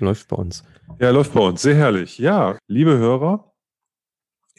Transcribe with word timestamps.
läuft 0.00 0.28
bei 0.28 0.36
uns. 0.36 0.64
Ja, 0.98 1.10
läuft 1.10 1.34
bei 1.34 1.40
uns. 1.40 1.62
Sehr 1.62 1.74
herrlich. 1.74 2.18
Ja, 2.18 2.58
liebe 2.66 2.96
Hörer, 2.98 3.52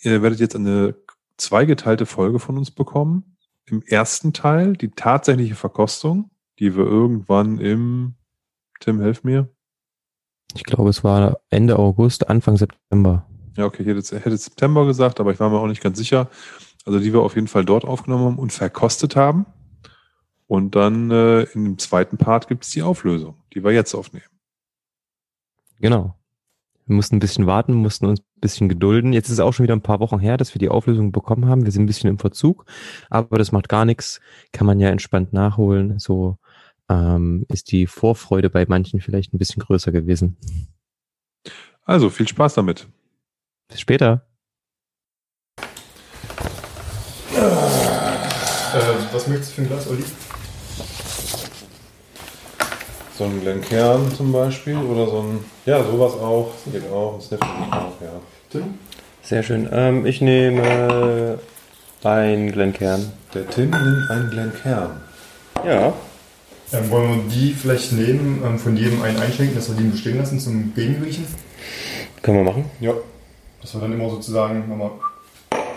ihr 0.02 0.22
werdet 0.22 0.40
jetzt 0.40 0.56
eine 0.56 0.96
zweigeteilte 1.38 2.06
Folge 2.06 2.40
von 2.40 2.58
uns 2.58 2.72
bekommen. 2.72 3.38
Im 3.66 3.82
ersten 3.84 4.34
Teil 4.34 4.74
die 4.74 4.92
tatsächliche 4.92 5.56
Verkostung, 5.56 6.32
die 6.60 6.76
wir 6.76 6.86
irgendwann 6.86 7.60
im, 7.60 8.16
Tim, 8.80 9.02
helf 9.02 9.24
mir. 9.24 9.50
Ich 10.56 10.64
glaube, 10.64 10.90
es 10.90 11.04
war 11.04 11.40
Ende 11.50 11.78
August, 11.80 12.30
Anfang 12.30 12.58
September. 12.58 13.26
Ja, 13.56 13.66
okay, 13.66 13.84
ich 13.84 13.88
hätte, 13.88 14.20
hätte 14.20 14.38
September 14.38 14.86
gesagt, 14.86 15.20
aber 15.20 15.32
ich 15.32 15.40
war 15.40 15.50
mir 15.50 15.60
auch 15.60 15.68
nicht 15.68 15.82
ganz 15.82 15.98
sicher. 15.98 16.30
Also 16.86 17.00
die 17.00 17.14
wir 17.14 17.22
auf 17.22 17.36
jeden 17.36 17.48
Fall 17.48 17.66
dort 17.66 17.86
aufgenommen 17.86 18.26
haben 18.26 18.40
und 18.40 18.52
verkostet 18.52 19.16
haben. 19.16 19.46
Und 20.48 20.76
dann 20.76 21.12
äh, 21.12 21.44
in 21.44 21.64
dem 21.64 21.78
zweiten 21.78 22.18
Part 22.18 22.48
gibt 22.48 22.66
es 22.66 22.72
die 22.72 22.82
Auflösung, 22.82 23.36
die 23.54 23.64
wir 23.64 23.72
jetzt 23.72 23.94
aufnehmen. 23.94 24.26
Genau. 25.82 26.16
Wir 26.86 26.96
mussten 26.96 27.16
ein 27.16 27.20
bisschen 27.20 27.48
warten, 27.48 27.74
mussten 27.74 28.06
uns 28.06 28.22
ein 28.22 28.40
bisschen 28.40 28.70
gedulden. 28.70 29.14
Jetzt 29.14 29.28
ist 29.28 29.34
es 29.34 29.40
auch 29.40 29.52
schon 29.52 29.64
wieder 29.64 29.76
ein 29.76 29.82
paar 29.82 30.00
Wochen 30.00 30.20
her, 30.20 30.38
dass 30.38 30.54
wir 30.54 30.60
die 30.60 30.70
Auflösung 30.70 31.12
bekommen 31.12 31.48
haben. 31.48 31.66
Wir 31.66 31.72
sind 31.72 31.84
ein 31.84 31.88
bisschen 31.88 32.10
im 32.10 32.20
Verzug, 32.20 32.66
aber 33.10 33.38
das 33.38 33.52
macht 33.52 33.68
gar 33.68 33.86
nichts. 33.86 34.22
Kann 34.52 34.68
man 34.68 34.80
ja 34.80 34.90
entspannt 34.90 35.34
nachholen. 35.34 36.00
So 36.00 36.38
ähm, 36.90 37.46
ist 37.50 37.72
die 37.72 37.88
Vorfreude 37.88 38.50
bei 38.50 38.66
manchen 38.68 39.02
vielleicht 39.02 39.34
ein 39.34 39.38
bisschen 39.38 39.64
größer 39.64 39.92
gewesen. 39.92 40.38
Also 41.84 42.10
viel 42.10 42.28
Spaß 42.28 42.56
damit. 42.56 42.88
Bis 43.68 43.80
später. 43.80 44.28
Äh, 47.34 47.42
was 49.12 49.28
möchtest 49.28 49.52
du 49.52 49.56
für 49.56 49.62
ein 49.62 49.68
Glas, 49.68 49.88
Olli? 49.88 50.04
So 53.22 53.28
ein 53.28 53.40
Glenkern 53.40 54.12
zum 54.18 54.32
Beispiel 54.32 54.76
oder 54.78 55.06
so 55.06 55.20
ein, 55.20 55.46
ja, 55.68 55.84
sowas 55.84 56.14
auch. 56.14 56.54
Geht 56.72 56.92
auch. 56.92 57.14
Ein 57.14 57.22
Sniff 57.22 57.40
auch, 57.40 58.02
ja. 58.02 58.20
Tim? 58.50 58.64
Sehr 59.22 59.44
schön. 59.44 59.70
Ähm, 59.72 60.08
ich 60.08 60.22
nehme 60.22 61.38
ein 62.04 62.52
Glenkern. 62.52 63.12
Der 63.36 63.48
Tim 63.48 63.70
nimmt 63.70 64.10
einen 64.10 64.30
Glenkern. 64.32 65.02
Ja. 65.64 65.94
Ähm, 66.74 66.90
wollen 66.90 67.10
wir 67.10 67.32
die 67.32 67.54
vielleicht 67.54 67.92
nehmen, 67.92 68.42
ähm, 68.44 68.58
von 68.58 68.76
jedem 68.76 69.04
einen 69.04 69.20
einschenken, 69.20 69.54
dass 69.54 69.70
wir 69.70 69.76
die 69.76 69.84
bestehen 69.84 70.18
lassen 70.18 70.40
zum 70.40 70.74
Gegenriechen? 70.74 71.28
Können 72.24 72.38
wir 72.38 72.44
machen? 72.44 72.66
Ja. 72.80 72.94
Dass 73.62 73.76
wir 73.76 73.82
dann 73.82 73.94
immer 73.94 74.10
sozusagen 74.10 74.68
nochmal 74.68 74.90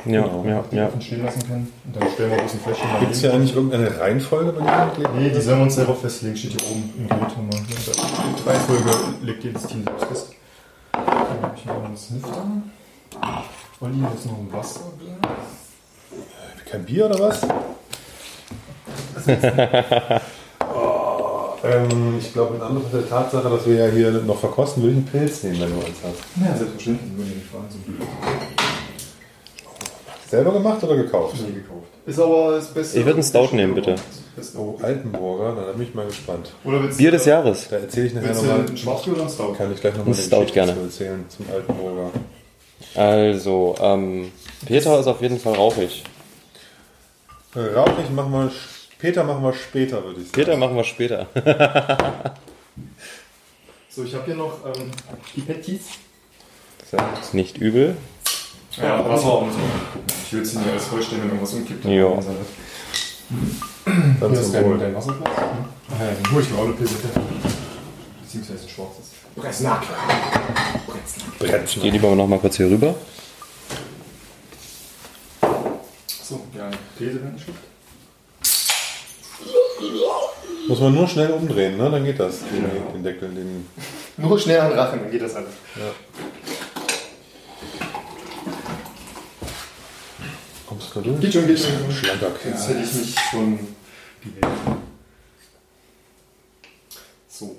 Ja, 0.07 0.23
Genau. 0.23 0.45
ja, 0.47 0.65
die 0.71 0.77
ja. 0.77 0.87
offen 0.87 1.01
stehen 1.01 1.25
lassen 1.25 1.43
können. 1.47 1.73
Und 1.87 1.97
dann 1.97 2.09
stellen 2.13 2.31
wir 2.31 2.43
ein 2.43 2.49
Fläschchen 2.49 2.89
Gibt 3.01 3.13
es 3.13 3.21
hier 3.21 3.33
eigentlich 3.33 3.55
irgendeine 3.55 3.99
Reihenfolge 3.99 4.53
bei 4.53 4.65
den 4.65 4.87
Mitgliedern? 4.87 5.13
Nee, 5.19 5.31
die 5.31 5.41
sollen 5.41 5.59
wir 5.59 5.63
uns 5.65 5.75
selber 5.75 5.95
festlegen, 5.95 6.37
steht 6.37 6.61
hier 6.61 6.71
oben 6.71 6.93
im 6.99 7.09
Bild 7.09 7.21
nochmal. 7.21 7.61
Die 7.67 8.49
Reihenfolge 8.49 8.91
legt 9.23 9.45
jedes 9.45 9.67
Team 9.67 9.85
selbst 9.85 10.05
fest. 10.07 10.29
Dann 10.93 11.07
habe 11.07 11.55
ich 11.57 11.65
noch 11.65 11.85
einen 11.85 11.97
Snifter. 11.97 12.45
Olli, 13.81 13.95
hier 13.97 14.13
ist 14.15 14.27
noch 14.27 14.39
ein 14.39 14.53
Wasserglas. 14.53 14.91
Kein 16.71 16.85
Bier 16.85 17.07
oder 17.07 17.19
was? 17.21 17.41
oh, 20.75 21.55
ähm, 21.65 22.17
ich 22.19 22.33
glaube, 22.33 22.57
in 22.57 22.63
Anbetracht 22.63 22.93
der 22.95 23.09
Tatsache, 23.09 23.49
dass 23.49 23.65
wir 23.67 23.75
ja 23.75 23.87
hier 23.91 24.11
noch 24.11 24.39
verkosten, 24.39 24.83
würde 24.83 24.93
ich 24.93 24.99
einen 24.99 25.07
Pilz 25.07 25.43
nehmen, 25.45 25.61
wenn 25.61 25.71
du 25.71 25.77
eins 25.87 25.97
hast. 26.03 26.19
Ja, 26.45 26.55
selbstverständlich, 26.57 27.17
würde 27.17 27.31
ich 27.31 27.37
nicht 27.37 27.51
fragen. 27.51 27.69
Selber 30.35 30.53
gemacht 30.53 30.83
oder 30.83 30.97
gekauft? 30.97 31.37
Nie 31.47 31.55
gekauft. 31.55 31.87
Ist 32.07 32.19
aber 32.19 32.57
das 32.57 32.67
Beste. 32.75 32.99
Ich 32.99 33.05
würde 33.05 33.19
einen 33.21 33.23
Stout 33.23 33.55
nehmen, 33.55 33.75
bitte. 33.77 33.95
Oh, 34.57 34.77
Altenburger, 34.83 35.55
na, 35.57 35.67
da 35.67 35.73
bin 35.73 35.83
ich 35.83 35.95
mal 35.95 36.07
gespannt. 36.07 36.53
Bier 36.97 37.13
des 37.13 37.25
Jahres. 37.25 37.69
Da 37.69 37.77
erzähle 37.77 38.07
ich 38.09 38.15
nachher 38.15 38.35
nochmal. 38.35 38.67
ein 38.69 38.77
Schwarzbier 38.77 39.13
oder 39.13 39.23
ein 39.23 39.29
Stout? 39.29 39.53
Kann 39.53 39.73
ich 39.73 39.81
gleich 39.81 39.95
nochmal 39.95 40.13
Ein 40.13 40.21
Stout 40.21 40.47
gerne. 40.53 40.75
zu 40.75 40.81
erzählen 40.81 41.25
zum 41.29 41.47
Altenburger. 41.53 42.11
Also, 42.97 43.77
ähm, 43.81 44.33
Peter 44.67 44.99
ist 44.99 45.07
auf 45.07 45.23
jeden 45.23 45.39
Fall 45.39 45.55
rauchig. 45.55 46.03
Rauchig 47.55 48.11
machen 48.11 48.33
wir, 48.33 48.51
Peter 48.99 49.23
machen 49.23 49.45
wir 49.45 49.53
später, 49.53 50.03
würde 50.03 50.21
ich 50.21 50.27
sagen. 50.27 50.33
Peter 50.33 50.57
machen 50.57 50.75
wir 50.75 50.85
später. 50.85 51.29
So, 53.89 54.03
ich 54.03 54.13
habe 54.13 54.25
hier 54.25 54.35
noch 54.35 54.67
ähm, 54.67 54.91
die 55.37 55.43
Petits. 55.43 55.91
Das 56.91 57.21
ist 57.23 57.35
nicht 57.35 57.59
übel. 57.59 57.97
Ja, 58.77 59.09
Wasser 59.09 59.39
und 59.39 59.53
so. 59.53 59.59
Ich 60.27 60.33
will 60.33 60.43
hier 60.43 60.57
nicht 60.57 60.69
alles 60.69 60.85
vollstellen, 60.85 61.23
wenn 61.23 61.29
irgendwas 61.31 61.53
umkippt. 61.55 61.85
Ja. 61.85 62.11
Dann 64.21 64.31
Hier 64.31 64.41
ist 64.41 64.55
dein, 64.55 64.79
dein 64.79 64.95
Wasserglas. 64.95 65.31
Ach 65.37 66.01
ja, 66.01 66.07
dann 66.07 66.33
ich 66.43 66.51
mir 66.51 66.59
auch 66.59 66.65
eine 66.65 66.73
Pilsette. 66.73 67.09
Beziehungsweise 68.23 68.65
ein 68.65 68.69
schwarzes. 68.69 69.11
Bresnack. 69.37 69.83
Ich 71.65 71.81
gehe 71.81 71.93
lieber 71.93 72.15
noch 72.15 72.27
mal 72.27 72.39
kurz 72.39 72.57
hier 72.57 72.67
rüber. 72.67 72.95
So, 76.23 76.41
ja, 76.57 76.67
eine 76.67 76.77
Pilze 76.97 77.21
reingeschickt. 77.23 77.59
Muss 80.67 80.81
man 80.81 80.95
nur 80.95 81.07
schnell 81.07 81.31
umdrehen, 81.31 81.77
ne? 81.77 81.91
Dann 81.91 82.05
geht 82.05 82.19
das. 82.19 82.39
Den, 82.39 82.65
den 82.95 83.03
Deckel, 83.03 83.29
den. 83.29 83.69
Nur 84.17 84.39
schnell 84.39 84.61
an 84.61 84.71
den 84.71 84.79
Rachen, 84.79 85.01
dann 85.03 85.11
geht 85.11 85.23
das 85.23 85.35
alles. 85.35 85.51
Kommst 85.75 86.74
durch? 91.03 91.21
Geht 91.21 91.33
schon, 91.33 91.47
geht 91.47 91.59
schon. 91.59 91.93
Schlanker 91.93 92.31
Jetzt 92.45 92.67
Kerl. 92.67 92.77
hätte 92.77 92.89
ich 92.89 92.95
nicht 92.95 93.19
schon. 93.31 93.59
So. 97.29 97.57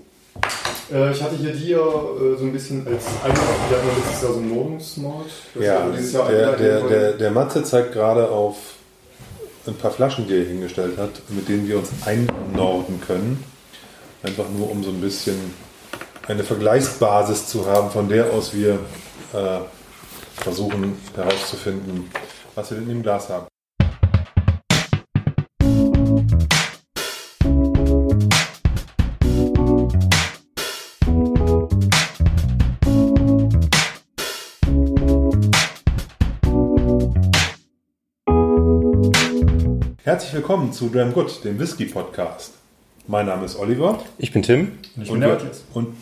Äh, 0.92 1.12
ich 1.12 1.22
hatte 1.22 1.36
hier 1.36 1.52
die 1.52 1.70
ja 1.70 1.78
äh, 1.78 2.38
so 2.38 2.46
ein 2.46 2.54
bisschen 2.54 2.88
als 2.88 3.04
Einladung. 3.24 3.56
Wir 3.70 3.78
hatten 3.78 3.88
ja 3.88 3.94
letztes 3.98 4.22
Jahr 4.24 4.34
so 4.34 4.40
einen 4.40 4.56
Nordungsmart. 4.56 5.26
Das 5.54 5.64
Ja, 5.64 5.90
der, 6.28 6.56
der, 6.56 6.82
der, 6.82 7.14
der 7.14 7.32
Matze 7.32 7.64
zeigt 7.64 7.94
gerade 7.94 8.30
auf 8.30 8.56
ein 9.68 9.76
paar 9.76 9.92
Flaschen, 9.92 10.28
die 10.28 10.36
er 10.36 10.46
hingestellt 10.46 10.98
hat, 10.98 11.22
mit 11.30 11.48
denen 11.48 11.68
wir 11.68 11.80
uns 11.80 11.90
einnorden 12.06 13.02
können. 13.02 13.44
Einfach 14.24 14.46
nur, 14.50 14.70
um 14.72 14.84
so 14.84 14.90
ein 14.90 15.02
bisschen 15.02 15.36
eine 16.28 16.44
Vergleichsbasis 16.44 17.48
zu 17.48 17.66
haben, 17.66 17.92
von 17.92 18.10
der 18.10 18.32
aus 18.32 18.54
wir 18.54 18.80
äh, 19.34 19.60
versuchen 20.36 20.98
herauszufinden, 21.16 22.10
was 22.56 22.72
wir 22.72 22.80
denn 22.80 22.90
im 22.90 23.04
Glas 23.04 23.30
haben. 23.30 23.48
Herzlich 40.04 40.34
willkommen 40.34 40.72
zu 40.72 40.90
Dram 40.90 41.14
Good, 41.14 41.44
dem 41.44 41.60
Whisky 41.60 41.86
Podcast. 41.86 42.54
Mein 43.08 43.26
Name 43.26 43.46
ist 43.46 43.58
Oliver. 43.60 44.00
Ich 44.18 44.32
bin 44.32 44.42
Tim. 44.42 44.80
Ich 45.02 45.10
Und 45.12 45.20
bin 45.20 45.22
der 45.22 45.30
wir- 45.30 45.36
Matthias. 45.36 45.64
Und 45.74 45.96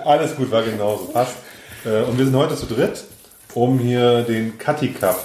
alles 0.06 0.36
gut, 0.36 0.50
war 0.50 0.62
genauso, 0.62 1.06
passt. 1.06 1.36
Äh, 1.84 2.02
Und 2.02 2.18
wir 2.18 2.24
sind 2.26 2.36
heute 2.36 2.54
zu 2.56 2.66
dritt, 2.66 3.04
um 3.54 3.78
hier 3.78 4.22
den 4.22 4.58
Cutty 4.58 4.88
Cup 4.92 5.24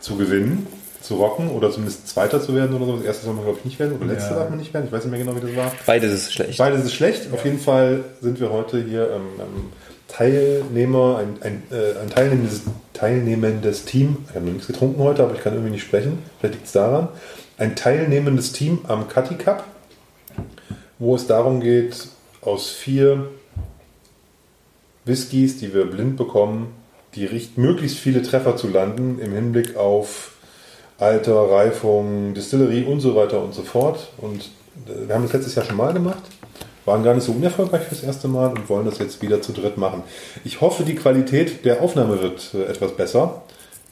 zu 0.00 0.16
gewinnen, 0.16 0.66
zu 1.00 1.16
rocken 1.16 1.48
oder 1.50 1.70
zumindest 1.70 2.08
Zweiter 2.08 2.40
zu 2.40 2.54
werden 2.54 2.74
oder 2.76 2.86
so. 2.86 2.96
Das 2.96 3.04
erste 3.04 3.24
soll 3.24 3.34
man, 3.34 3.44
glaube 3.44 3.58
ich, 3.58 3.64
nicht 3.64 3.78
werden 3.78 3.96
oder 3.96 4.06
letzte 4.06 4.30
Ja. 4.34 4.40
darf 4.40 4.50
man 4.50 4.58
nicht 4.58 4.72
werden. 4.72 4.86
Ich 4.86 4.92
weiß 4.92 5.04
nicht 5.04 5.10
mehr 5.10 5.20
genau, 5.24 5.36
wie 5.36 5.46
das 5.46 5.56
war. 5.56 5.72
Beides 5.86 6.12
ist 6.12 6.32
schlecht. 6.32 6.58
Beides 6.58 6.84
ist 6.84 6.94
schlecht. 6.94 7.32
Auf 7.32 7.44
jeden 7.44 7.58
Fall 7.58 8.04
sind 8.20 8.38
wir 8.40 8.50
heute 8.50 8.82
hier 8.82 9.10
ähm, 9.10 9.22
ähm, 9.40 9.72
Teilnehmer, 10.08 11.18
ein, 11.18 11.36
ein, 11.42 11.62
äh, 11.70 11.98
ein 12.00 12.10
teilnehmendes, 12.10 12.62
teilnehmendes 12.92 13.84
Team. 13.84 14.18
Ich 14.28 14.34
habe 14.34 14.44
noch 14.46 14.52
nichts 14.52 14.66
getrunken 14.68 15.02
heute, 15.02 15.22
aber 15.24 15.34
ich 15.34 15.40
kann 15.42 15.54
irgendwie 15.54 15.72
nicht 15.72 15.84
sprechen. 15.84 16.18
Vielleicht 16.38 16.54
liegt 16.54 16.66
es 16.66 16.72
daran. 16.72 17.08
Ein 17.58 17.74
teilnehmendes 17.76 18.52
Team 18.52 18.80
am 18.86 19.08
Cutty 19.08 19.34
Cup, 19.36 19.64
wo 20.98 21.16
es 21.16 21.26
darum 21.26 21.60
geht, 21.60 22.08
aus 22.42 22.70
vier 22.70 23.26
Whiskys, 25.04 25.58
die 25.58 25.74
wir 25.74 25.86
blind 25.86 26.16
bekommen, 26.16 26.68
die 27.14 27.26
richt 27.26 27.58
möglichst 27.58 27.98
viele 27.98 28.22
Treffer 28.22 28.56
zu 28.56 28.68
landen 28.68 29.18
im 29.18 29.32
Hinblick 29.32 29.76
auf 29.76 30.32
Alter, 30.98 31.50
Reifung, 31.50 32.34
Distillerie 32.34 32.84
und 32.84 33.00
so 33.00 33.16
weiter 33.16 33.42
und 33.42 33.54
so 33.54 33.62
fort. 33.62 34.12
Und 34.18 34.50
äh, 34.86 35.08
wir 35.08 35.14
haben 35.14 35.24
das 35.24 35.32
letztes 35.32 35.54
Jahr 35.54 35.64
schon 35.64 35.76
mal 35.76 35.92
gemacht, 35.92 36.22
waren 36.84 37.02
gar 37.02 37.14
nicht 37.14 37.24
so 37.24 37.32
unerfolgreich 37.32 37.82
fürs 37.82 38.02
erste 38.02 38.28
Mal 38.28 38.50
und 38.50 38.68
wollen 38.68 38.86
das 38.86 38.98
jetzt 38.98 39.20
wieder 39.20 39.42
zu 39.42 39.52
dritt 39.52 39.76
machen. 39.76 40.02
Ich 40.44 40.60
hoffe, 40.60 40.84
die 40.84 40.94
Qualität 40.94 41.64
der 41.64 41.82
Aufnahme 41.82 42.22
wird 42.22 42.54
äh, 42.54 42.64
etwas 42.64 42.96
besser. 42.96 43.42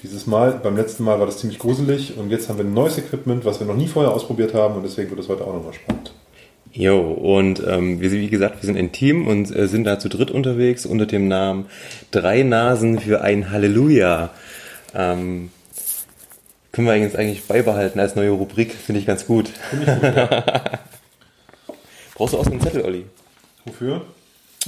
Dieses 0.02 0.26
Mal, 0.26 0.52
beim 0.62 0.76
letzten 0.76 1.04
Mal 1.04 1.18
war 1.18 1.26
das 1.26 1.38
ziemlich 1.38 1.58
gruselig 1.58 2.16
und 2.16 2.30
jetzt 2.30 2.48
haben 2.48 2.56
wir 2.56 2.64
neues 2.64 2.96
Equipment, 2.96 3.44
was 3.44 3.60
wir 3.60 3.66
noch 3.66 3.76
nie 3.76 3.88
vorher 3.88 4.12
ausprobiert 4.12 4.54
haben 4.54 4.76
und 4.76 4.82
deswegen 4.82 5.10
wird 5.10 5.20
es 5.20 5.28
heute 5.28 5.44
auch 5.44 5.52
nochmal 5.52 5.74
spannend. 5.74 6.12
Jo, 6.72 7.00
und 7.00 7.62
ähm, 7.66 8.00
wir, 8.00 8.10
sind, 8.10 8.20
wie 8.20 8.28
gesagt, 8.28 8.62
wir 8.62 8.66
sind 8.66 8.78
ein 8.78 8.92
Team 8.92 9.26
und 9.26 9.54
äh, 9.54 9.66
sind 9.66 9.84
da 9.84 9.98
zu 9.98 10.08
dritt 10.08 10.30
unterwegs 10.30 10.86
unter 10.86 11.06
dem 11.06 11.26
Namen 11.26 11.66
Drei 12.12 12.44
Nasen 12.44 13.00
für 13.00 13.22
ein 13.22 13.50
Halleluja. 13.50 14.30
Ähm, 14.94 15.50
können 16.72 16.86
wir 16.86 16.94
jetzt 16.96 17.16
eigentlich 17.16 17.44
beibehalten 17.44 17.98
als 17.98 18.14
neue 18.14 18.30
Rubrik, 18.30 18.72
finde 18.72 19.00
ich 19.00 19.06
ganz 19.06 19.26
gut. 19.26 19.50
Brauchst 22.14 22.34
du 22.34 22.38
auch 22.38 22.44
so 22.44 22.50
einen 22.50 22.60
Zettel, 22.60 22.82
Olli? 22.82 23.04
Wofür? 23.64 24.02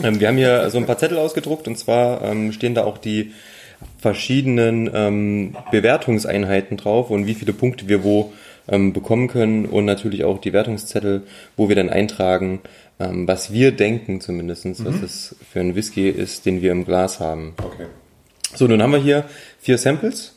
Ähm, 0.02 0.19
wir 0.19 0.26
haben 0.26 0.37
hier 0.37 0.69
so 0.70 0.78
ein 0.78 0.87
paar 0.87 0.99
Zettel 0.99 1.19
ausgedruckt 1.19 1.69
und 1.69 1.78
zwar 1.78 2.22
ähm, 2.22 2.50
stehen 2.52 2.75
da 2.75 2.82
auch 2.82 2.99
die 2.99 3.32
verschiedenen 3.99 4.90
ähm, 4.93 5.56
Bewertungseinheiten 5.70 6.76
drauf 6.76 7.10
und 7.10 7.26
wie 7.26 7.34
viele 7.34 7.52
Punkte 7.52 7.88
wir 7.88 8.02
wo 8.02 8.32
ähm, 8.69 8.93
bekommen 8.93 9.29
können 9.29 9.67
und 9.67 9.85
natürlich 9.85 10.25
auch 10.25 10.41
die 10.41 10.53
Wertungszettel, 10.53 11.23
wo 11.56 11.69
wir 11.69 11.76
dann 11.76 11.88
eintragen, 11.88 12.61
ähm, 13.00 13.26
was 13.26 13.53
wir 13.53 13.73
denken 13.73 14.20
zumindest, 14.20 14.67
was 14.85 15.03
es 15.03 15.37
für 15.50 15.61
ein 15.61 15.75
Whisky 15.75 16.09
ist, 16.09 16.47
den 16.47 16.62
wir 16.62 16.73
im 16.73 16.85
Glas 16.85 17.20
haben. 17.20 17.55
Okay. 17.59 17.87
So, 18.55 18.67
nun 18.67 18.82
haben 18.82 18.93
wir 18.93 19.00
hier 19.00 19.25
vier 19.61 19.79
Samples. 19.79 20.35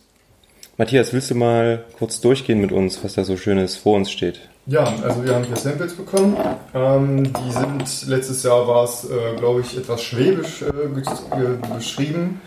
Matthias, 0.78 1.14
willst 1.14 1.32
du 1.32 1.36
mal 1.36 1.86
kurz 1.98 2.20
durchgehen 2.20 2.60
mit 2.60 2.72
uns, 2.72 3.04
was 3.04 3.14
da 3.14 3.24
so 3.24 3.38
Schönes 3.38 3.78
vor 3.78 3.96
uns 3.96 4.12
steht? 4.12 4.42
Ja, 4.68 4.84
also 5.04 5.24
wir 5.24 5.36
haben 5.36 5.44
hier 5.44 5.56
Samples 5.56 5.94
bekommen. 5.94 6.36
Ähm, 6.74 7.32
die 7.32 7.52
sind, 7.52 8.08
letztes 8.10 8.42
Jahr 8.44 8.68
war 8.68 8.84
es, 8.84 9.06
äh, 9.06 9.36
glaube 9.38 9.62
ich, 9.62 9.78
etwas 9.78 10.02
schwäbisch 10.02 10.64
äh, 10.64 11.74
beschrieben. 11.76 12.42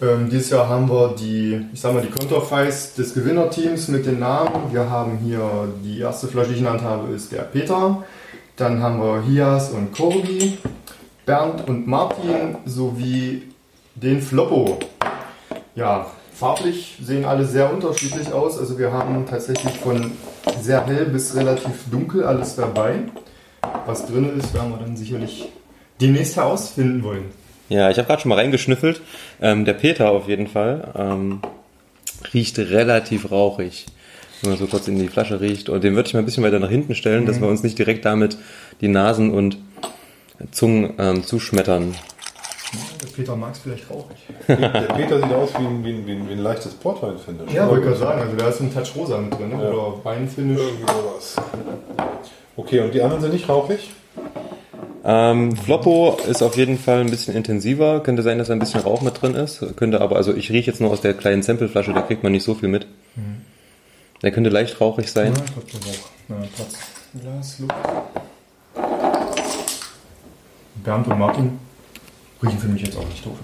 Ähm, 0.00 0.30
dieses 0.30 0.50
Jahr 0.50 0.68
haben 0.68 0.88
wir 0.88 1.14
die, 1.18 1.66
ich 1.72 1.80
sag 1.80 1.92
mal, 1.92 2.02
die 2.02 2.10
Konterfeis 2.10 2.94
des 2.94 3.14
Gewinnerteams 3.14 3.88
mit 3.88 4.06
den 4.06 4.20
Namen. 4.20 4.72
Wir 4.72 4.88
haben 4.88 5.18
hier 5.18 5.68
die 5.82 5.98
erste 5.98 6.28
Flasche, 6.28 6.50
die 6.50 6.54
ich 6.54 6.60
genannt 6.60 6.82
habe, 6.82 7.12
ist 7.12 7.32
der 7.32 7.42
Peter. 7.42 8.04
Dann 8.54 8.80
haben 8.80 9.00
wir 9.00 9.22
Hias 9.22 9.70
und 9.70 9.92
Corby, 9.92 10.58
Bernd 11.26 11.68
und 11.68 11.88
Martin 11.88 12.56
sowie 12.64 13.42
den 13.96 14.22
Floppo. 14.22 14.78
Ja, 15.74 16.06
farblich 16.32 16.96
sehen 17.02 17.24
alle 17.24 17.44
sehr 17.44 17.72
unterschiedlich 17.72 18.32
aus. 18.32 18.56
Also 18.56 18.78
wir 18.78 18.92
haben 18.92 19.26
tatsächlich 19.28 19.78
von 19.78 20.12
sehr 20.60 20.86
hell 20.86 21.06
bis 21.06 21.34
relativ 21.34 21.90
dunkel 21.90 22.22
alles 22.22 22.54
dabei. 22.54 23.00
Was 23.84 24.06
drin 24.06 24.38
ist, 24.38 24.54
werden 24.54 24.70
wir 24.70 24.78
dann 24.78 24.96
sicherlich 24.96 25.48
demnächst 26.00 26.36
herausfinden 26.36 27.02
wollen. 27.02 27.24
Ja, 27.68 27.90
ich 27.90 27.98
habe 27.98 28.06
gerade 28.06 28.22
schon 28.22 28.30
mal 28.30 28.36
reingeschnüffelt. 28.36 29.02
Ähm, 29.40 29.64
der 29.64 29.74
Peter 29.74 30.10
auf 30.10 30.28
jeden 30.28 30.48
Fall 30.48 30.92
ähm, 30.96 31.40
riecht 32.34 32.58
relativ 32.58 33.30
rauchig, 33.30 33.86
wenn 34.42 34.50
man 34.50 34.58
so 34.58 34.66
kurz 34.66 34.88
in 34.88 34.98
die 34.98 35.08
Flasche 35.08 35.40
riecht. 35.40 35.68
Und 35.68 35.84
den 35.84 35.94
würde 35.94 36.08
ich 36.08 36.14
mal 36.14 36.20
ein 36.20 36.24
bisschen 36.24 36.44
weiter 36.44 36.58
nach 36.58 36.70
hinten 36.70 36.94
stellen, 36.94 37.26
dass 37.26 37.40
wir 37.40 37.48
uns 37.48 37.62
nicht 37.62 37.78
direkt 37.78 38.04
damit 38.04 38.36
die 38.80 38.88
Nasen 38.88 39.32
und 39.32 39.58
Zungen 40.50 40.94
ähm, 40.98 41.24
zuschmettern. 41.24 41.94
Der 43.00 43.06
Peter 43.06 43.34
mag 43.34 43.54
es 43.54 43.60
vielleicht 43.60 43.88
rauchig. 43.90 44.16
Der 44.48 44.56
Peter 44.56 45.20
sieht 45.20 45.32
aus 45.32 45.50
wie 45.54 45.66
ein, 45.66 45.84
wie 45.84 45.90
ein, 45.90 46.06
wie 46.06 46.12
ein, 46.12 46.28
wie 46.28 46.32
ein 46.32 46.38
leichtes 46.38 46.74
Portwein, 46.74 47.16
finde 47.18 47.44
ich. 47.46 47.54
Ja, 47.54 47.66
wollte 47.66 47.80
ich 47.80 47.86
gerade 47.86 47.98
sagen. 47.98 48.20
Also 48.20 48.36
da 48.36 48.48
ist 48.48 48.60
ein 48.60 48.72
Touch 48.72 48.94
rosa 48.94 49.18
mit 49.18 49.38
drin. 49.38 49.48
Ne? 49.48 49.62
Ja. 49.62 49.70
Oder 49.70 50.04
Weinfinish. 50.04 50.60
Irgendwie 50.60 50.92
sowas. 50.92 51.36
Okay, 52.56 52.80
und 52.80 52.92
die 52.92 53.00
anderen 53.00 53.22
sind 53.22 53.32
nicht 53.32 53.48
rauchig? 53.48 53.90
Ähm, 55.10 55.56
Floppo 55.56 56.18
ist 56.28 56.42
auf 56.42 56.54
jeden 56.58 56.78
Fall 56.78 57.00
ein 57.00 57.08
bisschen 57.08 57.34
intensiver. 57.34 58.00
Könnte 58.00 58.22
sein, 58.22 58.36
dass 58.36 58.48
da 58.48 58.52
ein 58.52 58.58
bisschen 58.58 58.82
Rauch 58.82 59.00
mit 59.00 59.22
drin 59.22 59.34
ist. 59.34 59.64
Könnte 59.76 60.02
aber, 60.02 60.16
also 60.16 60.34
ich 60.34 60.50
rieche 60.50 60.70
jetzt 60.70 60.82
nur 60.82 60.90
aus 60.90 61.00
der 61.00 61.14
kleinen 61.14 61.42
Sampleflasche, 61.42 61.94
da 61.94 62.02
kriegt 62.02 62.22
man 62.22 62.32
nicht 62.32 62.44
so 62.44 62.54
viel 62.54 62.68
mit. 62.68 62.86
Der 64.22 64.32
könnte 64.32 64.50
leicht 64.50 64.82
rauchig 64.82 65.10
sein. 65.10 65.32
Ja, 65.34 65.42
ich 65.42 65.52
glaube, 65.52 65.66
der 65.72 65.78
braucht 65.78 66.10
na, 66.28 66.36
Platz. 66.54 66.74
Glas, 67.22 67.58
Luft. 67.58 67.74
Bernd 70.84 71.06
und 71.06 71.18
Martin 71.18 71.58
riechen 72.42 72.58
für 72.58 72.68
mich 72.68 72.82
jetzt 72.82 72.98
auch 72.98 73.08
nicht 73.08 73.24
doof. 73.24 73.38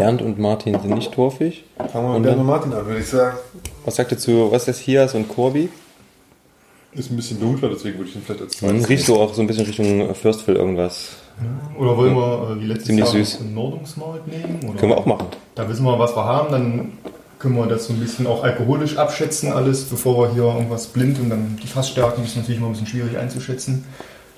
Bernd 0.00 0.22
und 0.22 0.38
Martin 0.38 0.80
sind 0.80 0.94
nicht 0.94 1.12
torfig. 1.12 1.64
Fangen 1.76 1.92
wir 1.92 2.00
Und 2.00 2.12
mit 2.14 2.22
Bernd 2.22 2.26
dann- 2.26 2.40
und 2.40 2.46
Martin 2.46 2.72
an, 2.72 2.86
würde 2.86 3.00
ich 3.00 3.06
sagen. 3.06 3.36
Was 3.84 3.96
sagt 3.96 4.12
ihr 4.12 4.18
zu, 4.18 4.50
was 4.50 4.62
ist 4.62 4.68
das, 4.68 4.78
Hias 4.80 5.14
und 5.14 5.28
Corby? 5.28 5.68
Ist 6.92 7.10
ein 7.10 7.16
bisschen 7.16 7.38
dunkler, 7.38 7.68
deswegen 7.68 7.98
würde 7.98 8.10
ich 8.10 8.16
ihn 8.16 8.22
vielleicht 8.24 8.40
als 8.42 8.62
Man 8.62 8.70
zweites. 8.72 8.88
riecht 8.88 9.06
so 9.06 9.20
auch 9.20 9.32
so 9.32 9.40
ein 9.42 9.46
bisschen 9.46 9.64
Richtung 9.66 10.12
Firstville 10.14 10.58
irgendwas. 10.58 11.10
Oder 11.78 11.96
wollen 11.96 12.14
wir 12.16 12.50
äh, 12.56 12.60
wie 12.60 12.66
letztes 12.66 12.86
Ziemlich 12.86 13.04
Jahr 13.04 13.12
süß. 13.12 13.40
einen 13.40 13.54
Nordungsmalt 13.54 14.26
nehmen? 14.26 14.58
Oder? 14.68 14.78
Können 14.78 14.92
wir 14.92 14.98
auch 14.98 15.06
machen. 15.06 15.26
Da 15.54 15.68
wissen 15.68 15.84
wir, 15.84 15.98
was 15.98 16.16
wir 16.16 16.24
haben, 16.24 16.50
dann 16.50 16.92
können 17.38 17.56
wir 17.56 17.66
das 17.66 17.86
so 17.86 17.92
ein 17.92 18.00
bisschen 18.00 18.26
auch 18.26 18.42
alkoholisch 18.42 18.96
abschätzen, 18.98 19.52
alles, 19.52 19.84
bevor 19.84 20.16
wir 20.18 20.34
hier 20.34 20.42
irgendwas 20.42 20.86
blind 20.88 21.18
und 21.20 21.30
dann 21.30 21.58
die 21.62 21.66
Fassstärken 21.68 22.24
ist 22.24 22.36
natürlich 22.36 22.58
immer 22.58 22.66
ein 22.68 22.72
bisschen 22.72 22.88
schwierig 22.88 23.16
einzuschätzen. 23.16 23.84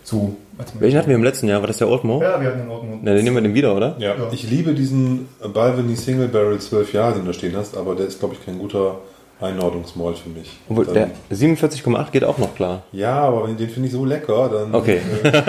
So, 0.04 0.34
als 0.58 0.72
Welchen 0.80 0.98
hatten 0.98 1.08
wir 1.08 1.14
im 1.16 1.22
letzten 1.24 1.46
Jahr? 1.48 1.60
War 1.60 1.68
das 1.68 1.78
der 1.78 1.88
Oldmore? 1.88 2.24
Ja, 2.24 2.40
wir 2.40 2.48
hatten 2.48 2.60
in 2.62 2.68
Ordnung. 2.70 3.00
Na, 3.02 3.14
dann 3.14 3.22
nehmen 3.22 3.36
wir 3.36 3.42
den 3.42 3.54
wieder, 3.54 3.74
oder? 3.76 3.94
Ja. 3.98 4.14
Ja. 4.16 4.28
Ich 4.32 4.48
liebe 4.50 4.74
diesen 4.74 5.28
Balvenie 5.52 5.94
Single 5.96 6.28
Barrel 6.28 6.58
12 6.58 6.92
Jahre, 6.92 7.12
den 7.14 7.20
du 7.22 7.28
da 7.28 7.32
stehen 7.32 7.56
hast, 7.56 7.76
aber 7.76 7.94
der 7.94 8.06
ist, 8.06 8.18
glaube 8.18 8.34
ich, 8.34 8.44
kein 8.44 8.58
guter 8.58 8.96
Einordnungsmalt 9.40 10.18
für 10.18 10.28
mich. 10.28 10.50
Obwohl, 10.68 10.86
Dann- 10.86 11.10
der 11.30 11.36
47,8 11.36 12.10
geht 12.12 12.24
auch 12.24 12.38
noch 12.38 12.54
klar. 12.54 12.82
ja, 12.92 13.14
aber 13.20 13.46
wenn- 13.48 13.56
den 13.56 13.68
finde 13.68 13.88
ich 13.88 13.92
so 13.94 14.04
lecker, 14.04 14.48
dann 14.52 14.74
Okay. 14.74 15.00
dann 15.22 15.44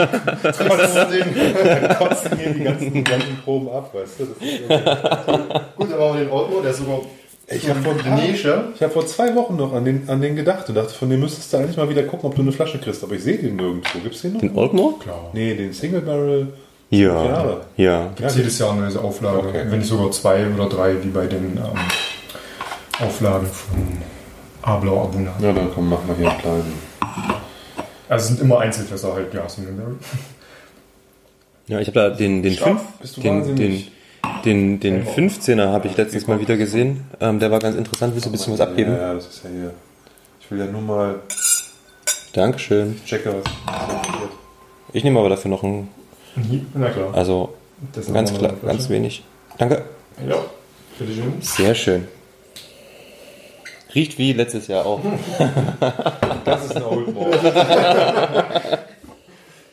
kotzen 1.98 2.38
hier 2.38 2.54
die 2.54 2.64
ganzen, 2.64 3.04
ganzen 3.04 3.38
Proben 3.44 3.70
ab, 3.70 3.94
weißt 3.94 4.20
du? 4.20 4.26
Das 4.26 4.38
ist 4.38 4.42
irgendwie- 4.70 5.60
Gut, 5.78 5.90
wir 5.90 6.14
den 6.20 6.30
Ordner, 6.32 6.62
der 6.62 6.72
ist 6.72 6.78
sogar 6.80 7.02
Ich 7.48 7.70
habe 7.70 7.82
vor, 7.82 7.96
ich 7.98 8.46
hab 8.82 8.94
vor 8.94 9.06
zwei 9.06 9.36
Wochen 9.36 9.58
noch 9.58 9.74
an 9.74 9.84
den, 9.84 10.08
an 10.08 10.22
den 10.22 10.36
gedacht 10.36 10.70
und 10.70 10.76
dachte, 10.76 10.94
von 10.94 11.10
dem 11.10 11.20
müsstest 11.20 11.52
du 11.52 11.58
eigentlich 11.58 11.76
mal 11.76 11.90
wieder 11.90 12.04
gucken, 12.04 12.30
ob 12.30 12.36
du 12.36 12.42
eine 12.42 12.54
Flasche 12.54 12.80
kriegst, 12.80 13.04
aber 13.04 13.16
ich 13.16 13.24
sehe 13.24 13.38
den 13.38 13.58
nirgendwo. 13.58 14.00
Gibt's 14.00 14.22
den 14.22 14.34
noch? 14.34 14.40
Den 14.40 14.56
Oldmore? 14.56 14.96
Klar. 15.00 15.30
Nee, 15.34 15.54
den 15.54 15.74
Single 15.74 16.02
Barrel. 16.02 16.48
Ja. 16.90 17.26
Jahre. 17.26 17.62
Ja. 17.76 18.12
Gibt 18.16 18.30
es 18.30 18.38
jedes 18.38 18.60
Jahr 18.60 18.72
eine 18.72 18.88
Auflage, 19.00 19.48
Okay. 19.50 19.66
wenn 19.68 19.80
nicht 19.80 19.88
sogar 19.88 20.12
zwei 20.12 20.48
oder 20.48 20.70
drei, 20.70 21.04
wie 21.04 21.10
bei 21.10 21.26
den 21.26 21.58
ähm, 21.58 23.06
Auflagen 23.06 23.48
von 23.48 23.98
Ablau 24.62 25.04
Abuna. 25.04 25.34
Ja, 25.42 25.52
dann 25.52 25.70
komm, 25.74 25.90
mach 25.90 26.04
mal 26.06 26.16
hier 26.16 26.30
einen 26.30 26.40
kleinen. 26.40 26.74
Also 28.08 28.24
es 28.24 28.28
sind 28.28 28.42
immer 28.42 28.60
Einzelfässer 28.60 29.14
halt, 29.14 29.34
ja, 29.34 29.50
Single 29.50 29.74
Barrel. 29.74 29.96
Ja, 31.68 31.80
ich 31.80 31.88
habe 31.88 32.00
da 32.00 32.10
den, 32.10 32.44
den, 32.44 32.54
Scharf, 32.54 32.70
fünf, 32.70 32.82
bist 33.02 33.18
du 33.18 33.22
den, 33.22 33.56
den. 33.56 33.88
Den, 34.46 34.80
den 34.80 35.06
15er 35.06 35.68
habe 35.70 35.88
ich 35.88 35.98
letztens 35.98 36.28
mal 36.28 36.40
wieder 36.40 36.58
gesehen. 36.58 37.06
Ähm, 37.20 37.40
der 37.40 37.52
war 37.52 37.60
ganz 37.60 37.76
interessant. 37.76 38.14
Willst 38.14 38.26
du 38.26 38.30
ein 38.30 38.34
bisschen 38.34 38.54
was 38.54 38.62
abgeben? 38.62 38.92
Ja, 38.96 39.14
das 39.14 39.28
ist 39.28 39.44
ja 39.44 39.50
hier. 39.50 39.74
Ich 40.42 40.52
will 40.52 40.60
ja 40.60 40.66
nur 40.66 40.82
mal 40.82 41.16
Dankeschön. 42.34 43.00
passiert. 43.00 43.46
Ich 44.92 45.04
nehme 45.04 45.20
aber 45.20 45.30
dafür 45.30 45.50
noch 45.52 45.64
ein, 45.64 45.88
Mhm. 46.36 46.66
Na 46.74 46.90
klar. 46.90 47.14
also 47.14 47.54
ganz 48.12 48.34
klar, 48.34 48.54
eine 48.54 48.60
ganz 48.72 48.90
wenig. 48.90 49.24
Danke. 49.60 49.84
Ja, 50.28 50.36
bitteschön. 50.98 51.34
Sehr 51.42 51.76
schön. 51.76 52.08
Riecht 53.94 54.18
wie 54.18 54.34
letztes 54.34 54.68
Jahr 54.68 54.86
auch. 54.86 55.00
Das 56.46 56.66
ist 56.66 56.76
ein 56.76 56.84
Old 56.84 57.14
Mall. 57.16 57.32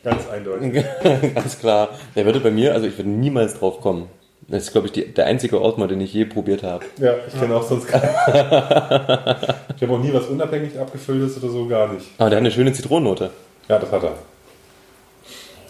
Ganz 0.03 0.27
eindeutig. 0.29 0.85
Ganz 1.35 1.59
klar. 1.59 1.89
Der 2.15 2.25
würde 2.25 2.39
bei 2.39 2.49
mir, 2.51 2.73
also 2.73 2.87
ich 2.87 2.97
würde 2.97 3.09
niemals 3.09 3.55
drauf 3.55 3.81
kommen. 3.81 4.07
Das 4.51 4.63
ist, 4.63 4.71
glaube 4.73 4.87
ich, 4.87 4.93
die, 4.93 5.05
der 5.05 5.27
einzige 5.27 5.61
Ortmar, 5.61 5.87
den 5.87 6.01
ich 6.01 6.13
je 6.13 6.25
probiert 6.25 6.61
habe. 6.61 6.83
Ja, 6.99 7.15
ich 7.25 7.39
kenne 7.39 7.55
auch 7.55 7.63
sonst 7.63 7.87
keinen. 7.87 8.03
ich 8.03 9.81
habe 9.81 9.93
auch 9.93 9.99
nie 9.99 10.11
was 10.11 10.27
unabhängig 10.27 10.77
abgefülltes 10.77 11.41
oder 11.41 11.49
so, 11.49 11.67
gar 11.67 11.93
nicht. 11.93 12.05
Aber 12.17 12.29
der 12.29 12.37
hat 12.37 12.41
eine 12.41 12.51
schöne 12.51 12.73
Zitronennote. 12.73 13.29
Ja, 13.69 13.79
das 13.79 13.89
hat 13.89 14.03
er. 14.03 14.15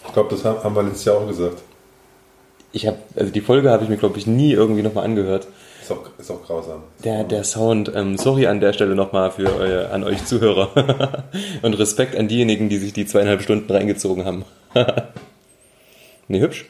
Ich 0.04 0.12
glaube, 0.12 0.30
das 0.34 0.44
haben 0.44 0.74
wir 0.74 0.82
letztes 0.82 1.04
Jahr 1.04 1.18
auch 1.18 1.28
gesagt. 1.28 1.62
Ich 2.72 2.88
habe, 2.88 2.96
also 3.14 3.30
die 3.30 3.40
Folge 3.40 3.70
habe 3.70 3.84
ich 3.84 3.88
mir, 3.88 3.98
glaube 3.98 4.18
ich, 4.18 4.26
nie 4.26 4.52
irgendwie 4.52 4.82
nochmal 4.82 5.04
angehört. 5.04 5.46
Ist 5.80 5.92
auch, 5.92 6.02
ist 6.18 6.30
auch 6.32 6.42
grausam. 6.44 6.82
Der, 7.04 7.22
der 7.22 7.44
Sound, 7.44 7.92
ähm, 7.94 8.18
sorry 8.18 8.48
an 8.48 8.58
der 8.58 8.72
Stelle 8.72 8.96
nochmal 8.96 9.30
für 9.30 9.54
euer, 9.54 9.92
an 9.92 10.02
euch 10.02 10.24
Zuhörer. 10.24 11.24
Und 11.62 11.74
Respekt 11.74 12.16
an 12.16 12.26
diejenigen, 12.26 12.68
die 12.68 12.78
sich 12.78 12.92
die 12.92 13.06
zweieinhalb 13.06 13.42
Stunden 13.42 13.70
reingezogen 13.70 14.24
haben. 14.24 14.44
nee, 16.26 16.40
hübsch. 16.40 16.66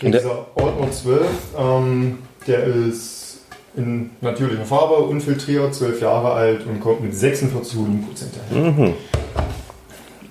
Okay, 0.00 0.12
dieser 0.12 0.46
Ordner 0.54 0.90
12, 0.90 1.26
ähm, 1.58 2.18
der 2.46 2.64
ist 2.64 3.40
in 3.76 4.10
natürlicher 4.20 4.64
Farbe, 4.64 4.94
unfiltriert, 5.04 5.74
12 5.74 6.00
Jahre 6.00 6.32
alt 6.32 6.66
und 6.66 6.80
kommt 6.80 7.02
mit 7.02 7.14
46 7.14 7.76
Volumenprozent 7.76 8.32
daher. 8.50 8.70
Mhm. 8.72 8.94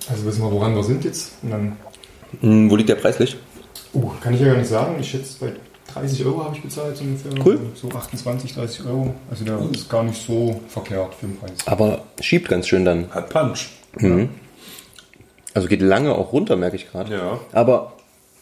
Also 0.08 0.24
wissen 0.26 0.42
wir, 0.42 0.50
woran 0.50 0.74
wir 0.74 0.82
sind 0.82 1.04
jetzt. 1.04 1.32
Und 1.42 1.50
dann, 1.50 1.76
Hm, 2.40 2.70
wo 2.70 2.76
liegt 2.76 2.88
der 2.88 2.96
preislich? 2.96 3.36
uh, 3.94 4.10
kann 4.20 4.34
ich 4.34 4.40
ja 4.40 4.48
gar 4.48 4.56
nicht 4.56 4.68
sagen. 4.68 4.96
Ich 5.00 5.10
schätze, 5.10 5.36
bei 5.40 5.52
30 5.94 6.24
Euro 6.26 6.44
habe 6.44 6.54
ich 6.56 6.62
bezahlt 6.62 6.96
so 6.96 7.04
ungefähr. 7.04 7.32
Cool. 7.44 7.58
So 7.74 7.88
28, 7.88 8.54
30 8.54 8.86
Euro. 8.86 9.14
Also 9.30 9.44
der 9.44 9.58
ist 9.72 9.88
gar 9.88 10.02
nicht 10.02 10.20
so 10.24 10.60
verkehrt 10.68 11.14
für 11.14 11.26
den 11.26 11.36
Preis. 11.38 11.52
Aber 11.66 12.02
schiebt 12.20 12.48
ganz 12.48 12.66
schön 12.68 12.84
dann. 12.84 13.08
Hat 13.10 13.28
Punch. 13.30 13.68
Mhm. 13.98 14.28
Also 15.54 15.66
geht 15.68 15.80
lange 15.82 16.14
auch 16.14 16.32
runter, 16.32 16.56
merke 16.56 16.76
ich 16.76 16.90
gerade. 16.90 17.12
Ja. 17.12 17.40
Aber 17.52 17.92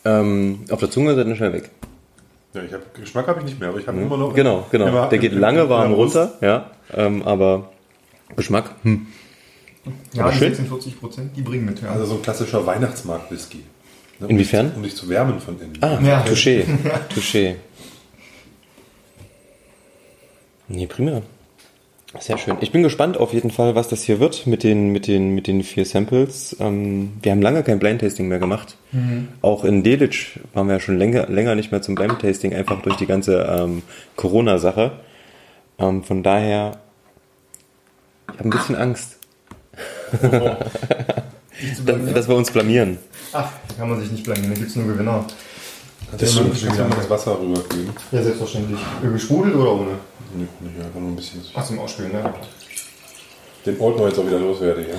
ähm, 0.04 0.60
auf 0.70 0.80
der 0.80 0.90
Zunge 0.90 1.12
ist 1.12 1.18
er 1.18 1.24
dann 1.24 1.36
schnell 1.36 1.52
weg. 1.52 1.70
ja 2.54 2.62
ich 2.62 2.72
hab, 2.72 2.94
Geschmack 2.94 3.26
habe 3.28 3.40
ich 3.40 3.46
nicht 3.46 3.60
mehr, 3.60 3.68
aber 3.70 3.78
ich 3.78 3.86
habe 3.88 4.00
immer 4.00 4.16
noch. 4.16 4.34
Genau, 4.34 4.66
genau. 4.70 4.86
immer- 4.88 5.08
Der 5.08 5.18
geht 5.18 5.32
lange 5.32 5.68
warm 5.68 5.92
runter, 5.94 6.34
ja. 6.40 6.70
Ähm, 6.94 7.22
aber 7.22 7.70
Geschmack, 8.36 8.70
hm. 8.82 9.06
Ja, 10.12 10.24
Aber 10.24 10.32
die 10.32 10.38
schön. 10.38 10.54
46 10.54 11.00
Prozent, 11.00 11.36
die 11.36 11.40
bringen 11.42 11.64
mit. 11.64 11.80
Ja. 11.82 11.90
Also 11.90 12.04
so 12.04 12.14
ein 12.16 12.22
klassischer 12.22 12.66
Weihnachtsmarkt-Whisky. 12.66 13.58
Ne, 14.18 14.26
um 14.26 14.30
Inwiefern? 14.30 14.66
dich- 14.68 14.76
Um 14.76 14.82
dich 14.82 14.96
zu 14.96 15.08
wärmen 15.08 15.40
von 15.40 15.58
innen. 15.60 15.78
Ah, 15.80 15.98
Ja. 16.02 16.22
Touché. 16.24 16.64
Touché. 17.14 17.54
Nee, 20.68 20.86
prima. 20.86 21.22
Sehr 22.18 22.38
schön. 22.38 22.56
Ich 22.62 22.72
bin 22.72 22.82
gespannt 22.82 23.18
auf 23.18 23.34
jeden 23.34 23.50
Fall, 23.50 23.74
was 23.74 23.88
das 23.88 24.02
hier 24.02 24.18
wird 24.18 24.46
mit 24.46 24.62
den, 24.62 24.92
mit 24.92 25.06
den, 25.06 25.34
mit 25.34 25.46
den 25.46 25.62
vier 25.62 25.84
Samples. 25.84 26.56
Ähm, 26.58 27.12
wir 27.20 27.32
haben 27.32 27.42
lange 27.42 27.62
kein 27.62 27.78
Blind 27.78 28.00
Tasting 28.00 28.28
mehr 28.28 28.38
gemacht. 28.38 28.76
Auch 29.42 29.64
in 29.64 29.82
Delitzsch 29.82 30.38
waren 30.54 30.68
wir 30.68 30.74
ja 30.74 30.80
schon 30.80 30.96
länger, 30.96 31.26
länger 31.26 31.54
nicht 31.54 31.70
mehr 31.70 31.82
zum 31.82 31.94
Blind 31.94 32.18
Tasting, 32.20 32.54
einfach 32.54 32.80
durch 32.80 32.96
die 32.96 33.04
ganze 33.04 33.42
ähm, 33.42 33.82
Corona-Sache. 34.16 34.92
Ähm, 35.78 36.02
von 36.02 36.22
daher, 36.22 36.78
ich 38.32 38.38
habe 38.38 38.48
ein 38.48 38.50
bisschen 38.50 38.76
Angst, 38.76 39.18
dass, 40.22 42.14
dass 42.14 42.28
wir 42.28 42.36
uns 42.36 42.50
blamieren. 42.50 42.96
Ach, 43.34 43.50
da 43.68 43.74
kann 43.74 43.90
man 43.90 44.00
sich 44.00 44.10
nicht 44.10 44.24
blamieren, 44.24 44.48
da 44.48 44.54
gibt 44.54 44.70
es 44.70 44.76
nur 44.76 44.86
Gewinner. 44.86 45.26
Das 46.16 46.32
stimmt. 46.32 46.54
ist 46.54 46.60
schon 46.60 46.90
das 46.90 47.10
Wasser 47.10 47.38
rübergeben. 47.38 47.90
Ja, 48.12 48.22
selbstverständlich. 48.22 48.80
Gesprudelt 49.02 49.54
oder 49.56 49.74
ohne? 49.74 49.90
Nö, 50.34 50.46
nicht 50.60 50.84
einfach 50.84 51.00
nur 51.00 51.10
ein 51.10 51.16
bisschen. 51.16 51.42
Ach, 51.54 51.64
zum 51.64 51.78
Ausspülen, 51.78 52.12
ne? 52.12 52.32
Den 53.66 53.80
Old 53.80 53.98
jetzt 54.00 54.18
auch 54.18 54.26
wieder 54.26 54.38
loswerde 54.38 54.82
hier. 54.82 54.98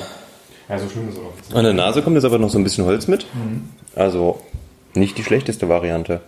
Ja, 0.68 0.78
so 0.78 0.90
schlimm 0.90 1.10
ist 1.10 1.16
es 1.18 1.22
auch. 1.22 1.56
An 1.56 1.64
der 1.64 1.74
Nase 1.74 2.02
kommt 2.02 2.16
jetzt 2.16 2.26
aber 2.26 2.38
noch 2.38 2.50
so 2.50 2.58
ein 2.60 2.64
bisschen 2.64 2.86
Holz 2.86 3.08
mit. 3.08 3.26
Also 3.96 4.42
nicht 4.94 5.18
die 5.18 5.24
schlechteste 5.24 5.70
Variante. 5.70 6.22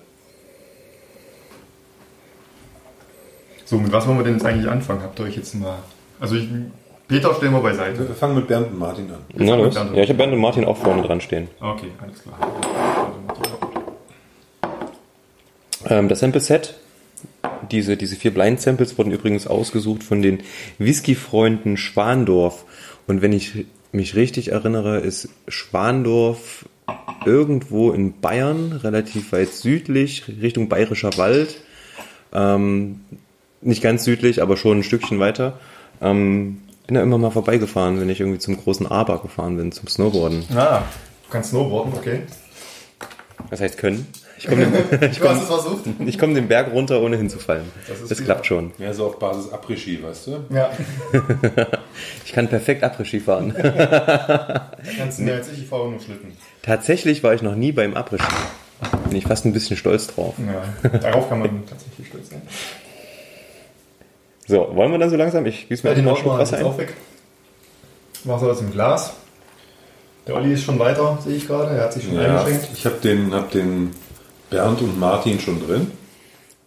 So, 3.65 3.77
mit 3.77 3.91
was 3.91 4.05
wollen 4.08 4.17
wir 4.17 4.24
denn 4.24 4.34
jetzt 4.34 4.46
eigentlich 4.46 4.70
anfangen? 4.70 5.01
Habt 5.01 5.20
ihr 5.20 5.25
euch 5.25 5.38
jetzt 5.38 5.55
mal. 5.55 5.77
Also, 6.20 6.36
ich, 6.36 6.48
Peter 7.08 7.34
stellen 7.36 7.53
wir 7.53 7.62
beiseite. 7.62 8.08
Wir 8.08 8.15
fangen 8.15 8.36
mit 8.36 8.48
Bernd 8.48 8.67
und 8.67 8.79
Martin 8.79 9.10
an. 9.10 9.20
Na 9.34 9.46
fangen 9.46 9.63
los. 9.63 9.75
Ja, 9.75 10.03
ich 10.03 10.10
habe 10.10 10.15
Bernd 10.15 10.34
und 10.34 10.39
Martin 10.39 10.65
auch 10.65 10.77
vorne 10.77 11.03
dran 11.03 11.22
stehen. 11.22 11.48
Okay, 11.60 11.91
alles 12.01 12.22
klar. 12.22 12.38
Ähm, 15.86 16.10
das 16.10 16.20
Sample-Set, 16.20 16.75
diese, 17.69 17.98
diese 17.98 18.15
vier 18.15 18.33
Blind-Samples 18.33 18.98
wurden 18.98 19.12
übrigens 19.12 19.48
ausgesucht 19.48 20.03
von 20.03 20.21
den 20.21 20.39
Whisky-Freunden 20.77 21.77
Schwandorf. 21.77 22.65
Und 23.07 23.21
wenn 23.21 23.33
ich 23.33 23.65
mich 23.91 24.15
richtig 24.15 24.51
erinnere, 24.51 25.00
ist 25.00 25.29
Schwandorf 25.48 26.65
irgendwo 27.25 27.91
in 27.91 28.19
Bayern, 28.19 28.74
relativ 28.74 29.31
weit 29.31 29.53
südlich, 29.53 30.25
Richtung 30.41 30.69
Bayerischer 30.69 31.17
Wald. 31.17 31.57
Ähm, 32.33 33.01
nicht 33.62 33.81
ganz 33.81 34.03
südlich, 34.03 34.41
aber 34.41 34.57
schon 34.57 34.79
ein 34.79 34.83
Stückchen 34.83 35.19
weiter. 35.19 35.60
Ähm, 36.01 36.62
bin 36.88 36.95
da 36.95 37.03
immer 37.03 37.17
mal 37.17 37.31
vorbeigefahren, 37.31 38.00
wenn 38.00 38.10
ich 38.10 38.19
irgendwie 38.19 38.39
zum 38.39 38.57
großen 38.57 38.88
Aber 38.88 39.21
gefahren 39.21 39.57
bin, 39.57 39.71
zum 39.71 39.88
Snowboarden. 39.88 40.45
Ah, 40.55 40.83
du 41.24 41.29
kannst 41.29 41.51
snowboarden, 41.51 41.93
okay. 41.93 42.21
Das 43.50 43.62
heißt 43.62 43.77
können. 43.77 44.07
Ich 44.43 44.48
komme 44.48 44.65
den, 44.65 46.07
ich 46.07 46.17
komm 46.17 46.33
den 46.33 46.48
Berg 46.48 46.71
runter, 46.74 47.00
ohne 47.01 47.15
hinzufallen. 47.15 47.65
Das 47.88 48.00
ist 48.01 48.10
Das 48.10 48.24
klappt 48.24 48.48
schon. 48.48 48.71
Ja, 48.79 48.91
so 48.91 49.05
auf 49.05 49.19
Basis 49.19 49.51
Après-Ski, 49.53 50.01
weißt 50.03 50.27
du? 50.27 50.39
Ja. 50.50 50.71
Ich 52.25 52.33
kann 52.33 52.48
perfekt 52.48 52.83
Après-Ski 52.83 53.19
fahren. 53.19 53.53
Kannst 54.98 55.19
du 55.19 55.24
mehr 55.24 55.36
als 55.36 55.51
ich, 55.51 55.60
ich 55.63 55.67
fahre 55.67 55.89
nur 55.89 56.00
Schlitten. 56.00 56.31
Tatsächlich 56.63 57.21
war 57.24 57.33
ich 57.36 57.41
noch 57.43 57.53
nie 57.55 57.71
beim 57.71 57.93
Après-Ski. 57.95 58.33
Bin 59.10 59.17
ich 59.17 59.25
fast 59.25 59.45
ein 59.45 59.53
bisschen 59.53 59.77
stolz 59.77 60.07
drauf. 60.07 60.33
Ja, 60.39 60.89
darauf 60.98 61.29
kann 61.29 61.39
man 61.39 61.63
tatsächlich 61.69 62.07
stolz 62.07 62.29
sein. 62.29 62.41
So, 64.48 64.69
wollen 64.75 64.91
wir 64.91 64.98
dann 64.98 65.10
so 65.12 65.15
langsam? 65.17 65.45
Ich 65.45 65.67
gieße 65.69 65.83
mir 65.86 65.89
Ja, 65.91 65.95
den 65.95 66.07
einfach 66.07 66.24
mal 66.25 66.29
Schluck 66.31 66.39
Wasser 66.39 66.57
ein. 66.57 66.65
auch 66.65 66.77
weg. 66.79 66.93
Wasser 68.24 68.51
ist 68.53 68.62
im 68.62 68.71
Glas. 68.71 69.13
Der 70.27 70.36
Olli 70.36 70.53
ist 70.53 70.63
schon 70.63 70.79
weiter, 70.79 71.17
sehe 71.24 71.36
ich 71.36 71.45
gerade. 71.48 71.75
Er 71.75 71.83
hat 71.83 71.93
sich 71.93 72.05
schon 72.05 72.15
Ja, 72.15 72.39
eingeschenkt. 72.43 72.69
ich 72.74 72.86
habe 72.86 72.95
den, 73.03 73.33
hab 73.33 73.51
den 73.51 73.91
Bernd 74.51 74.81
und 74.81 75.00
Martin 75.00 75.39
schon 75.39 75.65
drin. 75.65 75.89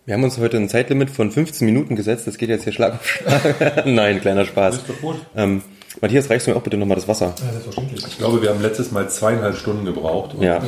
Wir 0.06 0.14
haben 0.14 0.24
uns 0.24 0.38
heute 0.38 0.56
ein 0.56 0.68
Zeitlimit 0.68 1.10
von 1.10 1.30
15 1.30 1.64
Minuten 1.64 1.94
gesetzt. 1.94 2.26
Das 2.26 2.36
geht 2.38 2.48
jetzt 2.48 2.64
hier 2.64 2.72
Schlag 2.72 2.94
auf 2.94 3.06
Schlag. 3.06 3.86
Nein, 3.86 4.20
kleiner 4.20 4.44
Spaß. 4.44 4.80
Ähm, 5.36 5.62
Matthias, 6.00 6.28
reichst 6.28 6.46
du 6.46 6.50
mir 6.50 6.56
auch 6.56 6.62
bitte 6.62 6.76
nochmal 6.76 6.96
das 6.96 7.06
Wasser? 7.06 7.34
Ja, 7.38 7.52
selbstverständlich. 7.52 8.04
Ich 8.06 8.18
glaube, 8.18 8.42
wir 8.42 8.50
haben 8.50 8.60
letztes 8.60 8.90
Mal 8.90 9.08
zweieinhalb 9.08 9.56
Stunden 9.56 9.84
gebraucht. 9.84 10.34
Und 10.34 10.42
Ja. 10.42 10.60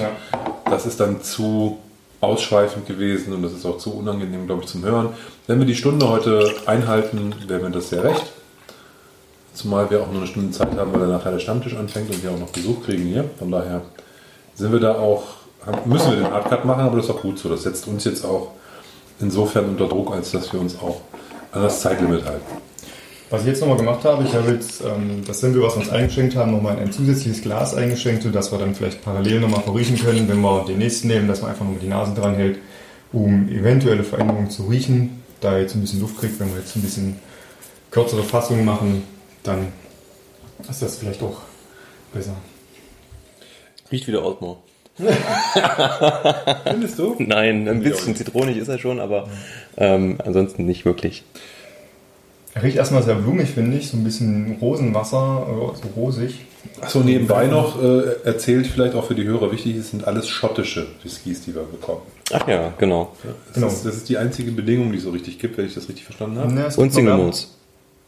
Das 0.66 0.86
ist 0.86 1.00
dann 1.00 1.22
zu 1.22 1.78
ausschweifend 2.20 2.86
gewesen 2.86 3.32
und 3.32 3.42
das 3.42 3.52
ist 3.52 3.66
auch 3.66 3.78
zu 3.78 3.94
unangenehm, 3.94 4.46
glaube 4.46 4.62
ich, 4.64 4.68
zum 4.68 4.84
Hören. 4.84 5.10
Wenn 5.46 5.58
wir 5.58 5.66
die 5.66 5.74
Stunde 5.74 6.08
heute 6.08 6.54
einhalten, 6.66 7.34
wäre 7.46 7.60
mir 7.60 7.70
das 7.70 7.90
sehr 7.90 8.04
recht. 8.04 8.24
Zumal 9.54 9.90
wir 9.90 10.02
auch 10.02 10.08
nur 10.08 10.18
eine 10.18 10.26
Stunde 10.26 10.50
Zeit 10.50 10.76
haben, 10.76 10.92
weil 10.92 11.00
dann 11.00 11.12
nachher 11.12 11.32
der 11.32 11.38
Stammtisch 11.38 11.74
anfängt 11.76 12.10
und 12.10 12.22
wir 12.22 12.30
auch 12.30 12.38
noch 12.38 12.50
Besuch 12.50 12.84
kriegen 12.84 13.04
hier. 13.04 13.24
Von 13.38 13.50
daher 13.50 13.82
sind 14.54 14.72
wir 14.72 14.80
da 14.80 14.94
auch, 14.96 15.24
müssen 15.84 16.10
wir 16.10 16.16
den 16.16 16.30
Hardcut 16.30 16.64
machen, 16.64 16.80
aber 16.82 16.96
das 16.96 17.06
ist 17.06 17.10
auch 17.12 17.22
gut 17.22 17.38
so. 17.38 17.48
Das 17.48 17.62
setzt 17.62 17.86
uns 17.88 18.04
jetzt 18.04 18.24
auch 18.24 18.52
insofern 19.20 19.66
unter 19.66 19.88
Druck, 19.88 20.12
als 20.12 20.30
dass 20.32 20.52
wir 20.52 20.60
uns 20.60 20.78
auch 20.78 21.00
an 21.52 21.62
das 21.62 21.80
Zeitlimit 21.80 22.24
halten. 22.24 22.44
Was 23.28 23.40
ich 23.40 23.48
jetzt 23.48 23.60
nochmal 23.60 23.76
gemacht 23.76 24.04
habe, 24.04 24.22
ich 24.22 24.32
habe 24.34 24.52
jetzt 24.52 24.82
ähm, 24.82 25.22
das 25.26 25.40
Simple, 25.40 25.60
was 25.62 25.74
wir 25.74 25.80
uns 25.80 25.90
eingeschenkt 25.90 26.36
haben, 26.36 26.52
nochmal 26.52 26.74
in 26.74 26.84
ein 26.84 26.92
zusätzliches 26.92 27.42
Glas 27.42 27.74
eingeschenkt, 27.74 28.22
sodass 28.22 28.52
wir 28.52 28.58
dann 28.58 28.74
vielleicht 28.76 29.02
parallel 29.02 29.40
nochmal 29.40 29.62
verriechen 29.62 29.98
können, 29.98 30.28
wenn 30.28 30.40
wir 30.40 30.64
den 30.64 30.78
nächsten 30.78 31.08
nehmen, 31.08 31.26
dass 31.26 31.42
man 31.42 31.50
einfach 31.50 31.64
nochmal 31.64 31.80
die 31.80 31.88
Nase 31.88 32.14
dran 32.14 32.36
hält, 32.36 32.58
um 33.12 33.48
eventuelle 33.48 34.04
Veränderungen 34.04 34.50
zu 34.50 34.64
riechen. 34.64 35.24
Da 35.40 35.54
er 35.54 35.62
jetzt 35.62 35.74
ein 35.74 35.80
bisschen 35.80 36.00
Luft 36.00 36.18
kriegt, 36.18 36.38
wenn 36.38 36.50
wir 36.50 36.60
jetzt 36.60 36.76
ein 36.76 36.82
bisschen 36.82 37.18
kürzere 37.90 38.22
Fassungen 38.22 38.64
machen, 38.64 39.02
dann 39.42 39.72
ist 40.70 40.82
das 40.82 40.96
vielleicht 40.96 41.22
auch 41.22 41.38
besser. 42.12 42.36
Riecht 43.90 44.06
wieder 44.06 44.22
Outmore. 44.22 44.58
Findest 46.64 46.98
du? 46.98 47.16
Nein, 47.18 47.68
ein 47.68 47.82
Ja, 47.82 47.90
bisschen 47.90 48.16
zitronig 48.16 48.56
ist 48.56 48.68
er 48.68 48.78
schon, 48.78 49.00
aber 49.00 49.28
ähm, 49.76 50.18
ansonsten 50.24 50.64
nicht 50.66 50.84
wirklich. 50.84 51.24
Er 52.54 52.62
riecht 52.62 52.76
erstmal 52.78 53.02
sehr 53.02 53.16
blumig, 53.16 53.50
finde 53.50 53.76
ich, 53.76 53.88
so 53.88 53.98
ein 53.98 54.04
bisschen 54.04 54.56
Rosenwasser, 54.60 55.46
äh, 55.46 55.76
so 55.76 55.88
rosig. 56.00 56.46
Achso, 56.80 57.00
nebenbei 57.00 57.46
noch 57.46 57.80
äh, 57.82 58.02
erzählt 58.24 58.66
vielleicht 58.66 58.94
auch 58.94 59.04
für 59.06 59.14
die 59.14 59.24
Hörer 59.24 59.52
wichtig, 59.52 59.76
es 59.76 59.90
sind 59.90 60.06
alles 60.06 60.28
schottische 60.28 60.86
Whiskys, 61.02 61.42
die 61.42 61.54
wir 61.54 61.62
bekommen. 61.62 62.00
Ach 62.32 62.48
ja, 62.48 62.72
genau. 62.78 63.12
Das, 63.22 63.54
Genau. 63.54 63.66
ist, 63.68 63.84
das 63.84 63.96
ist 63.96 64.08
die 64.08 64.16
einzige 64.16 64.50
Bedingung, 64.52 64.90
die 64.90 64.98
es 64.98 65.04
so 65.04 65.10
richtig 65.10 65.38
gibt, 65.38 65.58
wenn 65.58 65.66
ich 65.66 65.74
das 65.74 65.88
richtig 65.88 66.04
verstanden 66.04 66.38
habe. 66.38 66.52
Es 66.66 66.76
Und 66.78 66.92
Single 66.92 67.16
noch 67.18 67.34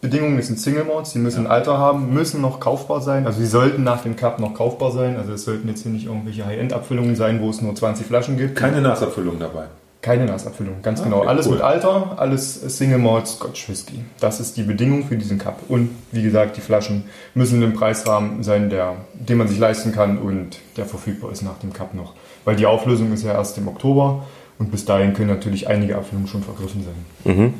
Bedingungen 0.00 0.40
sind 0.42 0.60
Single 0.60 0.84
Malts, 0.84 1.12
die 1.12 1.18
müssen 1.18 1.46
ein 1.46 1.50
Alter 1.50 1.76
haben, 1.78 2.14
müssen 2.14 2.40
noch 2.40 2.60
kaufbar 2.60 3.00
sein. 3.00 3.26
Also 3.26 3.40
sie 3.40 3.46
sollten 3.46 3.82
nach 3.82 4.02
dem 4.02 4.14
Cup 4.14 4.38
noch 4.38 4.54
kaufbar 4.54 4.92
sein. 4.92 5.16
Also 5.16 5.32
es 5.32 5.44
sollten 5.44 5.66
jetzt 5.68 5.82
hier 5.82 5.90
nicht 5.90 6.06
irgendwelche 6.06 6.46
High-End-Abfüllungen 6.46 7.16
sein, 7.16 7.40
wo 7.40 7.50
es 7.50 7.60
nur 7.60 7.74
20 7.74 8.06
Flaschen 8.06 8.36
gibt. 8.36 8.54
Keine 8.54 8.80
Nasabfüllung 8.80 9.40
dabei. 9.40 9.64
Keine 10.00 10.26
Nasabfüllung, 10.26 10.80
ganz 10.82 11.02
genau. 11.02 11.18
okay, 11.18 11.28
Alles 11.28 11.46
cool. 11.48 11.54
mit 11.54 11.62
Alter, 11.62 12.14
alles 12.18 12.54
Single 12.78 12.98
Malt 12.98 13.26
Scotch 13.26 13.68
Whisky. 13.68 14.04
Das 14.20 14.38
ist 14.38 14.56
die 14.56 14.62
Bedingung 14.62 15.04
für 15.08 15.16
diesen 15.16 15.38
Cup. 15.38 15.58
Und 15.68 15.90
wie 16.12 16.22
gesagt, 16.22 16.56
die 16.56 16.60
Flaschen 16.60 17.02
müssen 17.34 17.60
im 17.60 17.74
Preisrahmen 17.74 18.44
sein, 18.44 18.70
der, 18.70 18.94
den 19.14 19.38
man 19.38 19.48
sich 19.48 19.58
leisten 19.58 19.90
kann 19.92 20.18
und 20.18 20.58
der 20.76 20.86
verfügbar 20.86 21.32
ist 21.32 21.42
nach 21.42 21.58
dem 21.58 21.72
Cup 21.72 21.94
noch. 21.94 22.14
Weil 22.44 22.54
die 22.54 22.66
Auflösung 22.66 23.12
ist 23.12 23.24
ja 23.24 23.32
erst 23.32 23.58
im 23.58 23.66
Oktober 23.66 24.24
und 24.60 24.70
bis 24.70 24.84
dahin 24.84 25.14
können 25.14 25.30
natürlich 25.30 25.66
einige 25.66 25.96
Abfüllungen 25.96 26.28
schon 26.28 26.44
vergriffen 26.44 26.84
sein. 26.84 27.34
Mhm. 27.36 27.54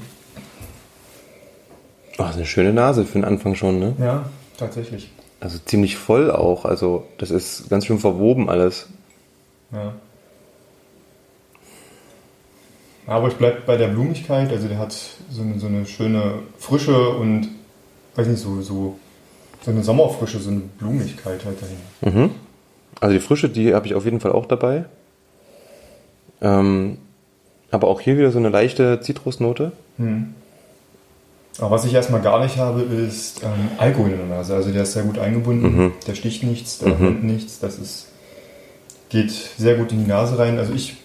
Ist 2.19 2.37
eine 2.37 2.47
schöne 2.47 2.73
Nase 2.73 3.05
für 3.05 3.19
den 3.19 3.25
Anfang 3.25 3.55
schon, 3.55 3.79
ne? 3.79 3.95
Ja, 3.99 4.29
tatsächlich. 4.57 5.11
Also 5.41 5.59
ziemlich 5.65 5.97
voll 5.97 6.31
auch. 6.31 6.65
Also 6.65 7.05
das 7.19 7.31
ist 7.31 7.71
ganz 7.71 7.87
schön 7.87 7.99
verwoben 7.99 8.49
alles. 8.51 8.89
Ja. 9.73 9.95
Aber 13.07 13.29
ich 13.29 13.35
bleibe 13.35 13.63
bei 13.65 13.77
der 13.77 13.89
Blumigkeit, 13.89 14.51
also 14.51 14.69
der 14.69 14.79
hat 14.79 14.95
so 15.31 15.43
eine, 15.43 15.59
so 15.59 15.67
eine 15.67 15.87
schöne 15.87 16.41
Frische 16.59 17.11
und, 17.11 17.49
weiß 18.17 18.27
nicht, 18.27 18.41
so, 18.41 18.61
so, 18.61 18.99
so 19.63 19.71
eine 19.71 19.83
Sommerfrische, 19.83 20.39
so 20.39 20.51
eine 20.51 20.61
Blumigkeit 20.61 21.43
halt 21.45 21.57
dahin. 21.63 22.23
Mhm. 22.23 22.31
Also 23.01 23.15
die 23.15 23.21
Frische, 23.21 23.49
die 23.49 23.75
habe 23.75 23.87
ich 23.87 23.95
auf 23.95 24.05
jeden 24.05 24.21
Fall 24.21 24.33
auch 24.33 24.45
dabei. 24.45 24.85
Ähm, 26.43 26.99
aber 27.71 27.89
auch 27.89 28.01
hier 28.01 28.19
wieder 28.19 28.31
so 28.31 28.39
eine 28.39 28.49
leichte 28.49 29.01
Zitrusnote. 29.01 29.73
Hm. 29.97 30.35
Aber 31.59 31.73
was 31.73 31.85
ich 31.85 31.93
erstmal 31.93 32.21
gar 32.21 32.43
nicht 32.43 32.57
habe, 32.57 32.83
ist 32.83 33.43
ähm, 33.43 33.69
Alkohol 33.79 34.11
in 34.13 34.19
der 34.19 34.27
Nase. 34.27 34.55
Also 34.55 34.71
der 34.71 34.85
ist 34.85 34.93
sehr 34.93 35.03
gut 35.03 35.19
eingebunden, 35.19 35.77
Mhm. 35.77 35.93
der 36.07 36.15
sticht 36.15 36.45
nichts, 36.45 36.79
der 36.79 36.99
rennt 36.99 37.25
nichts, 37.25 37.59
das 37.59 37.79
ist, 37.79 38.07
geht 39.09 39.31
sehr 39.33 39.77
gut 39.77 39.91
in 39.91 40.05
die 40.05 40.09
Nase 40.09 40.39
rein. 40.39 40.59
Also 40.59 40.73
ich 40.73 40.97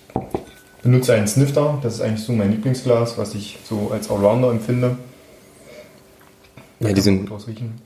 benutze 0.83 1.13
einen 1.13 1.27
Snifter, 1.27 1.79
das 1.81 1.95
ist 1.95 2.01
eigentlich 2.01 2.23
so 2.23 2.33
mein 2.33 2.51
Lieblingsglas, 2.51 3.17
was 3.17 3.33
ich 3.33 3.57
so 3.67 3.89
als 3.91 4.11
Allrounder 4.11 4.51
empfinde. 4.51 4.97
Ja, 6.81 6.91
die 6.91 7.01
sind, 7.01 7.29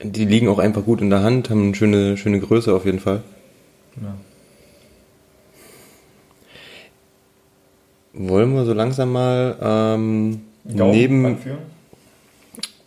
die 0.03 0.25
liegen 0.25 0.47
auch 0.49 0.59
einfach 0.59 0.83
gut 0.83 1.01
in 1.01 1.09
der 1.09 1.21
Hand, 1.21 1.49
haben 1.49 1.67
eine 1.67 1.75
schöne, 1.75 2.17
schöne 2.17 2.39
Größe 2.39 2.73
auf 2.73 2.83
jeden 2.83 2.99
Fall. 2.99 3.21
Ja. 4.01 4.13
Wollen 8.13 8.53
wir 8.55 8.65
so 8.65 8.73
langsam 8.73 9.11
mal 9.11 9.55
ähm, 9.61 10.41
neben, 10.63 11.25
anführen? 11.25 11.59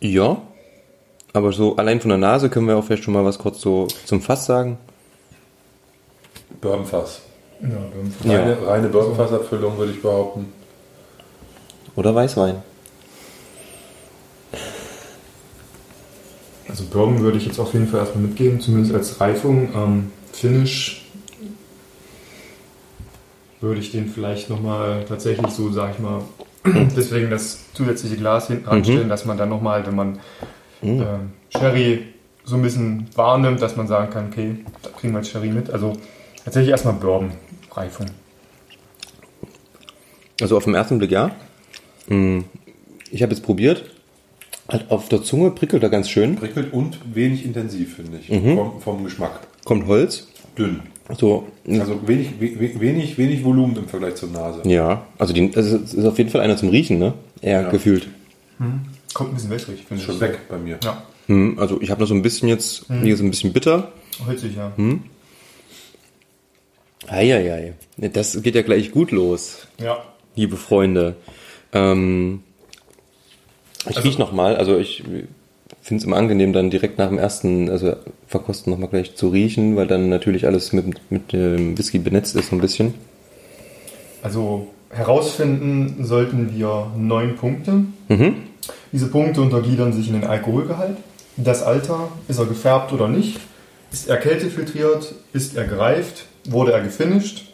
Ja, 0.01 0.41
aber 1.33 1.53
so 1.53 1.75
allein 1.77 2.01
von 2.01 2.09
der 2.09 2.17
Nase 2.17 2.49
können 2.49 2.67
wir 2.67 2.75
auch 2.77 2.83
vielleicht 2.83 3.03
schon 3.03 3.13
mal 3.13 3.23
was 3.23 3.37
kurz 3.39 3.61
so 3.61 3.87
zum 4.05 4.21
Fass 4.21 4.45
sagen. 4.45 4.77
Bourbonfass. 6.59 7.21
Ja, 7.61 7.69
dann- 7.69 8.31
Ja. 8.31 8.39
Reine, 8.39 8.67
reine 8.67 8.87
Bourbonfassabfüllung 8.89 9.77
würde 9.77 9.93
ich 9.93 10.01
behaupten. 10.01 10.51
Oder 11.95 12.13
Weißwein. 12.13 12.61
Also 16.67 16.85
Bourbon 16.85 17.19
würde 17.19 17.37
ich 17.37 17.45
jetzt 17.45 17.59
auf 17.59 17.73
jeden 17.73 17.87
Fall 17.87 18.01
erstmal 18.01 18.23
mitgeben, 18.23 18.59
zumindest 18.61 18.93
als 18.95 19.19
Reifung. 19.19 19.69
Ähm, 19.75 20.11
Finish 20.31 21.05
würde 23.59 23.79
ich 23.79 23.91
den 23.91 24.07
vielleicht 24.07 24.49
nochmal 24.49 25.05
tatsächlich 25.07 25.51
so, 25.51 25.71
sag 25.71 25.91
ich 25.93 25.99
mal, 25.99 26.21
deswegen 26.95 27.29
das 27.29 27.71
zusätzliche 27.73 28.17
Glas 28.17 28.47
hinten 28.47 28.67
anstellen, 28.69 29.09
dass 29.09 29.25
man 29.25 29.37
dann 29.37 29.49
nochmal, 29.49 29.85
wenn 29.85 29.95
man 29.95 30.19
Mhm. 30.83 31.01
ähm, 31.01 31.31
Sherry 31.55 32.07
so 32.43 32.55
ein 32.55 32.63
bisschen 32.63 33.07
wahrnimmt, 33.15 33.61
dass 33.61 33.75
man 33.75 33.87
sagen 33.87 34.09
kann, 34.11 34.29
okay, 34.31 34.55
da 34.81 34.89
kriegen 34.89 35.13
wir 35.13 35.19
jetzt 35.19 35.29
Sherry 35.29 35.49
mit. 35.49 35.69
Also 35.69 35.93
tatsächlich 36.43 36.71
erstmal 36.71 36.95
Bourbon-Reifung. 36.95 38.07
Also 40.41 40.57
auf 40.57 40.63
den 40.63 40.73
ersten 40.73 40.97
Blick 40.97 41.11
ja. 41.11 41.31
Mm, 42.07 42.39
Ich 43.11 43.21
habe 43.21 43.31
jetzt 43.33 43.43
probiert. 43.43 43.83
Halt 44.69 44.89
auf 44.89 45.09
der 45.09 45.21
Zunge 45.21 45.51
prickelt 45.51 45.83
er 45.83 45.89
ganz 45.89 46.09
schön. 46.09 46.35
Prickelt 46.37 46.73
und 46.73 46.97
wenig 47.13 47.45
intensiv, 47.45 47.97
finde 47.97 48.17
ich. 48.19 48.29
Mhm. 48.29 48.55
Vom, 48.55 48.81
vom 48.81 49.03
Geschmack. 49.03 49.41
Kommt 49.65 49.85
Holz. 49.87 50.27
Dünn. 50.57 50.81
So, 51.17 51.47
Also 51.67 52.07
wenig, 52.07 52.29
we, 52.39 52.79
wenig, 52.79 53.17
wenig 53.17 53.43
Volumen 53.43 53.75
im 53.75 53.87
Vergleich 53.87 54.15
zur 54.15 54.29
Nase. 54.29 54.61
ja. 54.67 55.05
Also 55.17 55.33
die, 55.33 55.51
also 55.55 55.77
es 55.77 55.93
ist 55.93 56.05
auf 56.05 56.17
jeden 56.17 56.29
Fall 56.29 56.41
einer 56.41 56.57
zum 56.57 56.69
Riechen, 56.69 56.99
ne? 56.99 57.13
Eher 57.41 57.61
Ja. 57.63 57.69
gefühlt. 57.69 58.07
Kommt 59.13 59.31
ein 59.31 59.33
bisschen 59.35 59.49
wässrig, 59.49 59.83
finde 59.87 60.01
ich. 60.01 60.05
Schon 60.07 60.19
weg 60.19 60.39
bei 60.49 60.57
mir. 60.57 60.77
Ja, 60.83 61.03
Hm, 61.27 61.57
Also 61.59 61.81
ich 61.81 61.89
habe 61.91 62.01
noch 62.01 62.07
so 62.07 62.13
ein 62.15 62.21
bisschen 62.21 62.47
jetzt, 62.49 62.85
hier 63.03 63.15
so 63.17 63.23
ein 63.23 63.29
bisschen 63.31 63.51
bitter. 63.53 63.91
holzig, 64.25 64.55
ja. 64.55 64.71
Eieiei. 67.07 67.73
Das 67.97 68.41
geht 68.41 68.55
ja 68.55 68.61
gleich 68.61 68.91
gut 68.91 69.11
los, 69.11 69.67
Ja. 69.79 69.97
liebe 70.35 70.55
Freunde. 70.57 71.15
Ähm, 71.73 72.43
ich 73.89 74.03
riech 74.03 74.17
noch 74.17 74.31
mal, 74.31 74.55
also 74.55 74.77
ich 74.77 75.03
finde 75.81 76.01
es 76.01 76.05
immer 76.05 76.17
angenehm, 76.17 76.53
dann 76.53 76.69
direkt 76.69 76.97
nach 76.97 77.09
dem 77.09 77.17
ersten, 77.17 77.69
also 77.69 77.95
Verkosten 78.27 78.71
noch 78.71 78.79
mal 78.79 78.87
gleich 78.87 79.15
zu 79.15 79.29
riechen, 79.29 79.75
weil 79.75 79.87
dann 79.87 80.09
natürlich 80.09 80.45
alles 80.45 80.73
mit, 80.73 81.11
mit 81.11 81.33
dem 81.33 81.77
Whisky 81.77 81.99
benetzt 81.99 82.35
ist 82.35 82.49
so 82.49 82.55
ein 82.55 82.61
bisschen. 82.61 82.93
Also 84.21 84.67
herausfinden 84.89 86.03
sollten 86.03 86.55
wir 86.55 86.91
neun 86.97 87.35
Punkte. 87.35 87.85
Diese 88.91 89.07
Punkte 89.07 89.41
untergliedern 89.41 89.93
sich 89.93 90.07
in 90.07 90.13
den 90.13 90.25
Alkoholgehalt, 90.25 90.97
das 91.37 91.63
Alter, 91.63 92.09
ist 92.27 92.39
er 92.39 92.45
gefärbt 92.45 92.93
oder 92.93 93.07
nicht, 93.07 93.39
ist 93.91 94.09
er 94.09 94.17
kältefiltriert, 94.17 95.15
ist 95.33 95.55
er 95.55 95.65
gereift, 95.65 96.25
wurde 96.45 96.73
er 96.73 96.81
gefinisht, 96.81 97.53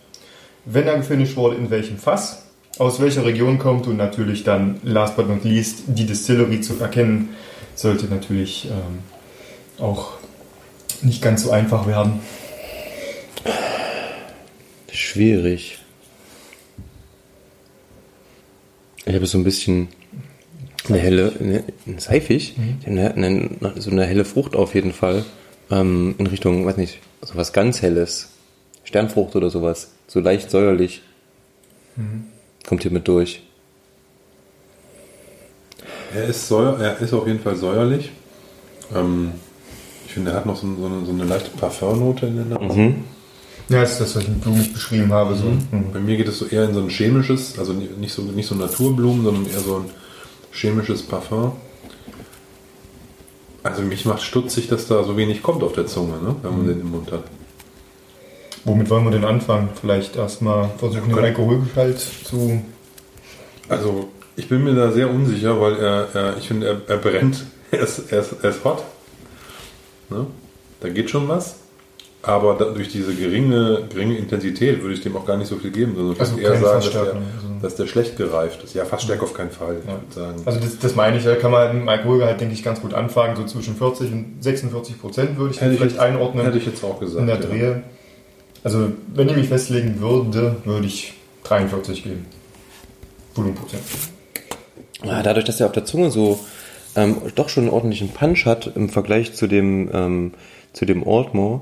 wenn 0.65 0.87
er 0.87 0.97
gefinisht 0.97 1.37
wurde, 1.37 1.55
in 1.55 1.69
welchem 1.69 1.97
Fass, 1.97 2.43
aus 2.79 2.99
welcher 2.99 3.25
Region 3.25 3.57
kommt 3.57 3.87
und 3.87 3.97
natürlich 3.97 4.43
dann, 4.43 4.79
last 4.83 5.15
but 5.15 5.27
not 5.27 5.43
least, 5.43 5.83
die 5.87 6.05
Distillery 6.05 6.61
zu 6.61 6.79
erkennen, 6.79 7.29
sollte 7.77 8.07
natürlich 8.07 8.65
ähm, 8.65 8.99
auch 9.77 10.13
nicht 11.01 11.21
ganz 11.21 11.43
so 11.43 11.51
einfach 11.51 11.87
werden. 11.87 12.19
Schwierig. 14.91 15.77
Ich 19.05 19.15
habe 19.15 19.25
so 19.25 19.37
ein 19.37 19.43
bisschen 19.43 19.87
eine 20.89 20.97
helle, 20.97 21.33
eine, 21.39 21.63
seifig, 21.99 22.55
eine, 22.85 23.13
eine, 23.13 23.49
so 23.77 23.91
eine 23.91 24.05
helle 24.05 24.25
Frucht 24.25 24.55
auf 24.55 24.73
jeden 24.73 24.91
Fall. 24.91 25.23
Ähm, 25.69 26.15
in 26.17 26.27
Richtung, 26.27 26.65
weiß 26.65 26.77
nicht, 26.77 26.99
so 27.21 27.35
was 27.35 27.53
ganz 27.53 27.81
Helles. 27.81 28.29
Sternfrucht 28.83 29.35
oder 29.35 29.49
sowas. 29.49 29.91
So 30.07 30.19
leicht 30.19 30.49
säuerlich. 30.49 31.01
Kommt 32.65 32.83
hier 32.83 32.91
mit 32.91 33.07
durch. 33.07 33.43
Er 36.13 36.25
ist, 36.25 36.47
säuer, 36.47 36.79
er 36.79 36.99
ist 36.99 37.13
auf 37.13 37.27
jeden 37.27 37.39
Fall 37.39 37.55
säuerlich. 37.55 38.11
Ähm, 38.95 39.33
ich 40.05 40.13
finde, 40.13 40.31
er 40.31 40.37
hat 40.37 40.45
noch 40.45 40.55
so, 40.55 40.67
so, 40.79 40.85
eine, 40.85 41.05
so 41.05 41.11
eine 41.11 41.25
leichte 41.25 41.49
Parfumnote 41.51 42.27
in 42.27 42.35
der 42.37 42.59
Nase. 42.59 42.95
Ja, 43.69 43.81
das 43.81 43.93
ist 43.93 44.01
das, 44.01 44.15
was 44.15 44.23
ich 44.23 44.29
mit 44.29 44.41
Blumen 44.41 44.73
beschrieben 44.73 45.11
habe. 45.11 45.35
So. 45.35 45.45
Mhm. 45.45 45.91
Bei 45.91 45.99
mir 45.99 46.15
geht 46.15 46.27
es 46.27 46.39
so 46.39 46.45
eher 46.45 46.63
in 46.63 46.73
so 46.73 46.79
ein 46.79 46.89
chemisches, 46.89 47.59
also 47.59 47.73
nicht 47.73 48.13
so, 48.13 48.21
nicht 48.21 48.47
so 48.47 48.55
Naturblumen, 48.55 49.23
sondern 49.23 49.45
eher 49.45 49.59
so 49.59 49.77
ein 49.77 49.85
chemisches 50.51 51.03
Parfum. 51.03 51.53
Also 53.63 53.81
mich 53.81 54.05
macht 54.05 54.21
stutzig, 54.21 54.69
dass 54.69 54.87
da 54.87 55.03
so 55.03 55.17
wenig 55.17 55.43
kommt 55.43 55.61
auf 55.63 55.73
der 55.73 55.87
Zunge, 55.87 56.13
ne? 56.21 56.35
wenn 56.41 56.51
man 56.57 56.67
den 56.67 56.81
im 56.81 56.91
Mund 56.91 57.11
hat. 57.11 57.23
Womit 58.63 58.89
wollen 58.89 59.03
wir 59.03 59.11
denn 59.11 59.25
anfangen? 59.25 59.69
Vielleicht 59.79 60.15
erstmal 60.15 60.69
versuchen, 60.77 61.09
den 61.09 61.19
Alkoholgehalt 61.19 61.99
zu. 61.99 62.61
Also 63.67 64.07
ich 64.37 64.47
bin 64.47 64.63
mir 64.63 64.73
da 64.75 64.91
sehr 64.91 65.09
unsicher, 65.09 65.59
weil 65.59 65.75
er, 65.77 66.07
er 66.13 66.37
ich 66.37 66.47
finde, 66.47 66.67
er, 66.67 66.81
er 66.87 66.97
brennt, 66.97 67.45
er 67.71 67.79
ist, 67.81 68.11
er 68.11 68.19
ist, 68.21 68.33
er 68.41 68.49
ist 68.51 68.63
hot. 68.63 68.83
Ne? 70.09 70.25
Da 70.79 70.89
geht 70.89 71.09
schon 71.09 71.27
was. 71.27 71.55
Aber 72.23 72.55
da, 72.55 72.65
durch 72.65 72.89
diese 72.89 73.13
geringe, 73.13 73.83
geringe 73.89 74.17
Intensität 74.17 74.81
würde 74.81 74.95
ich 74.95 75.01
dem 75.01 75.15
auch 75.15 75.25
gar 75.25 75.37
nicht 75.37 75.47
so 75.47 75.55
viel 75.57 75.71
geben, 75.71 75.93
sondern 75.95 76.13
ich 76.15 76.19
Also 76.19 76.35
würde 76.35 76.43
eher 76.43 76.59
sagen, 76.59 76.81
dass 76.83 76.91
der, 76.91 77.01
also- 77.01 77.17
dass 77.61 77.75
der 77.75 77.87
schlecht 77.87 78.17
gereift 78.17 78.63
ist. 78.63 78.73
Ja, 78.73 78.85
fast 78.85 79.03
stärker 79.03 79.23
auf 79.23 79.33
keinen 79.33 79.51
Fall, 79.51 79.77
ich 79.81 79.87
Ja. 80.17 80.33
Also 80.45 80.59
das, 80.59 80.77
das 80.79 80.95
meine 80.95 81.17
ich, 81.17 81.23
da 81.23 81.35
kann 81.35 81.51
man 81.51 81.71
im 81.81 81.87
Alkoholgehalt, 81.89 82.41
denke 82.41 82.53
ich, 82.53 82.63
ganz 82.63 82.81
gut 82.81 82.93
anfangen. 82.93 83.35
So 83.37 83.45
zwischen 83.45 83.75
40 83.75 84.11
und 84.11 84.35
46 84.43 84.99
Prozent 84.99 85.37
würde 85.37 85.53
ich 85.53 85.61
Hätte 85.61 85.71
ich 85.73 85.77
vielleicht 85.79 85.95
jetzt- 85.95 86.03
einordnen 86.03 86.45
Hätte 86.45 86.57
ich 86.57 86.65
jetzt 86.65 86.83
auch 86.83 86.99
gesagt. 86.99 87.21
in 87.21 87.27
der 87.27 87.35
ja. 87.39 87.41
Drehe. 87.45 87.83
Also 88.63 88.91
wenn 89.13 89.29
ich 89.29 89.35
mich 89.35 89.47
festlegen 89.47 90.01
würde, 90.01 90.57
würde 90.65 90.85
ich 90.87 91.13
43 91.45 92.03
geben. 92.03 92.25
Volumenprozent. 93.35 93.83
Ja, 95.03 95.21
dadurch, 95.21 95.45
dass 95.45 95.59
er 95.59 95.67
auf 95.67 95.73
der 95.73 95.85
Zunge 95.85 96.11
so 96.11 96.39
ähm, 96.95 97.17
doch 97.35 97.49
schon 97.49 97.63
einen 97.63 97.73
ordentlichen 97.73 98.09
Punch 98.09 98.45
hat 98.45 98.71
im 98.75 98.89
Vergleich 98.89 99.33
zu 99.33 99.47
dem, 99.47 99.89
ähm, 99.93 100.33
zu 100.73 100.85
dem 100.85 101.05
Oldmore, 101.05 101.61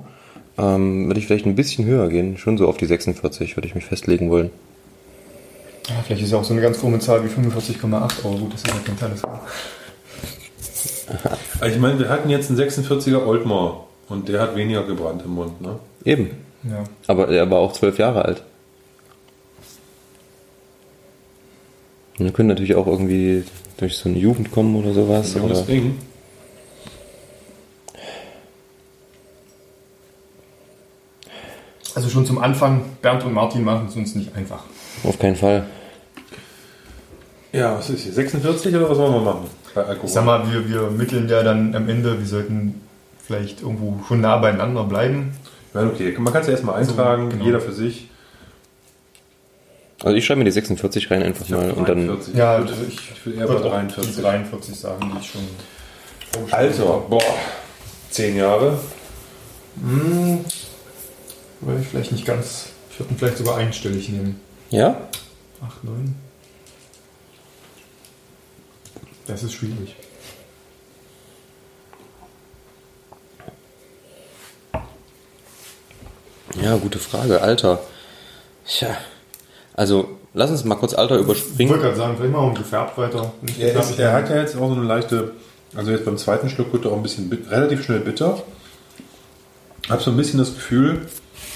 ähm, 0.57 1.07
würde 1.07 1.19
ich 1.19 1.27
vielleicht 1.27 1.45
ein 1.45 1.55
bisschen 1.55 1.85
höher 1.85 2.07
gehen. 2.07 2.37
Schon 2.37 2.57
so 2.57 2.67
auf 2.67 2.77
die 2.77 2.85
46 2.85 3.57
würde 3.57 3.67
ich 3.67 3.75
mich 3.75 3.85
festlegen 3.85 4.29
wollen. 4.29 4.51
Ja, 5.89 5.95
vielleicht 6.05 6.23
ist 6.23 6.31
ja 6.31 6.37
auch 6.37 6.43
so 6.43 6.53
eine 6.53 6.61
ganz 6.61 6.79
krumme 6.79 6.99
Zahl 6.99 7.23
wie 7.23 7.27
45,8, 7.27 7.85
aber 7.93 8.37
gut, 8.37 8.53
das 8.53 8.61
ist 8.63 8.67
ja 8.67 8.73
kein 8.83 8.97
Teil. 8.97 9.11
Also 11.59 11.75
ich 11.75 11.79
meine, 11.79 11.99
wir 11.99 12.09
hatten 12.09 12.31
jetzt 12.31 12.49
einen 12.49 12.59
46er 12.59 13.27
Oldmore 13.27 13.81
und 14.09 14.27
der 14.27 14.41
hat 14.41 14.55
weniger 14.55 14.83
gebrannt 14.83 15.21
im 15.23 15.35
Mund. 15.35 15.61
Ne? 15.61 15.77
Eben. 16.03 16.31
Ja. 16.63 16.83
Aber 17.05 17.29
er 17.29 17.49
war 17.51 17.59
auch 17.59 17.73
zwölf 17.73 17.99
Jahre 17.99 18.25
alt. 18.25 18.43
Wir 22.17 22.31
können 22.31 22.49
natürlich 22.49 22.75
auch 22.75 22.87
irgendwie 22.87 23.43
durch 23.77 23.97
so 23.97 24.09
eine 24.09 24.17
Jugend 24.17 24.51
kommen 24.51 24.75
oder 24.75 24.93
sowas. 24.93 25.35
Ein 25.35 25.41
Oder, 25.41 25.61
Ding. 25.63 25.95
Also 31.93 32.09
schon 32.09 32.25
zum 32.25 32.39
Anfang, 32.39 32.81
Bernd 33.01 33.23
und 33.23 33.33
Martin 33.33 33.63
machen 33.63 33.87
es 33.87 33.95
uns 33.95 34.15
nicht 34.15 34.35
einfach. 34.35 34.63
auf 35.03 35.17
keinen 35.17 35.35
Fall. 35.35 35.65
Ja, 37.53 37.77
was 37.77 37.89
ist 37.89 38.01
hier? 38.01 38.11
46 38.11 38.75
oder 38.75 38.89
was 38.89 38.97
wollen 38.97 39.13
wir 39.13 39.21
machen? 39.21 39.45
Bei 39.73 39.83
Alkohol. 39.83 40.05
Ich 40.05 40.11
sag 40.11 40.25
mal, 40.25 40.51
wir, 40.51 40.67
wir 40.67 40.91
mitteln 40.91 41.29
ja 41.29 41.41
dann 41.41 41.73
am 41.73 41.87
Ende, 41.87 42.19
wir 42.19 42.25
sollten 42.25 42.81
vielleicht 43.25 43.61
irgendwo 43.61 44.03
schon 44.07 44.19
nah 44.19 44.37
beieinander 44.37 44.83
bleiben. 44.83 45.33
Ja, 45.73 45.85
okay, 45.85 46.13
man 46.17 46.33
kann 46.33 46.41
es 46.41 46.47
ja 46.47 46.53
erstmal 46.53 46.75
eintragen, 46.81 47.29
genau. 47.29 47.45
jeder 47.45 47.61
für 47.61 47.71
sich. 47.71 48.09
Also 50.03 50.17
ich 50.17 50.25
schreibe 50.25 50.39
mir 50.39 50.45
die 50.45 50.51
46 50.51 51.09
rein 51.09 51.23
einfach 51.23 51.47
mal 51.49 51.71
und 51.71 51.87
dann. 51.87 52.07
43. 52.07 52.35
Ja, 52.35 52.59
ich, 52.59 52.61
also 52.61 52.77
würde, 52.77 52.91
ich 52.91 53.11
ich 53.11 53.25
will 53.25 53.33
eher 53.35 53.47
bei 53.47 53.53
würde 53.53 53.65
auch 53.65 53.71
43. 53.71 54.15
die 54.15 54.21
43 54.21 54.75
sagen, 54.79 55.11
die 55.13 55.19
ich 55.19 55.31
schon 55.31 55.41
Alter, 56.51 56.99
boah, 57.09 57.21
10 58.11 58.35
Jahre. 58.35 58.77
Hm, 59.81 60.45
würde 61.61 61.81
ich 61.81 61.87
vielleicht 61.87 62.11
nicht 62.11 62.25
ganz, 62.25 62.67
ich 62.91 62.99
würde 62.99 63.13
ihn 63.13 63.17
vielleicht 63.17 63.37
sogar 63.37 63.57
einstellig 63.57 64.09
nehmen. 64.09 64.39
Ja? 64.69 65.07
8, 65.65 65.83
9. 65.83 66.15
Das 69.27 69.43
ist 69.43 69.53
schwierig. 69.53 69.95
Ja, 76.61 76.77
gute 76.77 76.99
Frage. 76.99 77.41
Alter. 77.41 77.79
Tja. 78.65 78.97
Also, 79.75 80.07
lass 80.33 80.51
uns 80.51 80.63
mal 80.65 80.75
kurz 80.75 80.93
Alter 80.93 81.15
Ich 81.17 81.21
überspringen. 81.23 81.69
wollte 81.69 81.83
gerade 81.83 81.97
sagen, 81.97 82.15
vielleicht 82.17 82.33
machen 82.33 82.51
wir 82.53 82.57
gefärbt 82.59 82.97
weiter. 82.97 83.33
Er, 83.59 83.79
ist, 83.79 83.99
er 83.99 84.13
hat 84.13 84.29
ja 84.29 84.37
jetzt 84.37 84.55
auch 84.55 84.67
so 84.69 84.73
eine 84.75 84.83
leichte, 84.83 85.31
also 85.75 85.91
jetzt 85.91 86.05
beim 86.05 86.17
zweiten 86.17 86.49
Schluck 86.49 86.71
wird 86.73 86.85
er 86.85 86.91
auch 86.91 86.97
ein 86.97 87.03
bisschen 87.03 87.29
bit- 87.29 87.49
relativ 87.51 87.83
schnell 87.83 87.99
bitter. 87.99 88.41
Hab 89.89 90.01
so 90.01 90.11
ein 90.11 90.17
bisschen 90.17 90.39
das 90.39 90.53
Gefühl, 90.55 91.01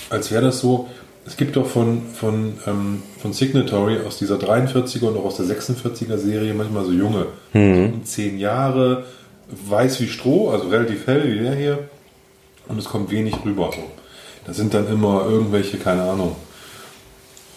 als 0.10 0.32
wäre 0.32 0.44
das 0.44 0.60
so, 0.60 0.88
es 1.26 1.38
gibt 1.38 1.56
doch 1.56 1.66
von, 1.66 2.02
von, 2.14 2.54
ähm, 2.68 3.04
von 3.22 3.34
Signatory 3.34 4.00
aus 4.06 4.18
dieser 4.18 4.36
43er 4.36 5.06
und 5.08 5.18
auch 5.18 5.26
aus 5.26 5.38
der 5.38 5.46
46er 5.46 6.18
Serie 6.18 6.54
manchmal 6.54 6.86
so 6.86 6.92
junge, 6.92 7.28
um 7.54 8.04
10 8.04 8.38
Jahre, 8.38 9.06
weiß 9.68 10.00
wie 10.02 10.08
Stroh, 10.08 10.50
also 10.50 10.68
relativ 10.70 11.08
hell 11.08 11.24
wie 11.32 11.40
der 11.40 11.56
hier 11.56 11.80
und 12.68 12.78
es 12.78 12.86
kommt 12.86 13.10
wenig 13.12 13.34
rüber. 13.46 13.72
So. 13.74 13.82
Das 14.46 14.58
sind 14.58 14.74
dann 14.74 14.88
immer 14.88 15.26
irgendwelche, 15.28 15.78
keine 15.78 16.04
Ahnung, 16.04 16.36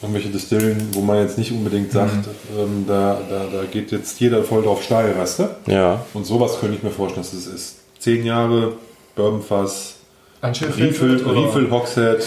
irgendwelche 0.03 0.31
Distillen, 0.31 0.89
wo 0.93 1.01
man 1.01 1.19
jetzt 1.19 1.39
nicht 1.39 1.53
unbedingt 1.53 1.93
sagt, 1.93 2.27
ähm, 2.59 2.85
da, 2.87 3.21
da, 3.29 3.47
da 3.53 3.65
geht 3.71 3.93
jetzt 3.93 4.19
jeder 4.21 4.43
voll 4.43 4.63
drauf 4.63 4.83
steil, 4.83 5.17
weißt 5.17 5.39
du? 5.39 5.49
Ja. 5.67 6.05
Und 6.13 6.27
sowas 6.27 6.59
könnte 6.61 6.77
ich 6.77 6.83
mir 6.83 6.91
vorstellen, 6.91 7.25
dass 7.25 7.33
es 7.33 7.47
ist. 7.47 7.77
10 8.01 8.27
Jahre, 8.27 8.73
Bourbonfass, 9.15 9.95
Anschrift 10.41 10.79
Refill, 10.79 11.25
Refill 11.25 11.71
Hogshead. 11.71 12.25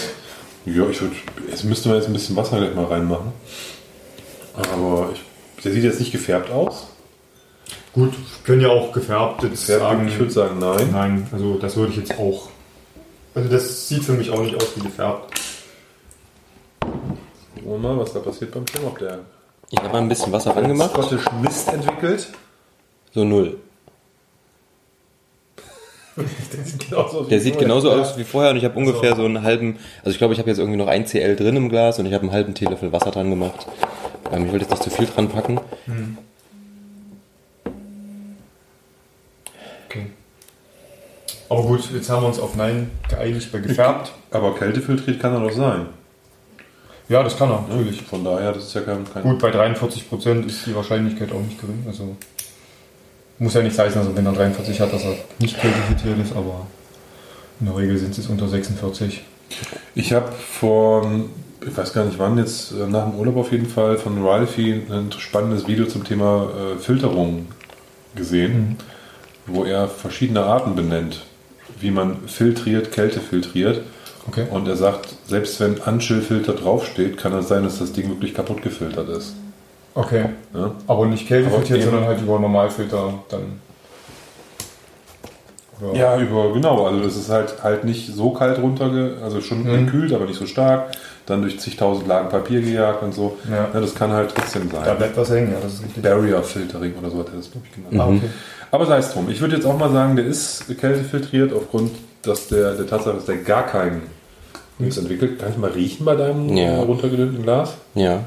Ja, 0.64 0.88
ich 0.88 1.00
würde, 1.00 1.14
jetzt 1.50 1.64
müssten 1.64 1.90
wir 1.90 1.96
jetzt 1.96 2.06
ein 2.06 2.14
bisschen 2.14 2.34
Wasser 2.34 2.58
gleich 2.58 2.74
mal 2.74 2.86
reinmachen. 2.86 3.32
Aber 4.72 5.10
ich, 5.12 5.62
der 5.62 5.72
sieht 5.72 5.84
jetzt 5.84 6.00
nicht 6.00 6.12
gefärbt 6.12 6.50
aus. 6.50 6.86
Gut, 7.92 8.14
können 8.44 8.62
ja 8.62 8.68
auch 8.68 8.92
gefärbt 8.92 9.42
jetzt 9.42 9.66
Gefärbt, 9.66 9.82
sagen. 9.82 10.08
ich 10.08 10.18
würde 10.18 10.32
sagen, 10.32 10.58
nein. 10.58 10.88
Nein, 10.92 11.26
also 11.30 11.58
das 11.58 11.76
würde 11.76 11.92
ich 11.92 11.98
jetzt 11.98 12.18
auch. 12.18 12.48
Also 13.34 13.48
das 13.50 13.88
sieht 13.88 14.02
für 14.02 14.12
mich 14.12 14.30
auch 14.30 14.40
nicht 14.40 14.54
aus 14.56 14.68
wie 14.76 14.82
gefärbt. 14.82 15.38
Gucken 17.66 17.82
wir 17.82 17.88
mal, 17.94 17.98
was 17.98 18.12
da 18.12 18.20
passiert 18.20 18.52
beim 18.52 18.64
Film. 18.64 18.86
Ob 18.86 18.96
der 19.00 19.18
Ich 19.70 19.78
habe 19.78 19.88
mal 19.88 19.98
ein 19.98 20.08
bisschen 20.08 20.30
Wasser 20.30 20.56
angemacht. 20.56 20.90
Scottish 20.90 21.24
Mist 21.42 21.72
entwickelt. 21.72 22.28
So 23.12 23.24
null. 23.24 23.58
Der 26.16 26.64
sieht 26.64 26.88
genauso 26.88 27.18
aus. 27.18 27.28
Der 27.28 27.38
wie 27.38 27.42
sieht 27.42 27.54
vorher. 27.54 27.68
genauso 27.68 27.88
Ja. 27.88 28.00
aus 28.00 28.16
wie 28.16 28.24
vorher 28.24 28.50
und 28.52 28.56
ich 28.56 28.64
habe 28.64 28.78
ungefähr 28.78 29.16
so 29.16 29.24
einen 29.24 29.42
halben, 29.42 29.78
also 29.98 30.10
ich 30.10 30.18
glaube, 30.18 30.32
ich 30.32 30.38
habe 30.38 30.48
jetzt 30.48 30.58
irgendwie 30.58 30.78
noch 30.78 30.86
ein 30.86 31.06
CL 31.06 31.34
drin 31.34 31.56
im 31.56 31.68
Glas 31.68 31.98
und 31.98 32.06
ich 32.06 32.14
habe 32.14 32.22
einen 32.22 32.32
halben 32.32 32.54
Teelöffel 32.54 32.92
Wasser 32.92 33.10
dran 33.10 33.30
gemacht. 33.30 33.66
Ähm, 34.32 34.46
ich 34.46 34.52
wollte 34.52 34.64
jetzt 34.64 34.70
nicht 34.70 34.82
zu 34.84 34.90
viel 34.90 35.06
dran 35.06 35.28
packen. 35.28 35.60
Okay. 39.88 40.06
Aber 41.48 41.62
gut, 41.62 41.90
jetzt 41.92 42.08
haben 42.10 42.22
wir 42.22 42.28
uns 42.28 42.38
auf 42.38 42.54
Nein 42.54 42.92
geeinigt 43.08 43.50
bei 43.50 43.58
gefärbt. 43.58 44.12
Aber 44.30 44.54
kältefiltriert 44.54 45.20
kann 45.20 45.34
er 45.34 45.40
doch 45.40 45.52
sein. 45.52 45.86
Ja, 47.08 47.22
das 47.22 47.36
kann 47.38 47.50
er, 47.50 47.64
natürlich. 47.68 48.02
Von 48.02 48.24
daher, 48.24 48.52
das 48.52 48.64
ist 48.64 48.74
ja 48.74 48.80
kein. 48.80 49.04
kein 49.12 49.22
Gut, 49.22 49.38
bei 49.38 49.50
43% 49.50 50.46
ist 50.46 50.66
die 50.66 50.74
Wahrscheinlichkeit 50.74 51.30
auch 51.32 51.40
nicht 51.40 51.60
gering. 51.60 51.84
Also 51.86 52.16
muss 53.38 53.54
ja 53.54 53.62
nicht 53.62 53.78
heißen, 53.78 54.00
also 54.00 54.16
wenn 54.16 54.26
er 54.26 54.32
43 54.32 54.80
hat, 54.80 54.92
dass 54.92 55.04
er 55.04 55.14
nicht 55.38 55.58
kältefiltriert 55.58 56.18
ist, 56.18 56.34
aber 56.34 56.66
in 57.60 57.66
der 57.66 57.76
Regel 57.76 57.98
sind 57.98 58.16
es 58.16 58.26
unter 58.28 58.48
46. 58.48 59.22
Ich 59.94 60.12
habe 60.12 60.32
vor, 60.32 61.10
ich 61.66 61.76
weiß 61.76 61.92
gar 61.92 62.04
nicht 62.04 62.18
wann, 62.18 62.38
jetzt 62.38 62.72
äh, 62.72 62.86
nach 62.86 63.08
dem 63.08 63.18
Urlaub 63.18 63.36
auf 63.36 63.52
jeden 63.52 63.66
Fall 63.66 63.98
von 63.98 64.26
Ralphie 64.26 64.82
ein 64.90 65.10
spannendes 65.16 65.66
Video 65.66 65.86
zum 65.86 66.04
Thema 66.04 66.50
äh, 66.50 66.78
Filterung 66.78 67.46
gesehen, 68.14 68.76
wo 69.46 69.64
er 69.64 69.88
verschiedene 69.88 70.42
Arten 70.44 70.74
benennt, 70.74 71.22
wie 71.78 71.90
man 71.90 72.26
filtriert, 72.26 72.90
Kälte 72.90 73.20
filtriert. 73.20 73.82
Okay. 74.28 74.46
Und 74.50 74.66
er 74.68 74.76
sagt, 74.76 75.14
selbst 75.28 75.60
wenn 75.60 75.80
Anchill-Filter 75.82 76.52
draufsteht, 76.54 77.16
kann 77.16 77.32
es 77.34 77.48
sein, 77.48 77.62
dass 77.64 77.78
das 77.78 77.92
Ding 77.92 78.08
wirklich 78.08 78.34
kaputt 78.34 78.62
gefiltert 78.62 79.08
ist. 79.08 79.34
Okay. 79.94 80.26
Ja? 80.54 80.72
Aber 80.86 81.06
nicht 81.06 81.30
eben- 81.30 81.50
sondern 81.50 82.04
halt 82.04 82.20
über 82.20 82.38
Normalfilter 82.38 83.14
dann. 83.30 83.60
Oder 85.80 85.98
Ja, 85.98 86.18
über, 86.20 86.52
genau. 86.52 86.86
Also 86.86 87.00
das 87.02 87.16
ist 87.16 87.28
halt, 87.30 87.62
halt 87.62 87.84
nicht 87.84 88.14
so 88.14 88.30
kalt 88.30 88.58
runterge, 88.58 89.16
also 89.22 89.40
schon 89.40 89.62
Mhm. 89.64 89.86
gekühlt, 89.86 90.12
aber 90.12 90.24
nicht 90.24 90.38
so 90.38 90.46
stark. 90.46 90.92
Dann 91.26 91.42
durch 91.42 91.58
zigtausend 91.60 92.06
Lagen 92.06 92.28
Papier 92.28 92.60
gejagt 92.62 93.02
und 93.02 93.12
so. 93.12 93.36
Ja. 93.50 93.68
das 93.78 93.94
kann 93.94 94.12
halt 94.12 94.32
trotzdem 94.34 94.70
sein. 94.70 94.82
Da 94.84 94.94
bleibt 94.94 95.16
was 95.16 95.28
hängen, 95.30 95.52
ja, 95.52 95.58
das 95.60 95.74
ist 95.74 95.82
richtig. 95.84 96.02
Barrier 96.02 96.42
Filtering 96.42 96.94
oder 96.98 97.10
so 97.10 97.18
hat 97.18 97.28
er 97.28 97.36
das, 97.38 97.50
glaube 97.50 97.66
ich, 97.68 97.74
genannt. 97.74 97.94
Mhm. 97.94 98.00
Ah, 98.00 98.06
okay. 98.26 98.30
Aber 98.70 98.86
sei 98.86 98.98
es 98.98 99.12
drum. 99.12 99.28
Ich 99.28 99.40
würde 99.40 99.56
jetzt 99.56 99.66
auch 99.66 99.78
mal 99.78 99.90
sagen, 99.90 100.16
der 100.16 100.24
ist 100.26 100.64
kältefiltriert 100.78 101.52
aufgrund 101.52 101.92
dass 102.22 102.48
der, 102.48 102.72
der 102.74 102.86
Tatsache, 102.88 103.14
dass 103.14 103.26
der 103.26 103.36
gar 103.36 103.66
keinen 103.66 104.02
nichts 104.78 104.96
entwickelt. 104.98 105.38
Kann 105.38 105.50
ich 105.52 105.56
mal 105.58 105.70
riechen 105.70 106.04
bei 106.04 106.14
deinem 106.16 106.56
Ja. 106.56 106.82
runtergedünnten 106.82 107.42
Glas? 107.42 107.74
Ja. 107.94 108.24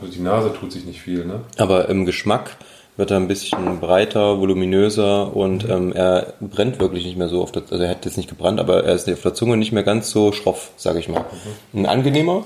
Also 0.00 0.12
die 0.12 0.20
Nase 0.20 0.52
tut 0.52 0.72
sich 0.72 0.84
nicht 0.84 1.00
viel, 1.00 1.24
ne? 1.24 1.40
Aber 1.56 1.88
im 1.88 2.04
Geschmack 2.06 2.56
wird 2.96 3.10
er 3.10 3.16
ein 3.16 3.28
bisschen 3.28 3.80
breiter, 3.80 4.40
voluminöser 4.40 5.34
und 5.36 5.68
ähm, 5.68 5.92
er 5.92 6.34
brennt 6.40 6.80
wirklich 6.80 7.04
nicht 7.04 7.16
mehr 7.16 7.28
so 7.28 7.42
auf 7.42 7.52
der, 7.52 7.62
also 7.70 7.82
er 7.82 7.90
hat 7.90 8.04
jetzt 8.04 8.16
nicht 8.16 8.28
gebrannt, 8.28 8.58
aber 8.58 8.84
er 8.84 8.94
ist 8.94 9.08
auf 9.08 9.22
der 9.22 9.34
Zunge 9.34 9.56
nicht 9.56 9.70
mehr 9.72 9.84
ganz 9.84 10.10
so 10.10 10.32
schroff, 10.32 10.70
sage 10.76 10.98
ich 10.98 11.08
mal. 11.08 11.24
Ein 11.72 11.86
angenehmer, 11.86 12.44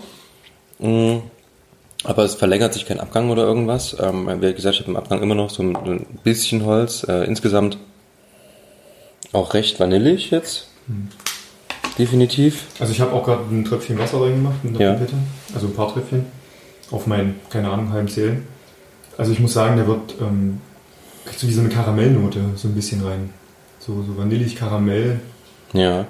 mm, 0.78 1.16
aber 2.05 2.24
es 2.24 2.35
verlängert 2.35 2.74
sich 2.74 2.85
kein 2.85 3.00
Abgang 3.00 3.31
oder 3.31 3.44
irgendwas. 3.44 3.96
Ähm, 3.98 4.28
wie 4.42 4.52
gesagt, 4.52 4.74
ich 4.74 4.81
habe 4.83 4.90
im 4.90 4.96
Abgang 4.96 5.22
immer 5.22 5.35
noch 5.35 5.48
so 5.50 5.62
ein, 5.62 5.74
ein 5.76 6.07
bisschen 6.22 6.64
Holz. 6.66 7.05
Äh, 7.09 7.24
insgesamt 7.24 7.78
auch 9.33 9.55
recht 9.55 9.81
vanillig 9.81 10.31
jetzt. 10.31 10.68
Definitiv. 11.98 12.64
Also 12.78 12.92
ich 12.92 13.00
habe 13.00 13.12
auch 13.12 13.24
gerade 13.24 13.42
ein 13.50 13.64
Tröpfchen 13.64 13.98
Wasser 13.98 14.20
reingemacht 14.22 14.64
mit 14.64 14.78
der 14.78 14.87
Ja. 14.88 14.92
Pipette. 14.94 15.14
Also 15.55 15.66
ein 15.66 15.74
paar 15.74 15.92
Tröpfchen. 15.92 16.24
Auf 16.90 17.07
meinen, 17.07 17.40
keine 17.50 17.70
Ahnung, 17.70 17.92
halben 17.92 18.09
Zählen. 18.09 18.46
Also 19.18 19.33
ich 19.33 19.40
muss 19.40 19.52
sagen, 19.52 19.76
der 19.76 19.87
wird, 19.87 20.14
ähm, 20.20 20.61
kriegt 21.24 21.38
so 21.38 21.48
wie 21.48 21.52
so 21.52 21.61
eine 21.61 21.68
Karamellnote 21.68 22.40
so 22.57 22.68
ein 22.68 22.74
bisschen 22.74 23.05
rein. 23.05 23.31
So, 23.78 24.02
so 24.07 24.16
vanillig 24.16 24.57
Karamell. 24.57 25.20
Ja, 25.72 26.07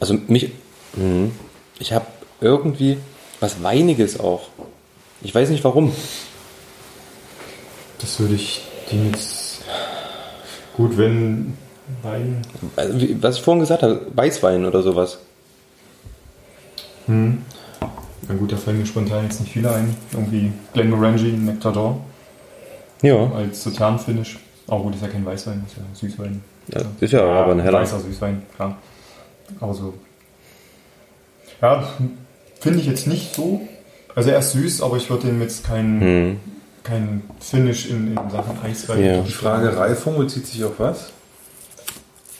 also 0.00 0.14
mich, 0.28 0.52
mh, 0.94 1.30
ich 1.78 1.92
habe 1.92 2.06
irgendwie 2.40 2.98
was 3.40 3.62
Weiniges 3.62 4.18
auch. 4.20 4.48
Ich 5.22 5.34
weiß 5.34 5.50
nicht 5.50 5.64
warum. 5.64 5.92
Das 7.98 8.20
würde 8.20 8.34
ich 8.34 8.62
dem 8.92 9.10
jetzt 9.10 9.62
gut, 10.76 10.96
wenn 10.96 11.54
Wein. 12.02 12.42
Also, 12.76 13.06
was 13.20 13.36
ich 13.36 13.42
vorhin 13.42 13.60
gesagt 13.60 13.82
habe, 13.82 14.00
Weißwein 14.14 14.64
oder 14.64 14.82
sowas. 14.82 15.18
Hm. 17.06 17.42
Na 18.28 18.34
gut, 18.34 18.50
da 18.52 18.56
fallen 18.56 18.78
mir 18.78 18.86
spontan 18.86 19.24
jetzt 19.24 19.40
nicht 19.40 19.52
viele 19.52 19.72
ein. 19.72 19.96
Irgendwie 20.12 20.52
Glenmorangie, 20.72 21.32
Nectar 21.32 21.72
d'Or 21.72 21.96
Ja, 23.02 23.30
als 23.32 23.62
Sauternfinish. 23.62 24.38
Aber 24.66 24.82
gut, 24.82 24.96
ist 24.96 25.02
ja 25.02 25.08
kein 25.08 25.24
Weißwein, 25.24 25.64
ist 25.66 25.76
ja 25.76 25.82
Süßwein. 26.08 26.42
ja 26.74 26.80
ist 26.98 27.12
ja 27.12 27.22
aber 27.22 27.52
ein 27.52 27.60
heller. 27.60 27.80
Weißer 27.80 28.00
Süßwein, 28.00 28.42
klar. 28.56 28.76
Aber 29.60 29.74
so. 29.74 29.94
Ja, 31.62 31.84
finde 32.60 32.80
ich 32.80 32.86
jetzt 32.86 33.06
nicht 33.06 33.34
so. 33.34 33.60
Also 34.16 34.30
er 34.30 34.40
ist 34.40 34.52
süß, 34.52 34.82
aber 34.82 34.96
ich 34.96 35.08
würde 35.08 35.28
dem 35.28 35.40
jetzt 35.40 35.64
keinen 35.64 36.00
Hm. 36.00 36.40
kein 36.82 37.22
Finish 37.38 37.86
in, 37.86 38.08
in 38.08 38.30
Sachen 38.30 38.58
Eiswein. 38.64 39.04
Ja. 39.04 39.20
Die 39.20 39.30
Frage 39.30 39.76
Reifung 39.76 40.18
bezieht 40.18 40.46
sich 40.46 40.64
auf 40.64 40.72
was? 40.78 41.12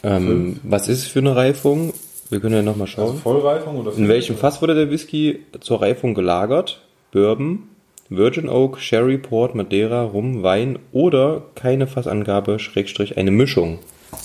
Ähm, 0.06 0.60
was 0.62 0.88
ist 0.88 0.98
es 1.02 1.06
für 1.08 1.18
eine 1.18 1.34
Reifung? 1.34 1.92
Wir 2.30 2.40
können 2.40 2.54
ja 2.54 2.62
nochmal 2.62 2.86
Also 2.86 3.06
schauen. 3.08 3.18
Vollreifung 3.18 3.76
oder 3.78 3.92
In 3.92 4.08
welchem 4.08 4.36
Fass 4.36 4.62
wurde 4.62 4.74
der 4.74 4.90
Whisky 4.90 5.40
zur 5.60 5.82
Reifung 5.82 6.14
gelagert? 6.14 6.80
Bourbon, 7.12 7.64
Virgin 8.08 8.48
Oak, 8.48 8.78
Sherry, 8.80 9.18
Port, 9.18 9.54
Madeira, 9.54 10.02
Rum, 10.02 10.42
Wein 10.42 10.78
oder 10.92 11.42
keine 11.56 11.86
Fassangabe, 11.86 12.58
Schrägstrich, 12.58 13.16
eine 13.16 13.30
Mischung. 13.32 13.78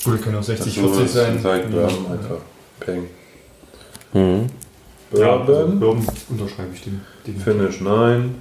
Gut, 0.04 0.22
können 0.22 0.38
auch 0.38 0.44
60, 0.44 0.74
So, 0.76 0.88
40 0.88 1.10
sein. 1.12 1.39
Seit 1.41 1.72
Bourbon 1.72 2.06
einfach. 2.12 2.38
Peng. 2.80 3.04
Mhm. 4.13 4.48
Ja, 5.17 5.39
also 5.39 5.46
Bourbon, 5.52 5.80
Bourbon 5.80 6.08
unterschreibe 6.30 6.70
ich 6.76 6.82
den. 6.84 7.02
den. 7.26 7.38
Finish, 7.38 7.82
nein. 7.82 8.36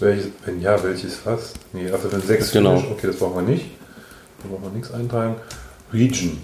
Welches, 0.00 0.28
wenn 0.44 0.60
ja, 0.60 0.82
welches 0.82 1.16
Fass? 1.16 1.54
Nee, 1.72 1.90
also 1.90 2.10
wenn 2.12 2.20
sechs 2.20 2.52
Genau. 2.52 2.76
Finish, 2.76 2.90
okay, 2.92 3.06
das 3.08 3.16
brauchen 3.16 3.46
wir 3.46 3.54
nicht. 3.54 3.66
Da 4.42 4.48
brauchen 4.48 4.64
wir 4.64 4.70
nichts 4.70 4.92
eintragen. 4.92 5.36
Region. 5.92 6.38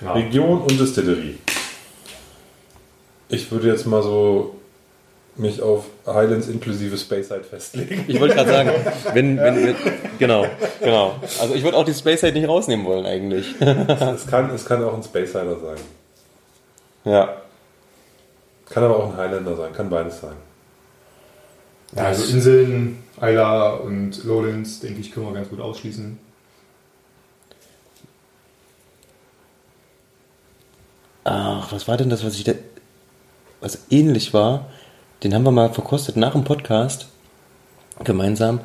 Ja. 0.00 0.12
Region 0.12 0.62
und 0.62 0.78
Distillerie. 0.78 1.38
Ich 3.28 3.50
würde 3.50 3.68
jetzt 3.68 3.86
mal 3.86 4.02
so 4.02 4.56
mich 5.36 5.62
auf 5.62 5.86
Highlands 6.06 6.48
inklusive 6.48 6.98
Speyside 6.98 7.44
festlegen. 7.44 8.04
Ich 8.06 8.20
wollte 8.20 8.34
gerade 8.34 8.50
sagen, 8.50 8.70
wenn, 9.14 9.38
wenn, 9.38 9.66
wenn, 9.66 9.76
genau, 10.18 10.46
genau. 10.80 11.16
Also 11.40 11.54
ich 11.54 11.62
würde 11.62 11.76
auch 11.78 11.84
die 11.84 11.94
Space 11.94 12.20
Side 12.20 12.34
nicht 12.34 12.48
rausnehmen 12.48 12.84
wollen 12.84 13.06
eigentlich. 13.06 13.54
es, 13.60 14.26
kann, 14.26 14.50
es 14.50 14.64
kann 14.66 14.84
auch 14.84 14.94
ein 14.94 15.02
Speysider 15.02 15.58
sein. 15.58 15.78
Ja. 17.04 17.36
Kann 18.68 18.84
aber 18.84 18.96
auch 18.96 19.10
ein 19.10 19.16
Highlander 19.16 19.56
sein. 19.56 19.72
Kann 19.72 19.88
beides 19.88 20.20
sein. 20.20 20.34
Ja, 21.96 22.04
also 22.04 22.30
Inseln, 22.32 23.02
Isla 23.20 23.70
und 23.74 24.24
Lowlands, 24.24 24.80
denke 24.80 25.00
ich, 25.00 25.12
können 25.12 25.26
wir 25.26 25.34
ganz 25.34 25.48
gut 25.48 25.60
ausschließen. 25.60 26.18
Ach, 31.24 31.70
was 31.72 31.86
war 31.88 31.96
denn 31.96 32.10
das, 32.10 32.24
was 32.24 32.34
ich 32.36 32.44
da, 32.44 32.52
was 33.60 33.78
ähnlich 33.90 34.34
war? 34.34 34.66
Den 35.22 35.34
haben 35.34 35.44
wir 35.44 35.52
mal 35.52 35.72
verkostet 35.72 36.16
nach 36.16 36.32
dem 36.32 36.44
Podcast. 36.44 37.06
Gemeinsam. 38.02 38.60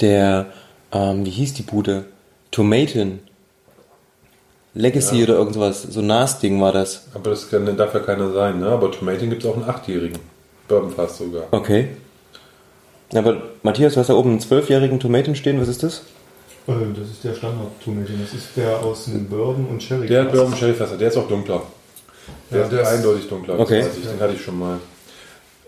Der, 0.00 0.46
ähm, 0.92 1.24
wie 1.24 1.30
hieß 1.30 1.54
die 1.54 1.62
Bude? 1.62 2.04
Tomaten. 2.50 3.20
Legacy 4.74 5.18
Ja. 5.18 5.24
oder 5.24 5.34
irgendwas. 5.34 5.82
So 5.82 6.00
ein 6.00 6.06
Nas-Ding 6.06 6.60
war 6.60 6.72
das. 6.72 7.06
Aber 7.14 7.30
das 7.30 7.48
kann, 7.50 7.76
darf 7.76 7.94
ja 7.94 8.00
keiner 8.00 8.30
sein. 8.32 8.60
Ne? 8.60 8.66
Aber 8.68 8.90
Tomaten 8.90 9.30
gibt 9.30 9.42
es 9.44 9.48
auch 9.50 9.54
einen 9.56 9.68
Achtjährigen. 9.68 10.18
Bourbonfass 10.68 11.18
sogar. 11.18 11.44
Okay. 11.50 11.88
Aber 13.14 13.42
Matthias, 13.62 13.94
du 13.94 14.00
hast 14.00 14.08
da 14.08 14.14
oben 14.14 14.30
einen 14.30 14.40
zwölfjährigen 14.40 14.98
Tomaten 15.00 15.34
stehen. 15.34 15.60
Was 15.60 15.68
ist 15.68 15.82
das? 15.82 16.02
Äh, 16.66 16.72
Das 16.98 17.08
ist 17.10 17.24
der 17.24 17.34
Standard-Tomatin. 17.34 18.20
Das 18.22 18.32
ist 18.34 18.48
der 18.56 18.78
aus 18.80 19.04
dem 19.06 19.28
Bourbon 19.28 19.66
und 19.66 19.82
Sherry. 19.82 20.06
Der 20.06 20.24
hat 20.24 20.32
Bourbon 20.32 20.56
Sherry 20.56 20.74
Fässer. 20.74 20.96
Der 20.96 21.08
ist 21.08 21.16
auch 21.16 21.28
dunkler. 21.28 21.62
Der 22.50 22.58
Ja, 22.58 22.64
ist 22.64 22.72
der 22.72 22.82
ist- 22.82 22.88
eindeutig 22.88 23.28
dunkler. 23.28 23.58
Okay. 23.58 23.80
Ich. 23.80 24.08
Den 24.08 24.20
hatte 24.20 24.34
ich 24.34 24.42
schon 24.42 24.58
mal. 24.58 24.78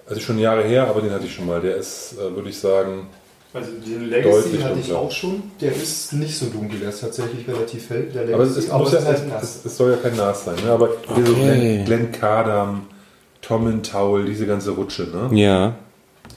Also 0.07 0.21
schon 0.21 0.39
Jahre 0.39 0.63
her, 0.65 0.87
aber 0.89 1.01
den 1.01 1.11
hatte 1.13 1.25
ich 1.25 1.35
schon 1.35 1.47
mal. 1.47 1.61
Der 1.61 1.77
ist, 1.77 2.15
äh, 2.19 2.35
würde 2.35 2.51
ich 2.51 2.59
sagen, 2.59 3.07
Also 3.55 3.71
den 3.87 4.11
Legacy 4.11 4.31
Deutlich 4.51 4.65
hatte 4.65 4.81
ich 4.81 4.93
auch 4.93 5.11
schon. 5.11 5.45
Der 5.61 5.73
ist 5.75 6.13
nicht 6.13 6.37
so 6.37 6.47
dunkel, 6.47 6.81
der 6.81 6.89
ist 6.91 7.01
tatsächlich 7.01 7.47
relativ 7.49 7.89
hell. 7.89 8.03
Der 8.13 8.23
Legacy, 8.25 8.35
Aber 8.35 8.43
es, 8.45 8.57
ist, 8.57 8.73
muss 8.73 8.93
ja, 8.93 9.05
halt 9.05 9.23
es, 9.43 9.65
es 9.65 9.77
soll 9.77 9.93
ja 9.93 9.97
kein 9.97 10.17
Nas 10.17 10.45
sein, 10.45 10.57
ne? 10.65 10.71
aber 10.73 10.89
hier 11.15 11.25
so 11.27 11.33
Okay. 11.33 11.43
Glenn, 11.43 11.85
Glenn 11.85 12.13
Cardam, 12.13 12.87
Tom 13.41 13.67
and 13.69 13.89
Towel, 13.91 14.25
diese 14.25 14.47
ganze 14.47 14.73
Rutsche, 14.73 15.05
ne? 15.05 15.31
Ja. 15.41 15.75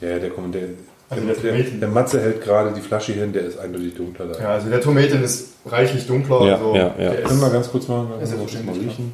Ja, 0.00 0.18
der 0.18 0.30
kommt, 0.30 0.54
der, 0.54 0.62
Also 1.10 1.24
der, 1.26 1.34
der 1.34 1.62
der, 1.64 1.88
Matze 1.88 2.20
hält 2.20 2.40
gerade 2.42 2.72
die 2.72 2.80
Flasche 2.82 3.12
hin, 3.12 3.32
der 3.32 3.42
ist 3.46 3.58
eindeutig 3.58 3.94
dunkler 3.96 4.26
da. 4.26 4.38
Ja, 4.40 4.48
also 4.50 4.68
der 4.70 4.80
Tomaten 4.80 5.22
ist 5.24 5.48
reichlich 5.66 6.06
dunkler. 6.06 6.46
Ja, 6.46 6.54
also 6.54 6.74
ja, 6.74 6.94
ja. 6.98 7.10
Der 7.10 7.22
Können 7.22 7.40
wir 7.40 7.50
ganz 7.50 7.68
kurz 7.70 7.88
mal, 7.88 8.06
ganz 8.18 8.30
kurz 8.36 8.52
mal 8.64 8.74
riechen? 8.74 9.12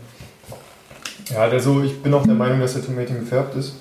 Ja, 1.32 1.48
der 1.48 1.60
so, 1.60 1.82
ich 1.82 2.02
bin 2.02 2.12
auch 2.14 2.24
der 2.24 2.34
Meinung, 2.34 2.60
dass 2.60 2.74
der 2.74 2.84
Tomaten 2.84 3.20
gefärbt 3.20 3.54
ist. 3.56 3.74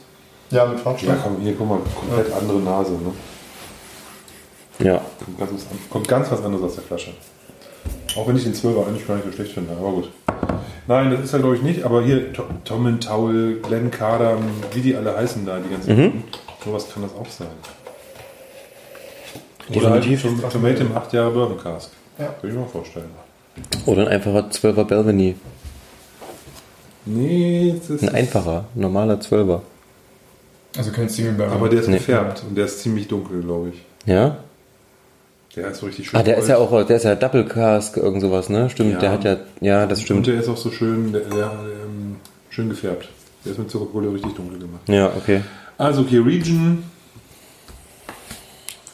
Ja, 0.50 0.66
mit 0.66 0.78
Ja, 0.78 0.84
Farbstoff. 0.84 1.16
komm, 1.24 1.38
hier, 1.42 1.56
guck 1.58 1.68
mal, 1.68 1.80
komplett 2.00 2.32
andere 2.34 2.60
Nase, 2.60 2.92
ne? 2.94 3.12
Ja. 4.80 5.02
Kommt 5.26 5.40
ganz, 5.40 5.52
was, 5.54 5.66
kommt 5.90 6.08
ganz 6.08 6.32
was 6.32 6.44
anderes 6.44 6.64
aus 6.64 6.76
der 6.76 6.84
Flasche. 6.84 7.12
Auch 8.16 8.28
wenn 8.28 8.36
ich 8.38 8.44
den 8.44 8.54
12er 8.54 8.88
eigentlich 8.88 9.08
gar 9.08 9.16
nicht 9.16 9.26
so 9.26 9.32
schlecht 9.32 9.54
finde, 9.54 9.72
aber 9.74 9.92
gut. 9.92 10.10
Nein, 10.88 11.12
das 11.12 11.22
ist 11.22 11.34
er 11.34 11.40
glaube 11.40 11.56
ich 11.56 11.62
nicht, 11.62 11.84
aber 11.84 12.04
hier 12.04 12.34
To- 12.34 12.46
Tom 12.66 12.86
and 12.88 13.04
Towel, 13.04 13.60
Glenn 13.62 13.90
Cardam, 13.90 14.40
wie 14.74 14.82
die 14.82 14.96
alle 14.96 15.16
heißen 15.16 15.46
da, 15.46 15.58
die 15.60 15.70
ganzen. 15.70 15.96
Mhm. 15.98 16.24
Sowas 16.64 16.88
kann 16.94 17.04
das 17.04 17.12
auch 17.14 17.30
sein. 17.30 17.48
Definitiv. 19.70 20.26
Oder 20.26 20.34
halt 20.34 20.42
Tom- 20.42 20.62
Tomato 20.62 20.82
im 20.82 20.96
8 20.98 21.14
Jahre 21.14 21.32
Bourbon 21.32 21.58
Cask. 21.58 21.90
Ja. 22.20 22.34
Würde 22.42 22.56
ich 22.56 22.62
mir 22.62 22.68
vorstellen. 22.68 23.10
Oder 23.86 24.04
ein 24.04 24.08
einfacher 24.10 24.50
12er 24.50 24.84
Belveny. 24.84 25.36
Nee, 27.06 27.76
das 27.80 27.90
ist 27.90 28.04
Ein 28.04 28.16
einfacher, 28.16 28.66
normaler 28.76 29.16
12er. 29.16 29.62
Also 30.78 30.92
kein 30.92 31.10
Single 31.10 31.34
Barrel. 31.34 31.54
Aber 31.54 31.70
der 31.70 31.82
ist 31.82 31.88
Nee. 31.88 31.98
gefärbt 31.98 32.44
und 32.48 32.56
der 32.56 32.66
ist 32.66 32.80
ziemlich 32.80 33.08
dunkel, 33.08 33.42
glaube 33.42 33.70
ich. 33.70 33.82
Ja? 34.08 34.38
Der 35.56 35.68
ist 35.70 35.80
so 35.82 35.86
richtig 35.86 36.10
schön. 36.10 36.20
Ah, 36.20 36.24
der 36.24 36.38
ist 36.38 36.48
ja 36.50 36.58
auch, 36.58 36.72
der 36.86 36.96
ist 36.96 37.04
ja 37.04 37.14
Double 37.14 37.46
Cask, 37.46 37.98
irgend 37.98 38.22
sowas, 38.22 38.50
ne? 38.50 38.70
Stimmt, 38.72 38.94
Ja. 38.94 39.00
der 39.00 39.12
hat 39.12 39.24
ja, 39.24 39.38
ja, 39.62 39.86
das 39.86 40.00
Und 40.00 40.06
stimmt. 40.06 40.28
der 40.28 40.40
ist 40.40 40.50
auch 40.50 40.58
so 40.58 40.72
schön, 40.72 41.12
der, 41.14 41.22
der, 41.22 41.52
ähm, 41.86 42.16
schön 42.50 42.70
gefärbt. 42.70 43.08
Der 43.46 43.52
ist 43.52 43.60
mit 43.60 43.70
Zuckerkohle 43.70 44.12
richtig 44.14 44.34
dunkel 44.34 44.58
gemacht. 44.58 44.82
Ja, 44.88 45.12
okay. 45.16 45.42
Also, 45.78 46.02
okay, 46.02 46.18
Region. 46.20 46.84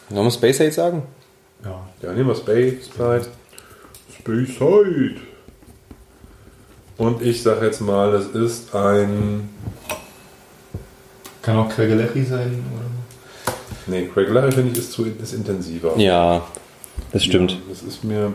Sollen 0.10 0.26
wir 0.26 0.32
Space 0.32 0.60
Age 0.62 0.74
sagen? 0.74 1.04
ja. 1.64 1.88
Ja, 2.02 2.14
nehmen 2.14 2.28
wir 2.28 2.36
Space 2.36 2.86
Side. 2.98 3.28
Space 4.20 4.58
Side. 4.58 5.16
Und 7.00 7.22
ich 7.22 7.42
sage 7.42 7.66
jetzt 7.66 7.80
mal, 7.80 8.12
das 8.12 8.26
ist 8.28 8.76
ein. 8.76 9.50
Kann 11.42 11.56
auch 11.56 11.70
Craigellachie 11.70 12.24
sein. 12.26 12.64
Oder? 12.76 13.54
Nee, 13.88 14.08
Craig 14.14 14.30
Larry 14.30 14.52
finde 14.52 14.72
ich 14.74 14.78
ist, 14.78 14.92
zu, 14.92 15.06
ist 15.06 15.34
intensiver. 15.34 15.98
Ja, 15.98 16.46
das 17.12 17.24
stimmt. 17.24 17.52
Ja, 17.52 17.58
das 17.70 17.82
ist 17.82 18.04
mir. 18.04 18.34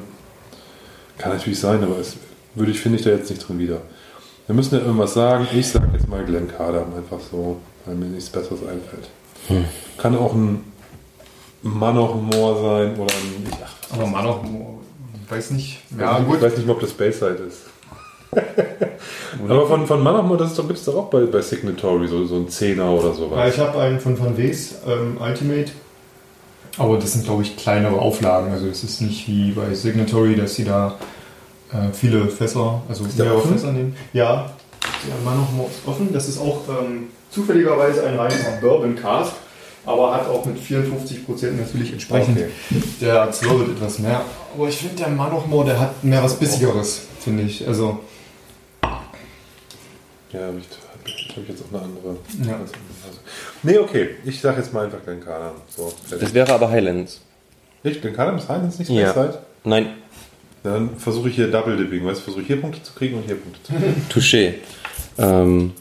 Kann 1.18 1.32
natürlich 1.32 1.60
sein, 1.60 1.84
aber 1.84 1.98
es 1.98 2.16
würde 2.54 2.72
ich, 2.72 2.80
finde 2.80 2.98
ich 2.98 3.04
da 3.04 3.10
jetzt 3.10 3.30
nicht 3.30 3.46
drin 3.46 3.58
wieder. 3.58 3.82
Wir 4.46 4.54
müssen 4.54 4.74
ja 4.74 4.80
irgendwas 4.80 5.12
sagen. 5.14 5.46
Ich 5.54 5.68
sage 5.68 5.90
jetzt 5.92 6.08
mal 6.08 6.24
Glenn 6.24 6.48
Cardam 6.48 6.94
einfach 6.96 7.20
so, 7.30 7.60
weil 7.84 7.94
mir 7.94 8.06
nichts 8.06 8.30
Besseres 8.30 8.60
einfällt. 8.60 9.08
Hm. 9.48 9.64
Kann 9.98 10.16
auch 10.16 10.32
ein 10.32 10.64
Manoch-Moor 11.62 12.60
sein 12.62 12.98
oder 12.98 13.14
ein. 13.14 13.46
Ach, 13.62 13.94
Aber 13.94 14.06
man 14.06 14.26
auch, 14.26 14.42
weiß 15.28 15.50
nicht. 15.50 15.82
ja, 15.98 16.18
gut. 16.20 16.36
Ich 16.36 16.42
weiß 16.42 16.56
nicht 16.56 16.66
mehr, 16.66 16.74
ob 16.74 16.80
das 16.80 16.90
Space 16.90 17.18
Side 17.18 17.42
ist. 17.46 17.73
aber 19.48 19.66
von, 19.66 19.86
von 19.86 20.02
Manoch-Moor, 20.02 20.36
das 20.38 20.56
gibt 20.56 20.72
es 20.72 20.84
doch 20.84 20.96
auch 20.96 21.10
bei, 21.10 21.20
bei 21.26 21.40
Signatory, 21.40 22.08
so, 22.08 22.24
so 22.26 22.36
ein 22.36 22.48
Zehner 22.48 22.90
oder 22.90 23.08
Ja, 23.08 23.14
sowas. 23.14 23.54
ich 23.54 23.60
habe 23.60 23.78
einen 23.80 24.00
von 24.00 24.18
Van 24.18 24.36
Wees, 24.36 24.76
ähm, 24.86 25.16
Ultimate. 25.20 25.72
Aber 26.78 26.98
das 26.98 27.12
sind, 27.12 27.24
glaube 27.24 27.42
ich, 27.42 27.56
kleinere 27.56 27.98
Auflagen. 28.00 28.52
Also 28.52 28.66
es 28.66 28.82
ist 28.82 29.00
nicht 29.00 29.28
wie 29.28 29.52
bei 29.52 29.72
Signatory, 29.74 30.34
dass 30.36 30.54
sie 30.56 30.64
da 30.64 30.96
äh, 31.72 31.92
viele 31.92 32.26
Fässer, 32.28 32.82
also 32.88 33.04
der 33.04 33.24
mehrere 33.26 33.38
offen? 33.38 33.52
Fässer 33.52 33.72
nehmen. 33.72 33.94
Ja, 34.12 34.50
der 35.06 35.24
Mann 35.24 35.38
noch 35.38 35.68
ist 35.70 35.86
offen. 35.86 36.12
Das 36.12 36.28
ist 36.28 36.40
auch 36.40 36.62
ähm, 36.68 37.08
zufälligerweise 37.30 38.04
ein 38.06 38.16
reines 38.18 38.44
Bourbon 38.60 38.96
Cask, 38.96 39.32
aber 39.86 40.14
hat 40.14 40.28
auch 40.28 40.44
mit 40.46 40.58
54% 40.58 41.52
natürlich 41.52 41.92
entsprechend 41.92 42.38
Okay. 42.38 42.48
der 43.00 43.30
zwirbelt 43.30 43.70
etwas 43.76 44.00
mehr. 44.00 44.22
Aber 44.56 44.68
ich 44.68 44.76
finde, 44.78 44.96
der 44.96 45.08
Mann 45.08 45.30
noch 45.32 45.46
Moor, 45.46 45.64
der 45.64 45.78
hat 45.78 46.02
mehr 46.02 46.22
was 46.24 46.34
Bissigeres, 46.34 47.02
finde 47.20 47.44
ich. 47.44 47.66
Also, 47.68 48.00
Ja, 50.34 50.40
habe 50.46 50.58
ich, 50.58 51.28
hab 51.36 51.42
ich 51.42 51.48
jetzt 51.48 51.62
auch 51.62 51.74
eine 51.74 51.84
andere. 51.84 52.16
Ja. 52.46 52.54
Also, 52.54 52.72
nee, 53.62 53.78
okay. 53.78 54.10
Ich 54.24 54.40
sage 54.40 54.58
jetzt 54.60 54.72
mal 54.72 54.84
einfach 54.86 55.02
Glenn 55.04 55.20
Cardam. 55.22 55.54
So, 55.68 55.92
fertig. 56.02 56.20
Das 56.20 56.34
wäre 56.34 56.52
aber 56.52 56.70
Highlands. 56.70 57.20
Nicht, 57.82 58.00
Glenn 58.00 58.14
Cardam 58.14 58.36
ist 58.38 58.48
Highlands 58.48 58.78
nicht 58.78 58.90
Ja. 58.90 59.12
Side? 59.12 59.38
Nein, 59.64 59.88
Dann 60.62 60.96
versuche 60.98 61.28
ich 61.28 61.36
hier 61.36 61.50
Double 61.50 61.76
Dipping, 61.76 62.04
weißt 62.04 62.20
du, 62.20 62.24
versuche 62.24 62.42
ich 62.42 62.46
hier 62.48 62.60
Punkte 62.60 62.82
zu 62.82 62.92
kriegen 62.94 63.16
und 63.16 63.24
hier 63.26 63.36
Punkte 63.36 63.62
zu 63.62 63.72
kriegen. 63.74 64.06
Touché. 64.10 64.54
Ähm, 65.18 65.72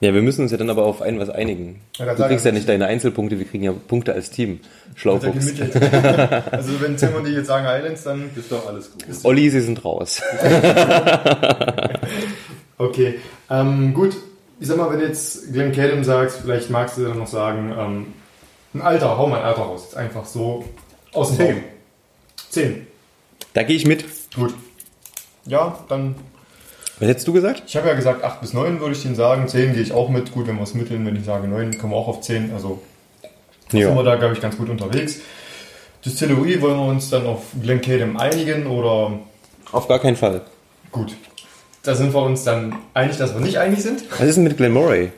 ja, 0.00 0.14
wir 0.14 0.22
müssen 0.22 0.42
uns 0.42 0.50
ja 0.50 0.56
dann 0.56 0.70
aber 0.70 0.84
auf 0.84 1.02
ein 1.02 1.18
was 1.20 1.28
einigen. 1.28 1.80
Ja, 1.98 2.14
du 2.14 2.26
kriegst 2.26 2.44
ja 2.46 2.52
nicht 2.52 2.68
deine 2.68 2.86
Einzelpunkte, 2.86 3.38
wir 3.38 3.46
kriegen 3.46 3.64
ja 3.64 3.72
Punkte 3.72 4.14
als 4.14 4.30
Team. 4.30 4.60
Schlaufuchs. 4.94 5.52
also 6.50 6.80
wenn 6.80 6.96
Tim 6.96 7.14
und 7.14 7.26
ich 7.28 7.34
jetzt 7.34 7.48
sagen 7.48 7.66
Highlands, 7.66 8.04
dann 8.04 8.30
Ist 8.34 8.50
doch 8.50 8.66
alles 8.66 8.90
gut. 8.92 9.04
Olli, 9.24 9.50
sie 9.50 9.60
sind 9.60 9.84
raus. 9.84 10.22
Okay, 12.80 13.20
ähm, 13.50 13.92
gut. 13.92 14.16
Ich 14.58 14.66
sag 14.66 14.78
mal, 14.78 14.90
wenn 14.90 15.00
du 15.00 15.06
jetzt 15.06 15.52
Glenn 15.52 15.72
Cadam 15.72 16.02
sagst, 16.02 16.38
vielleicht 16.42 16.70
magst 16.70 16.96
du 16.96 17.04
dann 17.04 17.18
noch 17.18 17.26
sagen, 17.26 17.74
ähm, 17.78 18.06
ein 18.72 18.80
Alter, 18.80 19.18
hau 19.18 19.26
mal 19.26 19.40
ein 19.40 19.44
Alter 19.44 19.62
raus. 19.62 19.82
Jetzt 19.84 19.96
einfach 19.98 20.24
so 20.24 20.64
aus 21.12 21.28
dem 21.28 21.36
Zehn. 21.36 21.64
Zehn. 22.48 22.86
Da 23.52 23.64
gehe 23.64 23.76
ich 23.76 23.86
mit. 23.86 24.04
Gut. 24.34 24.54
Ja, 25.44 25.78
dann, 25.88 26.14
Was 26.98 27.08
hättest 27.08 27.28
du 27.28 27.34
gesagt? 27.34 27.64
ich 27.66 27.76
habe 27.76 27.88
ja 27.88 27.94
gesagt 27.94 28.24
8 28.24 28.40
bis 28.40 28.54
9 28.54 28.80
würde 28.80 28.92
ich 28.92 29.02
den 29.02 29.14
sagen. 29.14 29.46
10 29.46 29.74
gehe 29.74 29.82
ich 29.82 29.92
auch 29.92 30.08
mit. 30.08 30.32
Gut, 30.32 30.46
wenn 30.46 30.56
wir 30.56 30.62
es 30.62 30.72
mitteln, 30.74 31.04
wenn 31.04 31.16
ich 31.16 31.24
sage 31.26 31.48
9, 31.48 31.76
kommen 31.76 31.92
wir 31.92 31.96
auch 31.98 32.08
auf 32.08 32.22
10. 32.22 32.52
Also 32.54 32.80
sind 33.68 33.94
wir 33.94 34.02
da, 34.02 34.16
glaube 34.16 34.34
ich, 34.34 34.40
ganz 34.40 34.56
gut 34.56 34.70
unterwegs. 34.70 35.20
Distillerie, 36.04 36.62
wollen 36.62 36.76
wir 36.78 36.86
uns 36.86 37.10
dann 37.10 37.26
auf 37.26 37.44
Glen 37.60 37.82
Cadam 37.82 38.16
einigen 38.16 38.66
oder 38.66 39.18
Auf 39.70 39.86
gar 39.86 39.98
keinen 39.98 40.16
Fall. 40.16 40.42
gut? 40.92 41.14
Da 41.82 41.94
sind 41.94 42.12
wir 42.12 42.22
uns 42.22 42.44
dann 42.44 42.76
einig, 42.92 43.16
dass 43.16 43.34
wir 43.34 43.40
nicht 43.40 43.58
einig 43.58 43.82
sind. 43.82 44.02
Was 44.10 44.20
ist 44.20 44.34
denn 44.36 44.44
mit 44.44 44.56
Glen 44.56 44.72
Moray? 44.72 45.12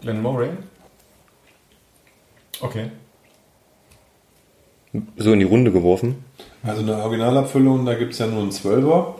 Glen 0.00 0.20
Moray. 0.20 0.50
Okay. 2.60 2.90
So 5.16 5.32
in 5.32 5.38
die 5.38 5.44
Runde 5.44 5.70
geworfen. 5.70 6.24
Also 6.64 6.82
eine 6.82 6.96
Originalabfüllung, 6.96 7.86
da 7.86 7.94
gibt 7.94 8.12
es 8.12 8.18
ja 8.18 8.26
nur 8.26 8.42
einen 8.42 8.50
12er, 8.50 9.14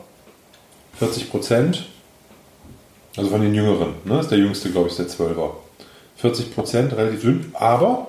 40 0.99 1.31
Prozent. 1.31 1.85
Also 3.15 3.29
von 3.29 3.41
den 3.41 3.53
Jüngeren, 3.53 3.95
ne? 4.05 4.19
Ist 4.19 4.29
der 4.29 4.37
jüngste, 4.37 4.71
glaube 4.71 4.87
ich, 4.89 4.99
ist 4.99 5.19
der 5.19 5.27
12er. 5.27 5.51
40 6.17 6.53
Prozent, 6.53 6.93
relativ 6.93 7.21
dünn, 7.21 7.51
aber 7.53 8.07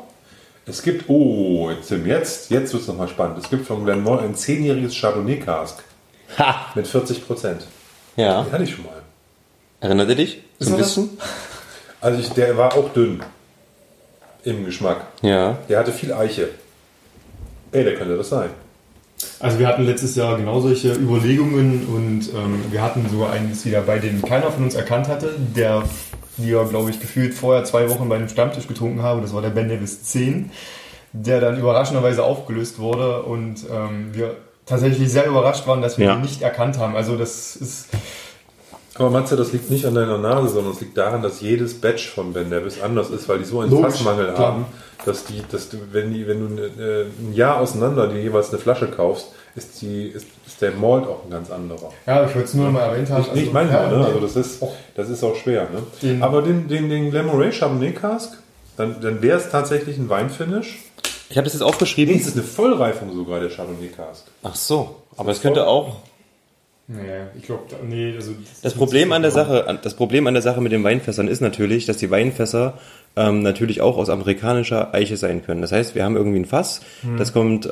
es 0.67 0.83
gibt, 0.83 1.09
oh, 1.09 1.71
jetzt, 1.71 1.91
jetzt, 1.91 2.51
jetzt 2.51 2.73
wird 2.73 2.83
es 2.83 2.89
nochmal 2.89 3.09
spannend. 3.09 3.39
Es 3.39 3.49
gibt 3.49 3.67
von 3.67 3.85
Glenmore 3.85 4.23
ein 4.23 4.35
10-jähriges 4.35 5.01
Chardonnay 5.01 5.39
Cask 5.41 5.83
Ha! 6.39 6.73
mit 6.75 6.87
40 6.87 7.27
Prozent. 7.27 7.67
Ja. 8.17 8.43
Den 8.43 8.53
hatte 8.53 8.65
ich 8.65 8.75
schon 8.75 8.85
mal. 8.85 8.93
Erinnert 9.81 10.09
ihr 10.11 10.15
dich? 10.17 10.39
Ist 10.59 10.69
So 10.69 10.75
ein 10.75 10.79
bisschen? 10.79 11.11
Also 12.01 12.21
ich, 12.21 12.31
der 12.31 12.57
war 12.57 12.75
auch 12.77 12.93
dünn 12.93 13.23
im 14.45 14.65
Geschmack. 14.65 15.03
Ja. 15.23 15.59
Der 15.69 15.79
hatte 15.79 15.93
viel 15.93 16.13
Eiche. 16.13 16.49
Ey, 17.73 17.85
der 17.85 17.95
könnte 17.95 18.17
das 18.17 18.29
sein. 18.29 18.51
Also 19.39 19.59
wir 19.59 19.69
hatten 19.69 19.85
letztes 19.87 20.17
Jahr 20.17 20.37
genau 20.37 20.61
solche 20.61 20.93
Überlegungen 20.95 21.87
und 21.87 22.29
ähm, 22.35 22.65
wir 22.71 22.83
hatten 22.83 23.09
sogar 23.09 23.33
einen 23.33 23.57
wieder 23.65 23.83
bei 23.83 23.99
den 23.99 24.21
keiner 24.23 24.51
von 24.51 24.65
uns 24.65 24.75
erkannt 24.75 25.07
hatte, 25.09 25.35
der 25.57 25.85
wir, 26.37 26.65
glaube 26.65 26.91
ich, 26.91 26.99
gefühlt 27.01 27.35
vorher 27.35 27.65
zwei 27.65 27.89
Wochen 27.89 28.09
bei 28.09 28.17
einem 28.17 28.29
Stammtisch 28.29 28.67
getrunken 28.67 29.03
haben. 29.03 29.23
Das 29.23 29.33
war 29.33 29.43
der 29.43 29.51
Ben 29.51 29.69
Davis 29.69 30.03
10, 30.05 30.51
der 31.13 31.41
dann 31.41 31.59
überraschenderweise 31.59 32.25
aufgelöst 32.25 32.79
wurde 32.81 33.23
und 33.23 33.59
ähm, 33.73 34.11
wir 34.13 34.37
tatsächlich 34.67 35.11
sehr 35.11 35.27
überrascht 35.27 35.67
waren, 35.69 35.83
dass 35.83 35.99
wir 35.99 36.07
Ja. 36.07 36.15
ihn 36.17 36.23
nicht 36.23 36.43
erkannt 36.43 36.79
haben. 36.79 36.97
Also 36.97 37.17
das 37.17 37.55
ist 37.57 37.89
Aber 38.97 39.09
Matze, 39.11 39.37
das 39.37 39.53
liegt 39.53 39.71
nicht 39.71 39.87
an 39.87 39.95
deiner 39.95 40.19
Nase, 40.19 40.49
sondern 40.49 40.73
es 40.75 40.81
liegt 40.81 40.99
daran, 40.99 41.23
dass 41.23 41.41
jedes 41.41 41.81
Batch 41.81 42.11
von 42.11 42.33
Ben 42.35 42.49
Nevis 42.51 42.81
anders 42.83 43.09
ist, 43.11 43.29
weil 43.29 43.39
die 43.39 43.45
so 43.45 43.61
einen 43.61 43.71
Logisch, 43.71 43.93
Fassmangel 43.97 44.35
klar. 44.35 44.39
haben, 44.53 44.67
dass 45.07 45.25
die, 45.25 45.43
dass 45.51 45.71
du, 45.71 45.79
wenn 45.93 46.13
die, 46.13 46.27
wenn 46.29 46.57
du 46.57 46.63
äh, 46.63 47.07
ein 47.19 47.33
Jahr 47.35 47.59
auseinander 47.61 48.07
dir 48.09 48.21
jeweils 48.21 48.51
eine 48.51 48.59
Flasche 48.59 48.89
kaufst, 48.89 49.29
ist 49.57 49.81
die, 49.83 50.09
ist, 50.09 50.27
ist 50.47 50.61
der 50.61 50.73
Malt 50.73 51.07
auch 51.07 51.25
ein 51.25 51.31
ganz 51.31 51.51
anderer. 51.51 51.91
ja, 52.07 52.25
ich 52.27 52.35
wollte 52.35 52.49
es 52.49 52.55
nur 52.55 52.71
mal 52.71 52.81
erwähnt 52.83 53.11
haben. 53.11 53.25
Ich, 53.35 53.43
ich 53.45 53.53
meine 53.53 53.71
ja, 53.71 53.89
ne? 53.89 54.05
Also 54.05 54.21
das 54.21 54.37
ist, 54.37 54.63
Oh. 54.63 54.73
das 54.95 55.09
ist 55.09 55.25
auch 55.25 55.37
schwer, 55.37 55.63
ne? 55.65 55.83
Den- 56.03 56.23
Aber 56.23 56.43
den, 56.43 56.69
den, 56.69 56.89
den 56.91 57.11
Glamoray 57.11 57.51
Chardonnay 57.51 57.93
Cask, 57.93 58.39
dann, 58.77 59.01
dann 59.01 59.21
wäre 59.23 59.39
es 59.39 59.49
tatsächlich 59.51 59.97
ein 59.99 60.09
Weinfinish. 60.11 60.79
Ich 61.31 61.37
habe 61.39 61.45
das 61.45 61.55
jetzt 61.55 61.63
Nee, 61.63 61.69
aufgeschrieben. 61.69 62.15
es 62.15 62.27
ist 62.27 62.35
eine 62.37 62.43
Vollreifung 62.45 63.15
sogar, 63.15 63.41
der 63.41 63.49
Chardonnay 63.51 63.89
Cask. 63.89 64.25
Ach 64.43 64.55
so. 64.55 64.97
Aber 65.17 65.33
es 65.33 65.41
könnte 65.41 65.67
auch. 65.67 65.97
Nee, 66.89 66.99
ich 67.39 67.45
glaube, 67.45 67.63
nee, 67.89 68.13
also. 68.17 68.33
Das 68.63 68.75
Problem 68.75 69.13
an 69.13 69.23
der 69.23 69.31
Sache, 69.31 69.79
das 69.83 69.95
Problem 69.95 70.27
an 70.27 70.35
der 70.35 70.43
Sache 70.43 70.61
mit 70.61 70.73
den 70.73 70.83
Weinfässern 70.85 71.29
ist 71.29 71.41
natürlich, 71.41 71.87
dass 71.87 71.97
die 71.97 72.11
Weinfässer 72.11 72.75
ähm, 73.17 73.43
natürlich 73.43 73.81
auch 73.81 73.97
aus 73.97 74.11
amerikanischer 74.11 74.93
Eiche 74.93 75.17
sein 75.17 75.45
können. 75.45 75.63
Das 75.63 75.71
heißt, 75.73 75.95
wir 75.95 76.05
haben 76.05 76.17
irgendwie 76.17 76.41
ein 76.41 76.45
Fass, 76.45 76.81
das 77.19 77.33
kommt 77.33 77.67
äh, 77.67 77.69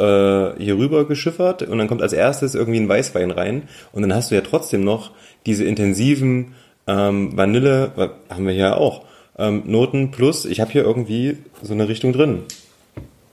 hier 0.59 0.77
rüber 0.79 1.07
geschiffert 1.07 1.63
und 1.63 1.77
dann 1.79 1.89
kommt 1.89 2.03
als 2.03 2.13
erstes 2.13 2.55
irgendwie 2.55 2.79
ein 2.79 2.89
Weißwein 2.89 3.31
rein 3.31 3.63
und 3.93 4.03
dann 4.03 4.15
hast 4.15 4.31
du 4.31 4.37
ja 4.37 4.43
trotzdem 4.43 4.85
noch 4.85 5.11
diese 5.45 5.65
intensiven 5.65 6.55
ähm, 6.87 7.37
Vanille, 7.37 7.93
äh, 7.97 8.33
haben 8.33 8.47
wir 8.47 8.55
hier 8.55 8.77
auch, 8.79 9.03
ähm, 9.39 9.63
Noten 9.67 10.13
plus, 10.13 10.45
ich 10.45 10.61
habe 10.61 10.71
hier 10.71 10.85
irgendwie 10.85 11.39
so 11.63 11.73
eine 11.75 11.89
Richtung 11.89 12.13
drin. 12.13 12.43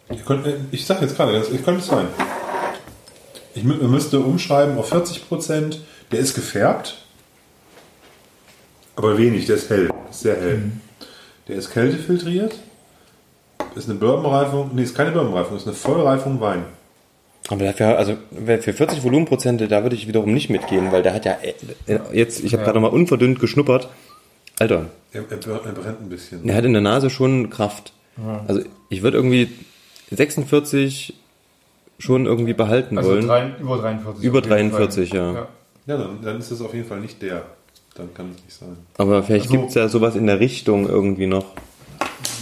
Ich, 0.09 0.25
könnte, 0.25 0.55
ich 0.71 0.85
sag 0.85 1.01
jetzt 1.01 1.15
gerade, 1.15 1.33
das- 1.33 1.51
ich 1.51 1.63
könnte 1.63 1.81
es 1.81 1.87
sein. 1.87 2.07
Ich 3.57 3.63
mü- 3.63 3.81
müsste 3.87 4.19
umschreiben 4.19 4.77
auf 4.77 4.89
40 4.89 5.27
Prozent. 5.27 5.81
Der 6.11 6.19
ist 6.19 6.35
gefärbt, 6.35 6.97
aber 8.95 9.17
wenig. 9.17 9.45
Der 9.45 9.55
ist 9.55 9.69
hell, 9.69 9.89
ist 10.09 10.21
sehr 10.21 10.35
hell. 10.39 10.71
Der 11.47 11.55
ist 11.55 11.71
kältefiltriert. 11.71 12.55
Ist 13.75 13.89
eine 13.89 13.97
Bourbonreifung. 13.99 14.71
Nee, 14.73 14.83
ist 14.83 14.95
keine 14.95 15.11
Bourbonreifung, 15.11 15.57
ist 15.57 15.67
eine 15.67 15.75
Vollreifung 15.75 16.39
Wein. 16.41 16.65
Aber 17.49 17.63
dafür, 17.63 17.97
also 17.97 18.17
für 18.45 18.73
40 18.73 19.03
Volumenprozente, 19.03 19.67
da 19.67 19.83
würde 19.83 19.95
ich 19.95 20.07
wiederum 20.07 20.33
nicht 20.33 20.49
mitgehen, 20.49 20.91
weil 20.91 21.01
der 21.03 21.13
hat 21.13 21.25
ja 21.25 21.37
äh, 21.87 21.99
jetzt, 22.11 22.43
ich 22.43 22.53
habe 22.53 22.63
gerade 22.63 22.79
noch 22.79 22.89
mal 22.91 22.95
unverdünnt 22.95 23.39
geschnuppert. 23.39 23.87
Alter, 24.59 24.87
Er, 25.13 25.21
er, 25.29 25.37
er 25.65 25.71
brennt 25.71 26.01
ein 26.01 26.09
bisschen. 26.09 26.45
der 26.45 26.55
hat 26.55 26.65
in 26.65 26.73
der 26.73 26.81
Nase 26.81 27.09
schon 27.09 27.49
Kraft. 27.49 27.93
Also 28.47 28.61
ich 28.89 29.01
würde 29.03 29.17
irgendwie 29.17 29.49
46 30.11 31.13
schon 31.99 32.25
irgendwie 32.25 32.53
behalten 32.53 32.97
Also 32.97 33.11
wollen. 33.11 33.27
drei, 33.27 33.51
über 33.59 33.77
43. 33.77 34.23
Über 34.23 34.39
auf 34.39 34.45
jeden 34.45 34.55
43, 34.71 35.09
Fall. 35.09 35.19
ja. 35.19 35.47
Ja, 35.87 35.97
dann, 35.97 36.19
dann 36.21 36.39
ist 36.39 36.51
es 36.51 36.61
auf 36.61 36.73
jeden 36.73 36.87
Fall 36.87 36.99
nicht 36.99 37.21
der. 37.21 37.43
Dann 37.95 38.13
kann 38.13 38.31
es 38.37 38.43
nicht 38.43 38.57
sein. 38.57 38.77
Aber 38.97 39.23
vielleicht 39.23 39.45
Also- 39.47 39.57
gibt's 39.57 39.73
ja 39.75 39.87
sowas 39.87 40.15
in 40.15 40.27
der 40.27 40.39
Richtung 40.39 40.87
irgendwie 40.87 41.27
noch. 41.27 41.45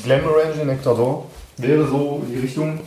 Glenmorangie 0.04 0.66
Nectar 0.66 0.94
d'Or 0.96 1.24
wäre 1.58 1.88
so 1.88 2.24
in 2.28 2.34
die 2.34 2.40
Richtung. 2.42 2.80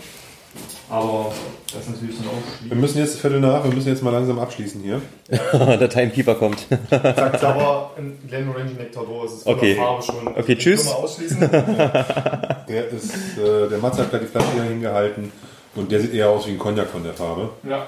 Aber 0.90 1.32
das 1.72 1.82
ist 1.82 1.90
natürlich 1.90 2.16
dann 2.16 2.28
auch 2.28 2.32
Wir 2.32 2.58
schwierig. 2.68 2.78
müssen 2.80 2.98
jetzt 2.98 3.20
Viertel 3.20 3.40
nach, 3.40 3.62
wir 3.62 3.70
müssen 3.74 3.88
jetzt 3.88 4.02
mal 4.02 4.10
langsam 4.10 4.38
abschließen 4.38 4.80
hier. 4.82 5.02
der 5.52 5.88
Timekeeper 5.90 6.34
kommt. 6.34 6.66
Sagt 6.90 7.44
aber, 7.44 7.90
in 7.98 8.16
Glenmorangie 8.26 8.74
Nectar 8.74 9.04
d'Or 9.04 9.26
ist 9.26 9.32
es 9.32 9.42
von 9.42 9.54
Okay. 9.54 9.74
der 9.74 9.84
Farbe 9.84 10.02
schon. 10.02 10.28
Okay, 10.28 10.56
tschüss. 10.56 10.86
wir. 10.86 11.46
Der 12.68 12.88
ist, 12.90 13.12
äh, 13.38 13.68
der 13.70 13.78
Mats 13.78 13.98
hat 13.98 14.10
gerade 14.10 14.24
die 14.24 14.30
Flasche 14.30 14.52
hier 14.54 14.62
hingehalten 14.64 15.32
und 15.78 15.90
der 15.92 16.00
sieht 16.00 16.12
eher 16.14 16.28
aus 16.30 16.46
wie 16.46 16.50
ein 16.52 16.58
Cognac 16.58 16.88
von 16.88 17.02
der 17.04 17.14
Farbe. 17.14 17.50
ja. 17.68 17.86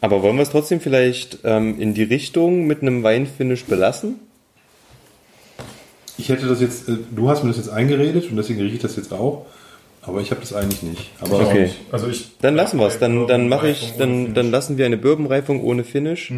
Aber 0.00 0.20
wollen 0.24 0.34
wir 0.34 0.42
es 0.42 0.50
trotzdem 0.50 0.80
vielleicht 0.80 1.38
ähm, 1.44 1.80
in 1.80 1.94
die 1.94 2.02
Richtung 2.02 2.66
mit 2.66 2.82
einem 2.82 3.04
Weinfinish 3.04 3.64
belassen? 3.66 4.18
Ich 6.18 6.28
hätte 6.28 6.46
das 6.46 6.60
jetzt, 6.60 6.88
äh, 6.88 6.96
du 7.12 7.28
hast 7.28 7.44
mir 7.44 7.50
das 7.50 7.58
jetzt 7.58 7.68
eingeredet 7.70 8.28
und 8.28 8.36
deswegen 8.36 8.60
rieche 8.60 8.74
ich 8.74 8.82
das 8.82 8.96
jetzt 8.96 9.12
auch, 9.12 9.46
aber 10.02 10.20
ich 10.20 10.32
habe 10.32 10.40
das 10.40 10.52
eigentlich 10.52 10.82
nicht. 10.82 11.10
Aber 11.20 11.38
Okay. 11.40 11.70
Also 11.92 12.08
ich. 12.08 12.36
Dann 12.40 12.56
lassen 12.56 12.80
wir 12.80 12.88
es. 12.88 12.98
Dann, 12.98 13.28
dann 13.28 13.48
mache 13.48 13.68
ich, 13.68 13.92
dann, 13.96 14.34
dann 14.34 14.50
lassen 14.50 14.76
wir 14.76 14.86
eine 14.86 14.96
Bourbonreifung 14.96 15.62
ohne 15.62 15.84
Finish. 15.84 16.32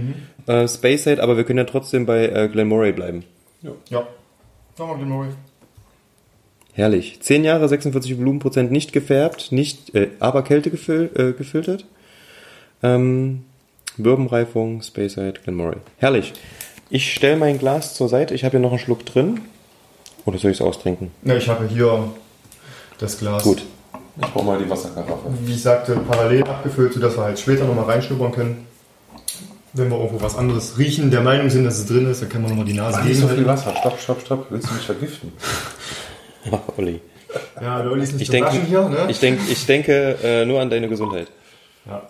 Äh, 0.47 0.69
Space 0.69 1.05
Side, 1.05 1.23
aber 1.23 1.39
wir 1.39 1.45
können 1.45 1.59
ja 1.59 1.65
trotzdem 1.65 2.05
bei 2.05 2.29
äh, 2.29 2.49
Glenmoray 2.53 2.93
bleiben. 2.93 3.25
Ja. 3.63 4.07
Machen 4.77 4.91
wir 4.91 4.97
Glenmorangie. 4.97 5.37
Herrlich. 6.75 7.21
10 7.21 7.45
Jahre, 7.45 7.69
46 7.69 8.19
Volumenprozent 8.19 8.73
nicht 8.73 8.93
gefärbt, 8.93 9.53
nicht, 9.53 9.95
äh, 9.95 10.09
aber 10.19 10.43
Kälte 10.43 10.71
gefil 10.71 11.09
äh, 11.15 11.33
gefiltert. 11.33 11.87
Ähm, 12.83 13.45
Bourbonreifung, 13.97 14.83
Speyside, 14.83 15.35
Glenmoray. 15.45 15.77
Herrlich. 15.99 16.33
Ich 16.91 17.15
stelle 17.15 17.37
mein 17.37 17.59
Glas 17.59 17.95
zur 17.95 18.09
Seite. 18.09 18.35
Ich 18.35 18.45
habe 18.45 18.53
hier 18.53 18.61
noch 18.61 18.71
einen 18.71 18.81
Schluck 18.81 19.07
drin. 19.07 19.41
Oder 20.27 20.39
soll 20.39 20.51
ich 20.51 20.59
es 20.59 20.63
austrinken? 20.63 21.13
Ja, 21.23 21.37
ich 21.37 21.49
habe 21.49 21.69
hier 21.69 22.13
das 22.99 23.19
Glas. 23.19 23.45
Gut. 23.45 23.63
ich 24.21 24.27
brauche 24.33 24.45
mal 24.45 24.59
die 24.59 24.69
Wasserkaraffe. 24.69 25.29
Wie 25.43 25.53
ich 25.53 25.63
sagte, 25.63 25.97
parallel 26.09 26.43
abgefüllt, 26.43 26.93
sodass 26.93 27.17
wir 27.17 27.23
halt 27.23 27.39
später 27.39 27.67
nochmal 27.67 27.85
reinschnuppern 27.85 28.33
können. 28.33 28.67
Wenn 29.75 29.91
wir 29.91 29.99
irgendwo 29.99 30.25
was 30.25 30.37
anderes 30.37 30.79
riechen, 30.79 31.11
der 31.11 31.21
Meinung 31.21 31.51
sind, 31.51 31.65
dass 31.65 31.79
es 31.79 31.87
drin 31.87 32.09
ist, 32.09 32.23
dann 32.23 32.29
können 32.29 32.45
wir 32.45 32.51
nochmal 32.51 32.65
die 32.65 32.75
Nase 32.75 33.03
nicht 33.03 33.21
so 33.21 33.29
viel. 33.29 33.47
Wasser. 33.47 33.75
Stopp, 33.77 34.01
stopp, 34.01 34.21
stopp. 34.21 34.47
Willst 34.51 34.71
du 34.71 34.75
mich 34.75 34.87
vergiften? 34.87 35.33
Olli. 36.77 37.01
Ja, 37.61 37.83
der 37.83 37.91
Olli 37.91 38.03
ist 38.03 38.13
nicht 38.13 38.23
Ich 38.23 38.31
denke, 38.31 38.49
waschen 38.49 38.67
hier, 38.67 38.89
ne? 38.89 39.07
ich, 39.09 39.19
denk, 39.19 39.41
ich 39.51 39.67
denke 39.67 40.17
äh, 40.23 40.45
nur 40.45 40.61
an 40.61 40.71
deine 40.71 40.89
Gesundheit. 40.89 41.29
ja. 41.87 42.03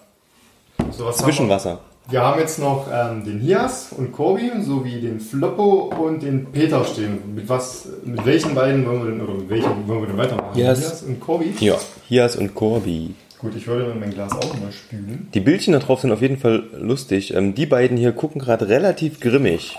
So, 0.91 1.11
Zwischenwasser. 1.11 1.81
Wir? 2.09 2.21
haben 2.21 2.39
jetzt 2.39 2.59
noch 2.59 2.87
ähm, 2.93 3.25
den 3.25 3.41
Hias 3.41 3.93
und 3.97 4.13
Corby 4.13 4.51
sowie 4.61 5.01
den 5.01 5.19
Floppo 5.21 5.93
und 5.99 6.23
den 6.23 6.47
Peter 6.53 6.85
stehen. 6.85 7.35
Mit 7.35 7.49
was, 7.49 7.89
mit 8.05 8.25
welchen 8.27 8.55
beiden 8.55 8.85
wollen 8.87 9.05
wir 9.05 9.11
denn, 9.11 9.21
oder 9.23 9.35
mit 9.35 9.49
welchen 9.49 9.89
wollen 9.89 10.01
wir 10.03 10.07
denn 10.09 10.19
weitermachen? 10.19 10.55
Hias. 10.55 10.81
Hias 10.81 11.03
und 11.03 11.21
Corby? 11.21 11.55
Ja. 11.61 11.77
Hias 12.09 12.37
und 12.37 12.55
Corby. 12.55 13.15
Gut, 13.39 13.53
ich 13.57 13.67
würde 13.67 13.95
mein 13.99 14.11
Glas 14.13 14.33
auch 14.33 14.55
mal 14.61 14.73
spülen. 14.73 15.29
Die 15.33 15.41
Bildchen 15.41 15.73
da 15.73 15.79
drauf 15.79 16.01
sind 16.01 16.13
auf 16.13 16.21
jeden 16.21 16.39
Fall 16.39 16.65
lustig. 16.79 17.33
Ähm, 17.35 17.55
die 17.55 17.67
beiden 17.67 17.97
hier 17.97 18.13
gucken 18.13 18.41
gerade 18.41 18.69
relativ 18.69 19.21
grimmig. 19.21 19.77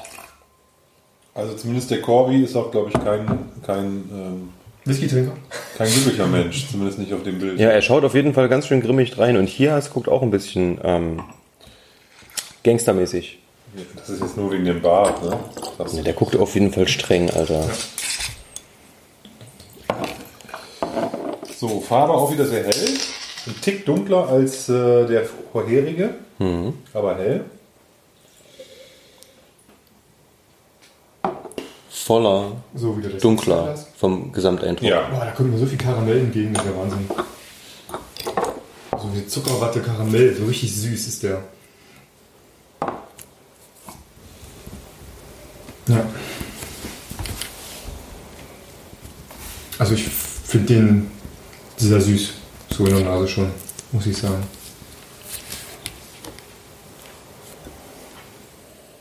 Also 1.36 1.54
zumindest 1.54 1.92
der 1.92 2.02
Corby 2.02 2.44
ist 2.44 2.56
auch, 2.56 2.72
glaube 2.72 2.90
ich, 2.90 3.04
kein, 3.04 3.28
kein, 3.66 4.10
ähm, 4.10 4.50
Whisky-Trinker? 4.86 5.34
kein 5.78 5.92
glücklicher 5.92 6.28
Mensch. 6.28 6.70
Zumindest 6.72 6.98
nicht 6.98 7.14
auf 7.14 7.24
dem 7.24 7.40
Bild. 7.40 7.60
Ja, 7.60 7.70
er 7.70 7.82
schaut 7.82 8.06
auf 8.06 8.16
jeden 8.16 8.34
Fall 8.34 8.48
ganz 8.48 8.68
schön 8.68 8.82
grimmig 8.82 9.18
rein. 9.18 9.36
Und 9.36 9.48
Hias 9.48 9.92
guckt 9.92 10.08
auch 10.08 10.22
ein 10.22 10.32
bisschen 10.32 10.80
ähm, 10.82 11.24
gangstermäßig. 12.64 13.40
Das 13.98 14.10
ist 14.10 14.22
jetzt 14.22 14.38
nur 14.38 14.50
wegen 14.52 14.64
dem 14.64 14.82
Bart, 14.82 15.22
ne? 15.24 15.38
Ja, 15.92 16.02
der 16.04 16.14
guckt 16.14 16.38
auf 16.38 16.54
jeden 16.54 16.72
Fall 16.72 16.88
streng, 16.88 17.30
Alter. 17.30 17.70
So, 21.58 21.82
Farbe 21.82 22.14
auch 22.14 22.32
wieder 22.32 22.46
sehr 22.46 22.64
hell. 22.64 22.90
Ein 23.48 23.56
Tick 23.62 23.86
dunkler 23.86 24.30
als 24.30 24.70
äh, 24.70 25.06
der 25.06 25.26
vorherige, 25.52 26.12
aber 26.94 27.18
hell. 27.18 27.44
Voller, 32.06 32.52
So 32.76 32.96
dunkler 33.20 33.76
vom 33.98 34.32
Gesamteindruck. 34.32 34.88
Ja. 34.88 35.10
Boah, 35.10 35.26
da 35.26 35.32
kommt 35.32 35.52
mir 35.52 35.58
so 35.58 35.66
viel 35.66 35.80
Karamell 35.80 36.20
entgegen, 36.20 36.54
das 36.54 36.64
ist 36.64 36.70
der 36.70 36.80
Wahnsinn. 36.80 37.10
So 38.92 39.16
wie 39.16 39.26
Zuckerwatte 39.26 39.82
Karamell, 39.82 40.36
so 40.36 40.46
richtig 40.46 40.76
süß 40.76 41.08
ist 41.08 41.24
der. 41.24 41.42
Ja. 45.88 46.06
Also 49.80 49.96
ich 49.96 50.04
finde 50.04 50.74
den 50.76 51.12
sehr 51.78 52.00
süß, 52.00 52.34
so 52.70 52.86
in 52.86 52.98
der 52.98 53.04
Nase 53.04 53.28
schon, 53.28 53.50
muss 53.92 54.06
ich 54.06 54.16
sagen. 54.16 54.44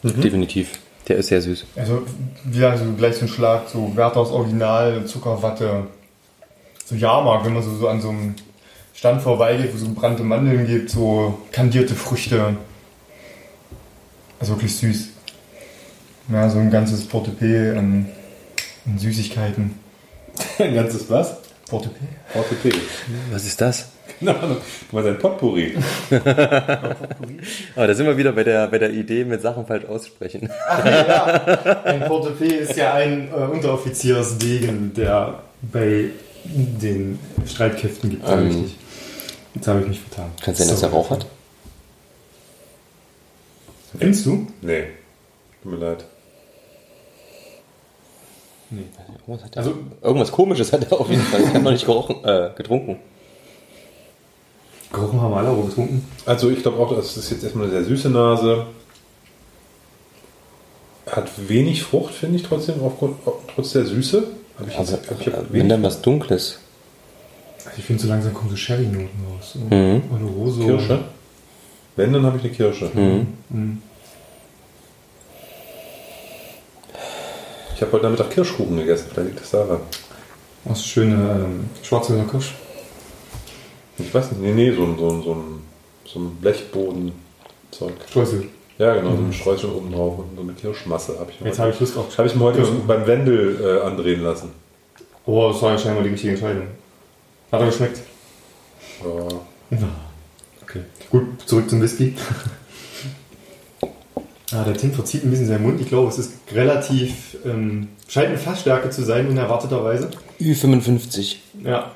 Definitiv. 0.03 0.84
Der 1.09 1.17
ist 1.17 1.29
sehr 1.29 1.43
süß. 1.43 1.64
Also 1.77 2.03
wieder 2.45 2.77
so 2.79 2.85
gleich 2.97 3.17
so 3.17 3.23
ein 3.23 3.29
Schlag, 3.29 3.69
so 3.69 3.95
Werthers 3.95 4.31
Original, 4.31 5.05
Zuckerwatte, 5.05 5.87
so 6.87 6.95
Jahrmarkt, 6.95 7.45
wenn 7.45 7.55
man 7.55 7.62
so, 7.62 7.77
so 7.77 7.88
an 7.88 8.01
so 8.01 8.09
einem 8.09 8.35
Stand 8.95 9.21
vorbeigeht, 9.23 9.73
wo 9.73 9.77
es 9.77 9.83
so 9.83 9.88
gebrannte 9.88 10.23
Mandeln 10.23 10.67
gibt, 10.67 10.90
so 10.90 11.38
kandierte 11.53 11.95
Früchte. 11.95 12.57
Also 14.40 14.55
wirklich 14.55 14.75
süß. 14.77 15.09
Ja, 16.33 16.49
so 16.49 16.59
ein 16.59 16.71
ganzes 16.71 17.07
Portepee 17.07 17.71
an, 17.77 18.09
an 18.87 18.99
Süßigkeiten. 18.99 19.79
Ein 20.59 20.75
ganzes 20.75 21.09
was? 21.11 21.37
Portepee? 21.69 22.07
VTP. 22.33 22.75
Was 23.31 23.45
ist 23.45 23.61
das? 23.61 23.88
Keine 24.20 24.38
Ahnung. 24.38 24.57
Du 24.90 24.96
meinst 24.96 25.09
ein 25.11 25.18
Potpourri. 25.18 25.74
Aber 27.77 27.87
da 27.87 27.94
sind 27.94 28.07
wir 28.07 28.16
wieder 28.16 28.33
bei 28.33 28.44
der, 28.44 28.66
bei 28.68 28.79
der 28.79 28.90
Idee 28.90 29.24
mit 29.24 29.42
Sachen 29.42 29.66
falsch 29.66 29.85
aussprechen. 29.87 30.50
Ein 31.85 32.05
Portepee 32.07 32.46
ist 32.55 32.77
ja 32.77 32.94
ein 32.94 33.29
äh, 33.31 33.35
Unteroffiziersdegen, 33.35 34.92
der 34.94 35.40
bei 35.62 36.11
den 36.44 37.19
Streitkräften 37.46 38.10
gibt. 38.10 38.29
Ähm. 38.29 38.46
richtig. 38.46 38.77
Jetzt 39.54 39.69
habe 39.69 39.81
ich 39.83 39.87
mich 39.88 40.00
vertan. 40.00 40.31
Kann 40.42 40.52
es 40.52 40.58
sein, 40.58 40.69
dass 40.69 40.83
er 40.83 40.90
Rauch 40.90 41.10
hat? 41.10 41.27
Findest 43.98 44.27
du? 44.27 44.46
Nee. 44.62 44.85
Tut 45.62 45.73
mir 45.73 45.79
leid. 45.79 46.04
Irgendwas, 49.27 49.44
hat 49.44 49.54
er, 49.56 49.58
Also- 49.58 49.75
irgendwas 50.02 50.33
komisches 50.33 50.73
hat 50.73 50.90
er 50.90 51.00
auf 51.00 51.08
jeden 51.08 51.23
Fall. 51.23 51.40
Ich 51.42 51.48
habe 51.48 51.60
noch 51.60 51.71
nicht 51.71 51.87
gerochen, 51.87 52.17
äh, 52.25 52.50
getrunken. 52.56 52.96
Gerochen 54.95 55.21
haben 55.21 55.33
wir 55.33 55.38
alle 55.38 55.51
auch 55.51 55.67
getrunken. 55.67 56.07
Also 56.25 56.51
ich 56.51 56.63
glaube 56.63 56.79
auch, 56.79 56.95
das 56.95 57.17
ist 57.17 57.31
jetzt 57.31 57.45
erstmal 57.45 57.67
eine 57.67 57.75
sehr 57.75 57.85
süße 57.85 58.11
Nase. 58.11 58.67
Hat 61.07 61.31
wenig 61.49 61.83
Frucht, 61.83 62.15
finde 62.15 62.37
ich 62.37 62.42
trotzdem, 62.45 62.81
aufgrund, 62.83 63.17
trotz 63.55 63.73
der 63.73 63.85
Süße. 63.85 64.25
Hab 64.59 64.69
ich 64.69 64.79
Also, 64.79 64.97
jetzt, 64.97 65.11
hab 65.11 65.21
ich 65.21 65.27
äh, 65.27 65.33
wenn 65.51 65.69
dann 65.69 65.83
was 65.83 66.01
Dunkles. 66.01 66.59
Also 67.67 67.79
ich 67.79 67.85
finde, 67.85 68.03
so 68.03 68.09
langsam 68.09 68.33
kommen 68.33 68.51
so 68.51 68.57
Sherry-Noten 68.57 69.09
raus. 69.31 69.55
Mhm. 69.71 70.03
Oloroso. 70.13 70.65
Kirsche. 70.65 71.01
Wenn, 71.97 72.13
dann 72.13 72.25
habe 72.25 72.38
ich 72.38 72.45
eine 72.45 72.53
Kirsche. 72.53 72.90
Mhm. 72.95 73.83
Ich 77.75 77.83
habe 77.83 77.92
heute 77.92 78.05
Nachmittag 78.05 78.31
Kirschkuchen 78.31 78.77
gegessen, 78.77 79.09
vielleicht 79.13 79.31
liegt 79.31 79.40
das 79.40 79.51
daran. 79.51 79.81
Ist 80.71 80.87
schöne 80.87 81.15
ähm, 81.15 81.69
Schwarzwälder 81.83 82.25
Kirsch. 82.25 82.55
Ich 83.99 84.13
weiß 84.13 84.33
nicht, 84.33 84.42
nee, 84.42 84.53
nee, 84.53 84.73
so 84.73 84.83
ein, 84.85 84.99
so 84.99 85.09
ein, 85.11 85.23
so 85.23 85.33
ein, 85.35 85.61
so 86.05 86.19
ein 86.21 86.37
Blechboden-Zeug. 86.37 87.92
Streusel. 88.09 88.49
Ja, 88.79 88.95
genau, 88.95 89.11
so 89.11 89.23
ein 89.23 89.33
Streusel 89.33 89.71
oben 89.71 89.92
drauf 89.92 90.19
und 90.19 90.35
so 90.35 90.42
eine 90.42 90.53
Kirschmasse 90.53 91.19
habe 91.21 91.31
ich 91.31 91.40
mir 91.40 91.47
Jetzt 91.47 91.59
habe 91.61 91.71
ich 91.71 91.79
Lust 91.79 91.97
auf. 91.97 92.19
Habe 92.19 92.27
ich 92.29 92.35
mir 92.35 92.42
heute 92.42 92.59
Kirschen. 92.59 92.87
beim 92.87 93.07
Wendel 93.07 93.61
äh, 93.63 93.87
andrehen 93.87 94.23
lassen. 94.23 94.51
Oh, 95.27 95.49
das 95.53 95.63
war 95.63 95.73
ja 95.73 95.79
scheinbar 95.79 96.03
die 96.03 96.11
richtige 96.11 96.33
Entscheidung. 96.33 96.67
Hat 97.53 97.61
er 97.61 97.67
geschmeckt? 97.67 98.01
Ja. 99.71 99.79
Okay. 100.63 100.81
Gut, 101.11 101.25
zurück 101.47 101.71
zum 101.71 101.81
Whisky. 101.81 102.15
ah, 104.53 104.65
der 104.65 104.77
Tim 104.77 104.92
verzieht 104.92 105.25
ein 105.25 105.31
bisschen 105.31 105.47
seinen 105.47 105.63
Mund. 105.63 105.81
Ich 105.81 105.88
glaube, 105.88 106.09
es 106.09 106.19
ist 106.19 106.33
relativ. 106.53 107.37
Ähm, 107.45 107.88
scheint 108.09 108.29
eine 108.29 108.38
Fassstärke 108.38 108.90
zu 108.90 109.03
sein, 109.05 109.29
unerwarteterweise. 109.29 110.11
Ü55. 110.40 111.37
Ja. 111.63 111.92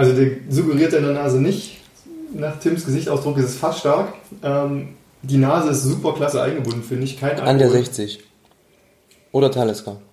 Also 0.00 0.14
der 0.14 0.30
suggeriert 0.48 0.94
in 0.94 1.04
der 1.04 1.12
Nase 1.12 1.38
nicht. 1.42 1.76
Nach 2.32 2.58
Tims 2.58 2.86
Gesichtsausdruck 2.86 3.36
ist 3.36 3.44
es 3.44 3.56
fast 3.56 3.80
stark. 3.80 4.14
Ähm, 4.42 4.94
die 5.20 5.36
Nase 5.36 5.72
ist 5.72 5.82
super 5.82 6.14
klasse 6.14 6.40
eingebunden, 6.40 6.82
finde 6.82 7.04
ich. 7.04 7.20
Kein 7.20 7.38
An 7.38 7.58
der 7.58 7.66
Alkohol. 7.66 7.84
60. 7.84 8.20
Oder 9.32 9.50
Talisker. 9.50 9.96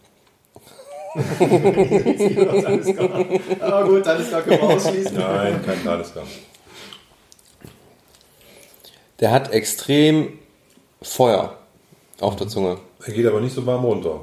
Ah 3.61 3.81
gut, 3.83 4.03
Talisker 4.03 4.41
können 4.41 4.61
wir 4.61 4.75
ausschließen. 4.75 5.17
Nein, 5.17 5.61
kein 5.65 5.83
Talisker. 5.83 6.23
Der 9.21 9.31
hat 9.31 9.51
extrem 9.51 10.33
Feuer 11.01 11.55
auf 12.19 12.35
der 12.35 12.49
Zunge. 12.49 12.77
Er 13.05 13.13
geht 13.13 13.25
aber 13.25 13.39
nicht 13.39 13.55
so 13.55 13.65
warm 13.65 13.85
runter. 13.85 14.19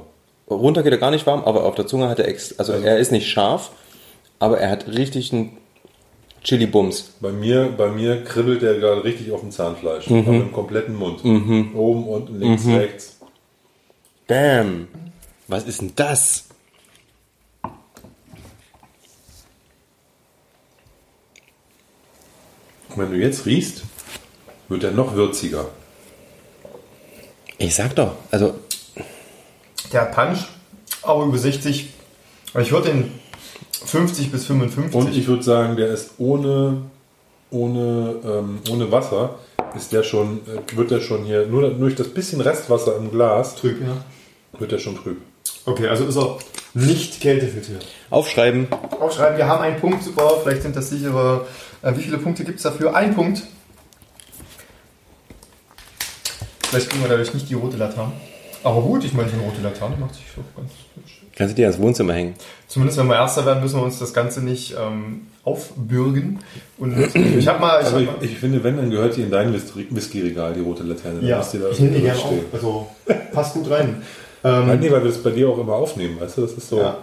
Runter 0.48 0.82
geht 0.82 0.92
er 0.92 0.98
gar 0.98 1.10
nicht 1.10 1.26
warm, 1.26 1.42
aber 1.44 1.64
auf 1.64 1.74
der 1.74 1.86
Zunge 1.86 2.08
hat 2.10 2.18
er 2.18 2.28
ex 2.28 2.58
also 2.58 2.74
er 2.74 2.98
ist 2.98 3.10
nicht 3.12 3.28
scharf, 3.28 3.70
aber 4.44 4.60
er 4.60 4.70
hat 4.70 4.88
richtig 4.88 5.32
einen 5.32 5.56
Chili-Bums. 6.42 7.14
Bei 7.20 7.32
mir, 7.32 7.72
bei 7.74 7.88
mir 7.88 8.22
kribbelt 8.24 8.62
er 8.62 8.74
gerade 8.74 9.02
richtig 9.02 9.32
auf 9.32 9.40
dem 9.40 9.50
Zahnfleisch. 9.50 10.06
Aber 10.08 10.18
im 10.18 10.52
kompletten 10.52 10.94
Mund. 10.94 11.24
Oben, 11.24 12.06
unten, 12.06 12.38
links, 12.38 12.66
rechts. 12.66 13.16
Bam! 14.26 14.88
Was 15.48 15.64
ist 15.64 15.80
denn 15.80 15.92
das? 15.96 16.44
Und 22.90 22.98
wenn 22.98 23.12
du 23.12 23.16
jetzt 23.16 23.46
riechst, 23.46 23.84
wird 24.68 24.84
er 24.84 24.90
noch 24.90 25.14
würziger. 25.14 25.70
Ich 27.56 27.74
sag 27.74 27.96
doch, 27.96 28.16
also 28.30 28.54
Der 29.90 30.02
hat 30.02 30.12
Punch, 30.12 30.40
aber 31.00 31.24
über 31.24 31.38
60. 31.38 31.88
Aber 32.52 32.62
Ich 32.62 32.70
würde 32.72 32.88
den 32.90 33.23
50 33.86 34.32
bis 34.32 34.46
55. 34.46 34.94
Und 34.94 35.16
ich 35.16 35.26
würde 35.26 35.42
sagen, 35.42 35.76
der 35.76 35.88
ist 35.88 36.12
ohne, 36.18 36.82
ohne, 37.50 38.16
ähm, 38.24 38.58
ohne 38.70 38.90
Wasser, 38.90 39.36
ist 39.76 39.92
der 39.92 40.02
schon, 40.02 40.40
äh, 40.46 40.76
wird 40.76 40.90
der 40.90 41.00
schon 41.00 41.24
hier, 41.24 41.46
nur 41.46 41.70
durch 41.70 41.94
das 41.94 42.08
bisschen 42.08 42.40
Restwasser 42.40 42.96
im 42.96 43.10
Glas, 43.10 43.56
trüb, 43.56 43.80
ja. 43.80 43.96
wird 44.58 44.72
der 44.72 44.78
schon 44.78 44.96
trüb. 44.96 45.20
Okay, 45.66 45.88
also 45.88 46.04
ist 46.04 46.16
er 46.16 46.38
nicht 46.74 47.20
kältefiltriert. 47.20 47.86
aufschreiben. 48.10 48.68
Aufschreiben, 49.00 49.38
wir 49.38 49.46
haben 49.46 49.62
einen 49.62 49.80
Punkt, 49.80 50.02
super, 50.02 50.38
vielleicht 50.42 50.62
sind 50.62 50.76
das 50.76 50.90
sichere. 50.90 51.46
Äh, 51.82 51.96
wie 51.96 52.02
viele 52.02 52.18
Punkte 52.18 52.44
gibt 52.44 52.58
es 52.58 52.62
dafür? 52.64 52.94
Ein 52.94 53.14
Punkt. 53.14 53.42
Vielleicht 56.68 56.90
kriegen 56.90 57.04
wir 57.04 57.08
dadurch 57.08 57.32
nicht 57.32 57.48
die 57.48 57.54
rote 57.54 57.76
Laterne. 57.76 58.12
Aber 58.64 58.80
gut, 58.80 59.04
ich 59.04 59.12
meine, 59.12 59.28
so 59.28 59.36
eine 59.36 59.44
rote 59.44 59.60
Laterne 59.60 59.96
macht 59.96 60.14
sich 60.14 60.24
schon 60.34 60.44
ganz 60.56 60.72
hübsch. 60.94 61.23
Kannst 61.36 61.52
du 61.52 61.56
dir 61.56 61.66
ans 61.66 61.80
Wohnzimmer 61.80 62.12
hängen? 62.12 62.34
Zumindest 62.68 62.98
wenn 62.98 63.06
wir 63.08 63.16
Erster 63.16 63.44
werden, 63.44 63.62
müssen 63.62 63.78
wir 63.78 63.84
uns 63.84 63.98
das 63.98 64.14
Ganze 64.14 64.40
nicht 64.40 64.74
ähm, 64.80 65.22
aufbürgen. 65.42 66.38
Und 66.78 66.96
ich 67.14 67.48
habe 67.48 67.60
mal. 67.60 67.80
Ich 67.80 67.86
Also 67.86 67.96
hab 67.96 68.00
ich, 68.02 68.06
mal 68.06 68.16
ich 68.20 68.38
finde, 68.38 68.62
wenn, 68.62 68.76
dann 68.76 68.90
gehört 68.90 69.16
die 69.16 69.22
in 69.22 69.30
dein 69.30 69.52
Whisky- 69.52 69.88
Whisky-Regal, 69.90 70.54
die 70.54 70.60
rote 70.60 70.82
Laterne. 70.84 71.20
Dann 71.20 71.28
ja, 71.28 71.44
ihr 71.52 71.60
da 71.60 71.68
ich 71.70 71.80
nehme 71.80 71.96
die 71.96 72.02
gerne 72.02 72.20
auf. 72.20 72.32
Also 72.52 72.86
passt 73.32 73.54
gut 73.54 73.68
rein. 73.70 74.02
Ähm, 74.44 74.66
Nein, 74.68 74.78
nee, 74.80 74.90
weil 74.92 75.02
wir 75.02 75.10
das 75.10 75.18
bei 75.22 75.30
dir 75.30 75.48
auch 75.48 75.58
immer 75.58 75.72
aufnehmen, 75.74 76.20
weißt 76.20 76.36
du? 76.38 76.42
Das 76.42 76.52
ist 76.52 76.68
so. 76.68 76.78
Ja. 76.78 76.98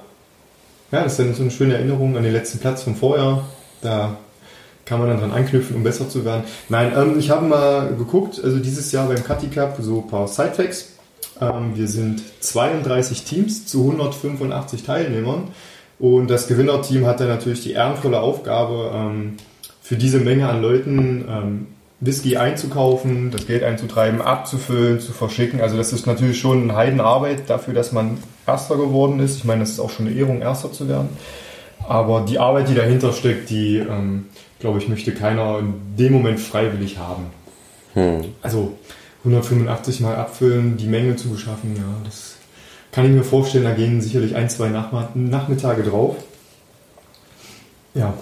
ja, 0.91 1.03
das 1.03 1.13
ist 1.13 1.19
dann 1.19 1.33
so 1.33 1.41
eine 1.41 1.51
schöne 1.51 1.73
Erinnerung 1.73 2.15
an 2.15 2.23
den 2.23 2.33
letzten 2.33 2.59
Platz 2.59 2.83
vom 2.83 2.95
Vorjahr. 2.95 3.47
Da 3.81 4.15
kann 4.85 4.99
man 4.99 5.09
dann 5.09 5.19
dran 5.19 5.31
anknüpfen, 5.31 5.75
um 5.75 5.83
besser 5.83 6.07
zu 6.07 6.23
werden. 6.23 6.43
Nein, 6.69 6.91
ähm, 6.95 7.17
ich 7.19 7.29
habe 7.29 7.45
mal 7.45 7.95
geguckt, 7.95 8.39
also 8.43 8.59
dieses 8.59 8.91
Jahr 8.91 9.07
beim 9.07 9.23
Cutty 9.23 9.47
Cup 9.47 9.77
so 9.81 10.01
ein 10.01 10.07
paar 10.07 10.27
Sidefacts. 10.27 10.90
Ähm, 11.41 11.71
wir 11.75 11.87
sind 11.87 12.21
32 12.39 13.23
Teams 13.23 13.65
zu 13.65 13.81
185 13.81 14.83
Teilnehmern 14.83 15.49
und 15.99 16.29
das 16.29 16.47
Gewinnerteam 16.47 17.05
hat 17.05 17.19
dann 17.19 17.27
natürlich 17.27 17.63
die 17.63 17.73
ehrenvolle 17.73 18.21
Aufgabe, 18.21 18.91
ähm, 18.93 19.37
für 19.81 19.97
diese 19.97 20.19
Menge 20.19 20.47
an 20.47 20.61
Leuten 20.61 21.25
ähm, 21.29 21.67
Whisky 21.99 22.37
einzukaufen, 22.37 23.29
das 23.29 23.45
Geld 23.45 23.63
einzutreiben, 23.63 24.21
abzufüllen, 24.21 24.99
zu 24.99 25.11
verschicken. 25.11 25.61
Also 25.61 25.77
das 25.77 25.93
ist 25.93 26.07
natürlich 26.07 26.39
schon 26.39 26.63
eine 26.63 26.75
Heidenarbeit 26.75 27.49
dafür, 27.49 27.73
dass 27.73 27.91
man 27.91 28.17
Erster 28.47 28.77
geworden 28.77 29.19
ist. 29.19 29.37
Ich 29.37 29.43
meine, 29.43 29.61
das 29.61 29.71
ist 29.71 29.79
auch 29.79 29.89
schon 29.89 30.07
eine 30.07 30.15
Ehrung, 30.15 30.41
Erster 30.41 30.71
zu 30.71 30.87
werden. 30.87 31.09
Aber 31.87 32.21
die 32.21 32.39
Arbeit, 32.39 32.69
die 32.69 32.75
dahinter 32.75 33.11
steckt, 33.13 33.49
die, 33.49 33.77
ähm, 33.77 34.25
glaube 34.59 34.79
ich, 34.79 34.87
möchte 34.87 35.11
keiner 35.11 35.59
in 35.59 35.73
dem 35.97 36.13
Moment 36.13 36.39
freiwillig 36.39 36.97
haben. 36.97 37.25
Also 38.41 38.73
185 39.23 40.01
Mal 40.01 40.15
abfüllen, 40.15 40.77
die 40.77 40.87
Menge 40.87 41.15
zu 41.15 41.29
beschaffen, 41.29 41.75
ja, 41.75 41.83
das 42.03 42.35
kann 42.91 43.05
ich 43.05 43.11
mir 43.11 43.23
vorstellen, 43.23 43.63
da 43.63 43.73
gehen 43.73 44.01
sicherlich 44.01 44.35
ein, 44.35 44.49
zwei 44.49 44.69
Nachmittage 44.69 45.83
drauf. 45.83 46.15
Ja, 47.93 48.13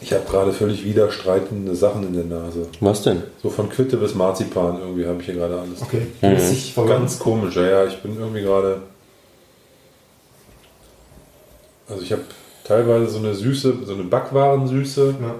Ich 0.00 0.12
habe 0.12 0.24
gerade 0.28 0.52
völlig 0.52 0.84
widerstreitende 0.84 1.74
Sachen 1.74 2.04
in 2.04 2.12
der 2.12 2.24
Nase. 2.24 2.68
Was 2.80 3.02
denn? 3.02 3.22
So 3.42 3.50
von 3.50 3.68
Quitte 3.68 3.96
bis 3.96 4.14
Marzipan 4.14 4.78
irgendwie 4.80 5.06
habe 5.06 5.20
ich 5.20 5.26
hier 5.26 5.34
gerade 5.34 5.58
alles. 5.58 5.82
okay. 5.82 6.06
Mhm. 6.20 6.86
Ganz 6.88 7.18
komisch, 7.18 7.56
ja, 7.56 7.66
ja, 7.66 7.86
ich 7.86 7.96
bin 8.02 8.16
irgendwie 8.18 8.42
gerade. 8.42 8.82
Also 11.88 12.02
ich 12.02 12.12
habe 12.12 12.22
teilweise 12.64 13.08
so 13.08 13.18
eine 13.18 13.34
Süße, 13.34 13.78
so 13.84 13.94
eine 13.94 14.04
Backwarensüße. 14.04 15.14
Ja. 15.20 15.34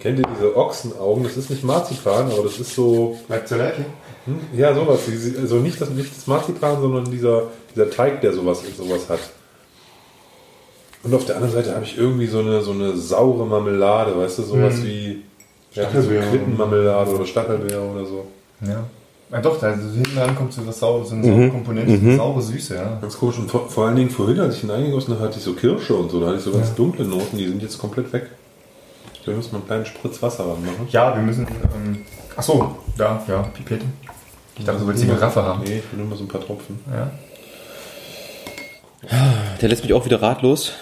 Kennt 0.00 0.18
ihr 0.18 0.24
diese 0.34 0.56
Ochsenaugen? 0.56 1.24
Das 1.24 1.36
ist 1.36 1.50
nicht 1.50 1.62
Marzipan, 1.62 2.30
aber 2.30 2.42
das 2.44 2.58
ist 2.58 2.74
so. 2.74 3.18
Leiche. 3.28 3.84
Hm? 4.24 4.38
Ja, 4.56 4.74
sowas. 4.74 5.00
Also 5.40 5.56
nicht 5.56 5.80
das, 5.80 5.90
nicht 5.90 6.16
das 6.16 6.26
Marzipan, 6.26 6.80
sondern 6.80 7.10
dieser, 7.10 7.44
dieser 7.74 7.90
Teig, 7.90 8.20
der 8.22 8.32
sowas, 8.32 8.62
sowas 8.76 9.08
hat. 9.08 9.20
Und 11.02 11.14
auf 11.14 11.24
der 11.24 11.36
anderen 11.36 11.54
Seite 11.54 11.74
habe 11.74 11.84
ich 11.84 11.96
irgendwie 11.96 12.26
so 12.26 12.40
eine, 12.40 12.60
so 12.60 12.72
eine 12.72 12.96
saure 12.96 13.46
Marmelade, 13.46 14.16
weißt 14.18 14.38
du, 14.38 14.42
sowas 14.42 14.76
Mhm. 14.78 14.84
wie 14.84 15.22
ja, 15.72 15.84
so 15.84 15.90
Stachelbeere. 15.90 16.24
Quittenmarmelade 16.30 17.10
oder 17.14 17.26
Stachelbeere 17.26 17.80
oder 17.82 18.04
so. 18.04 18.24
Ja. 18.66 18.84
Ja 19.32 19.40
doch, 19.40 19.60
da 19.60 19.68
also 19.68 19.88
hinten 19.90 20.16
dran 20.16 20.34
kommt 20.34 20.52
so 20.52 20.66
was 20.66 20.80
saure, 20.80 21.04
so 21.06 21.14
eine 21.14 21.24
saure 21.24 21.48
Komponente, 21.50 21.96
so 21.96 22.04
eine 22.06 22.16
saure 22.16 22.42
Süße, 22.42 22.74
ja. 22.74 22.98
Ganz 23.00 23.16
komisch. 23.16 23.38
Und 23.38 23.48
vor, 23.50 23.68
vor 23.68 23.86
allen 23.86 23.96
Dingen 23.96 24.10
vorhin, 24.10 24.40
als 24.40 24.56
ich 24.56 24.64
ihn 24.64 24.70
eingegossen 24.72 25.14
habe, 25.14 25.24
hatte 25.24 25.38
ich 25.38 25.44
so 25.44 25.52
Kirsche 25.52 25.94
und 25.94 26.10
so. 26.10 26.20
Da 26.20 26.26
hatte 26.26 26.38
ich 26.38 26.42
so 26.42 26.50
ganz 26.50 26.68
Ja. 26.68 26.74
dunkle 26.74 27.04
Noten, 27.04 27.38
die 27.38 27.46
sind 27.46 27.62
jetzt 27.62 27.78
komplett 27.78 28.12
weg. 28.12 28.26
Da 29.26 29.32
müssen 29.32 29.52
wir 29.52 29.58
einen 29.58 29.66
kleinen 29.66 29.86
Spritz 29.86 30.22
Wasser 30.22 30.44
ranmachen. 30.44 30.88
Ja, 30.90 31.14
wir 31.14 31.22
müssen. 31.22 31.46
Ähm, 31.74 32.04
ach 32.36 32.42
so, 32.42 32.76
da, 32.96 33.22
ja, 33.28 33.42
Pipette. 33.42 33.84
Ich 34.58 34.64
dachte, 34.64 34.80
du 34.80 34.86
wolltest 34.86 35.04
die 35.04 35.08
Giraffe 35.08 35.42
haben. 35.42 35.62
Nee, 35.62 35.78
ich 35.78 35.92
will 35.92 36.00
nur 36.00 36.06
mal 36.06 36.16
so 36.16 36.24
ein 36.24 36.28
paar 36.28 36.40
Tropfen. 36.40 36.78
Ja. 36.90 37.10
Der 39.60 39.68
lässt 39.68 39.82
mich 39.82 39.92
auch 39.92 40.04
wieder 40.04 40.20
ratlos. 40.20 40.72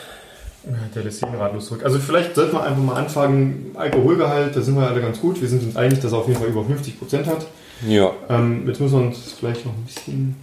Der 0.94 1.02
lässt 1.02 1.22
jeden 1.22 1.36
ratlos 1.36 1.66
zurück. 1.66 1.84
Also 1.84 1.98
vielleicht 1.98 2.34
sollten 2.34 2.54
wir 2.54 2.62
einfach 2.62 2.82
mal 2.82 2.96
anfangen, 2.96 3.72
Alkoholgehalt, 3.74 4.54
da 4.54 4.60
sind 4.60 4.76
wir 4.76 4.86
alle 4.86 5.00
ganz 5.00 5.20
gut. 5.20 5.40
Wir 5.40 5.48
sind 5.48 5.62
uns 5.62 5.76
einig, 5.76 6.00
dass 6.00 6.12
er 6.12 6.18
auf 6.18 6.28
jeden 6.28 6.40
Fall 6.40 6.48
über 6.48 6.62
50% 6.62 7.26
hat. 7.26 7.46
Ja. 7.86 8.12
Ähm, 8.28 8.66
jetzt 8.66 8.80
müssen 8.80 8.98
wir 8.98 9.06
uns 9.06 9.32
vielleicht 9.38 9.64
noch 9.64 9.72
ein 9.72 9.84
bisschen 9.84 10.36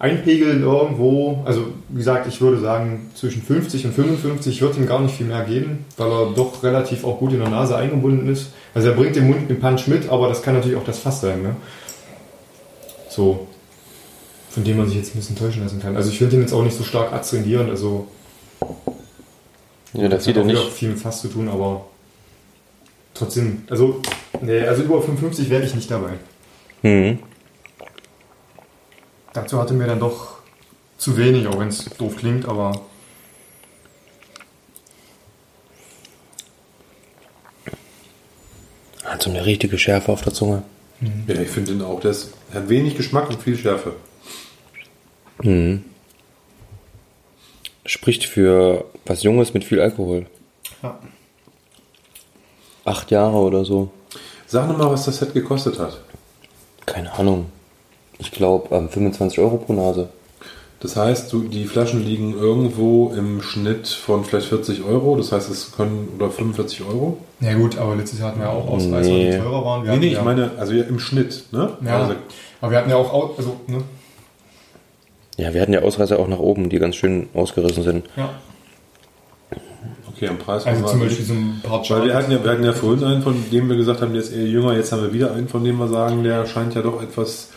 einpegeln 0.00 0.62
irgendwo. 0.62 1.42
Also 1.44 1.66
wie 1.90 1.98
gesagt, 1.98 2.26
ich 2.26 2.40
würde 2.40 2.58
sagen 2.58 3.10
zwischen 3.14 3.42
50 3.42 3.84
und 3.86 3.92
55. 3.92 4.52
Ich 4.54 4.62
würde 4.62 4.78
ihm 4.78 4.86
gar 4.86 5.00
nicht 5.00 5.14
viel 5.14 5.26
mehr 5.26 5.44
geben, 5.44 5.84
weil 5.98 6.10
er 6.10 6.32
doch 6.34 6.62
relativ 6.64 7.04
auch 7.04 7.18
gut 7.18 7.32
in 7.32 7.38
der 7.38 7.50
Nase 7.50 7.76
eingebunden 7.76 8.26
ist. 8.28 8.48
Also 8.74 8.88
er 8.88 8.94
bringt 8.94 9.14
den 9.14 9.26
Mund 9.28 9.48
den 9.48 9.60
Punch 9.60 9.86
mit, 9.86 10.08
aber 10.08 10.28
das 10.28 10.42
kann 10.42 10.54
natürlich 10.54 10.76
auch 10.78 10.84
das 10.84 10.98
Fass 10.98 11.20
sein. 11.20 11.42
Ne? 11.42 11.54
So, 13.10 13.46
von 14.48 14.64
dem 14.64 14.78
man 14.78 14.86
sich 14.86 14.96
jetzt 14.96 15.14
ein 15.14 15.18
bisschen 15.18 15.36
täuschen 15.36 15.62
lassen 15.62 15.80
kann. 15.80 15.96
Also 15.96 16.10
ich 16.10 16.18
finde 16.18 16.36
ihn 16.36 16.42
jetzt 16.42 16.54
auch 16.54 16.64
nicht 16.64 16.76
so 16.76 16.82
stark 16.82 17.12
adstringierend, 17.12 17.68
also 17.68 18.06
Ja, 19.92 20.08
das 20.08 20.24
sieht 20.24 20.36
er 20.36 20.42
hat 20.44 20.46
nicht. 20.46 20.72
viel 20.72 20.88
mit 20.88 20.98
Fass 20.98 21.20
zu 21.20 21.28
tun, 21.28 21.46
aber 21.48 21.84
trotzdem, 23.12 23.64
also, 23.68 24.00
nee, 24.40 24.60
also 24.62 24.82
über 24.82 25.02
55 25.02 25.50
werde 25.50 25.66
ich 25.66 25.74
nicht 25.74 25.90
dabei. 25.90 26.12
Mhm. 26.82 27.18
Dazu 29.32 29.58
hatte 29.58 29.74
mir 29.74 29.86
dann 29.86 30.00
doch 30.00 30.38
zu 30.98 31.16
wenig, 31.16 31.46
auch 31.46 31.58
wenn 31.58 31.68
es 31.68 31.84
doof 31.96 32.16
klingt, 32.16 32.46
aber 32.46 32.72
Hat 39.04 39.22
so 39.22 39.30
eine 39.30 39.44
richtige 39.44 39.76
Schärfe 39.76 40.12
auf 40.12 40.22
der 40.22 40.32
Zunge. 40.32 40.62
Ja, 41.26 41.34
ich 41.34 41.48
finde 41.48 41.72
den 41.72 41.82
auch. 41.82 42.00
Der 42.00 42.14
hat 42.54 42.68
wenig 42.68 42.96
Geschmack 42.96 43.28
und 43.28 43.42
viel 43.42 43.56
Schärfe. 43.56 43.94
Spricht 47.86 48.24
für 48.24 48.84
was 49.06 49.22
Junges 49.22 49.52
mit 49.52 49.64
viel 49.64 49.80
Alkohol. 49.80 50.26
Ja. 50.82 50.98
Acht 52.84 53.10
Jahre 53.10 53.36
oder 53.36 53.64
so. 53.64 53.90
Sag 54.46 54.68
nochmal, 54.68 54.92
was 54.92 55.06
das 55.06 55.18
Set 55.18 55.34
gekostet 55.34 55.78
hat. 55.78 56.00
Keine 56.86 57.12
Ahnung. 57.12 57.50
Ich 58.20 58.30
glaube, 58.30 58.74
ähm, 58.74 58.88
25 58.88 59.38
Euro 59.40 59.56
pro 59.56 59.72
Nase. 59.72 60.08
Das 60.80 60.96
heißt, 60.96 61.30
du, 61.32 61.42
die 61.42 61.66
Flaschen 61.66 62.02
liegen 62.04 62.32
irgendwo 62.38 63.12
im 63.14 63.42
Schnitt 63.42 63.86
von 63.88 64.24
vielleicht 64.24 64.46
40 64.46 64.82
Euro. 64.84 65.16
Das 65.16 65.30
heißt, 65.32 65.50
es 65.50 65.72
können 65.72 66.08
oder 66.16 66.30
45 66.30 66.82
Euro. 66.88 67.18
Ja 67.40 67.52
gut, 67.54 67.76
aber 67.76 67.96
letztes 67.96 68.18
Jahr 68.18 68.28
hatten 68.30 68.40
wir 68.40 68.46
ja 68.46 68.52
auch 68.52 68.66
Ausreißer, 68.66 69.10
Nee. 69.10 69.30
die 69.32 69.38
teurer 69.38 69.64
waren. 69.64 69.84
Wir 69.84 69.92
Nee, 69.92 69.98
nee, 69.98 70.06
ich 70.08 70.12
ja, 70.14 70.22
meine, 70.22 70.52
also 70.58 70.72
ja, 70.72 70.84
im 70.84 70.98
Schnitt, 70.98 71.44
ne? 71.52 71.70
Ja, 71.84 71.98
Also, 72.02 72.14
aber 72.62 72.70
wir 72.70 72.78
hatten 72.78 72.88
ja 72.90 72.96
auch, 72.96 73.12
Au- 73.12 73.34
also, 73.36 73.56
ne? 73.66 73.82
Ja, 75.36 75.52
wir 75.52 75.60
hatten 75.60 75.72
ja 75.74 75.82
Ausreißer 75.82 76.18
auch 76.18 76.28
nach 76.28 76.38
oben, 76.38 76.70
die 76.70 76.78
ganz 76.78 76.96
schön 76.96 77.28
ausgerissen 77.34 77.82
sind. 77.82 78.06
Ja. 78.16 78.30
okay, 80.14 80.28
am 80.28 80.38
Preis 80.38 80.66
Also 80.66 80.82
war- 80.82 80.90
zum 80.90 81.00
Beispiel 81.00 81.24
so 81.24 81.32
ein 81.34 81.60
paar 81.62 81.82
Weil 81.90 82.04
wir 82.04 82.14
hatten, 82.14 82.32
ja, 82.32 82.42
wir 82.42 82.50
hatten 82.50 82.64
ja 82.64 82.72
vorhin 82.72 83.04
einen, 83.04 83.22
von 83.22 83.34
dem 83.50 83.68
wir 83.68 83.76
gesagt 83.76 84.00
haben, 84.02 84.12
der 84.12 84.22
ist 84.22 84.32
eher 84.32 84.44
jünger. 84.46 84.74
Jetzt 84.74 84.92
haben 84.92 85.02
wir 85.02 85.12
wieder 85.12 85.32
einen, 85.34 85.48
von 85.48 85.62
dem 85.64 85.78
wir 85.78 85.88
sagen, 85.88 86.24
der 86.24 86.46
scheint 86.46 86.74
ja 86.74 86.82
doch 86.82 87.02
etwas 87.02 87.48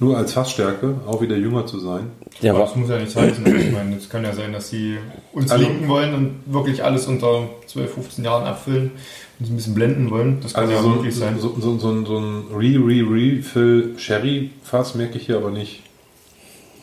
nur 0.00 0.16
als 0.16 0.32
Fassstärke 0.32 0.94
auch 1.06 1.20
wieder 1.20 1.36
jünger 1.36 1.66
zu 1.66 1.78
sein. 1.80 2.10
Ja, 2.40 2.52
aber 2.52 2.60
das 2.62 2.76
muss 2.76 2.88
ja 2.88 2.98
nicht 2.98 3.14
heißen. 3.16 3.44
Ich 3.46 3.72
meine, 3.72 3.96
es 3.96 4.08
kann 4.08 4.22
ja 4.24 4.32
sein, 4.32 4.52
dass 4.52 4.70
sie 4.70 4.96
uns 5.32 5.50
Also- 5.50 5.64
linken 5.64 5.88
wollen 5.88 6.14
und 6.14 6.40
wirklich 6.46 6.84
alles 6.84 7.06
unter 7.08 7.48
12, 7.66 7.94
15 7.94 8.24
Jahren 8.24 8.44
abfüllen 8.46 8.92
und 8.92 9.40
uns 9.40 9.50
ein 9.50 9.56
bisschen 9.56 9.74
blenden 9.74 10.08
wollen. 10.10 10.38
Das 10.40 10.54
kann 10.54 10.62
Also 10.64 10.74
ja 10.74 10.82
so, 10.82 10.88
möglich 10.90 11.16
sein. 11.16 11.38
so, 11.40 11.56
so, 11.60 11.78
so, 11.78 12.04
so 12.04 12.16
ein 12.18 12.44
Re-Re-Refill-Sherry-Fass 12.54 14.94
merke 14.94 15.18
ich 15.18 15.26
hier 15.26 15.36
aber 15.36 15.50
nicht. 15.50 15.82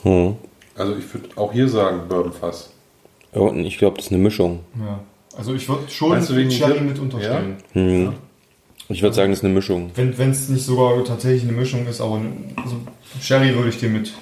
hm. 0.03 0.35
Also 0.77 0.93
ich 0.97 1.13
würde 1.13 1.29
auch 1.37 1.53
hier 1.53 1.69
sagen 1.69 2.01
Bourbon-Fass. 2.09 2.71
Ja, 3.33 3.39
und 3.41 3.63
ich 3.65 3.77
glaube, 3.77 3.95
das 3.97 4.07
ist 4.07 4.11
eine 4.11 4.21
Mischung. 4.21 4.59
Ja. 4.77 4.99
Also 5.37 5.53
ich 5.53 5.67
würde 5.69 5.89
schon 5.89 6.21
Sherry 6.51 6.81
mit 6.81 6.99
unterstellen. 6.99 7.55
Hm. 7.73 8.11
Ich 8.89 9.01
würde 9.01 9.15
sagen, 9.15 9.31
das 9.31 9.39
ist 9.39 9.45
eine 9.45 9.53
Mischung. 9.53 9.91
Wenn 9.95 10.31
es 10.31 10.47
nicht 10.47 10.65
sogar 10.65 11.03
tatsächlich 11.03 11.43
eine 11.43 11.53
Mischung 11.53 11.87
ist, 11.87 12.01
aber 12.01 12.21
also 12.55 12.77
Sherry 13.19 13.55
würde 13.55 13.69
ich 13.69 13.79
dir 13.79 13.89
mit 13.89 14.13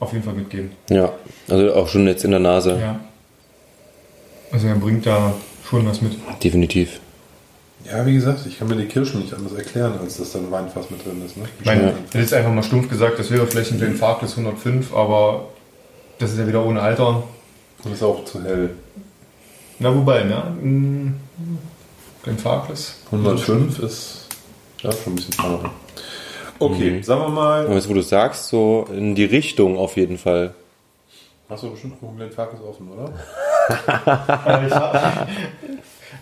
auf 0.00 0.12
jeden 0.12 0.24
Fall 0.24 0.34
mitgeben. 0.34 0.72
Ja, 0.90 1.12
also 1.48 1.74
auch 1.74 1.88
schon 1.88 2.06
jetzt 2.06 2.24
in 2.24 2.30
der 2.32 2.40
Nase. 2.40 2.78
Ja. 2.78 3.00
Also 4.50 4.66
er 4.66 4.74
bringt 4.74 5.06
da 5.06 5.34
schon 5.68 5.86
was 5.86 6.02
mit. 6.02 6.12
Definitiv. 6.42 7.00
Ja, 7.84 8.04
wie 8.06 8.14
gesagt, 8.14 8.46
ich 8.46 8.58
kann 8.58 8.68
mir 8.68 8.76
die 8.76 8.86
Kirschen 8.86 9.20
nicht 9.20 9.32
anders 9.34 9.54
erklären, 9.54 9.94
als 10.00 10.18
dass 10.18 10.32
da 10.32 10.38
ein 10.38 10.50
Weinfass 10.50 10.90
mit 10.90 11.04
drin 11.04 11.22
ist. 11.24 11.36
Ne? 11.36 11.44
Ich 11.60 11.66
meine, 11.66 11.90
ich 11.90 12.14
hätte 12.14 12.18
jetzt 12.18 12.34
einfach 12.34 12.52
mal 12.52 12.62
stumpf 12.62 12.88
gesagt, 12.88 13.18
das 13.18 13.30
wäre 13.30 13.46
vielleicht 13.46 13.72
ein 13.72 13.78
Glenfarclas 13.78 14.36
105, 14.36 14.94
aber 14.94 15.48
das 16.18 16.32
ist 16.32 16.38
ja 16.38 16.46
wieder 16.46 16.64
ohne 16.64 16.80
Alter. 16.80 17.24
Und 17.82 17.92
ist 17.92 18.02
auch 18.02 18.24
zu 18.24 18.44
hell. 18.44 18.70
Na 19.80 19.92
wobei, 19.94 20.22
ne? 20.22 21.14
Mm, 22.22 22.24
Glenfarclas. 22.24 22.94
105 23.10 23.78
ist 23.80 24.26
ja 24.82 24.92
schon 24.92 25.12
ein 25.12 25.16
bisschen 25.16 25.34
teurer. 25.34 25.70
Okay, 26.58 27.02
sagen 27.02 27.20
wir 27.22 27.28
mal. 27.28 27.66
Aber 27.66 27.74
jetzt, 27.74 27.88
wo 27.88 27.94
du 27.94 28.02
sagst, 28.02 28.48
so 28.48 28.86
in 28.92 29.14
die 29.14 29.24
Richtung 29.24 29.76
auf 29.76 29.96
jeden 29.96 30.18
Fall. 30.18 30.54
Hast 31.48 31.64
du 31.64 31.70
bestimmt 31.70 31.94
einen 32.02 32.16
Glenfarclas 32.16 32.60
offen, 32.62 32.88
oder? 32.90 33.12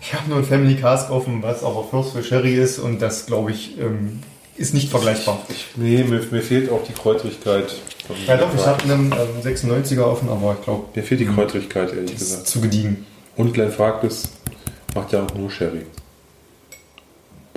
Ich 0.01 0.13
habe 0.13 0.21
hab 0.23 0.27
nur 0.27 0.37
ein 0.37 0.43
Family 0.45 0.75
Cask 0.75 1.11
offen, 1.11 1.43
was 1.43 1.63
aber 1.63 1.83
First 1.83 2.13
für 2.13 2.23
Sherry 2.23 2.55
ist 2.55 2.79
und 2.79 3.01
das, 3.01 3.27
glaube 3.27 3.51
ich, 3.51 3.77
ähm, 3.79 4.21
ist 4.57 4.73
nicht 4.73 4.89
vergleichbar. 4.89 5.39
Nee, 5.75 6.03
mir, 6.03 6.21
mir 6.31 6.41
fehlt 6.41 6.71
auch 6.71 6.83
die 6.83 6.93
Kräutrigkeit. 6.93 7.73
Ja 8.25 8.37
doch, 8.37 8.53
ich 8.55 8.65
habe 8.65 8.83
einen 8.83 9.11
ähm, 9.11 9.41
96er 9.43 10.01
offen, 10.01 10.29
aber 10.29 10.55
ich 10.57 10.63
glaube, 10.65 10.85
Mir 10.95 11.03
fehlt 11.03 11.19
die 11.21 11.25
Kräutrigkeit, 11.27 11.93
ehrlich 11.93 12.17
gesagt. 12.17 12.47
zu 12.47 12.61
gediegen. 12.61 13.05
Und 13.35 13.53
Glenfarclas 13.53 14.29
macht 14.95 15.11
ja 15.13 15.23
auch 15.23 15.33
nur 15.35 15.49
Sherry. 15.49 15.85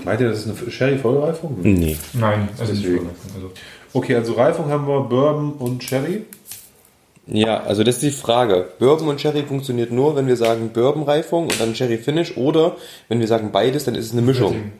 Meint 0.05 0.21
ihr, 0.21 0.29
das 0.29 0.45
ist 0.47 0.61
eine 0.61 0.71
Sherry-Vollreifung? 0.71 1.59
Nee. 1.63 1.97
Nein, 2.13 2.49
also 2.59 2.73
nicht 2.73 2.85
Deswegen. 2.85 3.07
vergleichbar. 3.07 3.35
Also, 3.37 3.51
Okay, 3.95 4.17
also 4.17 4.33
Reifung 4.33 4.69
haben 4.71 4.89
wir 4.89 5.03
Bourbon 5.03 5.53
und 5.53 5.85
Sherry. 5.85 6.25
Ja, 7.29 7.63
also 7.63 7.85
das 7.85 7.95
ist 7.95 8.03
die 8.03 8.11
Frage. 8.11 8.67
Bourbon 8.81 9.09
und 9.09 9.21
Sherry 9.21 9.45
funktioniert 9.45 9.93
nur, 9.93 10.17
wenn 10.17 10.27
wir 10.27 10.37
sagen 10.37 10.71
Bourbon-Reifung 10.75 11.45
und 11.45 11.61
dann 11.61 11.77
Sherry 11.77 11.99
Finish 11.99 12.37
oder 12.37 12.77
wenn 13.09 13.21
wir 13.21 13.29
sagen 13.29 13.51
beides, 13.53 13.85
dann 13.85 13.95
ist 13.95 14.07
es 14.07 14.13
eine 14.13 14.23
Mischung. 14.23 14.73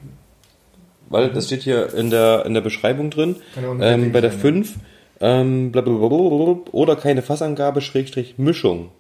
Weil 1.09 1.31
das 1.31 1.47
steht 1.47 1.63
hier 1.63 1.95
in 1.95 2.11
der, 2.11 2.45
in 2.45 2.55
der 2.55 2.61
Beschreibung 2.61 3.11
drin. 3.11 3.37
Ein 3.57 3.81
Ähm, 3.81 4.13
bei 4.13 4.21
der 4.21 4.33
sein, 4.33 4.65
5 4.65 4.75
ähm, 5.21 5.73
oder 6.73 6.97
keine 6.97 7.23
Fassangabe, 7.23 7.83
Schrägstrich 7.83 8.35
Mischung. 8.37 8.91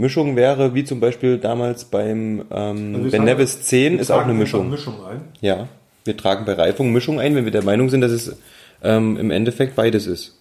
Mischung 0.00 0.34
wäre 0.34 0.74
wie 0.74 0.84
zum 0.84 0.98
Beispiel 0.98 1.38
damals 1.38 1.84
beim 1.84 2.44
ähm, 2.50 2.94
Also 2.96 3.10
Ben 3.10 3.24
Nevis 3.24 3.62
10 3.62 3.94
Wir 3.94 4.00
ist 4.00 4.10
auch 4.10 4.22
eine 4.22 4.34
Mischung. 4.34 4.70
Mischung 4.70 5.04
ein. 5.06 5.28
Ja, 5.40 5.68
wir 6.04 6.16
tragen 6.16 6.44
bei 6.44 6.54
Reifung 6.54 6.92
Mischung 6.92 7.20
ein, 7.20 7.34
wenn 7.34 7.44
wir 7.44 7.52
der 7.52 7.64
Meinung 7.64 7.90
sind, 7.90 8.00
dass 8.00 8.12
es 8.12 8.36
ähm, 8.82 9.16
im 9.18 9.30
Endeffekt 9.30 9.76
beides 9.76 10.06
ist. 10.06 10.38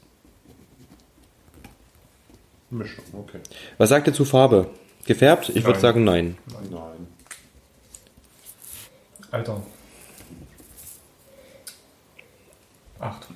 Mischung, 2.69 3.03
okay. 3.13 3.39
Was 3.77 3.89
sagt 3.89 4.07
ihr 4.07 4.13
zu 4.13 4.25
Farbe? 4.25 4.67
Gefärbt? 5.05 5.49
Ich 5.49 5.63
würde 5.63 5.71
Nein. 5.71 5.81
sagen 5.81 6.03
nein. 6.03 6.37
Nein. 6.69 7.07
Alter. 9.31 9.61
Acht. 12.99 13.27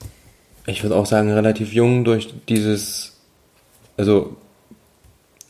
Ich 0.65 0.83
würde 0.83 0.95
auch 0.95 1.05
sagen 1.05 1.31
relativ 1.31 1.73
jung 1.73 2.03
durch 2.03 2.33
dieses, 2.47 3.17
also 3.97 4.37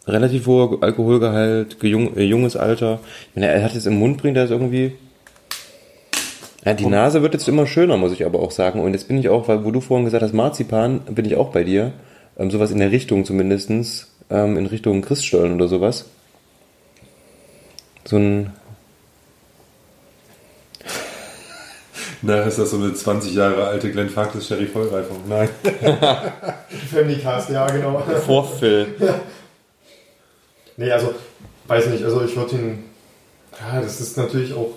relativ 0.08 0.48
hoher 0.48 0.78
Alkoholgehalt, 0.82 1.80
gejung, 1.80 2.16
äh, 2.18 2.24
junges 2.24 2.56
Alter. 2.56 3.00
Ich 3.30 3.36
meine, 3.36 3.48
er 3.48 3.64
hat 3.64 3.74
jetzt 3.74 3.88
im 3.88 4.00
Mund 4.00 4.18
bringt 4.18 4.38
er 4.38 4.46
es 4.46 4.52
irgendwie. 4.52 4.94
Ja, 6.66 6.74
die 6.74 6.86
Nase 6.86 7.22
wird 7.22 7.34
jetzt 7.34 7.48
immer 7.50 7.68
schöner, 7.68 7.98
muss 7.98 8.14
ich 8.14 8.26
aber 8.26 8.40
auch 8.40 8.52
sagen. 8.52 8.80
Und 8.80 8.94
jetzt 8.94 9.08
bin 9.08 9.18
ich 9.18 9.30
auch, 9.30 9.48
weil 9.48 9.66
wo 9.66 9.72
du 9.72 9.82
vorhin 9.82 10.06
gesagt 10.06 10.24
hast, 10.24 10.34
Marzipan, 10.34 11.00
bin 11.02 11.26
ich 11.26 11.36
auch 11.36 11.52
bei 11.52 11.64
dir. 11.64 11.92
Ähm, 12.38 12.52
sowas 12.52 12.72
in 12.72 12.80
der 12.80 12.92
Richtung 12.92 13.26
zumindestens, 13.26 14.08
ähm, 14.30 14.58
in 14.58 14.66
Richtung 14.66 15.02
Christstollen 15.02 15.56
oder 15.56 15.68
sowas. 15.68 16.06
So 18.06 18.18
ein, 18.18 18.52
Na, 22.22 22.42
ist 22.44 22.58
das 22.58 22.72
so 22.72 22.78
eine 22.78 22.94
20 22.94 23.36
Jahre 23.36 23.66
alte 23.66 23.92
Glenfarclas 23.92 24.48
Sherry 24.48 24.66
Vollreifung? 24.66 25.18
Nein. 25.28 25.50
Family 26.92 27.18
Cast, 27.18 27.50
ja 27.50 27.68
genau. 27.68 28.02
Vorfill. 28.26 28.96
Nee, 30.78 30.92
also, 30.92 31.14
weiß 31.68 31.88
nicht, 31.88 32.04
also 32.04 32.24
ich 32.24 32.36
würde 32.36 32.56
ihn. 32.56 32.84
Ja, 33.60 33.82
das 33.82 34.02
ist 34.02 34.18
natürlich 34.18 34.54
auch. 34.54 34.72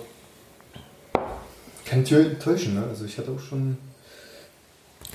Kann 1.85 2.03
täuschen, 2.03 2.75
ne? 2.75 2.83
Also 2.89 3.05
ich 3.05 3.17
hatte 3.17 3.31
auch 3.31 3.39
schon. 3.39 3.77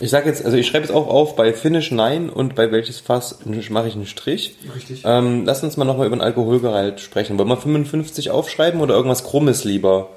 Ich 0.00 0.10
sag 0.10 0.26
jetzt, 0.26 0.44
also 0.44 0.56
ich 0.56 0.66
schreibe 0.66 0.84
jetzt 0.84 0.94
auch 0.94 1.06
auf, 1.06 1.36
bei 1.36 1.52
Finish 1.52 1.92
nein 1.92 2.30
und 2.30 2.54
bei 2.54 2.72
welches 2.72 2.98
Fass 2.98 3.38
mache 3.44 3.88
ich 3.88 3.94
einen 3.94 4.06
Strich. 4.06 4.56
Richtig. 4.74 5.02
Ähm, 5.04 5.44
lass 5.44 5.62
uns 5.62 5.76
mal 5.76 5.84
nochmal 5.84 6.06
über 6.06 6.16
den 6.16 6.22
Alkoholgehalt 6.22 7.00
sprechen. 7.00 7.38
Wollen 7.38 7.48
wir 7.48 7.56
55 7.56 8.30
aufschreiben 8.30 8.80
oder 8.80 8.94
irgendwas 8.94 9.22
Krummes 9.22 9.64
lieber? 9.64 10.08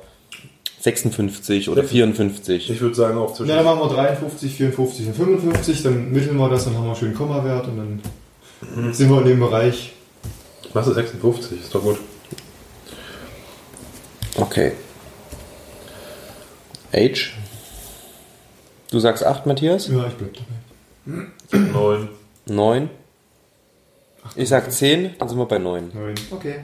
56 0.79 1.69
oder 1.69 1.83
54? 1.83 2.69
Ich 2.69 2.81
würde 2.81 2.95
sagen 2.95 3.17
auch 3.17 3.33
zwischen. 3.33 3.49
Ja, 3.49 3.57
dann 3.57 3.65
machen 3.65 3.79
wir 3.81 3.95
53, 3.95 4.53
54 4.53 5.07
und 5.07 5.15
55, 5.15 5.83
dann 5.83 6.11
mitteln 6.11 6.37
wir 6.37 6.49
das, 6.49 6.65
dann 6.65 6.77
haben 6.77 6.85
wir 6.85 6.95
schön 6.95 7.13
Kommawert 7.13 7.67
und 7.67 7.77
dann 7.77 8.93
sind 8.93 9.09
wir 9.09 9.19
in 9.21 9.27
dem 9.27 9.39
Bereich. 9.39 9.93
Du 10.83 10.93
56, 10.93 11.61
ist 11.61 11.73
doch 11.73 11.81
gut. 11.81 11.97
Okay. 14.35 14.73
Age? 16.93 17.33
Du 18.91 18.99
sagst 18.99 19.23
8, 19.25 19.45
Matthias? 19.45 19.87
Ja, 19.87 20.05
ich 20.07 20.13
bleib 20.15 20.33
dabei. 21.05 21.71
9. 21.71 22.09
9? 22.47 22.89
Ich 24.35 24.49
sag 24.49 24.69
10, 24.71 25.15
dann 25.17 25.29
sind 25.29 25.37
wir 25.37 25.45
bei 25.45 25.59
9. 25.59 25.91
Neun. 25.93 26.15
Okay. 26.31 26.55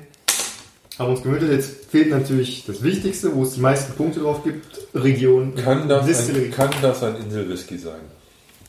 Haben 1.00 1.12
uns 1.12 1.24
gemütet. 1.24 1.50
Jetzt 1.52 1.86
fehlt 1.90 2.10
natürlich 2.10 2.66
das 2.66 2.84
Wichtigste, 2.84 3.34
wo 3.34 3.44
es 3.44 3.54
die 3.54 3.62
meisten 3.62 3.94
Punkte 3.94 4.20
drauf 4.20 4.44
gibt. 4.44 4.66
Region. 4.94 5.56
Kann 5.56 5.88
das, 5.88 6.06
ein, 6.30 6.52
kann 6.52 6.70
das 6.82 7.02
ein 7.04 7.16
Inselwhisky 7.16 7.78
sein? 7.78 8.02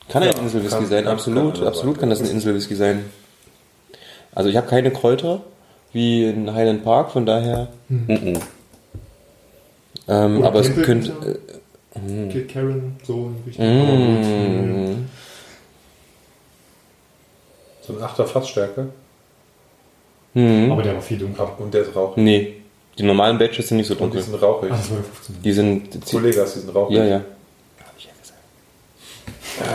Kann 0.07 0.23
Ja, 0.23 0.31
ein 0.31 0.43
Inselwhisky 0.43 0.85
sein, 0.85 1.03
kann- 1.03 1.13
absolut. 1.13 1.55
kann 1.55 1.67
absolut 1.67 1.99
kann 1.99 2.09
das 2.09 2.21
ein 2.21 2.27
Inselwhisky 2.29 2.75
sein. 2.75 3.03
Also 4.35 4.49
ich 4.49 4.57
habe 4.57 4.67
keine 4.67 4.91
Kräuter 4.91 5.41
wie 5.91 6.25
in 6.25 6.53
Highland 6.53 6.83
Park, 6.83 7.11
von 7.11 7.25
daher. 7.25 7.67
mhm. 7.89 8.39
Ähm, 10.07 10.37
Oder 10.39 10.47
aber 10.47 10.59
es 10.59 10.73
könnte. 10.75 11.39
Kid 12.31 12.49
Karen, 12.49 12.97
so 13.03 13.13
in 13.27 13.35
Richtung. 13.45 13.65
Äh, 13.65 14.93
mm, 14.95 15.09
So 17.81 17.93
ein 17.93 17.99
8er 18.03 18.25
Fassstärke. 18.25 18.87
mm, 20.33 20.71
Aber 20.71 20.81
der 20.83 20.95
war 20.95 21.01
viel 21.01 21.19
dunkler. 21.19 21.57
Und 21.59 21.73
der 21.73 21.83
ist 21.83 21.95
rauchig. 21.95 22.23
nee. 22.23 22.53
Die 22.97 23.03
normalen 23.03 23.39
Badges 23.39 23.69
sind 23.69 23.77
nicht 23.77 23.87
so 23.87 23.93
Und 23.95 23.99
die 24.13 24.17
dunkel. 24.17 24.21
sind 24.23 24.35
rauchig. 24.41 24.71
Ah, 24.71 24.75
das 24.75 24.91
war 24.91 24.97
15. 24.97 25.41
Die 25.41 25.51
sind. 25.51 26.05
Kollegas, 26.11 26.53
die 26.53 26.59
sind 26.59 26.75
rauchig. 26.75 26.95
Ja, 26.97 27.05
ja. 27.05 27.21
Ja, 29.59 29.65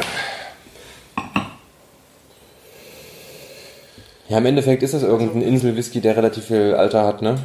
im 4.37 4.47
Endeffekt 4.47 4.83
ist 4.83 4.93
das 4.93 5.03
irgendein 5.03 5.41
Inselwhisky, 5.41 6.03
der 6.03 6.14
relativ 6.16 6.45
viel 6.45 6.74
Alter 6.74 7.07
hat, 7.07 7.22
ne? 7.22 7.39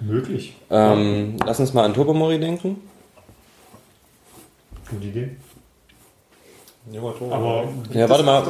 Möglich. 0.00 0.54
Ähm, 0.70 1.36
lass 1.44 1.60
uns 1.60 1.74
mal 1.74 1.84
an 1.84 1.92
Turbomori 1.92 2.40
denken. 2.40 2.80
Gute 4.88 5.06
Idee. 5.06 5.36
Aber 7.30 7.68
Ja, 7.92 8.08
warte 8.08 8.24
mal. 8.24 8.44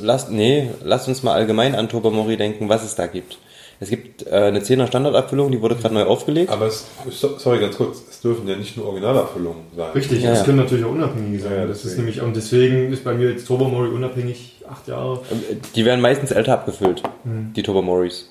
Lass, 0.00 0.28
nee, 0.30 0.70
lass 0.82 1.06
uns 1.06 1.22
mal 1.22 1.34
allgemein 1.34 1.76
an 1.76 1.88
Turbomori 1.88 2.36
denken, 2.36 2.68
was 2.68 2.82
es 2.82 2.96
da 2.96 3.06
gibt. 3.06 3.38
Es 3.80 3.90
gibt 3.90 4.26
äh, 4.26 4.30
eine 4.30 4.58
10er 4.60 4.88
Standardabfüllung, 4.88 5.52
die 5.52 5.60
wurde 5.62 5.76
gerade 5.76 5.94
neu 5.94 6.02
aufgelegt. 6.04 6.50
Aber 6.50 6.66
es, 6.66 6.86
so- 7.10 7.38
sorry, 7.38 7.60
ganz 7.60 7.76
kurz, 7.76 7.98
es 8.10 8.20
dürfen 8.20 8.48
ja 8.48 8.56
nicht 8.56 8.76
nur 8.76 8.86
Originalabfüllungen 8.86 9.62
sein. 9.76 9.92
Richtig, 9.92 10.22
Ja, 10.22 10.30
das 10.30 10.40
ja. 10.40 10.44
können 10.46 10.58
natürlich 10.58 10.84
auch 10.84 10.90
unabhängige 10.90 11.40
sein. 11.42 11.52
Ja, 11.52 11.66
das 11.66 11.84
ist 11.84 11.96
nämlich, 11.96 12.20
und 12.20 12.34
deswegen 12.34 12.92
ist 12.92 13.04
bei 13.04 13.14
mir 13.14 13.30
jetzt 13.30 13.46
Tobermory 13.46 13.90
unabhängig 13.90 14.56
acht 14.68 14.88
Jahre. 14.88 15.20
Ähm, 15.30 15.60
Die 15.76 15.84
werden 15.84 16.00
meistens 16.00 16.32
älter 16.32 16.54
abgefüllt, 16.54 17.02
Mhm. 17.24 17.52
die 17.54 17.62
Turbomoris. 17.62 18.28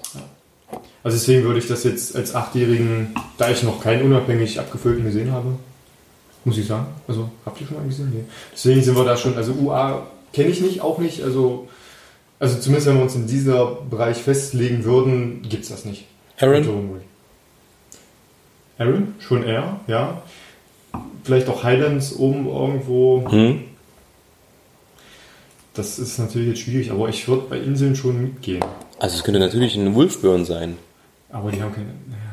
Also 1.03 1.17
deswegen 1.17 1.43
würde 1.45 1.59
ich 1.59 1.67
das 1.67 1.85
jetzt 1.85 2.15
als 2.17 2.35
Achtjährigen, 2.35 3.15
da 3.37 3.49
ich 3.49 3.63
noch 3.63 3.81
keinen 3.81 4.03
unabhängig 4.03 4.59
abgefüllten 4.59 5.05
gesehen 5.05 5.31
habe, 5.31 5.53
muss 6.43 6.57
ich 6.57 6.67
sagen. 6.67 6.87
Also, 7.07 7.29
habt 7.45 7.61
ihr 7.61 7.67
schon 7.67 7.77
mal 7.77 7.85
gesehen? 7.85 8.11
Nee. 8.13 8.23
Deswegen 8.53 8.81
sind 8.83 8.97
wir 8.97 9.05
da 9.05 9.15
schon, 9.15 9.35
also 9.37 9.53
UA 9.53 10.05
kenne 10.33 10.49
ich 10.49 10.59
nicht, 10.59 10.81
auch 10.81 10.97
nicht. 10.97 11.23
Also, 11.23 11.69
also 12.39 12.59
zumindest 12.59 12.87
wenn 12.87 12.95
wir 12.95 13.03
uns 13.03 13.15
in 13.15 13.27
dieser 13.27 13.65
Bereich 13.89 14.17
festlegen 14.17 14.83
würden, 14.83 15.41
gibt 15.43 15.63
es 15.63 15.69
das 15.69 15.85
nicht. 15.85 16.05
Aaron? 16.39 17.01
Aaron? 18.77 19.15
Schon 19.19 19.43
eher, 19.43 19.79
ja. 19.87 20.21
Vielleicht 21.23 21.49
auch 21.49 21.63
Highlands 21.63 22.15
oben 22.15 22.47
irgendwo. 22.47 23.29
Hm? 23.29 23.61
Das 25.73 25.99
ist 25.99 26.17
natürlich 26.17 26.49
jetzt 26.49 26.59
schwierig, 26.61 26.91
aber 26.91 27.09
ich 27.09 27.27
würde 27.27 27.43
bei 27.49 27.57
Inseln 27.57 27.95
schon 27.95 28.21
mitgehen. 28.21 28.63
Also 28.99 29.17
es 29.17 29.23
könnte 29.23 29.39
natürlich 29.39 29.75
ein 29.75 29.93
Wolfburn 29.93 30.45
sein. 30.45 30.77
Aber 31.31 31.51
die 31.51 31.61
haben 31.61 31.73
keine, 31.73 31.87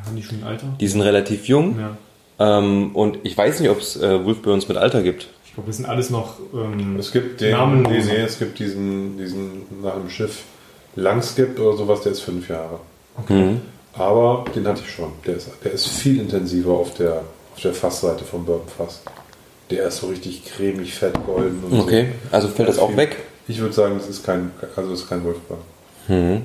haben 0.07 0.17
die 0.17 0.23
schon 0.23 0.39
ein 0.39 0.45
Alter? 0.45 0.67
Die 0.81 0.89
sind 0.89 1.03
relativ 1.03 1.47
jung 1.47 1.77
Ja. 1.79 2.59
ähm, 2.59 2.95
und 2.95 3.19
ich 3.25 3.37
weiß 3.37 3.61
nicht, 3.61 3.71
ob 3.71 3.81
es 3.81 3.97
äh, 3.97 4.25
Wolfburns 4.25 4.69
mit 4.69 4.77
Alter 4.77 5.03
gibt. 5.03 5.29
Ich 5.55 5.57
glaube, 5.57 5.69
das 5.69 5.77
sind 5.77 5.87
alles 5.87 6.11
noch 6.11 6.35
ähm, 6.53 6.97
Es 6.99 7.13
gibt 7.13 7.41
den, 7.41 7.53
Namen- 7.53 7.85
die 7.85 8.03
sehen, 8.03 8.25
es 8.25 8.41
gibt 8.41 8.59
diesen, 8.59 9.17
diesen 9.17 9.83
nach 9.83 9.95
dem 9.95 10.11
Schiff 10.11 10.43
Langskip 10.97 11.59
oder 11.61 11.77
sowas, 11.77 12.01
der 12.03 12.11
ist 12.11 12.23
fünf 12.23 12.49
Jahre. 12.49 12.81
Mhm. 13.29 13.61
Aber 13.93 14.45
den 14.53 14.67
hatte 14.67 14.83
ich 14.85 14.91
schon. 14.93 15.13
Der 15.25 15.37
ist, 15.37 15.49
der 15.63 15.71
ist 15.71 15.87
viel 15.87 16.21
intensiver 16.21 16.73
auf 16.73 16.95
der, 16.95 17.23
auf 17.55 17.61
der 17.63 17.73
Fassseite 17.73 18.25
vom 18.25 18.45
Bourbon 18.45 18.67
Fass. 18.67 19.03
Der 19.71 19.87
ist 19.87 19.99
so 19.99 20.09
richtig 20.09 20.45
cremig, 20.45 20.93
fett, 20.93 21.15
golden 21.25 21.63
und 21.71 21.79
Okay, 21.81 22.09
also 22.33 22.49
fällt 22.49 22.69
das 22.71 22.79
auch 22.81 22.89
viel. 22.89 22.97
weg. 22.97 23.17
Ich 23.47 23.61
würde 23.61 23.75
sagen, 23.75 23.95
das 23.97 24.09
ist 24.09 24.25
kein, 24.25 24.51
also 24.75 24.91
das 24.91 25.03
ist 25.03 25.09
kein 25.09 25.23
Wolfgang. 25.23 25.61
Mhm. 26.09 26.43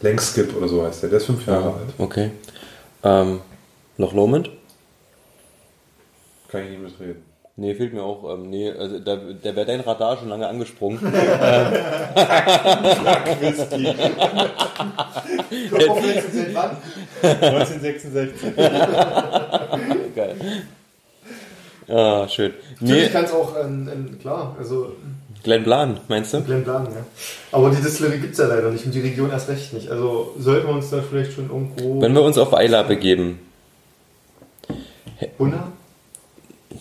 Langskip 0.00 0.56
oder 0.56 0.68
so 0.68 0.84
heißt 0.84 1.02
der. 1.02 1.10
Der 1.10 1.18
ist 1.18 1.26
fünf 1.26 1.44
Jahre 1.44 1.60
Ja, 1.64 1.74
alt. 1.74 1.94
okay. 1.98 2.30
Ähm, 3.02 3.40
Loch 3.98 4.12
Lomond? 4.14 4.48
Kann 6.48 6.62
ich 6.64 6.70
nicht 6.70 6.82
mitreden. 6.82 7.28
Nee, 7.56 7.74
fehlt 7.74 7.92
mir 7.92 8.02
auch. 8.02 8.32
Ähm, 8.32 8.48
nee, 8.48 8.70
also 8.70 8.98
da, 9.00 9.16
da 9.16 9.56
wäre 9.56 9.66
dein 9.66 9.80
Radar 9.80 10.16
schon 10.16 10.28
lange 10.28 10.48
angesprungen. 10.48 11.00
Whisky. 13.40 13.88
1966. 17.22 18.56
Geil. 20.16 20.36
Ah, 21.88 22.28
schön. 22.28 22.54
Natürlich 22.80 23.06
Nee, 23.06 23.08
kann 23.10 23.24
es 23.24 23.32
auch, 23.32 23.56
ähm, 23.62 23.88
ähm, 23.92 24.18
klar, 24.20 24.54
also 24.58 24.92
Glenn 25.42 25.64
Blan, 25.64 25.98
meinst 26.08 26.32
du? 26.34 26.42
Glen 26.42 26.62
Blan, 26.64 26.84
ja. 26.84 27.04
Aber 27.50 27.70
die 27.70 27.82
Distillerie 27.82 28.18
gibt 28.18 28.32
es 28.32 28.38
ja 28.38 28.46
leider 28.46 28.70
nicht 28.70 28.84
und 28.84 28.94
die 28.94 29.00
Region 29.00 29.30
erst 29.30 29.48
recht 29.48 29.72
nicht. 29.72 29.90
Also 29.90 30.34
sollten 30.38 30.68
wir 30.68 30.74
uns 30.74 30.90
da 30.90 31.02
vielleicht 31.02 31.32
schon 31.32 31.48
irgendwo. 31.48 32.00
Wenn 32.00 32.14
wir 32.14 32.22
uns 32.22 32.38
auf 32.38 32.54
Eila 32.54 32.82
begeben. 32.82 33.40
Bunner? 35.36 35.72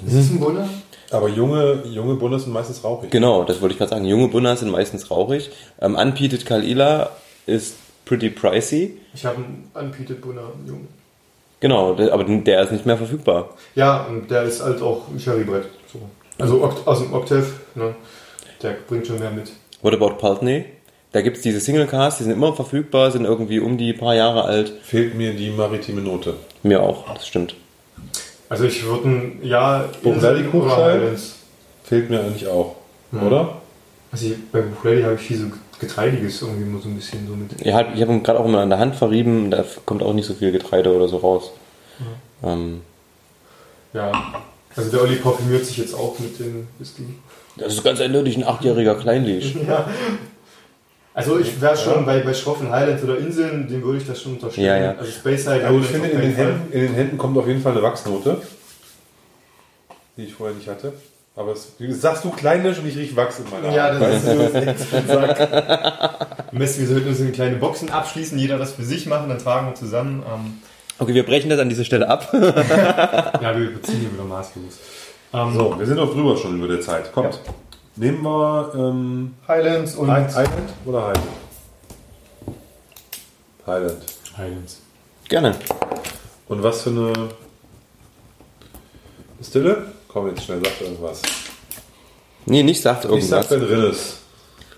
Ist 0.05 0.13
es 0.13 0.31
ein 0.31 0.39
Bunner? 0.39 0.67
Aber 1.11 1.27
junge, 1.27 1.83
junge 1.85 2.15
Bundes 2.15 2.43
sind 2.43 2.53
meistens 2.53 2.83
rauchig. 2.83 3.09
Genau, 3.09 3.43
das 3.43 3.61
wollte 3.61 3.73
ich 3.73 3.79
gerade 3.79 3.89
sagen. 3.89 4.05
Junge 4.05 4.27
Bunner 4.27 4.55
sind 4.55 4.69
meistens 4.71 5.09
rauchig. 5.09 5.49
Ähm, 5.81 5.95
Unpeated 5.95 6.45
Kalila 6.45 7.09
ist 7.45 7.75
pretty 8.05 8.29
pricey. 8.29 8.97
Ich 9.13 9.25
habe 9.25 9.37
einen 9.37 9.69
Unpeated 9.73 10.21
Bunner, 10.21 10.51
Junge. 10.67 10.87
Genau, 11.59 11.93
der, 11.93 12.13
aber 12.13 12.23
der 12.23 12.61
ist 12.61 12.71
nicht 12.71 12.85
mehr 12.85 12.97
verfügbar. 12.97 13.49
Ja, 13.75 14.05
und 14.05 14.29
der 14.31 14.43
ist 14.43 14.63
halt 14.63 14.81
auch 14.81 15.07
ein 15.09 15.19
Sherry-Brett. 15.19 15.65
So. 15.91 15.99
Also 16.37 16.63
aus 16.85 16.99
dem 16.99 17.13
Octave, 17.13 17.47
ne? 17.75 17.95
Der 18.63 18.75
bringt 18.87 19.07
schon 19.07 19.19
mehr 19.19 19.31
mit. 19.31 19.51
What 19.81 19.93
about 19.93 20.17
Pulteney? 20.17 20.65
Da 21.11 21.21
gibt's 21.21 21.41
diese 21.41 21.59
Single 21.59 21.87
Cars, 21.87 22.19
die 22.19 22.23
sind 22.23 22.33
immer 22.33 22.53
verfügbar, 22.53 23.11
sind 23.11 23.25
irgendwie 23.25 23.59
um 23.59 23.77
die 23.77 23.93
paar 23.93 24.13
Jahre 24.13 24.43
alt. 24.43 24.71
Fehlt 24.83 25.15
mir 25.15 25.33
die 25.33 25.49
maritime 25.49 26.01
Note. 26.01 26.35
Mir 26.61 26.83
auch, 26.83 27.11
das 27.13 27.27
stimmt. 27.27 27.55
Also 28.49 28.65
ich 28.65 28.83
würde 28.83 29.07
ein, 29.09 29.39
ja, 29.43 29.85
Buchlady? 30.01 30.43
Highlands. 30.51 31.35
Fehlt 31.83 32.09
mir 32.09 32.19
eigentlich 32.21 32.47
auch. 32.47 32.75
Ja. 33.11 33.21
Oder? 33.21 33.61
Also 34.11 34.25
ich, 34.25 34.51
bei 34.51 34.61
Buchlady 34.61 35.03
habe 35.03 35.15
ich 35.15 35.21
viel 35.21 35.37
so 35.37 35.45
Getreidiges 35.79 36.41
irgendwie 36.41 36.63
immer 36.63 36.81
so 36.81 36.89
ein 36.89 36.95
bisschen 36.95 37.27
so 37.27 37.35
mit. 37.35 37.65
Ja, 37.65 37.75
halt, 37.75 37.87
ich 37.95 38.01
habe 38.01 38.11
ihn 38.11 38.23
gerade 38.23 38.39
auch 38.39 38.45
immer 38.45 38.59
an 38.59 38.69
der 38.69 38.79
Hand 38.79 38.95
verrieben, 38.95 39.49
da 39.51 39.63
kommt 39.85 40.03
auch 40.03 40.13
nicht 40.13 40.25
so 40.25 40.33
viel 40.33 40.51
Getreide 40.51 40.93
oder 40.93 41.07
so 41.07 41.17
raus. 41.17 41.51
Ähm, 42.43 42.81
Ja. 43.93 44.11
Also 44.75 44.91
der 44.91 45.01
Olli 45.01 45.15
parfümiert 45.15 45.65
sich 45.65 45.77
jetzt 45.77 45.93
auch 45.93 46.17
mit 46.19 46.39
dem 46.39 46.67
Whisky. 46.77 47.03
das 47.57 47.73
ist 47.73 47.83
ganz 47.83 47.99
eindeutig 48.01 48.37
ein 48.37 48.43
achtjähriger 48.43 48.95
Kleinlich. 48.95 49.55
Ja. 49.67 49.89
Also 51.20 51.39
ich 51.39 51.61
wäre 51.61 51.78
schon 51.78 52.05
bei, 52.05 52.20
bei 52.20 52.34
schroffen 52.34 52.70
Highlands 52.72 53.03
oder 53.03 53.17
Inseln, 53.17 53.67
dem 53.67 53.84
würde 53.84 53.99
ich 53.99 54.07
das 54.07 54.22
schon 54.22 54.34
unterstellen. 54.34 54.67
Ja, 54.67 54.78
ja. 54.78 54.91
Also 54.97 55.11
Speyside 55.11 55.65
Also 55.65 55.80
ich 55.80 55.88
Highlands 55.88 55.88
finde, 55.91 56.07
in 56.09 56.22
den. 56.22 56.36
Händen, 56.36 56.72
in 56.74 56.82
den 56.82 56.93
Händen 56.93 57.17
kommt 57.17 57.38
auf 57.38 57.47
jeden 57.47 57.61
Fall 57.61 57.74
eine 57.74 57.82
Wachsnote, 57.84 58.41
die 60.17 60.24
ich 60.26 60.34
vorher 60.34 60.55
nicht 60.55 60.67
hatte. 60.67 60.93
Aber 61.36 61.53
es, 61.53 61.74
sagst 62.01 62.26
du 62.26 62.32
Kleinlisch 62.32 62.80
und 62.80 62.88
ich 62.88 62.97
rieche 62.97 63.15
Wachs 63.15 63.39
in 63.39 63.45
meiner 63.49 63.74
Ja, 63.74 63.91
Hand. 63.91 64.01
das 64.01 64.15
ist 64.15 64.26
so 64.26 64.38
das 64.38 64.53
nächste 64.65 65.07
Sack. 65.07 66.51
Messi, 66.51 66.82
wir 66.82 66.88
sollten 66.88 67.07
uns 67.09 67.20
in 67.22 67.32
kleine 67.32 67.55
Boxen 67.55 67.89
abschließen, 67.89 68.38
jeder 68.38 68.57
das 68.57 68.74
für 68.74 68.84
sich 68.84 69.05
machen, 69.05 69.30
dann 69.30 69.38
tragen 69.39 69.67
wir 69.67 69.76
zusammen. 69.76 70.24
Ähm, 70.28 70.57
Okay, 71.01 71.13
wir 71.13 71.26
brechen 71.26 71.49
das 71.49 71.59
an 71.59 71.70
dieser 71.70 71.86
Stelle 71.86 72.09
ab. 72.09 72.28
ja, 72.34 73.57
wir 73.57 73.72
beziehen 73.74 73.99
hier 74.01 74.11
wieder 74.13 74.26
maßlos. 74.26 74.80
Ähm, 75.34 75.53
So, 75.53 75.80
wir 75.80 75.86
sind 75.86 75.95
noch 75.95 76.11
drüber 76.11 76.36
schon 76.36 76.57
über 76.57 76.67
der 76.67 76.82
Zeit. 76.82 77.13
Kommt. 77.13 77.39
Nehmen 77.99 78.21
wir 78.23 78.71
ähm, 78.75 79.33
Highlands 79.45 79.95
und 79.95 80.09
Hi- 80.09 80.23
Highland 80.33 80.69
oder 80.85 81.07
Highland? 81.07 81.27
Highland. 83.67 84.01
Highlands. 84.37 84.77
Gerne. 85.27 85.53
Und 86.47 86.63
was 86.63 86.81
für 86.83 86.91
eine 86.91 87.29
Stille? 89.43 89.91
Komm 90.07 90.29
jetzt 90.29 90.45
schnell, 90.45 90.61
sag 90.63 90.79
irgendwas. 90.79 91.21
Nee, 92.45 92.63
nicht 92.63 92.81
sagt 92.81 93.03
Ich 93.03 93.27
sag 93.27 93.43
irgendwas. 93.43 93.49
Ben 93.49 93.63
Rinnes. 93.63 94.17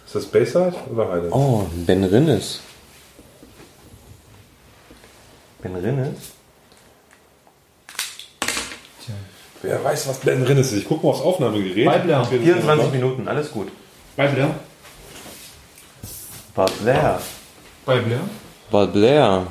Ist 0.08 0.16
das 0.16 0.26
Bayside 0.26 0.74
oder 0.92 1.08
Highland? 1.10 1.32
Oh, 1.32 1.68
Ben 1.86 2.04
Rinnes. 2.04 2.60
Ben 5.62 5.76
Rinnes? 5.76 6.18
Wer 9.64 9.84
weiß, 9.84 10.08
was 10.08 10.20
Ben 10.20 10.42
Rinnes 10.44 10.72
ist? 10.72 10.80
Ich 10.80 10.88
gucke 10.88 11.06
mal 11.06 11.12
aufs 11.12 11.22
Aufnahmegerät. 11.22 11.86
Weibler. 11.86 12.26
24 12.26 12.92
Minuten, 12.92 13.28
alles 13.28 13.52
gut. 13.52 13.68
Bei 14.16 14.28
Blair? 14.28 14.56
Bad 16.56 16.80
Blair. 16.82 17.22
Bei 17.86 18.00
Blair? 18.00 18.20
Bad 18.70 18.94
Blair. 18.94 19.48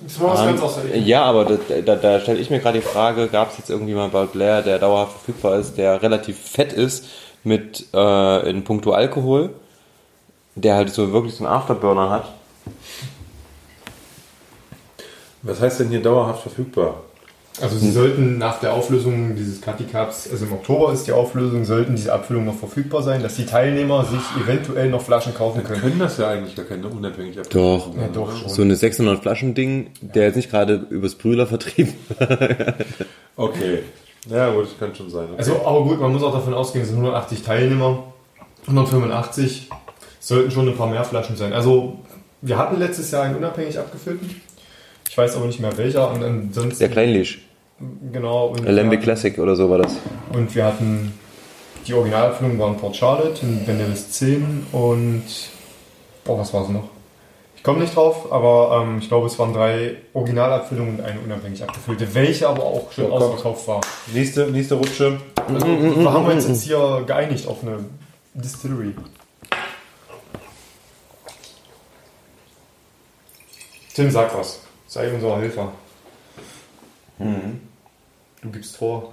Das 0.00 0.20
war 0.20 0.32
was 0.34 0.44
ganz 0.44 0.60
außergewöhnliches. 0.60 1.08
ja, 1.08 1.24
aber 1.24 1.44
da, 1.44 1.56
da, 1.80 1.96
da 1.96 2.20
stelle 2.20 2.38
ich 2.38 2.50
mir 2.50 2.58
gerade 2.60 2.80
die 2.80 2.86
Frage, 2.86 3.28
gab 3.28 3.52
es 3.52 3.58
jetzt 3.58 3.70
irgendwie 3.70 3.94
mal 3.94 4.08
Bad 4.08 4.32
Blair, 4.32 4.62
der 4.62 4.78
dauerhaft 4.78 5.12
verfügbar 5.12 5.58
ist, 5.58 5.78
der 5.78 6.02
relativ 6.02 6.38
fett 6.38 6.72
ist 6.72 7.06
mit 7.42 7.86
äh, 7.94 8.50
in 8.50 8.64
puncto 8.64 8.92
Alkohol, 8.92 9.50
der 10.56 10.74
halt 10.74 10.90
so 10.90 11.12
wirklich 11.12 11.34
so 11.34 11.44
einen 11.44 11.54
Afterburner 11.54 12.10
hat. 12.10 12.32
Was 15.44 15.60
heißt 15.60 15.80
denn 15.80 15.88
hier 15.90 16.02
dauerhaft 16.02 16.42
verfügbar? 16.42 17.02
Also 17.60 17.78
sie 17.78 17.92
sollten 17.92 18.38
nach 18.38 18.58
der 18.58 18.72
Auflösung 18.72 19.36
dieses 19.36 19.60
Cutty 19.60 19.84
Cups, 19.84 20.28
also 20.28 20.44
im 20.44 20.52
Oktober 20.54 20.92
ist 20.92 21.06
die 21.06 21.12
Auflösung, 21.12 21.64
sollten 21.64 21.94
diese 21.94 22.12
Abfüllungen 22.12 22.48
noch 22.48 22.56
verfügbar 22.58 23.04
sein, 23.04 23.22
dass 23.22 23.36
die 23.36 23.46
Teilnehmer 23.46 24.04
sich 24.04 24.42
eventuell 24.42 24.90
noch 24.90 25.02
Flaschen 25.02 25.34
kaufen 25.34 25.58
Wir 25.58 25.64
können. 25.64 25.80
können 25.80 25.98
das 26.00 26.18
ja 26.18 26.30
eigentlich 26.30 26.56
gar 26.56 26.64
keine 26.64 26.88
unabhängig 26.88 27.36
Doch. 27.50 27.94
Ja, 27.94 28.08
doch 28.12 28.36
schon. 28.36 28.48
So 28.48 28.62
eine 28.62 28.74
600 28.74 29.22
Flaschen 29.22 29.54
Ding, 29.54 29.90
der 30.00 30.24
jetzt 30.24 30.34
nicht 30.34 30.50
gerade 30.50 30.86
übers 30.90 31.14
Brühler 31.14 31.46
vertrieben. 31.46 31.94
Okay. 33.36 33.80
Ja, 34.30 34.52
gut, 34.52 34.66
das 34.66 34.78
kann 34.78 34.94
schon 34.94 35.10
sein. 35.10 35.24
Okay. 35.24 35.38
Also, 35.38 35.66
aber 35.66 35.82
gut, 35.82 36.00
man 36.00 36.12
muss 36.12 36.22
auch 36.22 36.32
davon 36.32 36.54
ausgehen, 36.54 36.82
es 36.82 36.88
sind 36.88 36.98
180 36.98 37.42
Teilnehmer, 37.42 38.04
185 38.68 39.68
sollten 40.20 40.50
schon 40.52 40.68
ein 40.68 40.76
paar 40.76 40.86
mehr 40.86 41.04
Flaschen 41.04 41.36
sein. 41.36 41.52
Also 41.52 41.98
wir 42.40 42.56
hatten 42.56 42.78
letztes 42.78 43.10
Jahr 43.10 43.24
einen 43.24 43.36
unabhängig 43.36 43.78
abgefüllten. 43.78 44.40
Ich 45.14 45.18
weiß 45.18 45.36
aber 45.36 45.46
nicht 45.46 45.60
mehr 45.60 45.76
welcher. 45.78 46.10
Und 46.10 46.24
ansonsten, 46.24 46.80
Der 46.80 46.88
Kleinlisch. 46.88 47.40
genau. 48.12 48.46
Und 48.48 48.66
Alembic 48.66 49.00
Classic 49.02 49.38
oder 49.38 49.54
so 49.54 49.70
war 49.70 49.78
das. 49.78 49.92
und 50.32 50.52
wir 50.56 50.64
hatten 50.64 51.16
die 51.86 51.94
Originalabfüllung 51.94 52.58
waren 52.58 52.76
Port 52.78 52.96
Charlotte, 52.96 53.46
ein 53.46 53.62
Vanillis 53.64 54.10
10 54.10 54.66
und 54.72 55.22
oh, 56.26 56.36
was 56.36 56.52
war 56.52 56.64
es 56.64 56.68
noch? 56.70 56.88
Ich 57.56 57.62
komme 57.62 57.78
nicht 57.78 57.94
drauf, 57.94 58.32
aber 58.32 58.82
ähm, 58.82 58.98
ich 58.98 59.06
glaube, 59.06 59.28
es 59.28 59.38
waren 59.38 59.52
drei 59.54 59.98
Originalabfüllungen 60.14 60.96
und 60.98 61.04
eine 61.04 61.20
unabhängig 61.20 61.62
abgefüllte, 61.62 62.12
welche 62.12 62.48
aber 62.48 62.64
auch 62.64 62.90
So, 62.90 63.02
komm. 63.04 63.12
ausverkauft 63.12 63.68
war. 63.68 63.80
Nächste, 64.12 64.48
nächste 64.50 64.74
Rutsche. 64.74 65.20
Also, 65.46 65.64
wir 65.64 66.12
haben 66.12 66.26
uns 66.26 66.48
jetzt 66.48 66.64
hier 66.64 67.04
geeinigt 67.06 67.46
auf 67.46 67.62
eine 67.62 67.84
Distillery. 68.34 68.96
Tim, 73.94 74.10
sag 74.10 74.36
was. 74.36 74.58
Sei 74.94 75.12
unser 75.12 75.36
Helfer. 75.38 75.72
Du 77.18 78.50
gibst 78.52 78.76
vor. 78.76 79.12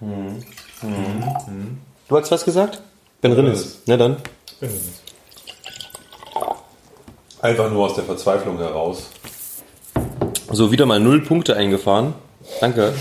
Du 0.00 2.16
hast 2.16 2.30
was 2.30 2.42
gesagt? 2.42 2.80
Ben 3.20 3.32
Rinnes. 3.32 3.82
Na 3.84 3.98
dann. 3.98 4.16
Einfach 7.42 7.70
nur 7.70 7.84
aus 7.84 7.96
der 7.96 8.04
Verzweiflung 8.04 8.56
heraus. 8.56 9.10
So, 10.50 10.72
wieder 10.72 10.86
mal 10.86 11.00
null 11.00 11.20
Punkte 11.20 11.54
eingefahren. 11.54 12.14
Danke. 12.62 12.94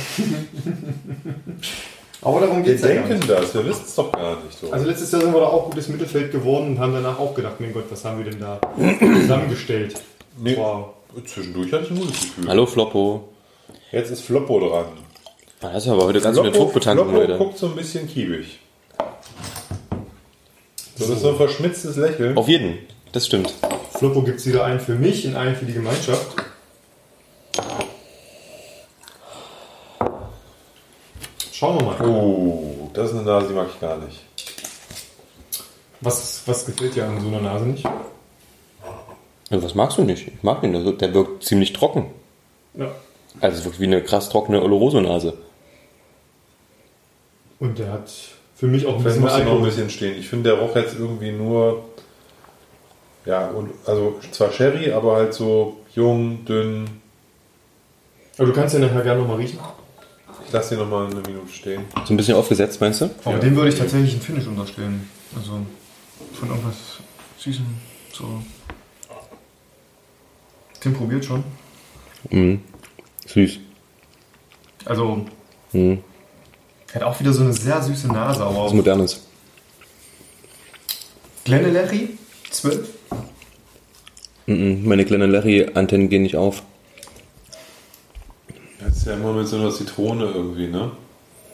Aber 2.22 2.42
darum 2.42 2.58
Wir 2.58 2.64
geht's 2.74 2.82
ja 2.82 2.96
gar 2.96 3.08
denken 3.08 3.20
nicht. 3.20 3.30
das, 3.30 3.54
wir 3.54 3.66
wissen 3.66 3.86
es 3.88 3.96
doch 3.96 4.12
gar 4.12 4.44
nicht 4.44 4.60
so. 4.60 4.70
Also 4.74 4.86
letztes 4.86 5.10
Jahr 5.14 5.22
sind 5.22 5.34
wir 5.34 5.40
da 5.40 5.48
auch 5.48 5.70
gutes 5.70 5.88
Mittelfeld 5.88 6.34
geworden 6.34 6.72
und 6.72 6.80
haben 6.80 6.92
danach 6.92 7.18
auch 7.18 7.34
gedacht, 7.34 7.62
mein 7.62 7.72
Gott, 7.72 7.86
was 7.90 8.04
haben 8.04 8.18
wir 8.22 8.30
denn 8.30 8.42
da 8.42 8.60
zusammengestellt? 9.22 10.02
Nee. 10.38 10.58
Wow. 10.58 10.96
Zwischendurch 11.26 11.74
hatte 11.74 11.86
ich 11.86 11.92
ein 11.92 12.00
gutes 12.00 12.22
Gefühl. 12.22 12.48
Hallo 12.48 12.66
Floppo. 12.66 13.30
Jetzt 13.92 14.12
ist 14.12 14.22
Floppo 14.22 14.60
dran. 14.60 14.86
Das 15.60 15.84
ist 15.84 15.90
aber 15.90 16.06
heute 16.06 16.22
ganz 16.22 16.38
Floppo, 16.38 16.58
Druckbetankung, 16.58 17.10
Floppo 17.10 17.22
Leute. 17.22 17.38
guckt 17.38 17.58
so 17.58 17.68
ein 17.68 17.76
bisschen 17.76 18.08
kiebig. 18.08 18.60
So, 20.96 21.06
das 21.06 21.10
ist 21.10 21.22
so 21.22 21.30
ein 21.30 21.36
verschmitztes 21.38 21.96
Lächeln. 21.96 22.38
Auf 22.38 22.48
jeden. 22.48 22.78
Das 23.12 23.26
stimmt. 23.26 23.54
Floppo 23.98 24.22
gibt 24.22 24.40
es 24.40 24.46
wieder 24.46 24.66
einen 24.66 24.80
für 24.80 24.96
mich 24.96 25.26
und 25.26 25.36
einen 25.36 25.56
für 25.56 25.66
die 25.66 25.74
Gemeinschaft. 25.74 26.36
Schauen 31.52 31.80
wir 31.80 31.86
mal. 31.86 32.06
Oh, 32.06 32.90
das 32.94 33.10
ist 33.10 33.18
eine 33.18 33.26
Nase, 33.26 33.48
die 33.48 33.54
mag 33.54 33.68
ich 33.74 33.80
gar 33.82 33.98
nicht. 33.98 34.20
Was, 36.02 36.44
was 36.46 36.66
gefällt 36.66 36.96
dir 36.96 37.06
an 37.06 37.20
so 37.20 37.28
einer 37.28 37.42
Nase 37.42 37.66
nicht? 37.66 37.86
Ja, 39.50 39.62
was 39.64 39.74
magst 39.76 39.98
du 39.98 40.04
nicht? 40.04 40.28
Ich 40.28 40.44
mag 40.44 40.64
ihn. 40.64 40.76
Also, 40.76 40.92
Der 40.92 41.14
wirkt 41.14 41.44
ziemlich 41.44 41.74
trocken. 41.74 42.06
Ja. 42.76 42.92
Also 43.42 43.60
es 43.60 43.66
wirkt 43.66 43.80
wie 43.80 43.86
eine 43.86 44.04
krass 44.04 44.30
trockene 44.30 44.62
Oloroso-Nase. 44.62 45.34
Und 47.60 47.78
der 47.80 47.92
hat 47.92 48.12
für 48.56 48.68
mich 48.68 48.86
auch 48.86 48.96
ein 48.96 49.02
Vielleicht 49.02 49.18
bisschen 49.18 49.22
muss 49.22 49.32
er 49.40 49.46
noch 49.46 49.58
ein 49.60 49.64
bisschen 49.64 49.90
stehen. 49.90 50.18
Ich 50.20 50.30
finde, 50.30 50.50
der 50.52 50.60
roch 50.60 50.76
jetzt 50.76 50.96
irgendwie 50.98 51.32
nur, 51.32 51.84
ja, 53.26 53.48
und, 53.50 53.72
also 53.86 54.20
zwar 54.32 54.52
Sherry, 54.52 54.92
aber 54.92 55.16
halt 55.16 55.34
so 55.34 55.78
jung, 55.96 56.46
dünn. 56.46 56.90
Aber 58.38 58.48
du 58.48 58.54
kannst 58.54 58.74
ja 58.76 58.80
nachher 58.82 59.02
gerne 59.02 59.22
nochmal 59.22 59.38
riechen. 59.38 59.60
Ich 60.46 60.54
lasse 60.54 60.76
den 60.76 60.80
nochmal 60.84 61.06
eine 61.06 61.16
Minute 61.22 61.52
stehen. 61.52 61.84
So 62.06 62.14
ein 62.14 62.18
bisschen 62.18 62.36
aufgesetzt, 62.36 62.80
meinst 62.82 63.02
du? 63.02 63.10
Aber 63.24 63.36
Ja. 63.36 63.40
dem 63.40 63.56
würde 63.56 63.70
ich 63.70 63.78
tatsächlich 63.78 64.14
einen 64.14 64.22
Finish 64.22 64.48
unterstellen. 64.48 65.10
Also 65.36 65.60
von 66.34 66.50
irgendwas 66.50 66.76
Süßem. 67.38 67.66
So. 68.14 68.42
Tim 70.82 70.94
probiert 70.94 71.26
schon. 71.26 71.44
Mhm. 72.30 72.62
Süß. 73.26 73.60
Also, 74.86 75.26
Mhm. 75.74 76.00
hat 76.94 77.04
auch 77.04 77.20
wieder 77.20 77.34
so 77.34 77.44
eine 77.44 77.54
sehr 77.54 77.82
süße 77.82 78.08
Nase, 78.08 78.44
aber 78.44 78.66
Was 78.66 78.74
Modernes. 78.74 79.22
Glenelary 81.46 82.10
12. 82.50 82.90
Mhm. 84.48 84.88
Meine 84.88 85.06
kleinen 85.06 85.32
Larry-Antennen 85.32 86.10
gehen 86.10 86.24
nicht 86.24 86.36
auf. 86.36 86.64
Das 88.80 88.98
ist 88.98 89.06
ja 89.08 89.14
immer 89.14 89.34
mit 89.34 89.48
so 89.48 89.58
einer 89.58 89.72
Zitrone 89.72 90.26
irgendwie, 90.26 90.68
ne? 90.68 90.92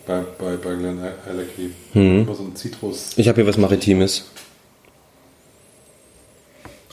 Bei, 0.05 0.21
bei, 0.37 0.55
bei 0.57 0.75
Glen 0.75 0.99
Alecky. 1.27 1.71
Mhm. 1.93 2.19
Immer 2.21 2.35
so 2.35 2.43
ein 2.43 2.55
Zitrus. 2.55 3.13
Ich 3.17 3.27
habe 3.27 3.41
hier 3.41 3.47
was 3.47 3.57
Maritimes. 3.57 4.25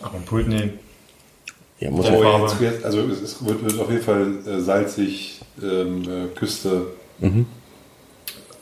Aber 0.00 0.16
ein 0.16 0.24
Pult, 0.24 0.48
nee. 0.48 0.70
Ja, 1.82 1.90
muss 1.90 2.06
Ja. 2.06 2.14
ja. 2.14 2.38
Farbe. 2.38 2.64
jetzt, 2.64 2.84
also 2.84 3.00
es 3.08 3.20
ist, 3.20 3.44
wird, 3.44 3.64
wird 3.64 3.80
auf 3.80 3.90
jeden 3.90 4.04
Fall 4.04 4.34
äh, 4.46 4.60
salzig, 4.60 5.40
ähm, 5.60 6.02
äh, 6.02 6.28
Küste. 6.38 6.86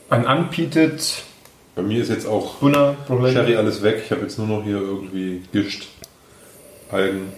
Ein 0.08 0.26
Unpeated 0.26 1.22
Bei 1.74 1.82
mir 1.82 2.02
ist 2.02 2.08
jetzt 2.08 2.26
auch 2.26 2.54
Bunner. 2.56 2.96
Sherry 3.06 3.56
alles 3.56 3.82
weg. 3.82 4.02
Ich 4.04 4.10
habe 4.10 4.22
jetzt 4.22 4.38
nur 4.38 4.46
noch 4.46 4.64
hier 4.64 4.78
irgendwie 4.78 5.42
Gischt, 5.52 5.88
Algen. 6.90 7.32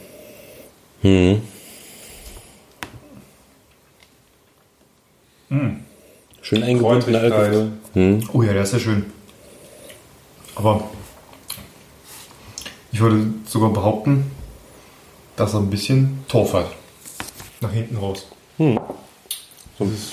Mhm. 1.03 1.43
Schön 6.43 6.63
eingebundener 6.63 7.21
Kräutrigkeit. 7.21 7.33
Alkohol. 7.33 7.73
Mhm. 7.95 8.29
Oh 8.33 8.43
ja, 8.43 8.53
der 8.53 8.63
ist 8.63 8.71
sehr 8.71 8.81
schön. 8.81 9.07
Aber 10.55 10.91
ich 12.93 13.01
würde 13.01 13.27
sogar 13.47 13.71
behaupten, 13.71 14.31
dass 15.37 15.55
er 15.55 15.61
ein 15.61 15.71
bisschen 15.71 16.25
Torf 16.29 16.53
hat. 16.55 16.67
Nach 17.61 17.73
hinten 17.73 17.97
raus. 17.97 18.27
So, 18.59 18.79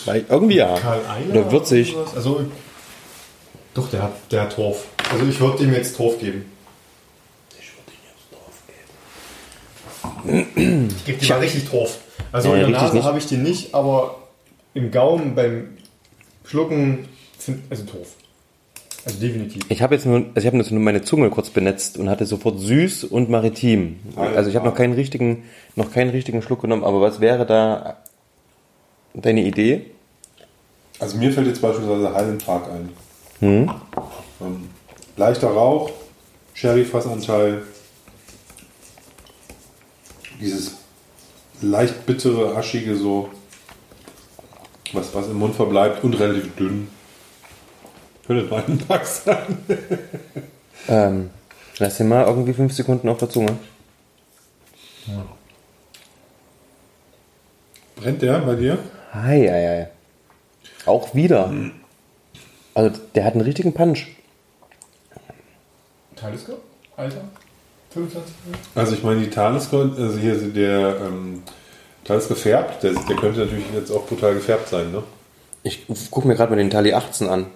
leicht- 0.06 0.30
irgendwie 0.30 0.56
ja. 0.58 0.78
Karl 0.80 1.02
Eiler 1.08 1.30
Oder 1.42 1.52
würzig. 1.52 1.96
oder? 1.96 2.08
Also, 2.16 2.46
doch, 3.74 3.90
der 3.90 4.04
hat, 4.04 4.14
der 4.32 4.42
hat 4.44 4.56
Torf. 4.56 4.86
Also 5.12 5.26
ich 5.26 5.40
würde 5.40 5.64
ihm 5.64 5.74
jetzt 5.74 5.96
Torf 5.98 6.20
geben. 6.20 6.46
Ich 10.26 11.06
gebe 11.06 11.18
dir 11.20 11.30
mal 11.30 11.40
richtig 11.40 11.70
Torf. 11.70 11.98
Also 12.32 12.50
Ja, 12.50 12.56
in 12.66 12.72
der 12.72 12.82
Nase 12.82 13.04
habe 13.04 13.18
ich 13.18 13.26
den 13.28 13.44
nicht, 13.44 13.74
aber 13.74 14.18
im 14.74 14.92
Gaumen 14.92 15.36
beim 15.36 15.78
Schlucken, 16.46 17.08
find, 17.38 17.64
also 17.72 17.84
Torf. 17.84 18.10
Also 19.06 19.20
definitiv. 19.20 19.64
Ich 19.70 19.82
habe 19.82 19.96
jetzt 19.96 20.06
nur, 20.06 20.18
also 20.18 20.32
ich 20.36 20.46
habe 20.46 20.58
jetzt 20.58 20.72
nur 20.72 20.82
meine 20.82 21.02
Zunge 21.02 21.30
kurz 21.30 21.50
benetzt 21.50 21.98
und 21.98 22.10
hatte 22.10 22.26
sofort 22.26 22.60
süß 22.60 23.06
und 23.06 23.30
maritim. 23.30 24.00
Also 24.16 24.50
ich 24.50 24.56
habe 24.56 24.68
noch 24.68 24.76
keinen 24.76 24.94
richtigen, 24.94 25.44
noch 25.76 25.92
keinen 25.92 26.10
richtigen 26.10 26.42
Schluck 26.42 26.62
genommen. 26.62 26.84
Aber 26.84 27.00
was 27.02 27.20
wäre 27.22 27.46
da 27.46 27.98
deine 29.14 29.44
Idee? 29.44 29.86
Also 31.00 31.18
mir 31.18 31.32
fällt 31.32 31.48
jetzt 31.48 31.62
beispielsweise 31.62 32.14
Highland 32.14 32.46
Park 32.46 32.64
ein. 32.72 32.90
Hm? 33.40 33.72
Ähm, 34.42 34.70
leichter 35.16 35.48
Rauch, 35.48 35.92
Sherry-Fassanteil, 36.54 37.62
dieses 40.42 40.78
leicht 41.62 42.06
bittere, 42.06 42.56
aschige 42.56 42.96
so, 42.96 43.30
was, 44.92 45.14
was 45.14 45.28
im 45.28 45.40
Mund 45.40 45.56
verbleibt 45.56 46.04
und 46.04 46.20
relativ 46.20 46.56
dünn. 46.56 46.90
Könnte 48.30 48.56
Highland 48.56 48.88
Park 48.88 49.06
sein. 49.08 49.58
Ähm, 50.88 51.32
lass 51.80 51.98
dir 51.98 52.04
mal 52.04 52.28
irgendwie 52.28 52.54
fünf 52.54 52.74
Sekunden 52.74 53.10
auf 53.10 53.18
der 53.18 53.28
Zunge. 53.28 53.58
Brennt 57.96 58.22
der 58.22 58.38
bei 58.42 58.54
dir? 58.54 58.78
Hei, 59.12 59.48
hei, 59.50 59.68
hei. 59.68 59.90
Auch 60.86 61.16
wieder. 61.16 61.52
Also 62.76 63.00
der 63.16 63.26
hat 63.26 63.34
einen 63.34 63.42
richtigen 63.42 63.74
Punch. 63.74 64.06
Talisker? 66.16 66.54
Alter? 66.98 67.22
25 67.90 68.36
Also 68.76 68.94
ich 68.94 69.02
meine, 69.02 69.22
die 69.22 69.32
Talisker, 69.32 69.92
also 69.98 70.20
hier 70.20 70.36
ist 70.36 70.56
der 70.56 71.02
ähm, 71.02 71.42
Talisker 72.04 72.36
färbt, 72.36 72.84
der, 72.84 72.94
der 72.94 73.16
könnte 73.16 73.40
natürlich 73.40 73.66
jetzt 73.74 73.90
auch 73.90 74.06
brutal 74.06 74.36
gefärbt 74.36 74.70
sein, 74.70 74.92
ne? 74.92 75.02
Ich 75.64 75.88
gucke 76.12 76.28
mir 76.28 76.36
gerade 76.36 76.52
mal 76.52 76.58
den 76.58 76.70
Tali 76.70 76.94
18 76.94 77.28
an. 77.28 77.48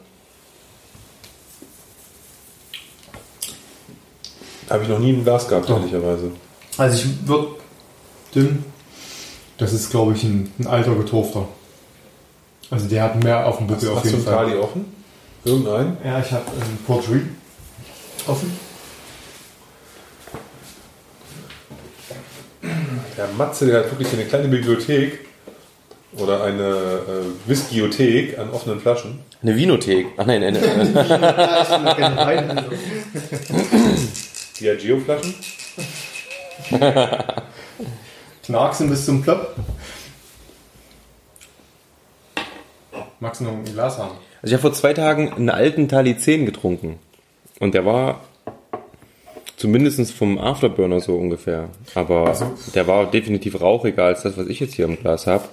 Habe 4.69 4.83
ich 4.83 4.89
noch 4.89 4.99
nie 4.99 5.11
im 5.11 5.23
Glas 5.23 5.47
gehabt, 5.47 5.69
Oh. 5.69 5.73
ehrlicherweise. 5.77 6.31
Also 6.77 6.95
ich 6.95 7.27
würde 7.27 7.47
dem, 8.35 8.63
das 9.57 9.73
ist 9.73 9.89
glaube 9.91 10.13
ich 10.13 10.23
ein, 10.23 10.51
ein 10.59 10.67
alter 10.67 10.95
Getorfter. 10.95 11.47
Also 12.71 12.87
der 12.87 13.03
hat 13.03 13.23
mehr 13.23 13.45
auf 13.45 13.57
dem 13.57 13.67
Buckel 13.67 13.89
auf 13.89 13.97
Hast 13.97 14.05
du 14.05 14.09
jeden 14.09 14.27
einen 14.27 14.35
Fall. 14.35 14.45
Tali 14.47 14.57
offen? 14.57 14.85
Irgendeinen? 15.45 15.97
Ja, 16.03 16.19
ich 16.19 16.31
habe 16.31 16.45
einen 16.51 16.77
Portree 16.87 17.19
offen. 18.27 18.57
Der 23.17 23.27
Matze, 23.37 23.67
der 23.67 23.79
hat 23.79 23.91
wirklich 23.91 24.11
eine 24.13 24.25
kleine 24.25 24.47
Bibliothek 24.47 25.19
oder 26.17 26.43
eine 26.43 26.69
äh, 26.69 27.49
Whiskyothek 27.49 28.39
an 28.39 28.49
offenen 28.51 28.79
Flaschen. 28.79 29.19
Eine 29.41 29.55
Vinothek. 29.55 30.07
Ach 30.17 30.25
nein, 30.25 30.43
eine, 30.43 30.59
Diageo-Flaschen. 34.63 35.33
Knarksen 38.45 38.89
bis 38.89 39.05
zum 39.05 39.21
Plöpp. 39.21 39.55
Magst 43.19 43.41
du 43.41 43.45
noch 43.45 43.53
ein 43.53 43.65
Glas 43.65 43.97
haben? 43.97 44.11
Also 44.41 44.47
ich 44.47 44.53
habe 44.53 44.61
vor 44.61 44.73
zwei 44.73 44.93
Tagen 44.93 45.33
einen 45.33 45.49
alten 45.49 45.87
Tali 45.87 46.17
10 46.17 46.45
getrunken. 46.45 46.99
Und 47.59 47.73
der 47.73 47.85
war 47.85 48.21
zumindest 49.55 50.11
vom 50.11 50.37
Afterburner 50.37 50.99
so 50.99 51.15
ungefähr. 51.15 51.69
Aber 51.95 52.27
Also- 52.27 52.53
der 52.73 52.87
war 52.87 53.09
definitiv 53.09 53.61
rauchiger 53.61 54.05
als 54.05 54.23
das, 54.23 54.37
was 54.37 54.47
ich 54.47 54.59
jetzt 54.59 54.73
hier 54.75 54.85
im 54.85 54.97
Glas 54.99 55.27
habe. 55.27 55.45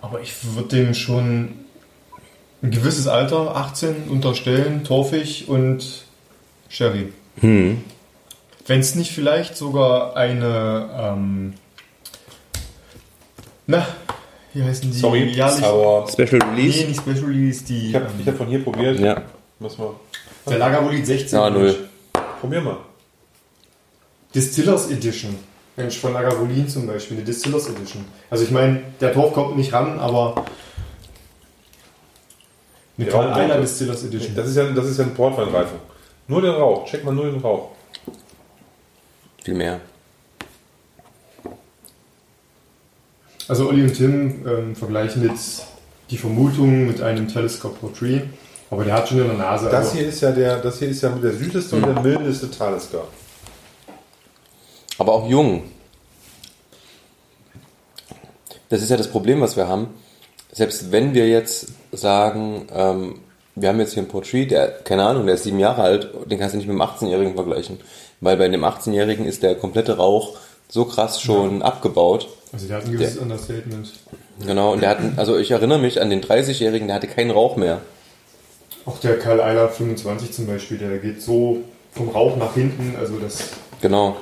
Aber 0.00 0.20
ich 0.20 0.32
würde 0.54 0.76
dem 0.76 0.94
schon 0.94 1.54
ein 2.62 2.70
gewisses 2.70 3.08
Alter, 3.08 3.56
18, 3.56 4.04
unterstellen, 4.08 4.84
torfig 4.84 5.48
und 5.48 6.04
Sherry. 6.68 7.12
Hm. 7.40 7.82
Wenn 8.66 8.80
es 8.80 8.94
nicht 8.94 9.12
vielleicht 9.12 9.56
sogar 9.56 10.16
eine, 10.16 10.88
ähm, 10.98 11.54
na, 13.66 13.86
wie 14.52 14.62
heißen 14.62 14.90
die? 14.90 14.98
Sorry, 14.98 15.24
jährlich- 15.24 15.64
Sour. 15.64 16.08
Special 16.08 16.38
Nee, 16.54 16.62
Release? 16.62 16.84
nicht 16.86 17.00
Special 17.00 17.24
Release, 17.26 17.64
die, 17.64 17.88
Ich 17.90 17.94
habe 17.94 18.06
ähm, 18.06 18.12
ich 18.20 18.26
hab 18.28 18.36
von 18.36 18.46
hier 18.48 18.62
probiert. 18.64 18.98
Ja. 18.98 19.22
Muss 19.58 19.78
mal. 19.78 19.90
der 20.48 20.58
Lagavulin 20.58 21.04
16. 21.04 21.38
Ja, 21.38 21.50
null. 21.50 21.88
Probier 22.40 22.60
mal. 22.60 22.76
Distillers 24.34 24.90
Edition. 24.90 25.36
Mensch, 25.76 25.98
von 25.98 26.12
Lagavulin 26.12 26.68
zum 26.68 26.86
Beispiel, 26.86 27.18
eine 27.18 27.26
Distillers 27.26 27.68
Edition. 27.68 28.04
Also 28.30 28.44
ich 28.44 28.50
meine, 28.50 28.82
der 29.00 29.12
Torf 29.12 29.32
kommt 29.32 29.56
nicht 29.56 29.72
ran, 29.72 29.98
aber 29.98 30.44
eine 32.98 33.08
Ja, 33.10 33.60
Distillers 33.60 34.04
Edition. 34.04 34.34
Das 34.34 34.48
ist 34.48 34.56
ja, 34.56 34.64
das 34.70 34.86
ist 34.86 34.98
ja 34.98 35.04
eine 35.04 35.12
Portweinreifung. 35.14 35.78
Nur 36.28 36.42
den 36.42 36.52
Rauch. 36.52 36.86
Check 36.86 37.04
mal 37.04 37.14
nur 37.14 37.26
den 37.30 37.40
Rauch. 37.40 37.70
Viel 39.46 39.54
mehr. 39.54 39.80
Also 43.46 43.68
Olli 43.68 43.84
und 43.84 43.94
Tim 43.94 44.44
ähm, 44.44 44.74
vergleichen 44.74 45.22
jetzt 45.22 45.66
die 46.10 46.16
Vermutung 46.16 46.88
mit 46.88 47.00
einem 47.00 47.28
Telescope 47.28 47.76
Portree, 47.76 48.22
aber 48.72 48.84
der 48.84 48.94
hat 48.94 49.08
schon 49.08 49.20
in 49.20 49.28
der 49.28 49.36
Nase. 49.36 49.66
Das 49.66 49.74
also, 49.74 49.98
hier 49.98 50.08
ist 50.08 50.20
ja 50.20 50.32
der, 50.32 50.58
das 50.58 50.80
hier 50.80 50.88
ist 50.88 51.00
ja 51.00 51.10
der 51.10 51.32
süßeste 51.32 51.76
und 51.76 51.86
der 51.86 52.02
mildeste 52.02 52.50
Talisker. 52.50 53.04
Aber 54.98 55.12
auch 55.12 55.28
jung. 55.28 55.62
Das 58.68 58.82
ist 58.82 58.90
ja 58.90 58.96
das 58.96 59.06
Problem, 59.06 59.40
was 59.40 59.56
wir 59.56 59.68
haben. 59.68 59.90
Selbst 60.50 60.90
wenn 60.90 61.14
wir 61.14 61.28
jetzt 61.28 61.68
sagen, 61.92 62.66
ähm, 62.74 63.20
wir 63.54 63.68
haben 63.68 63.78
jetzt 63.78 63.94
hier 63.94 64.02
einen 64.02 64.10
Portrait, 64.10 64.50
der, 64.50 64.68
keine 64.82 65.04
Ahnung, 65.04 65.24
der 65.24 65.36
ist 65.36 65.44
sieben 65.44 65.60
Jahre 65.60 65.82
alt, 65.82 66.10
den 66.26 66.40
kannst 66.40 66.54
du 66.54 66.58
nicht 66.58 66.66
mit 66.66 66.80
einem 66.80 66.90
18-Jährigen 66.90 67.34
vergleichen. 67.34 67.78
Weil 68.20 68.36
bei 68.36 68.48
dem 68.48 68.64
18-Jährigen 68.64 69.26
ist 69.26 69.42
der 69.42 69.54
komplette 69.54 69.96
Rauch 69.96 70.36
so 70.68 70.84
krass 70.84 71.20
schon 71.20 71.62
abgebaut. 71.62 72.28
also 72.52 72.66
der 72.66 72.78
hat 72.78 72.86
ein 72.86 72.92
gewisses 72.92 73.18
Understatement. 73.18 73.92
Genau, 74.44 74.72
und 74.72 74.82
der 74.82 74.90
hat, 74.90 74.98
also 75.16 75.38
ich 75.38 75.50
erinnere 75.50 75.78
mich 75.78 76.00
an 76.00 76.10
den 76.10 76.22
30-Jährigen, 76.22 76.88
der 76.88 76.96
hatte 76.96 77.06
keinen 77.06 77.30
Rauch 77.30 77.56
mehr. 77.56 77.80
Auch 78.84 78.98
der 79.00 79.18
Karl 79.18 79.40
Eiler 79.40 79.68
25 79.68 80.32
zum 80.32 80.46
Beispiel, 80.46 80.78
der 80.78 80.98
geht 80.98 81.22
so 81.22 81.58
vom 81.92 82.08
Rauch 82.10 82.36
nach 82.36 82.54
hinten, 82.54 82.96
also 82.98 83.18
das 83.18 83.38
Genau. 83.80 84.16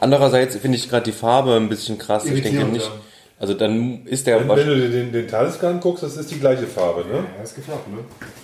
Andererseits 0.00 0.56
finde 0.56 0.78
ich 0.78 0.88
gerade 0.88 1.04
die 1.04 1.12
Farbe 1.12 1.54
ein 1.54 1.68
bisschen 1.68 1.96
krass. 1.98 2.24
Ich 2.24 2.42
denke 2.42 2.64
nicht. 2.64 2.84
ja. 2.86 2.92
Also 3.38 3.54
dann 3.54 4.06
ist 4.06 4.26
der 4.26 4.40
Wenn, 4.40 4.56
wenn 4.56 4.66
du 4.66 4.88
den, 4.88 5.12
den 5.12 5.28
Talisker 5.28 5.68
anguckst, 5.68 6.02
das 6.02 6.16
ist 6.16 6.30
die 6.30 6.38
gleiche 6.38 6.66
Farbe, 6.66 7.04
ne? 7.08 7.24
ja, 7.36 7.42
ist 7.42 7.56
gefärbt, 7.56 7.88
ne? 7.88 7.98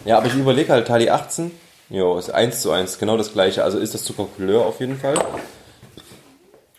Ja, 0.05 0.19
aber 0.19 0.27
ich 0.27 0.35
überlege 0.35 0.73
halt, 0.73 0.89
Tali 0.89 1.09
18, 1.09 1.53
jo, 1.91 2.19
ist 2.19 2.31
1 2.31 2.61
zu 2.63 2.71
1, 2.73 2.99
genau 2.99 3.17
das 3.17 3.33
gleiche. 3.33 3.65
Also 3.65 3.79
ist 3.79 3.95
das 3.95 4.05
Zuckercouleur 4.05 4.65
auf 4.67 4.81
jeden 4.81 4.99
Fall. 4.99 5.17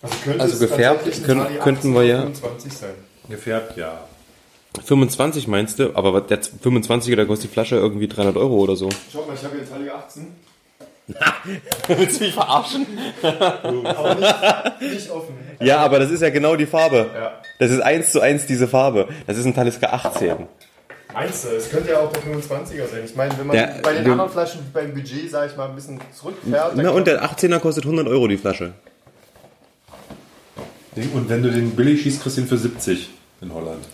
Also, 0.02 0.16
könnte 0.24 0.40
Also 0.42 0.54
es 0.54 0.60
gefärbt 0.60 1.24
können- 1.26 1.60
könnten 1.60 1.94
wir 1.94 2.04
ja- 2.04 2.22
25 2.22 2.74
sein. 2.74 2.94
Gefärbt, 3.28 3.78
ja. 3.78 4.00
25 4.86 5.48
meinst 5.48 5.80
du? 5.80 5.96
Aber 5.96 6.22
der 6.22 6.40
25er, 6.42 7.16
da 7.16 7.26
kostet 7.26 7.50
die 7.50 7.54
Flasche 7.54 7.76
irgendwie 7.76 8.08
300 8.08 8.38
Euro 8.38 8.56
oder 8.58 8.76
so. 8.76 8.90
Schau 9.12 9.26
mal, 9.26 9.34
ich 9.36 9.44
habe 9.44 9.56
hier 9.56 9.62
einen 9.64 9.70
Tali 9.70 9.90
18, 9.90 10.28
Willst 11.88 12.20
du 12.20 12.24
mich 12.26 12.34
verarschen? 12.36 12.86
aber 13.24 14.16
nicht, 14.80 14.94
nicht 14.94 15.10
offen. 15.10 15.34
Ja, 15.60 15.78
aber 15.80 15.98
das 15.98 16.12
ist 16.12 16.22
ja 16.22 16.30
genau 16.30 16.56
die 16.56 16.68
Farbe. 16.68 17.10
Ja. 17.16 17.42
Das 17.58 17.72
ist 17.72 17.82
1 17.82 18.12
zu 18.12 18.22
1 18.22 18.46
diese 18.46 18.68
Farbe. 18.68 19.08
Das 19.26 19.36
ist 19.38 19.46
ein 19.46 19.56
Talisker 19.56 19.92
18. 19.92 20.48
Meinst 21.14 21.44
du, 21.44 21.50
es 21.50 21.70
könnte 21.70 21.90
ja 21.92 22.00
auch 22.00 22.12
der 22.12 22.22
25er 22.22 22.88
sein. 22.88 23.02
Ich 23.04 23.16
meine, 23.16 23.38
wenn 23.38 23.48
man 23.48 23.56
Der- 23.58 23.80
bei 23.82 23.94
den 23.94 24.06
du- 24.06 24.12
anderen 24.12 24.30
Flaschen 24.32 24.62
beim 24.72 24.94
Budget, 24.94 25.30
sage 25.32 25.50
ich 25.52 25.58
mal, 25.58 25.68
ein 25.70 25.76
bisschen 25.76 26.00
zurückfährt, 26.16 26.74
Na, 26.76 26.92
und 26.92 27.08
der 27.08 27.24
18er 27.24 27.60
kostet 27.60 27.86
100 27.86 28.08
Euro 28.08 28.28
die 28.28 28.38
Flasche. 28.38 28.74
Und 31.14 31.30
wenn 31.30 31.42
du 31.42 31.50
den 31.52 31.72
billig 31.76 32.02
schießt, 32.02 32.22
kriegst 32.22 32.38
du 32.38 32.42
ihn 32.42 32.48
für 32.48 32.58
70 32.58 33.10
in 33.42 33.54
Holland. 33.54 33.86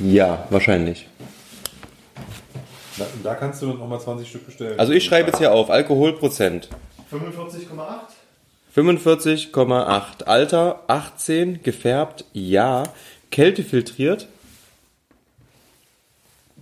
Ja, 0.00 0.46
wahrscheinlich. 0.50 1.06
Da, 2.98 3.06
da 3.22 3.34
kannst 3.34 3.62
du 3.62 3.68
dann 3.68 3.78
nochmal 3.78 4.00
20 4.00 4.28
Stück 4.28 4.44
bestellen. 4.46 4.78
Also 4.78 4.92
ich 4.92 5.04
schreibe 5.04 5.28
jetzt 5.30 5.38
hier 5.38 5.52
auf, 5.52 5.70
Alkoholprozent. 5.70 6.68
45,8? 7.10 8.16
45,8. 8.74 10.24
Alter 10.26 10.80
18, 10.88 11.62
gefärbt, 11.62 12.24
ja. 12.32 12.82
Kälte 13.30 13.62
filtriert, 13.62 14.26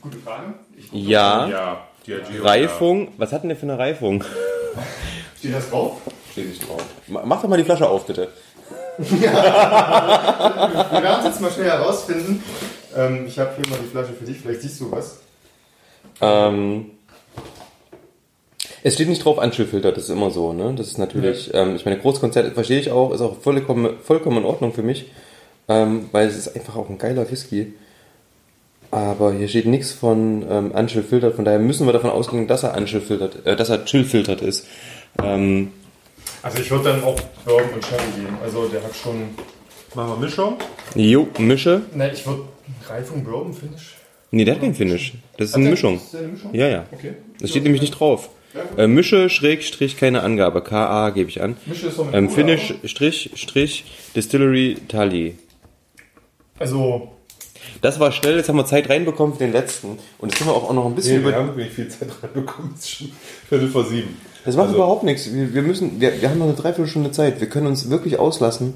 Gute 0.02 0.18
Frage. 0.18 0.54
Ich, 0.76 0.90
ja. 0.92 1.48
Ja, 1.48 1.86
Diageo. 2.06 2.42
Reifung, 2.44 3.08
was 3.18 3.32
hat 3.32 3.42
denn 3.42 3.48
der 3.50 3.56
für 3.56 3.64
eine 3.64 3.78
Reifung? 3.78 4.24
steht 5.38 5.54
das 5.54 5.68
drauf? 5.70 5.98
Ja. 6.06 6.12
Steht 6.32 6.48
nicht 6.48 6.68
drauf. 6.68 6.82
Ma- 7.08 7.22
Mach 7.24 7.42
doch 7.42 7.48
mal 7.48 7.56
die 7.56 7.64
Flasche 7.64 7.88
auf, 7.88 8.06
bitte. 8.06 8.28
Wir 8.98 9.20
werden 9.22 11.18
es 11.20 11.24
jetzt 11.26 11.40
mal 11.40 11.50
schnell 11.50 11.66
herausfinden. 11.70 12.42
Ähm, 12.96 13.26
ich 13.26 13.38
habe 13.38 13.50
hier 13.56 13.68
mal 13.68 13.78
die 13.82 13.88
Flasche 13.88 14.12
für 14.12 14.24
dich, 14.24 14.38
vielleicht 14.38 14.62
siehst 14.62 14.80
du 14.80 14.90
was. 14.90 15.18
Ähm, 16.20 16.90
es 18.82 18.94
steht 18.94 19.08
nicht 19.08 19.24
drauf 19.24 19.38
Anschlussfilter, 19.38 19.92
das 19.92 20.04
ist 20.04 20.10
immer 20.10 20.30
so, 20.30 20.52
ne? 20.52 20.74
Das 20.76 20.86
ist 20.88 20.98
natürlich, 20.98 21.52
ähm, 21.54 21.76
ich 21.76 21.84
meine, 21.84 21.98
Großkonzert 21.98 22.52
verstehe 22.54 22.80
ich 22.80 22.90
auch, 22.90 23.12
ist 23.12 23.20
auch 23.20 23.36
vollkommen, 23.38 23.98
vollkommen 24.02 24.38
in 24.38 24.44
Ordnung 24.44 24.72
für 24.72 24.82
mich, 24.82 25.10
ähm, 25.68 26.08
weil 26.12 26.26
es 26.28 26.36
ist 26.36 26.56
einfach 26.56 26.76
auch 26.76 26.88
ein 26.88 26.98
geiler 26.98 27.30
Whisky. 27.30 27.74
Aber 28.90 29.32
hier 29.32 29.46
steht 29.48 29.66
nichts 29.66 29.92
von 29.92 30.44
ähm, 30.50 30.72
Anschlussfiltert, 30.74 31.36
von 31.36 31.44
daher 31.44 31.60
müssen 31.60 31.86
wir 31.86 31.92
davon 31.92 32.10
ausgehen, 32.10 32.46
dass 32.48 32.64
er 32.64 32.74
Anschlussfiltert, 32.74 33.46
äh, 33.46 33.54
dass 33.56 33.68
er 33.68 33.84
chillfiltert 33.84 34.42
ist. 34.42 34.66
Ähm, 35.22 35.70
Also 36.42 36.58
ich 36.60 36.70
würde 36.70 36.84
dann 36.90 37.04
auch 37.04 37.20
Bourbon 37.44 37.70
und 37.74 37.84
Sherry 37.84 38.02
gehen. 38.16 38.34
Also 38.42 38.66
der 38.68 38.82
hat 38.82 38.94
schon... 38.96 39.28
Machen 39.94 40.10
wir 40.10 40.16
Mischung. 40.26 40.56
jo, 40.94 41.28
Mische. 41.38 41.82
Ne, 41.94 42.12
ich 42.12 42.24
würde 42.26 42.42
Reifung, 42.88 43.24
Bourbon, 43.24 43.52
Finish. 43.52 43.94
Nee, 44.30 44.44
der 44.44 44.54
hat 44.54 44.60
keinen 44.60 44.74
Finish. 44.76 45.14
Das 45.36 45.48
ist 45.50 45.54
eine 45.56 45.70
Mischung. 45.70 45.96
Ist 45.96 46.14
eine 46.14 46.28
Mischung? 46.28 46.54
Ja, 46.54 46.68
ja. 46.68 46.84
Okay. 46.92 47.14
Das 47.40 47.50
steht 47.50 47.64
nämlich 47.64 47.80
nicht 47.82 47.98
drauf. 47.98 48.30
Äh, 48.76 48.86
Mische, 48.86 49.28
Schrägstrich, 49.28 49.96
keine 49.96 50.22
Angabe. 50.22 50.62
KA 50.62 51.10
gebe 51.10 51.28
ich 51.28 51.42
an. 51.42 51.56
Mische 51.66 51.88
ist 51.88 51.98
doch 51.98 52.06
mit 52.06 52.14
Ähm, 52.14 52.30
Finish? 52.30 52.74
Strich, 52.84 53.30
Strich, 53.34 53.84
Distillery, 54.14 54.76
Tali. 54.88 55.36
Also, 56.58 57.10
Das 57.82 57.98
war 58.00 58.12
schnell, 58.12 58.36
jetzt 58.36 58.48
haben 58.48 58.56
wir 58.56 58.66
Zeit 58.66 58.88
reinbekommen 58.90 59.34
für 59.34 59.40
den 59.44 59.52
letzten. 59.52 59.98
Und 60.18 60.30
jetzt 60.30 60.38
sind 60.38 60.46
wir 60.48 60.54
auch 60.54 60.72
noch 60.72 60.86
ein 60.86 60.94
bisschen 60.94 61.18
Nee, 61.18 61.22
wir 61.24 61.30
über. 61.30 61.38
haben 61.38 61.48
wirklich 61.56 61.70
viel 61.74 61.88
Zeit 61.88 62.08
reinbekommen. 62.22 62.72
Es 62.74 62.80
ist 62.84 62.90
schon 62.90 63.12
Viertel 63.48 63.68
vor 63.68 63.84
sieben. 63.84 64.16
Das 64.44 64.56
macht 64.56 64.66
Also- 64.66 64.76
überhaupt 64.76 65.02
nichts. 65.04 65.32
Wir, 65.32 65.52
wir 65.54 65.62
müssen, 65.62 66.00
wir, 66.00 66.20
wir 66.20 66.28
haben 66.30 66.38
noch 66.38 66.46
eine 66.46 66.54
Dreiviertelstunde 66.54 67.10
Zeit. 67.12 67.40
Wir 67.40 67.48
können 67.48 67.66
uns 67.66 67.88
wirklich 67.90 68.18
auslassen. 68.18 68.74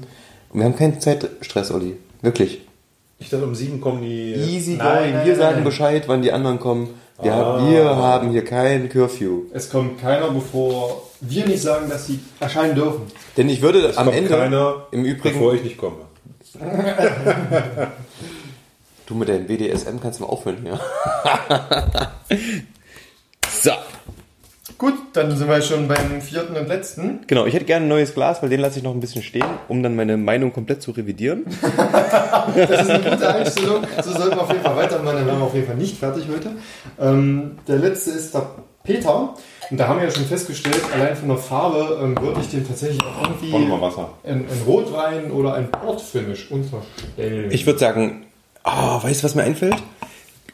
Und 0.49 0.59
wir 0.59 0.65
haben 0.65 0.75
keinen 0.75 0.99
Zeitstress, 1.01 1.71
Olli. 1.71 1.97
Wirklich. 2.21 2.61
Ich 3.19 3.29
dachte, 3.29 3.45
um 3.45 3.55
sieben 3.55 3.79
kommen 3.81 4.01
die. 4.01 4.33
Easy 4.33 4.75
Nein, 4.75 4.77
going. 4.77 5.13
nein, 5.13 5.25
wir 5.25 5.31
nein, 5.33 5.39
sagen 5.41 5.55
nein. 5.55 5.63
Bescheid, 5.63 6.03
wann 6.07 6.21
die 6.21 6.31
anderen 6.31 6.59
kommen. 6.59 6.89
Wir, 7.21 7.33
Ah. 7.33 7.37
haben, 7.37 7.71
wir 7.71 7.85
haben 7.95 8.31
hier 8.31 8.43
kein 8.43 8.89
Curfew. 8.89 9.43
es 9.53 9.69
kommt 9.69 10.01
keiner, 10.01 10.29
bevor 10.31 11.01
wir 11.21 11.45
nicht 11.45 11.61
sagen, 11.61 11.89
dass 11.89 12.07
sie 12.07 12.19
erscheinen 12.41 12.75
dürfen. 12.75 13.03
Denn 13.37 13.47
ich 13.47 13.61
würde 13.61 13.93
am 13.95 14.05
kommt 14.07 14.17
Ende 14.17 14.29
keiner, 14.29 14.87
im 14.91 15.05
Übrigen. 15.05 15.35
bevor 15.39 15.53
ich 15.53 15.63
nicht 15.63 15.77
komme. 15.77 15.95
Du 19.05 19.13
mit 19.13 19.29
deinem 19.29 19.45
BDSM 19.45 19.99
kannst 20.01 20.19
du 20.19 20.23
mal 20.23 20.29
aufhören 20.29 20.57
hier. 20.63 20.79
so. 23.61 23.71
Gut, 24.79 24.95
dann 25.13 25.37
sind 25.37 25.47
wir 25.47 25.61
schon 25.61 25.87
beim 25.87 26.21
vierten 26.21 26.57
und 26.57 26.67
letzten. 26.67 27.19
Genau, 27.27 27.45
ich 27.45 27.53
hätte 27.53 27.65
gerne 27.65 27.85
ein 27.85 27.89
neues 27.89 28.13
Glas, 28.13 28.41
weil 28.41 28.49
den 28.49 28.59
lasse 28.59 28.79
ich 28.79 28.83
noch 28.83 28.93
ein 28.93 28.99
bisschen 28.99 29.21
stehen, 29.21 29.45
um 29.67 29.83
dann 29.83 29.95
meine 29.95 30.17
Meinung 30.17 30.51
komplett 30.51 30.81
zu 30.81 30.91
revidieren. 30.91 31.45
Das 32.55 32.81
ist 32.81 32.89
eine 32.89 33.09
gute 33.09 33.33
Einstellung. 33.33 33.83
So 34.03 34.11
sollten 34.11 34.35
wir 34.35 34.41
auf 34.41 34.51
jeden 34.51 34.63
Fall 34.63 34.75
weitermachen. 34.75 35.17
Dann 35.17 35.27
wären 35.27 35.39
wir 35.39 35.45
auf 35.45 35.53
jeden 35.53 35.67
Fall 35.67 35.75
nicht 35.75 35.97
fertig 35.97 36.25
heute. 36.31 36.51
Ähm, 36.99 37.57
der 37.67 37.77
letzte 37.77 38.11
ist 38.11 38.33
der 38.33 38.47
Peter. 38.83 39.33
Und 39.69 39.79
da 39.79 39.87
haben 39.87 39.99
wir 39.99 40.07
ja 40.07 40.11
schon 40.11 40.25
festgestellt, 40.25 40.81
allein 40.93 41.15
von 41.15 41.27
der 41.29 41.37
Farbe 41.37 41.99
ähm, 42.01 42.17
würde 42.21 42.39
ich 42.41 42.49
dem 42.49 42.67
tatsächlich 42.67 43.01
auch 43.01 43.23
irgendwie 43.23 43.55
ein, 44.23 44.45
ein 44.47 44.61
Rotwein 44.65 45.31
oder 45.31 45.55
ein 45.55 45.71
Portfinish 45.71 46.51
unterstellen. 46.51 47.51
Ich 47.51 47.65
würde 47.65 47.79
sagen, 47.79 48.24
oh, 48.65 49.03
weißt 49.03 49.21
du, 49.21 49.25
was 49.25 49.35
mir 49.35 49.43
einfällt? 49.43 49.75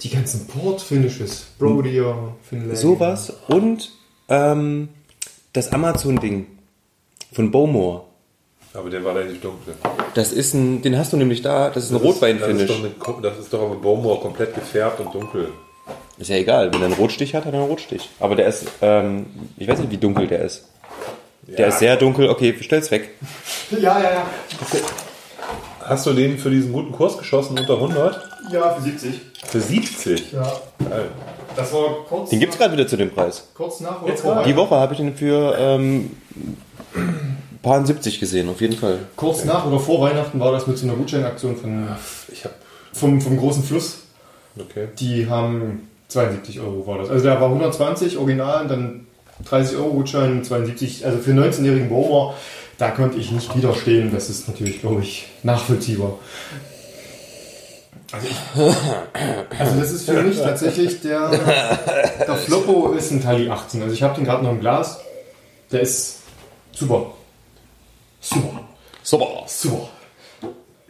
die 0.04 0.10
ganzen 0.10 0.48
Portfinishes, 0.48 1.48
Brodier, 1.60 2.34
Finlay. 2.50 2.76
Sowas 2.76 3.34
und 3.48 3.92
ähm, 4.30 4.90
das 5.54 5.72
Amazon-Ding 5.72 6.48
von 7.32 7.52
Bowmore. 7.52 8.04
Aber 8.74 8.90
der 8.90 9.04
war 9.04 9.16
relativ 9.16 9.42
dunkel. 9.42 9.76
Das 10.14 10.32
ist 10.32 10.54
ein, 10.54 10.82
den 10.82 10.98
hast 10.98 11.14
du 11.14 11.18
nämlich 11.18 11.42
da, 11.42 11.70
das 11.70 11.86
ist 11.86 11.92
ein 11.92 11.96
Das 11.96 12.04
Rotweinfinish. 12.04 12.72
eine, 12.72 12.92
das 13.22 13.38
ist 13.38 13.54
doch 13.54 13.70
dem 13.70 13.82
Bowmore 13.82 14.20
komplett 14.22 14.56
gefärbt 14.56 15.00
und 15.02 15.14
dunkel. 15.14 15.50
Ist 16.18 16.30
ja 16.30 16.38
egal, 16.38 16.74
wenn 16.74 16.82
er 16.82 16.86
einen 16.86 16.94
Rotstich 16.96 17.36
hat, 17.36 17.46
hat 17.46 17.54
er 17.54 17.60
einen 17.60 17.70
Rotstich. 17.70 18.10
Aber 18.20 18.36
der 18.36 18.48
ist, 18.48 18.66
ähm, 18.82 19.26
ich 19.58 19.68
weiß 19.68 19.80
nicht, 19.80 19.92
wie 19.92 19.98
dunkel 19.98 20.28
der 20.28 20.42
ist. 20.44 20.70
Der 21.48 21.68
ist 21.68 21.80
sehr 21.80 21.98
dunkel, 21.98 22.30
okay, 22.30 22.56
stell's 22.62 22.90
weg. 22.92 23.10
Ja, 23.72 24.00
ja, 24.02 24.12
ja. 24.12 24.26
Hast 25.92 26.06
du 26.06 26.14
den 26.14 26.38
für 26.38 26.50
diesen 26.50 26.72
guten 26.72 26.94
Kurs 26.94 27.18
geschossen 27.18 27.60
unter 27.60 27.74
100? 27.74 28.18
Ja, 28.50 28.70
für 28.70 28.82
70. 28.82 29.20
Für 29.46 29.60
70? 29.60 30.32
Ja. 30.32 30.42
Geil. 30.90 31.10
Das 31.54 31.74
war 31.74 32.06
kurz, 32.08 32.30
Den 32.30 32.40
gibt's 32.40 32.58
gerade 32.58 32.72
wieder 32.72 32.88
zu 32.88 32.96
dem 32.96 33.12
Preis. 33.12 33.50
kurz 33.54 33.82
nach 33.82 34.02
oder 34.02 34.10
Jetzt 34.12 34.22
vor 34.22 34.42
Die 34.42 34.56
Woche 34.56 34.74
habe 34.76 34.94
ich 34.94 35.00
den 35.02 35.14
für 35.14 35.54
ähm, 35.60 36.12
paar 37.62 37.86
70 37.86 38.22
gesehen, 38.22 38.48
auf 38.48 38.62
jeden 38.62 38.78
Fall. 38.78 39.00
Kurz 39.18 39.44
nach 39.44 39.66
oder 39.66 39.80
vor 39.80 40.00
Weihnachten 40.00 40.40
war 40.40 40.54
das 40.54 40.66
mit 40.66 40.78
so 40.78 40.88
einer 40.88 40.96
Gutscheinaktion 40.96 41.58
von, 41.58 41.90
Ich 42.32 42.46
hab. 42.46 42.54
vom, 42.94 43.20
vom 43.20 43.38
großen 43.38 43.62
Fluss. 43.62 44.04
Okay. 44.58 44.88
Die 44.98 45.28
haben 45.30 45.90
72 46.08 46.62
Euro 46.62 46.88
war 46.88 47.00
das. 47.00 47.10
Also 47.10 47.26
der 47.26 47.42
war 47.42 47.50
120 47.50 48.18
original 48.18 48.62
und 48.62 48.72
dann 48.72 49.08
30 49.44 49.76
Euro 49.76 49.90
Gutschein, 49.90 50.42
72. 50.46 51.06
Also 51.06 51.18
für 51.18 51.32
19-jährigen 51.32 51.90
Bauer, 51.90 52.34
da 52.82 52.90
konnte 52.90 53.20
ich 53.20 53.32
nicht 53.32 53.56
widerstehen. 53.56 54.12
Das 54.12 54.28
ist 54.28 54.48
natürlich, 54.48 54.82
glaube 54.82 55.02
ich, 55.02 55.28
nachvollziehbar. 55.44 56.18
Also, 58.12 58.28
ich, 58.28 59.60
also 59.60 59.80
das 59.80 59.92
ist 59.92 60.10
für 60.10 60.24
mich 60.24 60.38
tatsächlich 60.38 61.00
der, 61.02 61.30
der 61.30 62.36
Floppo 62.36 62.92
ist 62.94 63.12
ein 63.12 63.22
Tali 63.22 63.52
18. 63.52 63.84
Also 63.84 63.94
ich 63.94 64.02
habe 64.02 64.16
den 64.16 64.26
gerade 64.26 64.44
noch 64.44 64.50
im 64.50 64.60
Glas. 64.60 65.00
Der 65.72 65.82
ist 65.82 66.22
super. 66.72 67.14
Super. 68.20 68.62
Super. 69.04 69.44
Super. 69.46 69.88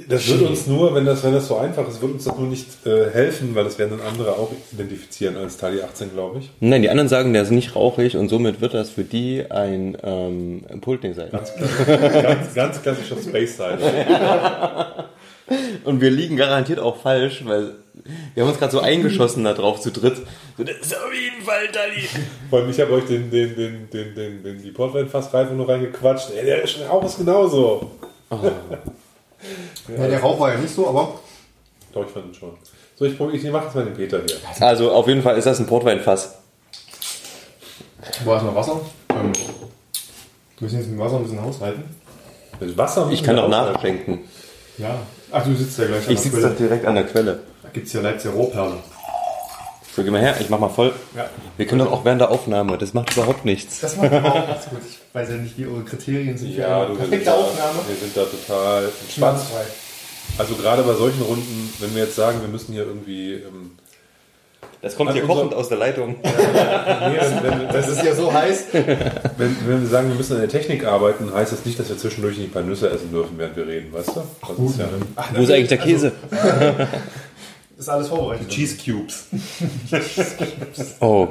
Das 0.07 0.27
wird 0.27 0.41
uns 0.41 0.67
nur, 0.67 0.93
wenn 0.95 1.05
das, 1.05 1.23
wenn 1.23 1.33
das 1.33 1.47
so 1.47 1.57
einfach 1.57 1.87
ist, 1.87 2.01
wird 2.01 2.13
uns 2.13 2.23
das 2.23 2.37
nur 2.37 2.47
nicht 2.47 2.67
äh, 2.85 3.09
helfen, 3.11 3.55
weil 3.55 3.63
das 3.63 3.77
werden 3.79 3.97
dann 3.97 4.07
andere 4.07 4.33
auch 4.33 4.51
identifizieren 4.71 5.37
als 5.37 5.57
Tali 5.57 5.81
18, 5.81 6.13
glaube 6.13 6.39
ich. 6.39 6.49
Nein, 6.59 6.81
die 6.81 6.89
anderen 6.89 7.09
sagen, 7.09 7.33
der 7.33 7.43
ist 7.43 7.51
nicht 7.51 7.75
rauchig 7.75 8.17
und 8.17 8.29
somit 8.29 8.61
wird 8.61 8.73
das 8.73 8.89
für 8.89 9.03
die 9.03 9.45
ein 9.49 9.97
ähm, 10.03 10.63
Pultding 10.81 11.13
sein. 11.13 11.29
Ganz, 11.31 12.53
ganz 12.53 12.81
klassischer 12.81 13.17
Space 13.17 13.57
Side. 13.57 13.79
Und 15.83 16.01
wir 16.01 16.11
liegen 16.11 16.37
garantiert 16.37 16.79
auch 16.79 16.97
falsch, 16.97 17.43
weil 17.45 17.73
wir 18.33 18.43
haben 18.43 18.49
uns 18.49 18.59
gerade 18.59 18.71
so 18.71 18.79
eingeschossen 18.79 19.43
da 19.43 19.53
drauf 19.53 19.81
zu 19.81 19.91
dritt. 19.91 20.17
So, 20.57 20.63
das 20.63 20.77
ist 20.77 20.95
auf 20.95 21.13
jeden 21.13 21.43
Fall 21.43 21.67
Dali. 21.71 22.07
Vor 22.49 22.59
allem, 22.59 22.69
ich 22.69 22.79
habe 22.79 22.93
euch 22.93 23.05
den, 23.05 23.29
den, 23.29 23.55
den, 23.55 23.89
den, 23.89 24.15
den, 24.15 24.43
den, 24.43 24.61
die 24.61 24.71
Portweinfassreifung 24.71 25.57
noch 25.57 25.67
reingequatscht. 25.67 26.31
Ey, 26.31 26.45
der 26.45 26.87
Rauch 26.87 27.03
ist 27.03 27.17
genauso. 27.17 27.91
Ja, 29.97 30.07
der 30.07 30.19
Rauch 30.21 30.39
war 30.39 30.51
ja 30.53 30.57
nicht 30.59 30.73
so, 30.73 30.87
aber 30.87 31.19
Doch, 31.93 32.05
ich 32.05 32.11
fand 32.11 32.27
ihn 32.27 32.33
schon. 32.33 32.51
So, 32.95 33.05
ich, 33.05 33.17
probier- 33.17 33.35
ich 33.43 33.51
mache 33.51 33.65
jetzt 33.65 33.75
mal 33.75 33.85
den 33.85 33.93
Peter 33.95 34.21
hier. 34.25 34.37
Also 34.65 34.91
auf 34.91 35.07
jeden 35.07 35.21
Fall 35.23 35.37
ist 35.37 35.45
das 35.45 35.59
ein 35.59 35.65
Portweinfass. 35.67 36.35
Wo 38.23 38.35
ist 38.35 38.43
noch 38.43 38.55
Wasser? 38.55 38.81
Ähm, 39.09 39.31
wir 39.33 40.65
müssen 40.65 40.79
jetzt 40.79 40.89
mit 40.89 40.99
Wasser 40.99 41.17
ein 41.17 41.23
bisschen 41.23 41.41
haushalten. 41.41 41.83
Mit 42.59 42.77
Wasser 42.77 43.09
Ich 43.11 43.23
kann 43.23 43.37
auch 43.39 43.47
nachschenken. 43.47 44.19
Ja. 44.77 44.99
Ach, 45.31 45.43
du 45.43 45.55
sitzt 45.55 45.77
ja 45.79 45.85
gleich 45.85 46.05
an 46.07 46.13
Ich 46.13 46.21
der 46.21 46.23
sitze 46.23 46.29
Quelle. 46.37 46.49
doch 46.49 46.57
direkt 46.57 46.85
an 46.85 46.95
der 46.95 47.03
Quelle. 47.05 47.39
Da 47.63 47.69
gibt 47.69 47.87
es 47.87 47.93
ja 47.93 48.01
Leipziger 48.01 48.33
Rohperle. 48.33 48.75
So, 49.95 50.03
geh 50.03 50.09
mal 50.09 50.21
her, 50.21 50.35
ich 50.39 50.49
mach 50.49 50.59
mal 50.59 50.69
voll. 50.69 50.93
Ja. 51.15 51.29
Wir 51.57 51.65
können 51.67 51.79
doch 51.83 51.91
auch 51.91 52.05
während 52.05 52.21
der 52.21 52.31
Aufnahme, 52.31 52.77
das 52.77 52.93
macht 52.93 53.11
überhaupt 53.15 53.43
nichts. 53.43 53.81
Das 53.81 53.97
macht 53.97 54.07
überhaupt 54.11 54.47
nichts 54.49 54.69
gut. 54.69 54.79
Ich 54.89 54.99
weiß 55.13 55.29
ja 55.29 55.35
nicht, 55.35 55.57
wie 55.57 55.65
eure 55.65 55.83
Kriterien 55.83 56.37
sind. 56.37 56.53
für 56.53 56.61
Ja, 56.61 56.77
eine 56.77 56.85
du, 56.87 56.91
wir 56.93 56.99
sind, 56.99 57.09
perfekte 57.09 57.25
da, 57.25 57.35
Aufnahme. 57.35 57.79
wir 57.87 57.95
sind 57.97 58.15
da 58.17 58.23
total 58.23 58.83
entspannt. 59.03 59.39
Also 60.37 60.55
gerade 60.55 60.83
bei 60.83 60.93
solchen 60.93 61.21
Runden, 61.23 61.73
wenn 61.79 61.93
wir 61.93 62.03
jetzt 62.03 62.15
sagen, 62.15 62.39
wir 62.41 62.47
müssen 62.47 62.71
hier 62.73 62.83
irgendwie... 62.85 63.33
Ähm, 63.33 63.71
Das 64.81 64.95
kommt 64.95 65.09
Also 65.09 65.19
hier 65.19 65.29
unser- 65.29 65.41
kochend 65.41 65.55
aus 65.55 65.67
der 65.67 65.77
Leitung. 65.79 66.15
nee, 66.23 66.29
wenn, 67.43 67.43
wenn, 67.59 67.67
Das 67.67 67.89
ist 67.89 68.01
ja 68.01 68.15
so 68.15 68.31
heiß. 68.31 68.67
wenn, 68.71 69.57
wenn 69.67 69.81
wir 69.81 69.89
sagen, 69.89 70.07
wir 70.07 70.15
müssen 70.15 70.35
an 70.35 70.39
der 70.39 70.49
Technik 70.49 70.85
arbeiten, 70.85 71.33
heißt 71.33 71.51
das 71.51 71.65
nicht, 71.65 71.77
dass 71.77 71.89
wir 71.89 71.97
zwischendurch 71.97 72.37
nicht 72.37 72.47
ein 72.49 72.53
paar 72.53 72.61
Nüsse 72.63 72.89
essen 72.89 73.11
dürfen, 73.11 73.37
während 73.37 73.57
wir 73.57 73.67
reden, 73.67 73.91
weißt 73.91 74.07
du? 74.15 74.21
Das 74.41 74.69
ist 74.71 74.79
ja 74.79 74.85
Wo 75.35 75.41
ist 75.43 75.51
eigentlich 75.51 75.67
der 75.67 75.77
Käse? 75.79 76.13
Ist 77.81 77.89
alles 77.89 78.07
vorbereitet. 78.07 78.47
Cheese 78.47 78.77
Cubes. 78.77 79.25
Oh. 80.99 81.29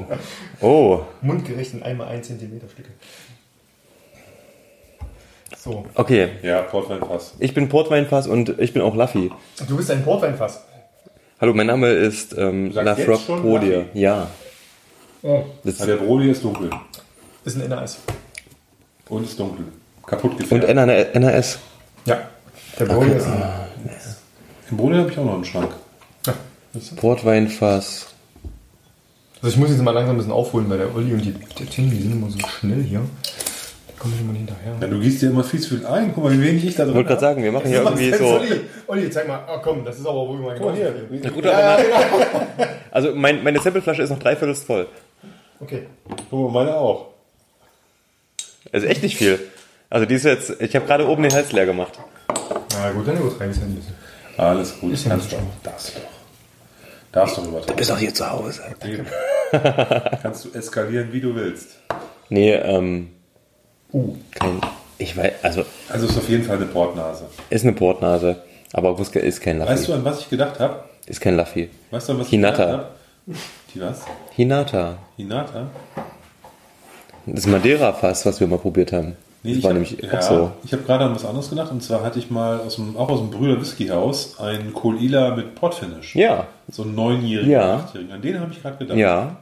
Oh. 0.61 1.01
Mundgerecht 1.23 1.75
in 1.75 1.83
einmal 1.83 2.09
1 2.09 2.27
cm 2.27 2.61
Stücke. 2.71 2.91
So. 5.57 5.87
Okay. 5.95 6.31
Ja, 6.43 6.63
Portweinfass. 6.63 7.35
Ich 7.39 7.55
bin 7.55 7.69
Portweinfass 7.69 8.27
und 8.27 8.59
ich 8.59 8.73
bin 8.73 8.83
auch 8.83 8.95
Laffy. 8.95 9.31
Du 9.69 9.77
bist 9.77 9.91
ein 9.91 10.03
Portweinfass. 10.03 10.65
Hallo, 11.41 11.55
mein 11.55 11.67
Name 11.67 11.89
ist 11.89 12.37
ähm, 12.37 12.73
sagst 12.73 12.85
La 12.87 12.97
jetzt 12.97 13.07
Frog 13.07 13.21
schon 13.21 13.43
Podier. 13.43 13.79
Laffy? 13.79 13.99
Ja. 14.01 14.31
Oh. 15.23 15.45
Das 15.65 15.79
Ja, 15.79 15.87
der 15.87 15.97
Brody 15.97 16.31
ist 16.31 16.43
dunkel. 16.43 16.71
Ist 17.45 17.57
ein 17.57 17.69
NAS. 17.69 17.99
Und 19.09 19.25
ist 19.25 19.39
dunkel. 19.39 19.67
Kaputt 20.07 20.33
und 20.33 20.39
gefärbt. 20.39 21.15
NAS. 21.15 21.59
Ja. 22.07 22.29
Der 22.79 22.85
Brody 22.87 23.13
ist 23.13 23.27
ein. 23.27 23.43
Im 24.71 24.77
Brody 24.77 24.97
habe 24.97 25.11
ich 25.11 25.19
auch 25.19 25.25
noch 25.25 25.35
einen 25.35 25.45
Schrank. 25.45 25.71
Portweinfass. 26.97 28.07
Also 29.43 29.55
ich 29.55 29.57
muss 29.57 29.71
jetzt 29.71 29.83
mal 29.83 29.93
langsam 29.93 30.15
ein 30.15 30.19
bisschen 30.19 30.33
aufholen, 30.33 30.69
weil 30.69 30.79
der 30.79 30.95
Olli 30.95 31.13
und 31.15 31.23
die, 31.25 31.33
der 31.33 31.67
Tim, 31.69 31.91
die 31.91 32.01
sind 32.03 32.13
immer 32.13 32.31
so 32.31 32.39
schnell 32.47 32.83
hier. 32.83 33.01
Da 33.01 33.95
komme 33.99 34.15
ich 34.15 34.21
immer 34.21 34.33
nicht 34.33 34.41
hinterher. 34.49 34.77
Ja, 34.81 34.87
du 34.87 35.01
gießt 35.01 35.23
dir 35.23 35.31
immer 35.31 35.43
viel 35.45 35.61
zu 35.61 35.77
viel 35.77 35.87
ein. 35.87 36.13
Guck 36.15 36.25
mal, 36.25 36.33
wie 36.33 36.43
wenig 36.43 36.65
ich 36.65 36.75
da 36.77 36.83
Ich 36.83 36.89
drin 36.89 36.95
wollte 36.97 37.09
gerade 37.09 37.21
sagen, 37.21 37.43
wir 37.43 37.51
machen 37.53 37.69
hier 37.69 37.83
irgendwie 37.83 38.13
so. 38.13 38.27
Olli, 38.27 38.61
Olli, 38.87 39.11
zeig 39.11 39.27
mal. 39.29 39.41
Oh 39.49 39.59
komm, 39.63 39.85
das 39.85 39.99
ist 39.99 40.07
aber 40.07 40.29
wohl 40.29 40.39
mein 40.41 40.59
Guck 40.59 40.67
mal 40.67 40.77
hier. 40.77 41.31
Gute 41.31 41.55
Aromat- 41.55 41.85
Also 42.91 43.15
mein, 43.15 43.43
meine 43.43 43.61
Sampleflasche 43.61 44.03
ist 44.03 44.11
noch 44.11 44.19
dreiviertel 44.19 44.55
voll. 44.55 44.87
Okay. 45.59 45.87
Guck 46.31 46.53
mal, 46.53 46.65
meine 46.65 46.77
auch. 46.77 47.07
Also 48.73 48.87
echt 48.87 49.03
nicht 49.03 49.17
viel. 49.17 49.39
Also 49.89 50.07
die 50.07 50.15
ist 50.15 50.25
jetzt, 50.25 50.51
ich 50.61 50.77
habe 50.77 50.87
gerade 50.87 51.09
oben 51.09 51.23
den 51.23 51.33
Hals 51.33 51.51
leer 51.53 51.67
gemacht. 51.67 51.99
Na 52.75 52.91
gut, 52.93 53.09
dann 53.09 53.17
übertreibe 53.19 53.51
ich 53.51 53.57
es 53.57 53.63
ein 53.63 53.75
bisschen. 53.75 53.95
Alles 54.37 54.79
gut. 54.79 54.93
Ist 54.93 55.07
ja 55.07 55.17
du 55.17 55.23
doch. 55.23 55.39
Darfst 57.13 57.37
du. 57.39 57.43
Darfst 57.43 57.71
du. 57.71 57.75
Bist 57.75 57.91
auch 57.93 57.99
hier 57.99 58.15
zu 58.15 58.31
Hause. 58.31 58.63
Kannst 60.23 60.45
du 60.45 60.51
eskalieren, 60.53 61.13
wie 61.13 61.21
du 61.21 61.35
willst. 61.35 61.77
Nee, 62.29 62.53
ähm, 62.55 63.11
Uh. 63.93 64.15
kein, 64.31 64.61
ich 64.99 65.17
weiß, 65.17 65.33
also 65.43 65.65
Also 65.89 66.07
ist 66.07 66.17
auf 66.17 66.29
jeden 66.29 66.45
Fall 66.45 66.57
eine 66.57 66.67
Portnase. 66.67 67.25
ist 67.51 67.65
eine 67.65 67.73
Portnase, 67.73 68.37
aber 68.73 68.97
Wuske 68.97 69.19
ist 69.19 69.41
kein 69.41 69.59
Laffy. 69.59 69.73
Weißt 69.73 69.89
du, 69.89 69.95
an 69.95 70.05
was 70.05 70.21
ich 70.21 70.31
gedacht 70.31 70.61
habe? 70.61 70.85
Ist 71.07 71.21
kein 71.21 71.35
Laffy. 71.35 71.71
Weißt 71.91 72.09
du, 72.09 72.13
an 72.13 72.21
was 72.21 72.29
Hinata. 72.29 72.63
ich 72.63 72.71
gedacht 72.71 72.87
habe? 73.27 73.37
Die 73.75 73.81
was? 73.81 74.01
Hinata. 74.37 74.99
Hinata? 75.17 75.67
Das 77.27 77.47
Madeira-Fass, 77.47 78.25
was 78.27 78.39
wir 78.39 78.47
mal 78.47 78.59
probiert 78.61 78.93
haben. 78.93 79.17
Nee, 79.43 79.51
das 79.53 79.59
ich 79.59 79.65
war 79.65 79.71
hab- 79.71 79.75
nämlich 79.81 80.03
ja, 80.03 80.19
auch 80.19 80.23
so. 80.23 80.53
Ich 80.65 80.73
habe 80.73 80.83
gerade 80.83 81.05
an 81.07 81.15
was 81.15 81.25
anderes 81.25 81.49
gedacht 81.51 81.71
und 81.73 81.83
zwar 81.83 82.03
hatte 82.03 82.19
ich 82.19 82.31
mal 82.31 82.61
aus 82.61 82.77
dem, 82.77 82.97
auch 82.97 83.09
aus 83.09 83.21
dem 83.21 83.31
Brüder 83.31 83.61
Whisky 83.61 83.87
Haus 83.89 84.39
einen 84.39 84.75
Kolila 84.75 85.35
mit 85.35 85.55
Portfinish. 85.55 86.15
Ja, 86.15 86.47
So 86.71 86.83
einen 86.83 86.95
neunjährigen, 86.95 87.51
Ja. 87.51 87.77
achtjährigen. 87.77 88.13
An 88.13 88.21
den 88.23 88.39
habe 88.41 88.53
ich 88.53 88.61
gerade 88.63 88.77
gedacht. 88.79 88.99
ja. 88.99 89.37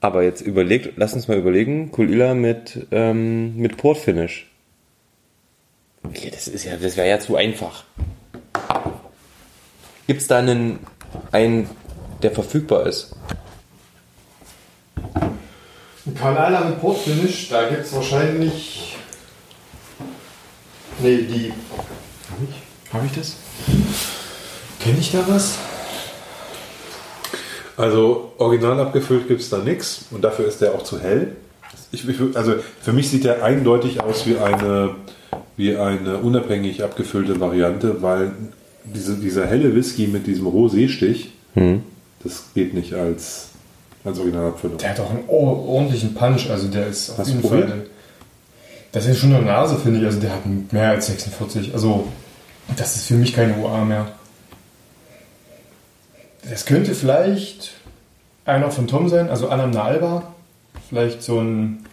Aber 0.00 0.22
jetzt 0.22 0.42
überlegt, 0.42 0.94
lass 0.96 1.14
uns 1.14 1.28
mal 1.28 1.38
überlegen, 1.38 1.90
Kulila 1.90 2.34
mit, 2.34 2.86
ähm, 2.90 3.56
mit 3.56 3.78
Portfinish. 3.78 4.50
Okay, 6.02 6.30
das 6.30 6.46
ist 6.46 6.64
ja, 6.64 6.76
das 6.76 6.96
wäre 6.98 7.08
ja 7.08 7.18
zu 7.20 7.36
einfach. 7.36 7.84
Gibt 10.06 10.20
es 10.20 10.26
da 10.26 10.38
einen, 10.40 10.80
einen, 11.32 11.70
der 12.22 12.30
verfügbar 12.32 12.86
ist? 12.86 13.16
Ein 16.06 16.14
Kanala 16.14 16.64
mit 16.64 16.80
Portfinish, 16.80 17.48
da 17.48 17.68
gibt 17.68 17.86
es 17.86 17.94
wahrscheinlich. 17.94 18.96
Nee, 21.00 21.22
die. 21.22 21.52
Hab 22.30 22.38
ich? 22.48 22.92
Hab 22.92 23.04
ich 23.06 23.12
das? 23.12 23.36
Kenne 24.80 24.98
ich 25.00 25.12
da 25.12 25.24
was? 25.26 25.58
Also 27.76 28.32
original 28.38 28.78
abgefüllt 28.80 29.28
gibt 29.28 29.40
es 29.40 29.48
da 29.48 29.58
nichts 29.58 30.06
und 30.10 30.22
dafür 30.22 30.46
ist 30.46 30.60
der 30.60 30.74
auch 30.74 30.82
zu 30.82 31.00
hell. 31.00 31.36
Ich, 31.90 32.08
ich, 32.08 32.20
also 32.34 32.54
für 32.80 32.92
mich 32.92 33.08
sieht 33.08 33.24
der 33.24 33.42
eindeutig 33.42 34.00
aus 34.00 34.26
wie 34.26 34.36
eine, 34.36 34.94
wie 35.56 35.76
eine 35.76 36.18
unabhängig 36.18 36.84
abgefüllte 36.84 37.40
Variante, 37.40 38.02
weil 38.02 38.32
diese, 38.84 39.16
dieser 39.16 39.46
helle 39.46 39.74
Whisky 39.74 40.06
mit 40.06 40.26
diesem 40.26 40.46
Rosé-Stich, 40.46 41.32
das 42.22 42.44
geht 42.54 42.74
nicht 42.74 42.94
als, 42.94 43.48
als 44.04 44.18
Originalabfüllung. 44.18 44.78
Der 44.78 44.90
hat 44.90 45.00
auch 45.00 45.10
einen 45.10 45.24
or- 45.28 45.66
ordentlichen 45.68 46.14
Punch, 46.14 46.50
also 46.50 46.68
der 46.68 46.86
ist 46.86 47.10
auf 47.10 47.18
Hast 47.18 47.28
jeden 47.28 47.40
probiert? 47.42 47.68
Fall. 47.70 47.86
Das 48.92 49.06
ist 49.06 49.18
schon 49.18 49.34
eine 49.34 49.44
Nase, 49.44 49.76
finde 49.76 50.00
ich. 50.00 50.06
Also 50.06 50.20
der 50.20 50.30
hat 50.32 50.42
mehr 50.72 50.90
als 50.90 51.06
46. 51.06 51.72
Also 51.74 52.06
das 52.76 52.96
ist 52.96 53.06
für 53.06 53.14
mich 53.14 53.32
keine 53.34 53.56
UA 53.56 53.84
mehr. 53.84 54.06
Das 56.48 56.66
könnte 56.66 56.94
vielleicht 56.94 57.72
einer 58.44 58.70
von 58.70 58.86
Tom 58.86 59.08
sein, 59.08 59.28
also 59.30 59.48
Anam 59.48 59.76
Alba. 59.76 60.34
Vielleicht 60.88 61.22
so 61.22 61.40
ein 61.40 61.84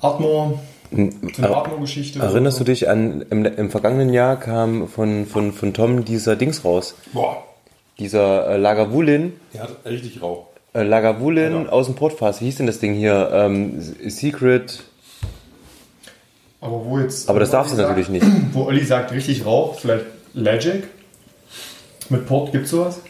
Ardmore. 0.00 0.58
So 0.90 1.42
eine 1.42 1.56
Atmo-Geschichte. 1.56 2.18
Erinnerst 2.20 2.60
du 2.60 2.64
dich 2.64 2.88
an, 2.88 3.24
im, 3.30 3.44
im 3.44 3.70
vergangenen 3.70 4.12
Jahr 4.12 4.38
kam 4.38 4.86
von, 4.88 5.26
von, 5.26 5.52
von 5.52 5.72
Tom 5.72 6.04
dieser 6.04 6.36
Dings 6.36 6.64
raus. 6.64 6.94
Boah, 7.12 7.42
Dieser 7.98 8.48
äh, 8.50 8.56
Lagavulin, 8.58 9.32
der 9.54 9.62
hat 9.62 9.70
richtig 9.86 10.20
Rauch. 10.22 10.46
Äh, 10.74 10.82
Lagavulin 10.82 11.52
Genau. 11.52 11.70
aus 11.70 11.86
dem 11.86 11.94
Portfass. 11.94 12.40
Wie 12.40 12.46
hieß 12.46 12.56
denn 12.56 12.66
das 12.66 12.78
Ding 12.78 12.94
hier? 12.94 13.30
Ähm, 13.32 13.80
Secret. 14.08 14.82
Aber 16.60 16.84
wo 16.84 16.98
jetzt. 16.98 17.28
Aber 17.28 17.40
das 17.40 17.50
darfst 17.50 17.72
du 17.74 17.76
natürlich 17.80 18.08
nicht. 18.08 18.24
Wo 18.52 18.64
Olli 18.64 18.84
sagt, 18.84 19.12
richtig 19.12 19.44
Rauch, 19.44 19.78
vielleicht 19.78 20.06
Legic. 20.32 20.84
Mit 22.08 22.26
Port 22.26 22.52
gibt's 22.52 22.70
sowas? 22.70 23.00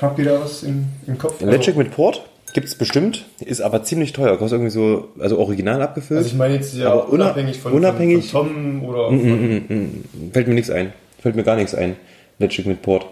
Habt 0.00 0.18
ihr 0.18 0.24
da 0.26 0.40
was 0.40 0.62
im, 0.62 0.86
im 1.06 1.18
Kopf? 1.18 1.40
Legic 1.40 1.76
mit 1.76 1.90
Port 1.92 2.22
gibt's 2.52 2.74
bestimmt, 2.74 3.24
ist 3.40 3.60
aber 3.60 3.84
ziemlich 3.84 4.12
teuer. 4.12 4.36
Kostet 4.38 4.56
irgendwie 4.58 4.70
so, 4.70 5.08
also 5.18 5.38
original 5.38 5.82
abgefüllt. 5.82 6.18
Also 6.18 6.30
ich 6.30 6.34
meine 6.36 6.54
jetzt 6.54 6.74
ja 6.74 6.90
Aber 6.92 7.08
una- 7.10 7.26
unabhängig 7.26 7.58
von, 7.60 7.72
unabhängig- 7.72 8.30
von, 8.30 8.46
von 8.48 8.54
Tom 8.80 8.84
oder 8.88 9.10
Mm, 9.10 9.64
von, 9.66 10.04
Fällt 10.32 10.48
mir 10.48 10.54
nichts 10.54 10.70
ein. 10.70 10.92
Fällt 11.20 11.36
mir 11.36 11.42
gar 11.44 11.56
nichts 11.56 11.74
ein. 11.74 11.96
Legic 12.38 12.66
mit 12.66 12.80
Port. 12.82 13.06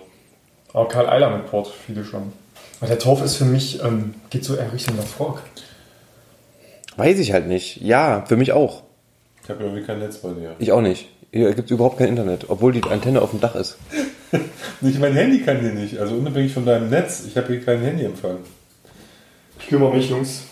Aber 0.73 0.89
Karl 0.89 1.09
Eiler 1.09 1.37
mit 1.37 1.47
Port, 1.51 1.71
viele 1.87 2.05
schon. 2.05 2.33
Aber 2.83 2.89
der 2.89 2.99
Torf 2.99 3.23
ist 3.23 3.37
für 3.37 3.45
mich, 3.45 3.81
ähm, 3.85 4.13
geht 4.31 4.45
so 4.45 4.57
eher 4.57 4.73
Richtung 4.73 4.97
Lafroig. 4.97 5.39
Weiß 6.97 7.17
ich 7.21 7.33
halt 7.33 7.47
nicht. 7.47 7.81
Ja, 7.81 8.25
für 8.27 8.37
mich 8.37 8.51
auch. 8.51 8.83
Ich 9.45 9.51
habe 9.51 9.63
irgendwie 9.63 9.85
kein 9.85 10.01
Netz 10.01 10.17
bei 10.17 10.31
dir. 10.31 10.57
Ich 10.59 10.73
auch 10.73 10.81
nicht. 10.81 11.09
Hier 11.31 11.55
gibt's 11.55 11.71
überhaupt 11.71 11.99
kein 11.99 12.09
Internet, 12.09 12.47
obwohl 12.51 12.73
die 12.73 12.83
Antenne 12.83 13.23
auf 13.23 13.31
dem 13.31 13.41
Dach 13.41 13.55
ist. 13.55 13.77
Nicht, 14.81 14.99
mein 14.99 15.15
Handy 15.15 15.43
kann 15.43 15.61
hier 15.61 15.73
nicht. 15.73 15.99
Also 15.99 16.17
unabhängig 16.17 16.53
von 16.53 16.67
deinem 16.67 16.91
Netz. 16.91 17.23
Ich 17.29 17.37
habe 17.37 17.47
hier 17.49 17.65
keinen 17.65 17.85
Handyempfang. 17.85 18.39
Ich 19.61 19.69
kümmere 19.69 19.95
mich, 19.95 20.11
Jungs. 20.11 20.43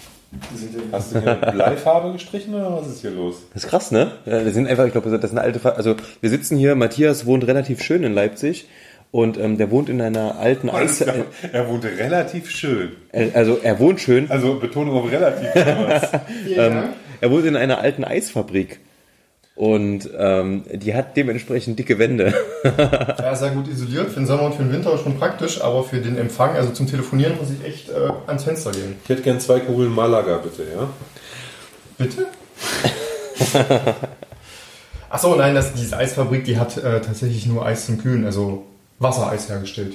Hast 0.92 1.12
du 1.12 1.20
hier 1.20 1.34
Bleifarbe 1.34 2.12
gestrichen 2.12 2.54
oder 2.54 2.72
was 2.76 2.86
ist 2.86 3.00
hier 3.00 3.10
los? 3.10 3.42
Das 3.52 3.64
ist 3.64 3.70
krass, 3.70 3.90
ne? 3.90 4.12
Ja, 4.24 4.44
wir 4.44 4.52
sind 4.52 4.68
einfach, 4.68 4.86
ich 4.86 4.92
glaube, 4.92 5.10
das 5.10 5.24
ist 5.24 5.36
eine 5.36 5.40
alte, 5.40 5.58
Ver 5.58 5.76
also 5.76 5.96
wir 6.20 6.30
sitzen 6.30 6.56
hier, 6.56 6.76
Matthias 6.76 7.26
wohnt 7.26 7.44
relativ 7.48 7.82
schön 7.82 8.04
in 8.04 8.14
Leipzig 8.14 8.68
und 9.12 9.38
ähm, 9.38 9.58
der 9.58 9.70
wohnt 9.70 9.88
in 9.88 10.00
einer 10.00 10.38
alten 10.38 10.70
Eis, 10.70 11.00
äh, 11.00 11.24
Er 11.52 11.68
wohnt 11.68 11.84
relativ 11.84 12.50
schön. 12.50 12.92
äh, 13.12 13.30
also 13.34 13.58
er 13.62 13.78
wohnt 13.78 14.00
schön, 14.00 14.30
Also 14.30 14.54
Betonung 14.58 14.96
auf 14.96 15.10
relativ. 15.10 15.48
ähm, 16.56 16.90
er 17.20 17.30
wohnt 17.30 17.44
in 17.46 17.56
einer 17.56 17.78
alten 17.78 18.04
Eisfabrik 18.04 18.78
und 19.56 20.08
ähm, 20.16 20.64
die 20.72 20.94
hat 20.94 21.16
dementsprechend 21.16 21.78
dicke 21.78 21.98
Wände. 21.98 22.32
Ja, 23.18 23.34
sehr 23.34 23.50
gut 23.50 23.68
isoliert. 23.68 24.08
Für 24.08 24.20
den 24.20 24.26
Sommer 24.26 24.44
und 24.44 24.54
für 24.54 24.62
den 24.62 24.72
Winter 24.72 24.96
schon 24.98 25.18
praktisch, 25.18 25.60
aber 25.60 25.84
für 25.84 25.98
den 25.98 26.16
Empfang, 26.16 26.56
also 26.56 26.70
zum 26.70 26.86
Telefonieren, 26.86 27.36
muss 27.36 27.48
ich 27.50 27.66
echt 27.66 27.90
äh, 27.90 28.10
ans 28.26 28.44
Fenster 28.44 28.70
gehen. 28.70 28.96
Ich 29.04 29.08
hätte 29.08 29.22
gern 29.22 29.40
zwei 29.40 29.60
Kugeln 29.60 29.94
Malaga, 29.94 30.38
bitte, 30.38 30.62
ja? 30.74 30.88
Bitte? 31.98 32.26
Achso, 35.10 35.34
nein, 35.36 35.54
das, 35.54 35.74
diese 35.74 35.96
Eisfabrik, 35.96 36.44
die 36.44 36.58
hat 36.58 36.76
äh, 36.78 37.00
tatsächlich 37.00 37.46
nur 37.46 37.66
Eis 37.66 37.86
zum 37.86 37.98
Kühlen, 37.98 38.24
also 38.24 38.64
Wassereis 39.00 39.48
hergestellt. 39.48 39.94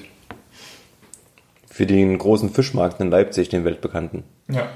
Für 1.70 1.86
den 1.86 2.18
großen 2.18 2.50
Fischmarkt 2.50 3.00
in 3.02 3.10
Leipzig, 3.12 3.50
den 3.50 3.64
weltbekannten. 3.64 4.24
Ja. 4.52 4.68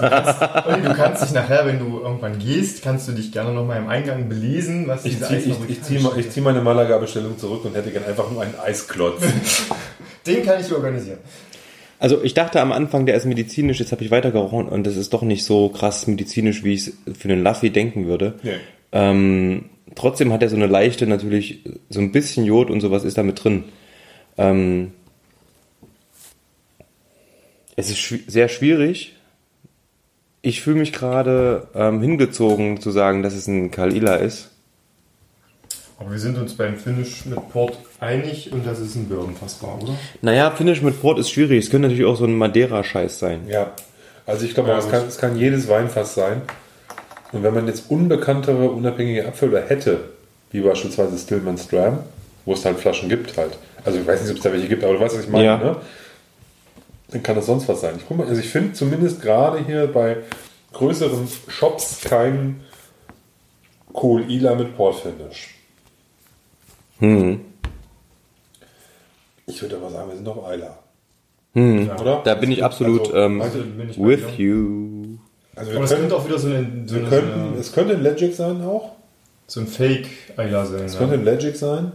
Du 0.00 0.08
kannst, 0.08 0.42
und 0.66 0.84
du 0.84 0.94
kannst 0.94 1.22
dich 1.22 1.32
nachher, 1.32 1.66
wenn 1.66 1.78
du 1.78 2.00
irgendwann 2.00 2.40
gehst, 2.40 2.82
kannst 2.82 3.06
du 3.06 3.12
dich 3.12 3.30
gerne 3.30 3.52
nochmal 3.52 3.78
im 3.78 3.88
Eingang 3.88 4.28
belesen, 4.28 4.88
was 4.88 5.04
Ich 5.04 5.14
diese 5.18 5.28
ziehe 5.28 5.38
ich, 5.38 5.54
ich 5.68 5.82
zieh, 5.82 5.98
mal- 6.00 6.18
ich 6.18 6.30
zieh 6.30 6.40
meine 6.40 6.60
Malaga-Bestellung 6.62 7.38
zurück 7.38 7.64
und 7.64 7.76
hätte 7.76 7.92
gern 7.92 8.04
einfach 8.04 8.28
nur 8.28 8.42
einen 8.42 8.54
Eisklotz. 8.58 9.22
Den 10.26 10.44
kann 10.44 10.60
ich 10.60 10.72
organisieren. 10.72 11.18
Also 12.00 12.22
ich 12.24 12.34
dachte 12.34 12.60
am 12.60 12.72
Anfang, 12.72 13.06
der 13.06 13.14
ist 13.14 13.24
medizinisch, 13.24 13.78
jetzt 13.78 13.92
habe 13.92 14.02
ich 14.02 14.10
weitergerochen 14.10 14.66
und 14.68 14.84
das 14.84 14.96
ist 14.96 15.12
doch 15.14 15.22
nicht 15.22 15.44
so 15.44 15.68
krass 15.68 16.06
medizinisch, 16.08 16.64
wie 16.64 16.74
ich 16.74 16.88
es 16.88 16.92
für 17.16 17.28
den 17.28 17.42
Laffy 17.44 17.70
denken 17.70 18.06
würde. 18.06 18.34
Nee. 18.42 18.54
Ähm, 18.90 19.66
trotzdem 19.94 20.32
hat 20.32 20.42
er 20.42 20.48
so 20.48 20.56
eine 20.56 20.66
leichte, 20.66 21.06
natürlich 21.06 21.60
so 21.90 22.00
ein 22.00 22.12
bisschen 22.12 22.44
Jod 22.44 22.70
und 22.70 22.80
sowas 22.80 23.04
ist 23.04 23.16
da 23.18 23.22
mit 23.22 23.42
drin. 23.42 23.64
Ähm, 24.36 24.92
es 27.76 27.90
ist 27.90 27.98
schwi- 27.98 28.22
sehr 28.30 28.48
schwierig. 28.48 29.14
Ich 30.42 30.60
fühle 30.62 30.76
mich 30.76 30.92
gerade 30.92 31.68
ähm, 31.74 32.00
hingezogen 32.02 32.80
zu 32.80 32.90
sagen, 32.90 33.22
dass 33.22 33.34
es 33.34 33.46
ein 33.46 33.70
Kalila 33.70 34.16
ist. 34.16 34.50
Aber 35.98 36.10
wir 36.10 36.18
sind 36.18 36.36
uns 36.36 36.54
beim 36.54 36.76
Finish 36.76 37.24
mit 37.24 37.48
Port 37.50 37.78
einig 38.00 38.52
und 38.52 38.66
das 38.66 38.80
ist 38.80 38.94
ein 38.96 39.08
Birnenfass 39.08 39.62
war, 39.62 39.80
oder? 39.82 39.94
Naja, 40.22 40.50
Finish 40.50 40.82
mit 40.82 41.00
Port 41.00 41.18
ist 41.18 41.30
schwierig. 41.30 41.64
Es 41.64 41.70
könnte 41.70 41.88
natürlich 41.88 42.04
auch 42.04 42.16
so 42.16 42.24
ein 42.24 42.36
Madeira-Scheiß 42.36 43.18
sein. 43.18 43.48
Ja, 43.48 43.72
also 44.26 44.44
ich 44.44 44.54
glaube, 44.54 44.70
Ja, 44.70 44.78
es, 44.78 44.88
kann, 44.90 45.06
es 45.06 45.18
kann 45.18 45.38
jedes 45.38 45.68
Weinfass 45.68 46.14
sein. 46.14 46.42
Und 47.34 47.42
wenn 47.42 47.52
man 47.52 47.66
jetzt 47.66 47.90
unbekanntere, 47.90 48.70
unabhängige 48.70 49.26
Abfüller 49.26 49.62
hätte, 49.62 49.98
wie 50.52 50.60
beispielsweise 50.60 51.18
Stillman 51.18 51.58
Stram, 51.58 51.98
wo 52.44 52.52
es 52.52 52.64
halt 52.64 52.78
Flaschen 52.78 53.08
gibt 53.08 53.36
halt. 53.36 53.58
Also 53.84 53.98
ich 53.98 54.06
weiß 54.06 54.22
nicht, 54.22 54.30
ob 54.30 54.36
es 54.36 54.42
da 54.44 54.52
welche 54.52 54.68
gibt, 54.68 54.84
aber 54.84 54.94
du 54.94 55.00
weißt, 55.00 55.16
was 55.16 55.24
ich 55.24 55.30
meine, 55.30 55.44
Ja. 55.44 55.56
ne? 55.58 55.76
Dann 57.08 57.22
kann 57.24 57.34
das 57.34 57.46
sonst 57.46 57.68
was 57.68 57.80
sein. 57.80 57.94
Ich 57.96 58.04
guck 58.06 58.18
mal, 58.18 58.26
also 58.28 58.40
ich 58.40 58.48
finde 58.48 58.72
zumindest 58.72 59.20
gerade 59.20 59.58
hier 59.64 59.88
bei 59.88 60.18
größeren 60.72 61.28
Shops 61.48 62.02
keinen 62.02 62.62
Kohl 63.92 64.30
Ila 64.30 64.54
mit 64.54 64.76
Portfinish. 64.76 65.54
Hm. 67.00 67.40
Ich 69.46 69.60
würde 69.60 69.76
aber 69.76 69.90
sagen, 69.90 70.08
wir 70.08 70.14
sind 70.16 70.24
doch 70.26 70.46
Eiler. 70.46 70.78
Hm. 71.54 71.90
Oder? 72.00 72.22
Da 72.24 72.34
bin 72.36 72.52
ich 72.52 72.64
absolut 72.64 73.02
Also, 73.02 73.16
ähm, 73.16 73.42
Also 73.42 73.58
bin 73.58 73.90
ich 73.90 73.98
with 73.98 74.38
you. 74.38 74.93
Also 75.56 75.70
Aber 75.72 75.84
es 75.84 75.90
könnte 75.90 76.16
auch 76.16 76.26
wieder 76.26 76.38
so, 76.38 76.48
eine, 76.48 76.66
so, 76.86 76.94
wir 76.96 77.02
eine, 77.02 77.10
könnten, 77.10 77.54
so, 77.54 77.60
es 77.60 77.72
könnte 77.72 77.94
ein 77.94 78.02
Legic 78.02 78.34
sein 78.34 78.62
auch. 78.62 78.92
so 79.46 79.60
ein 79.60 79.66
Fake-Eiler 79.66 80.66
sein. 80.66 80.84
Es 80.84 80.94
ja. 80.94 80.98
könnte 81.00 81.14
ein 81.14 81.24
Legic 81.24 81.56
sein. 81.56 81.92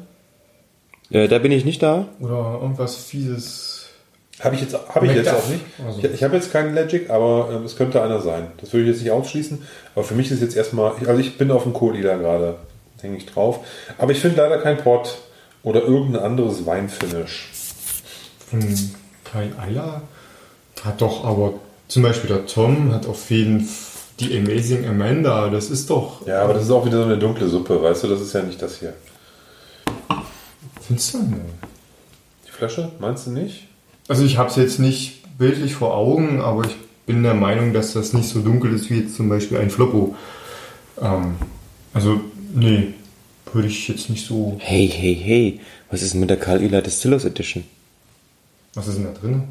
Äh, 1.09 1.27
da 1.27 1.39
bin 1.39 1.51
ich 1.51 1.65
nicht 1.65 1.81
da. 1.81 2.07
Oder 2.19 2.59
irgendwas 2.61 2.95
fieses. 2.95 3.89
Habe 4.39 4.55
ich 4.55 4.61
jetzt, 4.61 4.77
habe 4.95 5.05
ich 5.07 5.15
jetzt 5.15 5.33
auch 5.33 5.47
nicht. 5.49 5.61
oder 5.79 5.91
so. 5.91 5.99
Ich, 5.99 6.13
ich 6.13 6.23
habe 6.23 6.35
jetzt 6.35 6.53
keinen 6.53 6.73
Legic, 6.73 7.09
aber 7.09 7.49
ähm, 7.53 7.65
es 7.65 7.75
könnte 7.75 8.01
einer 8.01 8.21
sein. 8.21 8.47
Das 8.61 8.71
würde 8.71 8.85
ich 8.85 8.91
jetzt 8.91 9.03
nicht 9.03 9.11
ausschließen. 9.11 9.61
Aber 9.95 10.03
für 10.05 10.15
mich 10.15 10.31
ist 10.31 10.41
jetzt 10.41 10.55
erstmal, 10.55 10.93
also 11.05 11.19
ich 11.19 11.37
bin 11.37 11.51
auf 11.51 11.63
dem 11.63 11.73
Kohlila 11.73 12.15
gerade, 12.15 12.55
hänge 13.01 13.17
ich 13.17 13.25
drauf. 13.25 13.59
Aber 13.97 14.11
ich 14.11 14.19
finde 14.19 14.41
leider 14.41 14.59
kein 14.59 14.77
Port 14.77 15.17
oder 15.63 15.81
irgendein 15.81 16.23
anderes 16.23 16.65
Weinfinish. 16.65 17.49
Von 18.49 18.61
kein 19.25 19.59
Eiler? 19.59 20.03
Hat 20.83 21.01
doch 21.01 21.25
aber 21.25 21.55
zum 21.89 22.03
Beispiel 22.03 22.29
der 22.29 22.45
Tom 22.45 22.93
hat 22.93 23.05
auf 23.07 23.29
jeden 23.29 23.59
F 23.59 23.87
die 24.19 24.37
Amazing 24.37 24.87
Amanda. 24.87 25.49
Das 25.49 25.69
ist 25.69 25.89
doch. 25.89 26.25
Ja, 26.25 26.43
aber 26.43 26.53
das 26.53 26.63
ist 26.63 26.71
auch 26.71 26.85
wieder 26.85 26.99
so 26.99 27.03
eine 27.03 27.17
dunkle 27.17 27.47
Suppe, 27.47 27.81
weißt 27.81 28.03
du? 28.03 28.07
Das 28.07 28.21
ist 28.21 28.33
ja 28.33 28.43
nicht 28.43 28.61
das 28.61 28.79
hier. 28.79 28.93
Findest 30.81 31.13
du? 31.13 31.17
Nee. 31.19 31.35
Die 32.47 32.51
Flasche, 32.51 32.91
meinst 32.99 33.27
du 33.27 33.31
nicht? 33.31 33.67
Also 34.07 34.23
ich 34.23 34.37
habe 34.37 34.49
es 34.49 34.55
jetzt 34.55 34.79
nicht 34.79 35.37
bildlich 35.37 35.73
vor 35.73 35.95
Augen, 35.95 36.41
aber 36.41 36.65
ich 36.65 36.75
bin 37.05 37.23
der 37.23 37.33
Meinung, 37.33 37.73
dass 37.73 37.93
das 37.93 38.13
nicht 38.13 38.29
so 38.29 38.41
dunkel 38.41 38.73
ist 38.73 38.89
wie 38.89 38.99
jetzt 38.99 39.15
zum 39.15 39.29
Beispiel 39.29 39.57
ein 39.57 39.69
Floppo. 39.69 40.15
Ähm, 41.01 41.35
also, 41.93 42.21
nee, 42.53 42.93
würde 43.53 43.67
ich 43.67 43.87
jetzt 43.87 44.09
nicht 44.09 44.25
so. 44.25 44.57
Hey, 44.59 44.87
hey, 44.87 45.15
hey. 45.15 45.59
Was 45.89 46.01
ist 46.01 46.13
denn 46.13 46.19
mit 46.19 46.29
der 46.29 46.37
Kalila 46.37 46.81
Distillers 46.81 47.25
Edition? 47.25 47.63
Was 48.75 48.87
ist 48.87 48.97
denn 48.97 49.05
da 49.05 49.19
drin? 49.19 49.43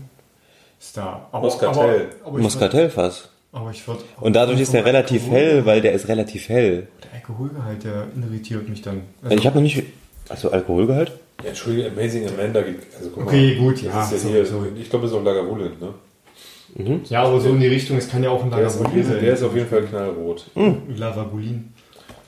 Ist 0.81 0.97
da. 0.97 1.29
Aber, 1.33 1.45
Muscatel. 1.45 1.79
Aber, 1.79 2.27
aber 2.29 2.39
ich 2.39 2.43
Muscatelfass. 2.45 3.29
Aber 3.51 3.71
ich 3.71 3.87
würd, 3.89 3.99
Und 4.21 4.37
dadurch 4.37 4.61
ist 4.61 4.73
der 4.75 4.85
relativ 4.85 5.29
hell, 5.31 5.65
weil 5.65 5.81
der 5.81 5.93
ist 5.93 6.07
relativ 6.09 6.49
hell. 6.49 6.87
Der 7.03 7.15
Alkoholgehalt, 7.15 7.83
der 7.83 8.07
irritiert 8.23 8.69
mich 8.69 8.83
dann. 8.83 9.03
Ich 9.31 9.47
habe 9.47 9.57
noch 9.57 9.63
nicht. 9.63 9.83
Achso, 10.29 10.49
Alkoholgehalt? 10.51 11.13
Ja, 11.43 11.49
Entschuldige, 11.49 11.89
Amazing 11.89 12.29
Amanda 12.29 12.61
geht. 12.61 12.81
Also, 12.97 13.11
guck 13.15 13.27
Okay, 13.27 13.55
mal, 13.57 13.65
gut, 13.65 13.83
ja, 13.83 13.91
ja 13.91 14.05
so- 14.05 14.29
hier, 14.29 14.45
so. 14.45 14.67
Ich 14.79 14.91
glaube, 14.91 15.05
das 15.07 15.13
ist 15.13 15.19
auch 15.19 15.25
Lagavulin, 15.25 15.73
ne? 15.81 17.01
ja, 17.09 17.23
aber 17.23 17.41
so 17.41 17.49
in 17.49 17.61
die 17.61 17.67
Richtung, 17.69 17.97
es 17.97 18.11
kann 18.11 18.23
ja 18.23 18.29
auch 18.29 18.45
ein 18.45 18.51
Lagavulin 18.51 19.05
sein. 19.05 19.21
der 19.21 19.33
ist 19.33 19.43
auf 19.43 19.55
jeden 19.55 19.69
Fall 19.69 19.83
knallrot. 19.85 20.45
Lavagulin. 20.55 21.73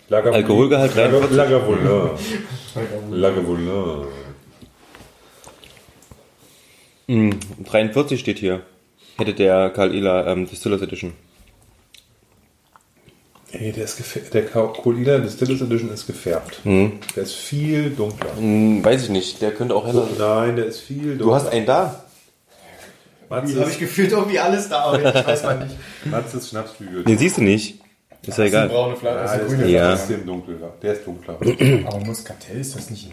Lagavulin. 0.08 0.34
Alkoholgehalt 0.42 0.94
43. 0.96 1.36
Lagavulin. 1.36 2.10
Lagavulin. 3.10 4.06
Mm, 7.10 7.30
43 7.64 8.20
steht 8.20 8.38
hier. 8.38 8.60
Hätte 9.18 9.34
der 9.34 9.70
Kalila 9.70 10.30
ähm, 10.30 10.46
Distillers 10.48 10.80
Edition. 10.82 11.12
Ey, 13.52 13.72
der 13.72 13.84
ist 13.84 13.96
gefärbt. 13.96 14.32
Der 14.32 14.42
Colila 14.44 15.18
Distillers 15.18 15.60
Edition 15.60 15.90
ist 15.92 16.06
gefärbt. 16.06 16.60
Der 16.64 16.92
ist 17.24 17.34
viel 17.34 17.90
dunkler. 17.90 18.30
Hm, 18.36 18.84
weiß 18.84 19.04
ich 19.04 19.08
nicht, 19.08 19.42
der 19.42 19.50
könnte 19.50 19.74
auch 19.74 19.86
heller 19.86 20.06
sein. 20.06 20.46
Nein, 20.46 20.56
der 20.56 20.66
ist 20.66 20.80
viel 20.80 21.02
dunkler. 21.18 21.26
Du 21.26 21.34
hast 21.34 21.48
einen 21.48 21.66
da? 21.66 22.04
Mats 23.28 23.50
habe 23.54 23.62
ich 23.64 23.72
ist, 23.74 23.78
gefühlt 23.80 24.12
irgendwie 24.12 24.38
alles 24.38 24.68
da, 24.68 24.82
aber 24.84 24.98
ich 24.98 25.26
weiß 25.26 25.42
mal 25.44 25.58
nicht. 25.64 25.76
Mats 26.04 26.34
ist 26.34 26.48
Schnapsbügel. 26.50 27.04
Den 27.04 27.18
siehst 27.18 27.38
du 27.38 27.42
nicht. 27.42 27.74
Ist 27.74 27.80
ja 27.80 28.18
Das 28.26 28.28
ist 28.34 28.38
eine 28.38 28.48
egal. 28.48 28.68
braune 28.68 28.96
Flasche, 28.96 29.16
Ja, 29.16 29.22
das 29.22 29.32
der 29.32 29.40
ist 29.46 29.52
ist 29.52 29.58
grüne 29.58 29.70
Ja. 29.72 29.80
ein 29.90 29.96
Flasche. 29.96 30.12
bisschen 30.12 30.26
dunkler. 30.26 30.72
Der 30.82 30.92
ist 30.92 31.06
dunkler. 31.06 31.38
Aber 31.88 31.98
Muscatel 32.06 32.60
ist 32.60 32.76
das 32.76 32.90
nicht. 32.90 33.10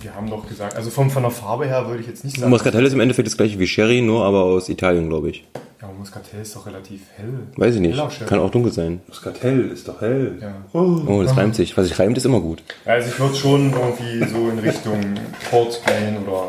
Wir 0.00 0.14
haben 0.14 0.30
doch 0.30 0.46
gesagt, 0.48 0.76
also 0.76 0.90
von, 0.90 1.10
von 1.10 1.22
der 1.22 1.32
Farbe 1.32 1.66
her 1.66 1.86
würde 1.88 2.00
ich 2.00 2.06
jetzt 2.06 2.24
nicht 2.24 2.38
sagen. 2.38 2.50
Muscatel 2.50 2.84
ist 2.84 2.92
im 2.92 3.00
Endeffekt 3.00 3.26
das 3.26 3.36
gleiche 3.36 3.58
wie 3.58 3.66
Sherry, 3.66 4.00
nur 4.00 4.24
aber 4.24 4.44
aus 4.44 4.68
Italien, 4.68 5.08
glaube 5.08 5.30
ich. 5.30 5.44
Ja, 5.80 5.88
Muscatel 5.96 6.40
ist 6.40 6.56
doch 6.56 6.66
relativ 6.66 7.02
hell. 7.16 7.34
Weiß 7.56 7.76
ich 7.76 7.80
nicht. 7.80 7.98
Kann 8.26 8.40
auch 8.40 8.50
dunkel 8.50 8.72
sein. 8.72 9.00
Das 9.06 9.22
Kartell 9.22 9.70
ist 9.70 9.86
doch 9.86 10.00
hell. 10.00 10.36
Ja. 10.40 10.54
Oh, 10.72 11.22
das 11.22 11.36
reimt 11.36 11.54
sich. 11.54 11.76
Was 11.76 11.86
sich 11.86 11.98
reimt, 11.98 12.16
ist 12.16 12.26
immer 12.26 12.40
gut. 12.40 12.62
Also 12.84 13.08
ich 13.08 13.18
würde 13.18 13.36
schon 13.36 13.72
irgendwie 13.72 14.28
so 14.28 14.48
in 14.48 14.58
Richtung 14.58 15.00
Port 15.48 15.80
gehen 15.86 16.16
oder 16.26 16.48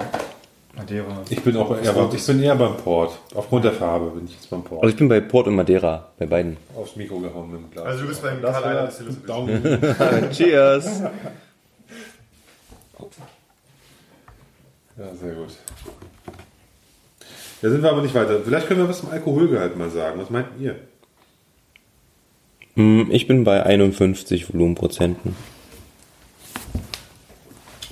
Madeira. 0.76 1.22
Ich 1.30 1.44
bin 1.44 1.58
auch 1.58 1.70
eher, 1.80 1.94
beim, 1.94 2.10
ich 2.12 2.26
bin 2.26 2.42
eher 2.42 2.56
beim 2.56 2.76
Port. 2.78 3.20
Aufgrund 3.36 3.66
der 3.66 3.74
Farbe 3.74 4.10
bin 4.12 4.26
ich 4.26 4.34
jetzt 4.34 4.50
beim 4.50 4.64
Port. 4.64 4.82
Also 4.82 4.94
ich 4.94 4.98
bin 4.98 5.08
bei 5.08 5.20
Port 5.20 5.46
und 5.46 5.56
Madeira, 5.56 6.08
bei 6.18 6.26
beiden. 6.26 6.58
Aufs 6.76 6.96
Mikro 6.96 7.20
gehauen 7.20 7.52
mit 7.52 7.62
dem 7.62 7.72
Glas. 7.72 7.86
Also 7.86 8.02
du 8.02 8.08
bist 8.08 8.24
beim. 8.24 8.42
Daumen. 9.28 9.62
Cheers! 10.32 11.04
Ja, 15.00 15.16
sehr 15.16 15.34
gut. 15.34 15.50
Da 17.62 17.70
sind 17.70 17.82
wir 17.82 17.90
aber 17.90 18.02
nicht 18.02 18.14
weiter. 18.14 18.40
Vielleicht 18.44 18.68
können 18.68 18.82
wir 18.82 18.90
was 18.90 19.00
zum 19.00 19.10
Alkoholgehalt 19.12 19.78
mal 19.78 19.90
sagen. 19.90 20.20
Was 20.20 20.30
meint 20.30 20.48
ihr? 20.60 20.76
Hm, 22.76 23.10
Ich 23.12 23.28
bin 23.28 23.44
bei 23.44 23.64
51 23.64 24.54
Volumenprozenten. 24.54 25.36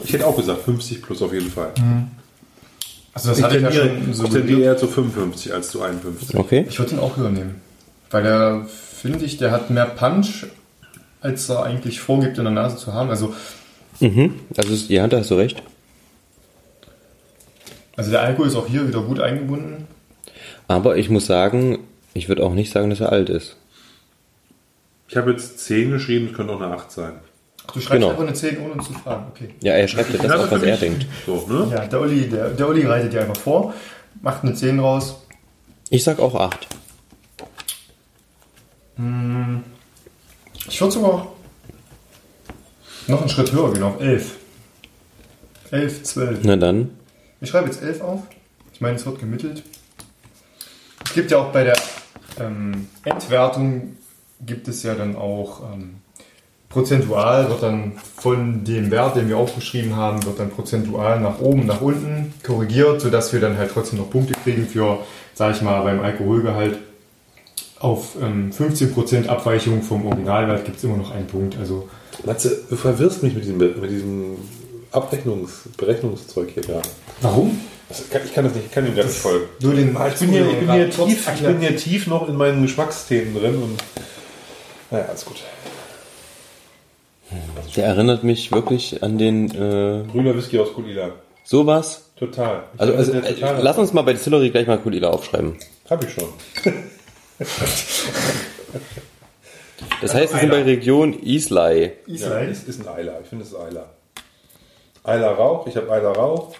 Ich 0.04 0.14
hätte 0.14 0.28
auch 0.28 0.36
gesagt 0.36 0.62
50 0.64 1.02
plus 1.02 1.22
auf 1.22 1.34
jeden 1.34 1.50
Fall. 1.50 1.74
Also 3.14 3.30
das 3.30 3.40
Ich 3.40 3.44
hatte 3.44 3.58
ich 3.58 3.64
ja 3.64 3.70
tendiere, 3.70 4.04
schon 4.04 4.14
so 4.14 4.28
tendiere 4.28 4.62
eher 4.62 4.78
zu 4.78 4.88
55 4.88 5.54
als 5.54 5.70
zu 5.70 5.82
51. 5.82 6.36
Okay. 6.38 6.66
Ich 6.70 6.78
würde 6.78 6.92
ihn 6.96 7.00
auch 7.00 7.18
höher 7.18 7.32
nehmen. 7.32 7.62
Weil 8.12 8.24
der, 8.24 8.66
finde 8.68 9.26
ich, 9.26 9.38
der 9.38 9.52
hat 9.52 9.70
mehr 9.70 9.86
Punch, 9.86 10.46
als 11.20 11.50
er 11.50 11.64
eigentlich 11.64 12.00
vorgibt 12.00 12.38
in 12.38 12.44
der 12.44 12.54
Nase 12.54 12.78
zu 12.78 12.94
haben. 12.94 13.10
Also, 13.10 13.34
Mhm. 14.00 14.36
Also 14.56 14.74
ja, 14.94 15.08
da 15.08 15.18
hast 15.20 15.32
du 15.32 15.36
recht. 15.36 15.64
Also 17.98 18.12
der 18.12 18.22
Alkohol 18.22 18.48
ist 18.48 18.56
auch 18.56 18.68
hier 18.68 18.88
wieder 18.88 19.02
gut 19.02 19.20
eingebunden. 19.20 19.86
Aber 20.70 20.96
ich 20.98 21.10
muss 21.10 21.26
sagen, 21.26 21.80
ich 22.14 22.30
würde 22.30 22.44
auch 22.44 22.54
nicht 22.54 22.72
sagen, 22.72 22.90
dass 22.90 23.00
er 23.02 23.12
alt 23.12 23.30
ist. 23.30 23.58
Ich 25.10 25.18
habe 25.18 25.32
jetzt 25.32 25.60
10 25.60 25.92
geschrieben, 25.92 26.28
es 26.32 26.34
könnte 26.36 26.54
auch 26.54 26.62
eine 26.62 26.74
8 26.74 26.92
sein. 26.92 27.14
Ach, 27.66 27.72
du 27.72 27.80
schreibst 27.80 27.92
Genau. 27.92 28.10
einfach 28.10 28.24
eine 28.24 28.34
10 28.34 28.58
ohne 28.60 28.84
zu 28.84 28.94
fragen. 28.94 29.26
Okay. 29.34 29.50
Ja, 29.62 29.74
er 29.74 29.88
schreibt 29.88 30.14
ja 30.14 30.22
das 30.22 30.32
auf, 30.32 30.52
was 30.52 30.64
er 30.64 30.78
denkt. 30.78 31.06
So, 31.26 31.46
ne? 31.48 31.68
Ja, 31.72 31.86
der 31.86 32.02
Uli, 32.02 32.30
der, 32.30 32.50
der 32.50 32.70
Uli 32.70 32.86
reitet 32.86 33.14
dir 33.14 33.22
einfach 33.22 33.38
vor, 33.38 33.74
macht 34.22 34.44
eine 34.44 34.54
10 34.54 34.80
raus. 34.80 35.22
Ich 35.90 36.04
sag 36.04 36.20
auch 36.20 36.36
8. 36.36 36.68
Ich 40.70 40.82
würde 40.82 40.92
sogar 40.94 41.28
noch 43.08 43.22
einen 43.22 43.30
Schritt 43.30 43.52
höher 43.54 43.72
gehen, 43.74 43.84
auf 43.84 44.02
11. 44.02 44.36
11, 45.72 46.04
12. 46.04 46.40
Na 46.44 46.56
dann. 46.58 46.90
Ich 47.40 47.50
schreibe 47.50 47.68
jetzt 47.68 47.82
11 47.82 48.02
auf. 48.02 48.22
Ich 48.74 48.82
meine, 48.82 48.96
es 48.96 49.06
wird 49.06 49.20
gemittelt. 49.20 49.64
Es 51.06 51.14
gibt 51.14 51.32
ja 51.32 51.38
auch 51.38 51.52
bei 51.52 51.64
der 51.64 51.78
ähm, 52.40 52.88
Endwertung 53.04 53.96
gibt 54.46 54.68
es 54.68 54.84
ja 54.84 54.94
dann 54.94 55.16
auch 55.16 55.62
ähm, 55.74 55.96
prozentual, 56.70 57.50
wird 57.50 57.64
dann 57.64 57.94
von 58.18 58.64
dem 58.64 58.92
Wert, 58.92 59.16
den 59.16 59.30
wir 59.30 59.38
aufgeschrieben 59.38 59.96
haben, 59.96 60.24
wird 60.26 60.40
dann 60.40 60.50
prozentual 60.50 61.20
nach 61.20 61.40
oben, 61.40 61.66
nach 61.66 61.82
unten 61.82 62.34
korrigiert, 62.44 63.02
sodass 63.02 63.34
wir 63.34 63.40
dann 63.40 63.58
halt 63.58 63.72
trotzdem 63.72 64.00
noch 64.00 64.10
Punkte 64.10 64.34
kriegen 64.44 64.68
für, 64.68 65.00
sage 65.34 65.56
ich 65.56 65.62
mal, 65.62 65.82
beim 65.84 66.02
Alkoholgehalt. 66.02 66.78
Auf 67.80 68.16
ähm, 68.22 68.52
15% 68.52 69.28
Abweichung 69.28 69.84
vom 69.84 70.06
Originalwert 70.08 70.66
gibt 70.66 70.78
es 70.78 70.84
immer 70.84 70.98
noch 70.98 71.12
einen 71.12 71.28
Punkt. 71.28 71.58
Also 71.58 71.88
Matze, 72.26 72.64
du 72.70 72.76
verwirrst 72.76 73.22
mich 73.22 73.36
mit 73.36 73.44
diesem, 73.44 73.58
mit 73.58 73.90
diesem 73.90 74.38
Abrechnungs, 74.98 75.52
Berechnungszeug 75.78 76.50
hier 76.54 76.64
gerade. 76.64 76.88
warum? 77.22 77.60
Das 77.90 78.10
kann, 78.10 78.22
ich 78.26 78.34
kann 78.34 78.44
das 78.44 78.54
nicht, 78.54 78.66
ich 78.66 78.72
kann 78.72 78.84
gar 78.96 79.06
nicht 79.06 79.16
folgen. 79.16 79.46
Nur 79.62 79.74
den 79.74 79.96
Ah, 79.96 80.10
Ich 80.10 80.16
bin, 80.20 80.30
hier, 80.30 80.46
ich, 80.46 80.60
bin 80.60 80.72
hier 80.74 80.90
tief, 80.90 81.30
ich 81.36 81.42
bin 81.42 81.60
hier 81.62 81.78
tief 81.78 82.08
noch 82.08 82.28
in 82.28 82.36
meinen 82.36 82.62
Geschmacksthemen 82.64 83.34
drin 83.34 83.56
und 83.56 83.78
naja, 84.92 85.06
alles 85.08 85.24
gut. 85.26 85.38
Der 87.76 87.86
erinnert 87.86 88.24
mich 88.24 88.52
wirklich 88.52 89.04
an 89.04 89.18
den 89.18 89.52
äh, 89.52 90.04
Grüner 90.12 90.36
Whisky 90.36 90.60
aus 90.60 90.74
Kulila. 90.74 91.12
sowas. 91.44 92.04
Total. 92.18 92.64
Ich 92.74 92.82
Also, 92.82 92.94
also 92.96 93.12
äh, 93.14 93.34
total- 93.36 93.62
lass 93.62 93.78
uns 93.78 93.94
mal 93.94 94.02
bei 94.02 94.14
Distillery 94.14 94.50
gleich 94.50 94.66
mal 94.68 94.80
Kulila 94.80 95.10
aufschreiben. 95.10 95.56
Hab 95.90 96.04
ich 96.04 96.12
schon. 96.14 96.30
Das 100.02 100.14
heißt, 100.14 100.34
wir 100.34 100.40
sind 100.40 100.50
bei 100.50 100.64
Region 100.64 101.14
Islay. 101.22 101.94
Ja, 102.08 102.14
Israel. 102.16 102.50
ist, 102.50 102.68
ist 102.68 102.82
ein 102.82 102.88
Eiler. 102.88 103.20
Ich 103.24 103.30
finde, 103.30 103.44
es 103.46 103.52
ist 103.52 103.58
Eiler. 103.58 103.86
Eiler 105.08 105.32
Rauch. 105.32 105.68
Ich 105.68 105.76
habe 105.78 105.92
Eiler 105.92 106.12
Rauch. 106.12 106.54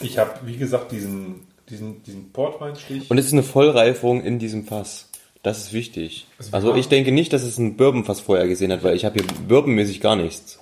Ich 0.00 0.18
habe, 0.18 0.32
wie 0.44 0.56
gesagt, 0.56 0.92
diesen, 0.92 1.46
diesen, 1.68 2.02
diesen 2.02 2.32
Portweinstich. 2.32 3.10
Und 3.10 3.18
es 3.18 3.26
ist 3.26 3.32
eine 3.32 3.42
Vollreifung 3.42 4.22
in 4.22 4.38
diesem 4.38 4.64
Fass. 4.64 5.08
Das 5.42 5.58
ist 5.58 5.72
wichtig. 5.72 6.26
Also 6.52 6.74
ich 6.74 6.88
denke 6.88 7.12
nicht, 7.12 7.32
dass 7.32 7.42
es 7.42 7.58
ein 7.58 7.76
Bourbonfass 7.76 8.20
vorher 8.20 8.48
gesehen 8.48 8.72
hat, 8.72 8.82
weil 8.82 8.96
ich 8.96 9.04
habe 9.04 9.20
hier 9.20 9.26
bourbonmäßig 9.46 10.00
gar 10.00 10.16
nichts. 10.16 10.58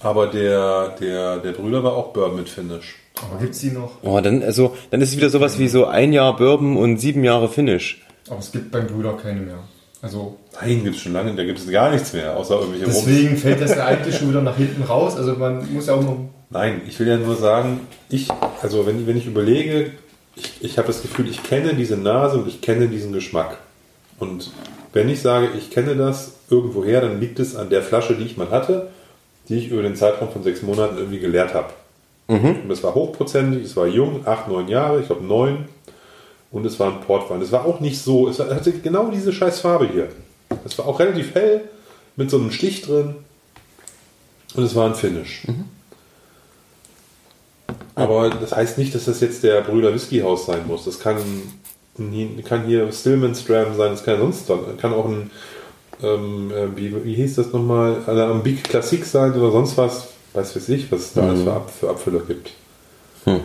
Aber 0.00 0.26
der, 0.26 0.90
der, 1.00 1.38
der 1.38 1.52
Brüder 1.52 1.82
war 1.82 1.94
auch 1.94 2.12
Bourbon 2.12 2.36
mit 2.36 2.48
Finish. 2.48 2.96
Aber 3.22 3.38
gibt 3.38 3.54
es 3.54 3.60
die 3.60 3.70
noch? 3.70 4.02
Oh, 4.02 4.20
dann, 4.20 4.42
also, 4.42 4.76
dann 4.90 5.00
ist 5.00 5.10
es 5.10 5.16
wieder 5.16 5.30
sowas 5.30 5.58
wie 5.58 5.68
so 5.68 5.86
ein 5.86 6.12
Jahr 6.12 6.36
Bourbon 6.36 6.76
und 6.76 6.98
sieben 6.98 7.24
Jahre 7.24 7.48
Finish. 7.48 8.02
Aber 8.28 8.38
es 8.38 8.52
gibt 8.52 8.70
beim 8.70 8.86
Brüder 8.86 9.14
keine 9.16 9.40
mehr. 9.40 9.64
Also 10.04 10.36
Nein, 10.60 10.84
gibt 10.84 10.96
es 10.96 11.02
schon 11.02 11.14
lange. 11.14 11.34
Da 11.34 11.44
gibt 11.44 11.58
es 11.58 11.70
gar 11.70 11.90
nichts 11.90 12.12
mehr, 12.12 12.36
außer 12.36 12.60
irgendwelche 12.60 12.84
Rum. 12.84 12.94
deswegen 12.94 13.36
fällt 13.38 13.62
das 13.62 13.74
ja 13.74 13.86
eigentlich 13.86 14.14
schon 14.14 14.28
wieder 14.28 14.42
nach 14.42 14.56
hinten 14.56 14.82
raus. 14.82 15.16
Also 15.16 15.32
man 15.34 15.72
muss 15.72 15.86
ja 15.86 15.94
auch 15.94 16.02
noch. 16.02 16.18
Nein, 16.50 16.82
ich 16.86 17.00
will 17.00 17.08
ja 17.08 17.16
nur 17.16 17.36
sagen, 17.36 17.80
ich, 18.10 18.28
also 18.60 18.86
wenn, 18.86 19.06
wenn 19.06 19.16
ich 19.16 19.26
überlege, 19.26 19.92
ich, 20.36 20.52
ich 20.60 20.78
habe 20.78 20.88
das 20.88 21.00
Gefühl, 21.00 21.26
ich 21.28 21.42
kenne 21.42 21.72
diese 21.72 21.96
Nase 21.96 22.36
und 22.36 22.46
ich 22.46 22.60
kenne 22.60 22.88
diesen 22.88 23.14
Geschmack. 23.14 23.56
Und 24.18 24.52
wenn 24.92 25.08
ich 25.08 25.22
sage, 25.22 25.48
ich 25.56 25.70
kenne 25.70 25.96
das 25.96 26.32
irgendwoher, 26.50 27.00
dann 27.00 27.18
liegt 27.18 27.40
es 27.40 27.56
an 27.56 27.70
der 27.70 27.82
Flasche, 27.82 28.14
die 28.14 28.24
ich 28.24 28.36
mal 28.36 28.50
hatte, 28.50 28.90
die 29.48 29.56
ich 29.56 29.70
über 29.70 29.82
den 29.82 29.96
Zeitraum 29.96 30.30
von 30.30 30.42
sechs 30.42 30.60
Monaten 30.60 30.98
irgendwie 30.98 31.18
geleert 31.18 31.54
habe. 31.54 31.70
Und 32.62 32.68
das 32.68 32.82
war 32.82 32.94
hochprozentig, 32.94 33.64
es 33.64 33.76
war 33.76 33.86
jung, 33.86 34.26
acht, 34.26 34.48
neun 34.48 34.68
Jahre, 34.68 35.00
ich 35.00 35.06
glaube 35.06 35.24
neun. 35.24 35.64
Und 36.54 36.64
es 36.64 36.78
war 36.78 36.92
ein 36.92 37.00
Portwein. 37.00 37.42
Es 37.42 37.50
war 37.50 37.64
auch 37.64 37.80
nicht 37.80 38.00
so, 38.00 38.28
es 38.28 38.38
hatte 38.38 38.70
genau 38.70 39.10
diese 39.10 39.32
scheiß 39.32 39.58
Farbe 39.58 39.88
hier. 39.92 40.08
Es 40.64 40.78
war 40.78 40.86
auch 40.86 41.00
relativ 41.00 41.34
hell, 41.34 41.62
mit 42.14 42.30
so 42.30 42.38
einem 42.38 42.52
Stich 42.52 42.82
drin. 42.82 43.16
Und 44.54 44.62
es 44.62 44.76
war 44.76 44.86
ein 44.86 44.94
Finish. 44.94 45.42
Aber 47.96 48.30
das 48.30 48.54
heißt 48.54 48.78
nicht, 48.78 48.94
dass 48.94 49.06
das 49.06 49.20
jetzt 49.20 49.42
der 49.42 49.62
Brüder 49.62 49.92
Whisky 49.92 50.20
Haus 50.20 50.46
sein 50.46 50.64
muss. 50.68 50.84
Das 50.84 51.00
kann, 51.00 51.16
kann 52.44 52.66
hier 52.66 52.92
Stillman 52.92 53.34
Stram 53.34 53.76
sein, 53.76 53.90
das 53.90 54.04
kann 54.04 54.20
sonst. 54.20 54.46
Kann 54.78 54.94
auch 54.94 55.06
ein, 55.06 55.32
ähm, 56.04 56.52
äh, 56.52 56.76
wie, 56.76 57.04
wie 57.04 57.14
hieß 57.14 57.34
das 57.34 57.52
nochmal, 57.52 57.96
ein 58.06 58.44
Big 58.44 58.62
Classic 58.62 59.04
sein 59.04 59.32
oder 59.32 59.50
sonst 59.50 59.76
was. 59.76 60.06
Weiß 60.34 60.68
ich, 60.68 60.92
was 60.92 61.00
es 61.00 61.12
da 61.14 61.22
alles 61.22 61.42
für, 61.42 61.52
Ab, 61.52 61.70
für 61.80 61.90
Abfüller 61.90 62.20
gibt. 62.20 62.52
Hm. 63.24 63.40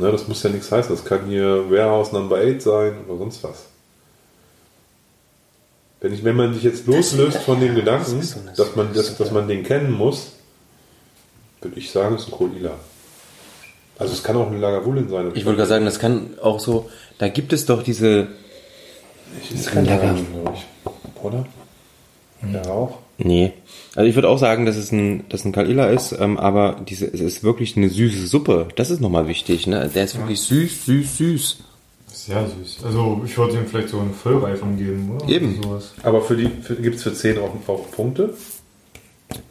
Ne, 0.00 0.10
das 0.10 0.26
muss 0.26 0.42
ja 0.42 0.48
nichts 0.48 0.72
heißen. 0.72 0.96
Das 0.96 1.04
kann 1.04 1.26
hier 1.26 1.70
Warehouse 1.70 2.12
Number 2.12 2.38
8 2.38 2.62
sein 2.62 2.94
oder 3.06 3.18
sonst 3.18 3.44
was. 3.44 3.66
Wenn, 6.00 6.14
ich, 6.14 6.24
wenn 6.24 6.36
man 6.36 6.54
sich 6.54 6.62
jetzt 6.62 6.86
loslöst 6.86 7.42
von 7.42 7.60
dem 7.60 7.74
Gedanken, 7.74 8.18
ist 8.18 8.30
so 8.30 8.40
eine 8.40 8.52
dass 8.52 8.74
man, 8.74 8.94
das, 8.94 9.18
dass 9.18 9.30
man 9.30 9.46
den 9.46 9.62
kennen 9.62 9.92
muss, 9.92 10.32
würde 11.60 11.78
ich 11.78 11.90
sagen, 11.90 12.14
es 12.14 12.22
ist 12.22 12.28
ein 12.28 12.30
Kolila. 12.30 12.76
Also 13.98 14.14
es 14.14 14.22
kann 14.22 14.36
auch 14.36 14.50
ein 14.50 14.58
Lagavulin 14.58 15.10
sein. 15.10 15.32
Ich 15.34 15.44
wollte 15.44 15.58
gerade 15.58 15.68
sagen, 15.68 15.84
das 15.84 15.98
kann 15.98 16.30
auch 16.40 16.60
so, 16.60 16.88
da 17.18 17.28
gibt 17.28 17.52
es 17.52 17.66
doch 17.66 17.82
diese, 17.82 18.28
das 19.50 19.60
ist 19.60 19.70
kein 19.70 19.84
Lagavulin, 19.84 20.32
glaube 20.32 20.56
ich. 20.56 21.22
Oder? 21.22 21.46
Der 22.40 22.66
Rauch. 22.66 22.96
Nee. 23.22 23.52
Also 23.96 24.08
ich 24.08 24.14
würde 24.14 24.28
auch 24.28 24.38
sagen, 24.38 24.66
dass 24.66 24.76
es 24.76 24.92
ein, 24.92 25.24
dass 25.28 25.44
ein 25.44 25.52
Kalila 25.52 25.88
ist, 25.90 26.12
ähm, 26.12 26.38
aber 26.38 26.80
diese, 26.88 27.06
es 27.06 27.20
ist 27.20 27.42
wirklich 27.42 27.76
eine 27.76 27.88
süße 27.88 28.26
Suppe. 28.26 28.68
Das 28.76 28.90
ist 28.90 29.00
nochmal 29.00 29.26
wichtig, 29.26 29.66
ne? 29.66 29.90
Der 29.92 30.04
ist 30.04 30.16
wirklich 30.16 30.40
süß, 30.42 30.84
süß, 30.86 31.16
süß. 31.16 31.56
Sehr 32.12 32.46
süß. 32.48 32.84
Also 32.84 33.22
ich 33.24 33.36
würde 33.36 33.54
ihm 33.56 33.66
vielleicht 33.66 33.88
so 33.88 33.98
eine 34.00 34.10
Vollreifung 34.10 34.76
geben, 34.76 35.10
oder? 35.16 35.28
Eben. 35.28 35.60
Sowas. 35.62 35.92
Aber 36.02 36.20
für 36.22 36.36
die 36.36 36.48
gibt 36.82 36.96
es 36.96 37.02
für 37.02 37.14
10 37.14 37.38
auch, 37.38 37.50
auch 37.68 37.90
Punkte? 37.90 38.34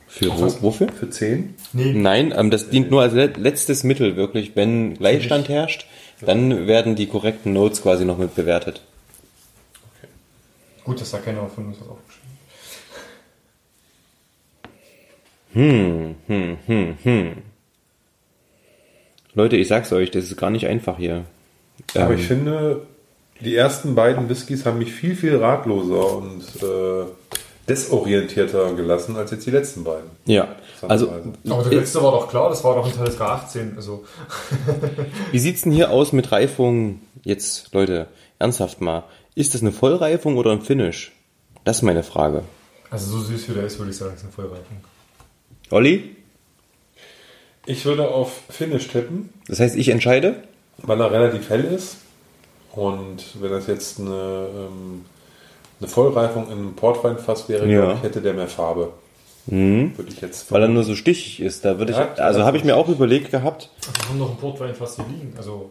Für 0.08 0.28
wo, 0.38 0.62
wofür? 0.64 0.90
Für 0.92 1.10
10? 1.10 1.56
Nee, 1.74 1.94
Nein, 1.94 2.34
ähm, 2.36 2.50
das 2.52 2.70
dient 2.70 2.90
nur 2.92 3.02
als 3.02 3.14
le- 3.14 3.34
letztes 3.38 3.84
Mittel 3.84 4.16
wirklich. 4.16 4.56
Wenn 4.56 4.94
Gleichstand 4.96 5.50
herrscht, 5.50 5.86
dann 6.22 6.68
werden 6.68 6.96
die 6.96 7.08
korrekten 7.08 7.54
Notes 7.54 7.82
quasi 7.82 8.06
noch 8.06 8.18
mit 8.18 8.36
bewertet. 8.36 8.82
gut, 10.84 11.00
dass 11.02 11.12
da 11.12 11.18
keiner 11.20 11.48
von 11.48 11.68
uns 11.68 11.78
was 11.80 11.88
aufgeschrieben 11.90 12.30
hat. 14.64 14.70
Hm, 15.54 16.16
hm, 16.28 16.58
hm, 16.66 16.98
hm. 17.04 17.32
Leute, 19.34 19.58
ich 19.58 19.68
sag's 19.68 19.92
euch, 19.92 20.12
das 20.12 20.26
ist 20.26 20.38
gar 20.38 20.50
nicht 20.50 20.68
einfach 20.68 20.98
hier. 20.98 21.26
Aber 21.96 22.14
Ähm, 22.14 22.20
ich 22.20 22.28
finde, 22.28 22.86
die 23.42 23.56
ersten 23.56 23.96
beiden 23.96 24.30
Whiskys 24.30 24.66
haben 24.66 24.80
mich 24.80 24.92
viel, 24.92 25.16
viel 25.16 25.38
ratloser 25.38 26.18
und 26.18 26.44
äh, 26.62 27.06
desorientierter 27.68 28.74
gelassen 28.74 29.16
als 29.16 29.32
jetzt 29.32 29.46
die 29.46 29.52
letzten 29.52 29.84
beiden. 29.84 30.10
Ja, 30.26 30.56
also 30.88 31.12
Aber 31.48 31.64
der 31.64 31.80
letzte 31.80 32.02
war 32.02 32.12
doch 32.12 32.30
klar, 32.30 32.50
das 32.50 32.64
war 32.64 32.76
doch 32.76 32.86
ein 32.86 32.94
Talisker 32.94 33.30
18. 33.30 33.74
Also 33.76 34.04
wie 35.32 35.40
sieht's 35.40 35.62
denn 35.62 35.72
hier 35.72 35.92
aus 35.92 36.12
mit 36.12 36.32
Reifung? 36.32 37.02
Jetzt, 37.24 37.74
Leute, 37.74 38.08
ernsthaft 38.40 38.82
mal, 38.82 39.04
ist 39.36 39.54
das 39.54 39.62
eine 39.62 39.72
Vollreifung 39.72 40.38
oder 40.38 40.52
ein 40.52 40.62
Finish? 40.62 41.12
Das 41.64 41.78
ist 41.78 41.84
meine 41.84 42.04
Frage. 42.04 42.44
Also 42.90 43.18
so 43.18 43.24
süß 43.24 43.50
wie 43.50 43.54
der 43.54 43.66
ist, 43.66 43.78
würde 43.78 43.92
ich 43.92 43.98
sagen, 43.98 44.16
ist 44.16 44.24
eine 44.24 44.32
Vollreifung. 44.32 44.78
Olli? 45.72 46.16
Ich 47.66 47.86
würde 47.86 48.08
auf 48.10 48.42
Finish 48.50 48.88
tippen, 48.88 49.30
Das 49.48 49.60
heißt, 49.60 49.76
ich 49.76 49.90
entscheide? 49.90 50.44
weil 50.82 51.00
er 51.02 51.12
relativ 51.12 51.50
hell 51.50 51.66
ist. 51.66 51.98
Und 52.72 53.42
wenn 53.42 53.52
das 53.52 53.68
jetzt 53.68 54.00
eine, 54.00 54.48
ähm, 54.56 55.04
eine 55.80 55.88
Vollreifung 55.90 56.46
in 56.48 56.54
einem 56.54 56.74
Portweinfass 56.76 57.50
wäre, 57.50 57.68
Ja. 57.68 57.82
glaube 57.82 57.94
ich, 57.98 58.04
hätte 58.04 58.22
der 58.22 58.34
mehr 58.34 58.48
Farbe. 58.48 58.94
Mhm. 59.48 59.92
Würde 59.98 60.12
ich 60.12 60.22
jetzt 60.22 60.50
Weil 60.52 60.62
er 60.62 60.68
nur 60.70 60.84
so 60.84 60.96
stichig 60.96 61.42
ist. 61.42 61.66
Da 61.66 61.78
würde 61.80 61.92
ich, 61.92 61.98
Ja, 61.98 62.14
also 62.18 62.44
habe 62.44 62.56
ich 62.58 62.64
mir 62.64 62.78
auch 62.78 62.88
überlegt 62.88 63.30
gehabt. 63.32 63.70
Wir 64.02 64.10
haben 64.10 64.20
noch 64.20 64.30
einen 64.30 64.38
Portwein 64.38 64.74
fast 64.76 64.96
hier 64.98 65.06
liegen. 65.06 65.34
Also 65.38 65.70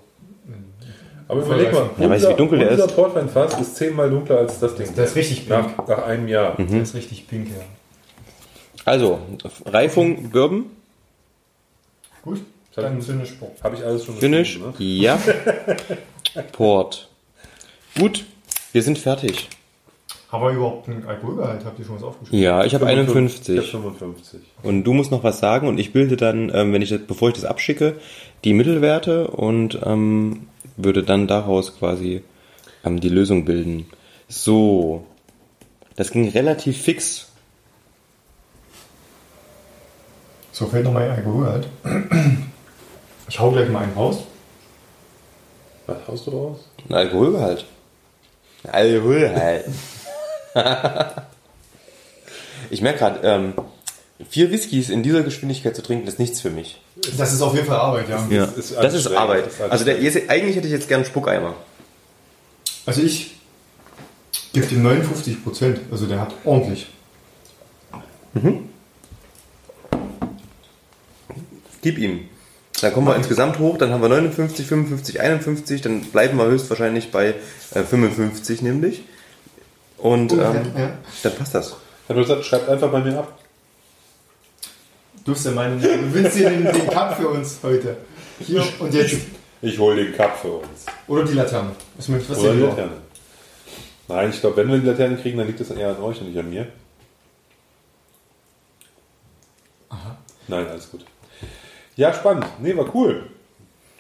Aber 1.28 1.42
überleg 1.42 1.72
mal, 1.72 1.88
Ja, 1.98 2.08
du, 2.08 2.28
wie 2.30 2.34
dunkel 2.34 2.58
der 2.58 2.70
unser 2.72 2.86
ist? 2.86 2.94
Portweinfass 2.96 3.60
ist 3.60 3.76
zehnmal 3.76 4.10
dunkler 4.10 4.38
als 4.38 4.58
das 4.60 4.74
Ding. 4.74 4.94
Der 4.94 5.04
ist 5.04 5.14
richtig 5.16 5.48
pink. 5.48 5.78
nach, 5.78 5.86
nach 5.86 6.04
einem 6.04 6.28
Jahr. 6.28 6.54
der 6.56 6.82
ist 6.82 6.94
richtig 6.94 7.26
pink, 7.28 7.48
ja. 7.48 7.62
Also, 8.89 9.19
Reifung, 9.66 10.31
Bourbon, 10.31 10.66
Gut, 12.23 12.40
dann 12.74 13.02
Finish 13.02 13.32
Port. 13.32 13.62
Habe 13.62 13.77
ich 13.77 13.85
alles 13.85 14.05
schon 14.05 14.16
Finish, 14.16 14.59
ne? 14.59 14.73
ja. 14.78 15.19
Port. 16.52 17.09
Gut, 17.98 18.24
wir 18.73 18.82
sind 18.82 18.98
fertig. 18.98 19.48
Haben 20.31 20.44
wir 20.44 20.51
überhaupt 20.51 20.89
einen 20.89 21.06
Alkoholgehalt? 21.06 21.65
Habt 21.65 21.78
ihr 21.78 21.86
schon 21.86 21.97
was 21.97 22.02
aufgeschrieben? 22.02 22.43
Ja, 22.43 22.65
ich 22.65 22.74
habe 22.74 22.85
Ich 22.85 22.90
51. 22.90 23.56
habe 23.56 23.93
55. 23.94 24.40
Und 24.62 24.85
du 24.85 24.93
musst 24.93 25.10
noch 25.10 25.24
was 25.24 25.39
sagen 25.39 25.69
und 25.69 25.78
ich 25.78 25.93
bilde 25.93 26.16
dann, 26.16 26.51
ähm, 26.55 26.73
wenn 26.73 26.82
ich 26.82 26.90
das, 26.90 27.01
bevor 27.01 27.28
ich 27.28 27.35
das 27.35 27.44
abschicke, 27.44 27.97
die 28.44 28.52
Mittelwerte 28.52 29.28
und 29.28 29.78
ähm, 29.85 30.48
würde 30.77 31.02
dann 31.02 31.27
daraus 31.27 31.78
quasi 31.78 32.23
ähm, 32.85 33.01
die 33.01 33.09
Lösung 33.09 33.47
bilden. 33.47 33.86
So, 34.28 35.05
das 35.97 36.10
ging 36.10 36.28
relativ 36.28 36.81
fix. 36.81 37.27
So 40.59 40.66
fällt 40.66 40.85
noch 40.85 40.93
mein 40.93 41.09
Alkoholgehalt. 41.09 41.68
Ich 43.28 43.39
hau 43.39 43.52
gleich 43.52 43.68
mal 43.68 43.85
einen 43.85 43.93
raus. 43.93 44.24
Was 45.86 45.98
haust 46.09 46.26
du 46.26 46.30
raus? 46.32 46.59
Ein 46.89 46.97
Alkoholgehalt. 46.97 47.64
Alkoholgehalt. 48.64 49.66
ich 52.70 52.82
merke 52.82 52.98
gerade, 52.98 53.20
ähm, 53.22 53.52
vier 54.28 54.51
Whiskys 54.51 54.90
in 54.90 55.05
dieser 55.05 55.22
Geschwindigkeit 55.22 55.76
zu 55.76 55.82
trinken, 55.82 56.09
ist 56.09 56.18
nichts 56.18 56.40
für 56.40 56.51
mich. 56.51 56.80
Das 57.16 57.32
ist 57.32 57.40
auf 57.40 57.55
jeden 57.55 57.68
Fall 57.68 57.76
Arbeit, 57.76 58.09
ja. 58.09 58.26
Ja, 58.28 58.44
ist 58.47 58.74
das 58.74 58.94
ist. 58.94 59.06
Arbeit. 59.12 59.47
Das 59.47 59.55
ist 59.55 59.60
Also 59.60 59.85
der, 59.85 59.94
eigentlich 59.94 60.56
hätte 60.56 60.66
ich 60.66 60.72
jetzt 60.72 60.89
gern 60.89 61.02
einen 61.02 61.06
Spuckeimer. 61.06 61.55
Also 62.85 63.01
ich 63.02 63.36
gebe 64.52 64.66
dem 64.66 64.82
59 64.82 65.44
Prozent. 65.44 65.78
Also 65.93 66.06
der 66.06 66.20
hat 66.20 66.35
ordentlich. 66.44 66.89
Gib 71.82 71.98
ihm. 71.98 72.28
Dann 72.80 72.92
kommen 72.92 73.09
wir 73.09 73.16
insgesamt 73.16 73.59
hoch, 73.59 73.76
dann 73.76 73.90
haben 73.90 74.02
wir 74.02 74.09
59, 74.09 74.66
55, 74.66 75.20
51, 75.20 75.80
dann 75.80 76.02
bleiben 76.02 76.38
wir 76.38 76.46
höchstwahrscheinlich 76.46 77.10
bei 77.10 77.34
äh, 77.74 77.82
55 77.82 78.62
nämlich. 78.62 79.02
Und 79.96 80.32
ähm, 80.32 80.38
ja. 80.38 80.90
dann 81.24 81.34
passt 81.34 81.55
das. 81.55 81.76
Du 82.09 82.22
sagst, 82.22 82.44
schreibt 82.46 82.68
einfach 82.68 82.90
bei 82.90 83.00
mir 83.00 83.18
ab. 83.18 83.38
Du 85.24 85.32
bist 85.32 85.44
der 85.44 85.52
Meinung, 85.52 85.80
du 85.80 86.14
willst 86.14 86.36
hier 86.36 86.50
den, 86.50 86.64
den 86.64 86.86
Cup 86.86 87.16
für 87.16 87.28
uns 87.28 87.59
heute. 87.62 87.96
Hier 88.40 88.62
und 88.78 88.94
jetzt. 88.94 89.16
Ich 89.60 89.78
hole 89.78 90.05
den 90.05 90.14
Cup 90.14 90.38
für 90.38 90.52
uns. 90.52 90.86
Oder 91.09 91.24
die 91.24 91.34
Laterne. 91.34 91.70
Was 91.96 92.09
möchtest 92.09 92.30
was 92.30 92.38
Oder 92.38 92.55
die 92.55 92.60
Laterne. 92.60 92.92
Nein, 94.06 94.30
ich 94.30 94.40
glaube, 94.40 94.56
wenn 94.56 94.68
wir 94.68 94.78
die 94.78 94.86
Laterne 94.86 95.16
kriegen, 95.16 95.36
dann 95.36 95.48
liegt 95.48 95.60
das 95.60 95.70
eher 95.70 95.90
an 95.90 96.00
euch 96.00 96.20
und 96.20 96.28
nicht 96.28 96.38
an 96.38 96.48
mir. 96.48 96.68
Nein, 100.46 100.66
alles 100.66 100.90
gut. 100.90 101.05
Ja, 101.98 102.14
spannend. 102.14 102.46
Nee, 102.62 102.76
war 102.76 102.86
cool. 102.94 103.24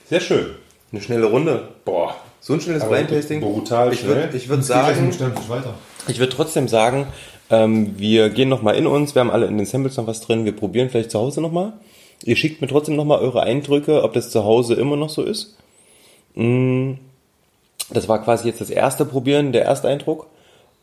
Sehr 0.08 0.20
schön. 0.20 0.46
Eine 0.92 1.02
schnelle 1.02 1.26
Runde. 1.26 1.68
Boah. 1.84 2.14
So 2.40 2.54
ein 2.54 2.60
schnelles 2.60 2.82
Aber 2.84 2.94
Blind 2.94 3.10
Tasting. 3.10 3.40
brutal 3.40 3.92
Ich 3.92 4.00
schnell. 4.00 4.14
würde 4.14 4.36
ich 4.36 4.48
würd 4.48 4.60
Jetzt 4.60 4.68
geht 4.68 4.76
gleich 4.78 4.96
sagen. 4.96 5.74
Ich 6.06 6.18
würde 6.20 6.32
trotzdem 6.32 6.68
sagen, 6.68 7.08
ähm, 7.50 7.98
wir 7.98 8.30
gehen 8.30 8.48
nochmal 8.48 8.76
in 8.76 8.86
uns, 8.86 9.14
wir 9.14 9.20
haben 9.20 9.30
alle 9.32 9.46
in 9.46 9.56
den 9.58 9.66
Samples 9.66 9.96
noch 9.96 10.06
was 10.06 10.20
drin, 10.20 10.44
wir 10.44 10.54
probieren 10.56 10.88
vielleicht 10.90 11.10
zu 11.10 11.18
Hause 11.18 11.40
nochmal. 11.40 11.72
Ihr 12.24 12.36
schickt 12.36 12.60
mir 12.62 12.68
trotzdem 12.68 12.94
nochmal 12.96 13.18
eure 13.18 13.42
Eindrücke, 13.42 14.02
ob 14.04 14.12
das 14.12 14.30
zu 14.30 14.44
Hause 14.44 14.74
immer 14.74 14.96
noch 14.96 15.10
so 15.10 15.22
ist. 15.22 15.56
Mm, 16.36 16.92
Das 17.90 18.08
war 18.08 18.22
quasi 18.22 18.46
jetzt 18.46 18.60
das 18.60 18.70
erste 18.70 19.04
Probieren, 19.04 19.50
der 19.52 19.64
Ersteindruck. 19.64 20.26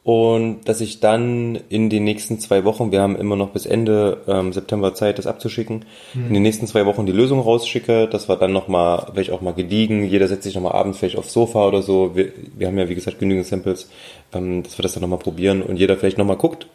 Und 0.05 0.65
dass 0.65 0.81
ich 0.81 0.99
dann 0.99 1.57
in 1.67 1.89
den 1.89 2.03
nächsten 2.03 2.39
zwei 2.39 2.63
Wochen, 2.63 2.91
wir 2.91 3.01
haben 3.01 3.15
immer 3.15 3.35
noch 3.35 3.49
bis 3.49 3.65
Ende 3.65 4.21
ähm, 4.27 4.53
September 4.53 4.93
Zeit, 4.93 5.17
das 5.17 5.25
abzuschicken, 5.25 5.83
in 6.13 6.31
den 6.31 6.43
nächsten 6.43 6.67
zwei 6.67 6.85
Wochen 6.85 7.07
die 7.07 7.11
Lösung 7.11 7.39
rausschicke, 7.39 8.07
dass 8.07 8.29
wir 8.29 8.35
dann 8.35 8.53
nochmal, 8.53 9.07
vielleicht 9.11 9.31
auch 9.31 9.41
mal 9.41 9.55
gediegen, 9.55 10.05
jeder 10.05 10.27
setzt 10.27 10.43
sich 10.43 10.53
nochmal 10.53 10.73
abends 10.73 10.99
vielleicht 10.99 11.17
aufs 11.17 11.33
Sofa 11.33 11.67
oder 11.67 11.81
so, 11.81 12.15
wir, 12.15 12.31
wir 12.55 12.67
haben 12.67 12.77
ja 12.77 12.87
wie 12.87 12.93
gesagt 12.93 13.17
genügend 13.17 13.47
Samples, 13.47 13.89
ähm, 14.31 14.61
dass 14.61 14.77
wir 14.77 14.83
das 14.83 14.93
dann 14.93 15.01
nochmal 15.01 15.17
probieren 15.17 15.63
und 15.63 15.77
jeder 15.77 15.97
vielleicht 15.97 16.19
nochmal 16.19 16.37
guckt 16.37 16.67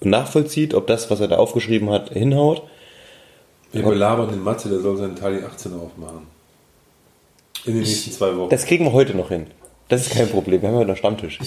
und 0.00 0.10
nachvollzieht, 0.10 0.74
ob 0.74 0.86
das, 0.86 1.10
was 1.10 1.20
er 1.20 1.28
da 1.28 1.36
aufgeschrieben 1.36 1.88
hat, 1.88 2.10
hinhaut. 2.10 2.64
Wir 3.72 3.82
belabern 3.82 4.28
den 4.28 4.42
Matze, 4.42 4.68
der 4.68 4.80
soll 4.80 4.98
seinen 4.98 5.16
Tali 5.16 5.42
18 5.42 5.72
aufmachen. 5.72 6.26
In 7.64 7.72
den 7.72 7.82
nächsten 7.82 8.12
zwei 8.12 8.36
Wochen. 8.36 8.50
Das 8.50 8.66
kriegen 8.66 8.84
wir 8.84 8.92
heute 8.92 9.16
noch 9.16 9.30
hin. 9.30 9.46
Das 9.88 10.06
ist 10.06 10.12
kein 10.12 10.28
Problem, 10.28 10.62
wir 10.62 10.70
haben 10.70 10.78
ja 10.78 10.84
noch 10.84 10.96
Stammtisch. 10.96 11.38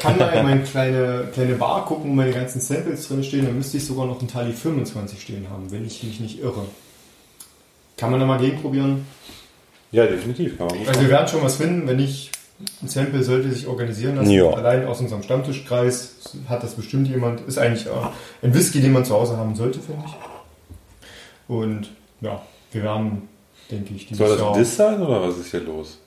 Kann 0.00 0.18
mal 0.18 0.28
in 0.30 0.42
meine 0.42 0.62
kleine, 0.62 1.28
kleine 1.32 1.54
Bar 1.54 1.84
gucken, 1.84 2.10
wo 2.10 2.14
meine 2.14 2.32
ganzen 2.32 2.60
Samples 2.60 3.06
drin 3.06 3.22
stehen. 3.22 3.44
Dann 3.44 3.56
müsste 3.56 3.76
ich 3.76 3.86
sogar 3.86 4.06
noch 4.06 4.18
einen 4.18 4.28
Tali 4.28 4.52
25 4.52 5.20
stehen 5.20 5.46
haben, 5.50 5.70
wenn 5.70 5.86
ich 5.86 6.02
mich 6.02 6.18
nicht 6.18 6.40
irre. 6.40 6.64
Kann 7.96 8.10
man 8.10 8.18
da 8.18 8.26
mal 8.26 8.38
gegenprobieren? 8.38 9.06
ja, 9.92 10.06
definitiv. 10.06 10.56
Kann 10.56 10.68
man 10.68 10.88
Also 10.88 11.00
wir 11.02 11.10
werden 11.10 11.28
schon 11.28 11.42
was 11.42 11.56
finden, 11.56 11.86
wenn 11.86 11.98
nicht 11.98 12.32
ein 12.82 12.88
Sample 12.88 13.22
sollte 13.22 13.50
sich 13.52 13.66
organisieren 13.66 14.16
lassen. 14.16 14.30
Ja. 14.30 14.50
Allein 14.50 14.86
aus 14.86 15.00
unserem 15.00 15.22
Stammtischkreis 15.22 16.36
hat 16.48 16.62
das 16.62 16.74
bestimmt 16.74 17.08
jemand. 17.08 17.42
Ist 17.42 17.58
eigentlich 17.58 17.86
ein 18.42 18.54
Whisky, 18.54 18.80
den 18.80 18.92
man 18.92 19.04
zu 19.04 19.14
Hause 19.14 19.36
haben 19.36 19.54
sollte, 19.54 19.80
finde 19.80 20.04
ich. 20.06 20.14
Und 21.48 21.90
ja, 22.20 22.40
wir 22.72 22.82
werden, 22.82 23.28
denke 23.70 23.94
ich, 23.94 24.06
dieses 24.06 24.18
Soll 24.18 24.36
das 24.36 24.38
Jahr... 24.38 24.54
Diss 24.54 24.76
sein 24.76 25.02
oder 25.02 25.20
was 25.22 25.36
ist 25.36 25.50
hier 25.50 25.60
los? 25.60 25.98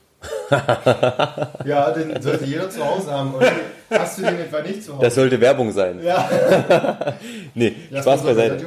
Ja, 1.65 1.91
den 1.91 2.21
sollte 2.21 2.45
jeder 2.45 2.69
zu 2.69 2.85
Hause 2.85 3.11
haben. 3.11 3.33
Und 3.35 3.45
hast 3.89 4.17
du 4.17 4.21
den 4.23 4.39
etwa 4.39 4.61
nicht 4.61 4.83
zu 4.83 4.93
Hause? 4.93 5.03
Das 5.05 5.15
sollte 5.15 5.39
Werbung 5.41 5.71
sein. 5.71 5.99
ja. 6.03 7.15
Nee, 7.53 7.73
Lass 7.89 8.03
Spaß 8.03 8.23
beiseite. 8.23 8.65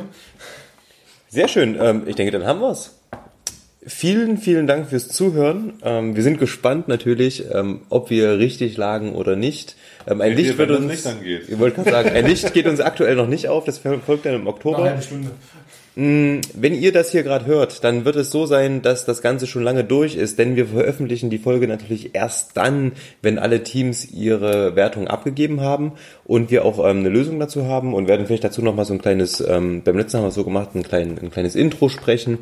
Sehr 1.29 1.49
schön. 1.49 1.77
Ähm, 1.81 2.03
ich 2.07 2.17
denke, 2.17 2.33
dann 2.33 2.47
haben 2.47 2.61
wir's. 2.61 2.95
Vielen, 3.87 4.39
vielen 4.39 4.67
Dank 4.67 4.89
fürs 4.91 5.09
Zuhören. 5.09 5.75
Ähm, 5.83 6.15
wir 6.17 6.23
sind 6.23 6.39
gespannt 6.39 6.89
natürlich, 6.89 7.45
ähm, 7.55 7.83
ob 7.91 8.11
wir 8.11 8.39
richtig 8.39 8.77
lagen 8.77 9.15
oder 9.15 9.35
nicht. 9.37 9.77
Ähm, 10.07 10.21
ein 10.21 10.31
Wenn 10.31 10.37
Licht 10.37 10.51
wir- 10.59 10.59
wird 10.69 10.71
uns. 10.79 10.91
Licht 10.91 11.07
angeht. 11.07 11.43
Ich 11.49 11.59
wollte 11.59 11.77
gerade 11.77 11.91
sagen, 11.91 12.11
ein 12.11 12.27
Licht 12.27 12.53
geht 12.53 12.67
uns 12.67 12.81
aktuell 12.81 13.15
noch 13.15 13.29
nicht 13.29 13.49
auf. 13.49 13.65
Das 13.65 13.79
folgt 13.79 14.27
dann 14.27 14.35
im 14.35 14.45
Noch 14.45 14.55
Oktober. 14.55 14.79
eine 14.79 14.91
halbe 14.91 15.03
Stunde. 15.03 15.31
Wenn 16.01 16.75
ihr 16.75 16.93
das 16.93 17.11
hier 17.11 17.25
gerade 17.25 17.47
hört, 17.47 17.83
dann 17.83 18.05
wird 18.05 18.15
es 18.15 18.31
so 18.31 18.47
sein, 18.47 18.83
dass 18.83 19.05
das 19.05 19.21
Ganze 19.21 19.49
schon 19.49 19.65
lange 19.65 19.83
durch 19.83 20.15
ist, 20.15 20.39
denn 20.39 20.55
wir 20.55 20.67
veröffentlichen 20.67 21.29
die 21.29 21.39
Folge 21.39 21.67
natürlich 21.67 22.15
erst 22.15 22.57
dann, 22.57 22.93
wenn 23.21 23.37
alle 23.37 23.65
Teams 23.65 24.09
ihre 24.09 24.77
Wertung 24.77 25.09
abgegeben 25.09 25.61
haben 25.61 25.95
und 26.25 26.53
wir 26.53 26.65
auch 26.65 26.79
ähm, 26.79 26.99
eine 26.99 27.09
Lösung 27.09 27.41
dazu 27.41 27.67
haben 27.67 27.95
und 27.95 28.07
werden 28.07 28.27
vielleicht 28.27 28.45
dazu 28.45 28.63
nochmal 28.63 28.85
so 28.85 28.95
ein 28.95 29.01
kleines, 29.01 29.41
ähm, 29.41 29.83
beim 29.83 29.97
letzten 29.97 30.19
haben 30.19 30.25
wir 30.25 30.29
es 30.29 30.37
so 30.37 30.45
gemacht, 30.45 30.69
ein, 30.77 30.85
klein, 30.85 31.19
ein 31.21 31.33
kleines 31.33 31.57
Intro 31.57 31.89
sprechen 31.89 32.39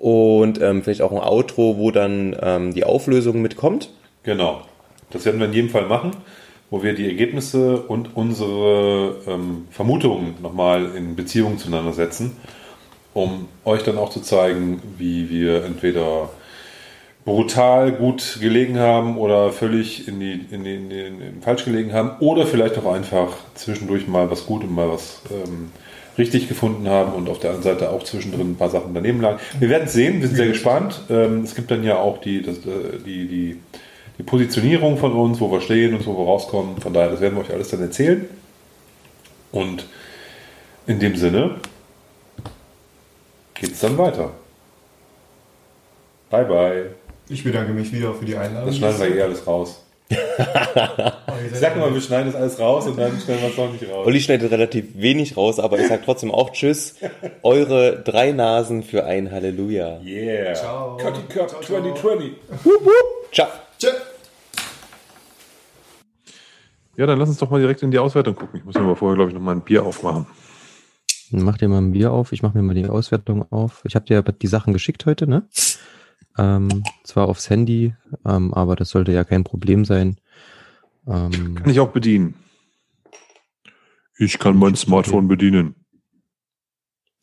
und 0.00 0.62
ähm, 0.62 0.82
vielleicht 0.82 1.02
auch 1.02 1.12
ein 1.12 1.18
Outro, 1.18 1.76
wo 1.76 1.90
dann 1.90 2.34
ähm, 2.40 2.72
die 2.72 2.84
Auflösung 2.84 3.42
mitkommt. 3.42 3.90
Genau. 4.22 4.62
Das 5.10 5.26
werden 5.26 5.38
wir 5.38 5.48
in 5.48 5.52
jedem 5.52 5.68
Fall 5.68 5.84
machen, 5.84 6.12
wo 6.70 6.82
wir 6.82 6.94
die 6.94 7.04
Ergebnisse 7.04 7.76
und 7.76 8.16
unsere 8.16 9.16
ähm, 9.26 9.66
Vermutungen 9.68 10.36
nochmal 10.42 10.96
in 10.96 11.14
Beziehung 11.14 11.58
zueinander 11.58 11.92
setzen, 11.92 12.38
um 13.16 13.48
euch 13.64 13.82
dann 13.82 13.96
auch 13.96 14.10
zu 14.10 14.20
zeigen, 14.20 14.82
wie 14.98 15.30
wir 15.30 15.64
entweder 15.64 16.28
brutal 17.24 17.90
gut 17.92 18.36
gelegen 18.42 18.78
haben 18.78 19.16
oder 19.16 19.52
völlig 19.52 20.06
in 20.06 20.20
die, 20.20 20.44
in 20.50 20.64
die, 20.64 20.74
in 20.74 20.90
die, 20.90 21.00
in 21.00 21.40
falsch 21.40 21.64
gelegen 21.64 21.94
haben 21.94 22.10
oder 22.20 22.46
vielleicht 22.46 22.76
auch 22.76 22.92
einfach 22.92 23.38
zwischendurch 23.54 24.06
mal 24.06 24.30
was 24.30 24.44
gut 24.44 24.64
und 24.64 24.74
mal 24.74 24.90
was 24.90 25.22
ähm, 25.30 25.70
richtig 26.18 26.46
gefunden 26.46 26.90
haben 26.90 27.14
und 27.14 27.30
auf 27.30 27.38
der 27.38 27.52
anderen 27.52 27.78
Seite 27.78 27.90
auch 27.90 28.02
zwischendrin 28.02 28.50
ein 28.50 28.56
paar 28.56 28.68
Sachen 28.68 28.92
daneben 28.92 29.22
lagen. 29.22 29.40
Wir 29.58 29.70
werden 29.70 29.84
es 29.86 29.94
sehen, 29.94 30.20
wir 30.20 30.28
sind 30.28 30.36
sehr 30.36 30.48
gespannt. 30.48 31.00
Ähm, 31.08 31.40
es 31.40 31.54
gibt 31.54 31.70
dann 31.70 31.84
ja 31.84 31.96
auch 31.96 32.18
die, 32.18 32.42
das, 32.42 32.58
äh, 32.58 32.98
die, 33.04 33.26
die, 33.26 33.56
die 34.18 34.22
Positionierung 34.24 34.98
von 34.98 35.14
uns, 35.14 35.40
wo 35.40 35.50
wir 35.50 35.62
stehen 35.62 35.94
und 35.94 36.06
wo 36.06 36.18
wir 36.18 36.24
rauskommen. 36.26 36.82
Von 36.82 36.92
daher, 36.92 37.12
das 37.12 37.22
werden 37.22 37.34
wir 37.36 37.44
euch 37.44 37.52
alles 37.52 37.70
dann 37.70 37.80
erzählen. 37.80 38.28
Und 39.52 39.86
in 40.86 41.00
dem 41.00 41.16
Sinne 41.16 41.56
geht 43.60 43.72
es 43.72 43.80
dann 43.80 43.96
weiter. 43.98 44.32
Bye 46.30 46.44
bye. 46.44 46.90
Ich 47.28 47.44
bedanke 47.44 47.72
mich 47.72 47.92
wieder 47.92 48.14
für 48.14 48.24
die 48.24 48.36
Einladung. 48.36 48.68
Das 48.68 48.76
schneiden 48.76 49.00
wir 49.00 49.16
eh 49.16 49.22
alles 49.22 49.46
raus. 49.46 49.82
Sag 51.52 51.76
mal, 51.76 51.92
wir 51.92 52.00
schneiden 52.00 52.30
das 52.30 52.40
alles 52.40 52.60
raus 52.60 52.86
und 52.86 52.96
dann 52.96 53.18
stellen 53.20 53.40
wir 53.40 53.48
es 53.48 53.56
doch 53.56 53.72
nicht 53.72 53.88
raus. 53.88 54.06
Olli 54.06 54.20
schneidet 54.20 54.52
relativ 54.52 54.86
wenig 54.94 55.36
raus, 55.36 55.58
aber 55.58 55.80
ich 55.80 55.88
sag 55.88 56.04
trotzdem 56.04 56.30
auch 56.30 56.50
Tschüss. 56.52 56.94
Eure 57.42 58.02
drei 58.04 58.30
Nasen 58.30 58.84
für 58.84 59.04
ein 59.04 59.32
Halleluja. 59.32 60.00
Yeah. 60.04 60.54
Ciao. 60.54 60.96
Cutty 60.96 61.22
Cut 61.28 61.50
Ciao, 61.50 61.60
ciao. 61.60 61.80
2020. 61.82 62.32
Ciao. 63.32 63.48
Tschö. 63.78 63.88
Ja, 66.96 67.06
dann 67.06 67.18
lass 67.18 67.28
uns 67.28 67.38
doch 67.38 67.50
mal 67.50 67.60
direkt 67.60 67.82
in 67.82 67.90
die 67.90 67.98
Auswertung 67.98 68.36
gucken. 68.36 68.58
Ich 68.60 68.64
muss 68.64 68.74
mir 68.74 68.82
aber 68.82 68.96
vorher, 68.96 69.16
glaube 69.16 69.30
ich, 69.30 69.34
noch 69.34 69.42
mal 69.42 69.52
ein 69.52 69.60
Bier 69.60 69.84
aufmachen. 69.84 70.26
Mach 71.30 71.58
dir 71.58 71.68
mal 71.68 71.78
ein 71.78 71.92
Bier 71.92 72.12
auf, 72.12 72.32
ich 72.32 72.42
mache 72.42 72.56
mir 72.56 72.62
mal 72.62 72.74
die 72.74 72.86
Auswertung 72.86 73.50
auf. 73.50 73.82
Ich 73.84 73.94
habe 73.94 74.06
dir 74.06 74.22
die 74.22 74.46
Sachen 74.46 74.72
geschickt 74.72 75.06
heute, 75.06 75.26
ne? 75.26 75.48
Ähm, 76.38 76.84
zwar 77.04 77.28
aufs 77.28 77.50
Handy, 77.50 77.94
ähm, 78.24 78.52
aber 78.54 78.76
das 78.76 78.90
sollte 78.90 79.12
ja 79.12 79.24
kein 79.24 79.44
Problem 79.44 79.84
sein. 79.84 80.16
Ähm, 81.06 81.54
Kann 81.56 81.70
ich 81.70 81.80
auch 81.80 81.90
bedienen. 81.90 82.34
Ich 84.18 84.38
kann 84.38 84.56
mein 84.56 84.76
Smartphone 84.76 85.28
bedienen. 85.28 85.74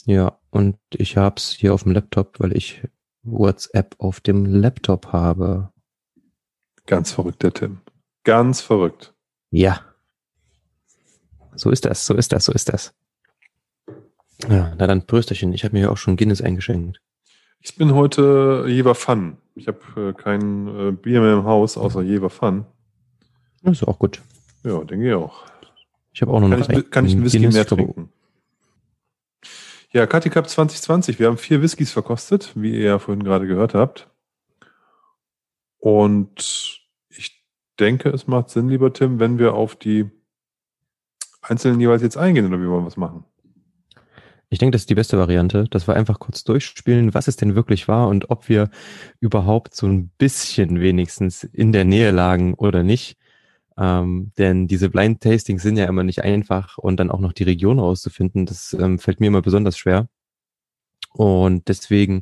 ja, 0.06 0.38
und 0.50 0.78
ich 0.92 1.18
hab's 1.18 1.52
hier 1.52 1.74
auf 1.74 1.84
dem 1.84 1.92
Laptop, 1.94 2.40
weil 2.40 2.56
ich 2.56 2.88
WhatsApp 3.24 3.96
auf 4.00 4.20
dem 4.20 4.46
Laptop 4.46 5.08
habe. 5.08 5.72
Ganz 6.86 7.12
verrückt, 7.12 7.42
der 7.44 7.54
Tim. 7.54 7.80
Ganz 8.24 8.62
verrückt. 8.62 9.14
Ja. 9.50 9.82
So 11.56 11.70
ist 11.70 11.86
das, 11.86 12.06
so 12.06 12.16
ist 12.16 12.32
das, 12.34 12.46
so 12.46 12.52
ist 12.52 12.70
das. 12.70 12.94
Ja, 14.50 14.74
na 14.78 14.88
dann 14.88 15.06
Prösterchen. 15.06 15.54
Ich 15.54 15.64
habe 15.64 15.76
mir 15.76 15.84
ja 15.84 15.90
auch 15.90 15.98
schon 15.98 16.18
Guinness 16.18 16.42
eingeschenkt. 16.42 17.00
Ich 17.60 17.76
bin 17.76 17.94
heute 17.94 18.66
Jever 18.68 18.96
Fun. 18.96 19.38
Ich 19.56 19.68
habe 19.68 19.80
äh, 19.96 20.14
kein 20.14 20.68
äh, 20.68 20.92
Bier 20.92 21.22
mehr 21.22 21.34
im 21.34 21.46
Haus, 21.46 21.78
außer 21.78 22.02
Jever 22.02 22.30
Fun. 22.30 22.66
Das 23.62 23.82
ist 23.82 23.88
auch 23.88 24.00
gut. 24.00 24.22
Ja, 24.64 24.84
denke 24.84 25.08
ich 25.08 25.14
auch. 25.14 25.44
Ich 26.12 26.22
habe 26.22 26.32
auch 26.32 26.40
noch 26.40 26.50
Kann 26.50 26.60
noch 26.60 26.70
ich, 26.70 26.92
kann 26.92 27.06
ich 27.06 27.14
einen 27.14 27.24
Whisky 27.24 27.40
Guinness, 27.40 27.56
mehr 27.56 27.66
trinken? 27.66 28.10
Ja, 29.92 30.08
Cutty 30.08 30.30
Cup 30.30 30.50
2020. 30.50 31.20
Wir 31.20 31.28
haben 31.28 31.38
vier 31.38 31.62
Whiskys 31.62 31.92
verkostet, 31.92 32.52
wie 32.56 32.74
ihr 32.74 32.84
ja 32.84 33.00
vorhin 33.00 33.24
gerade 33.24 33.48
gehört 33.48 33.74
habt. 33.74 34.10
Und 35.78 36.82
ich 37.10 37.46
denke, 37.80 38.10
es 38.10 38.28
macht 38.28 38.50
Sinn, 38.50 38.70
lieber 38.70 38.92
Tim, 38.92 39.20
wenn 39.20 39.38
wir 39.38 39.54
auf 39.54 39.76
die 39.76 40.10
einzelnen 41.42 41.80
jeweils 41.80 42.02
jetzt 42.02 42.18
eingehen 42.18 42.48
oder 42.48 42.60
wie 42.62 42.68
wollen 42.68 42.84
wir 42.84 42.88
es 42.88 42.98
machen? 42.98 43.26
Ich 44.54 44.60
denke, 44.60 44.74
das 44.74 44.84
ist 44.84 44.90
die 44.92 44.96
beste 44.96 45.18
Variante, 45.18 45.66
dass 45.72 45.88
wir 45.88 45.96
einfach 45.96 46.20
kurz 46.20 46.44
durchspielen, 46.44 47.16
was 47.16 47.28
es 47.28 47.38
denn 47.38 47.56
wirklich 47.56 47.88
war 47.88 48.08
und 48.08 48.30
ob 48.30 48.50
wir 48.50 48.70
überhaupt 49.20 49.74
so 49.76 49.88
ein 49.88 50.10
bisschen 50.20 50.80
wenigstens 50.80 51.44
in 51.44 51.72
der 51.72 51.86
Nähe 51.86 52.12
lagen 52.12 52.54
oder 52.54 52.84
nicht. 52.84 53.18
Ähm, 53.80 54.32
denn 54.38 54.68
diese 54.68 54.92
Blind 54.92 55.22
Tastings 55.22 55.64
sind 55.64 55.78
ja 55.78 55.86
immer 55.86 56.04
nicht 56.04 56.24
einfach 56.24 56.78
und 56.78 57.00
dann 57.00 57.10
auch 57.10 57.20
noch 57.20 57.34
die 57.34 57.46
Region 57.46 57.80
rauszufinden, 57.80 58.46
das 58.46 58.74
ähm, 58.74 59.00
fällt 59.00 59.20
mir 59.20 59.26
immer 59.26 59.42
besonders 59.42 59.76
schwer. 59.76 60.08
Und 61.14 61.68
deswegen 61.68 62.22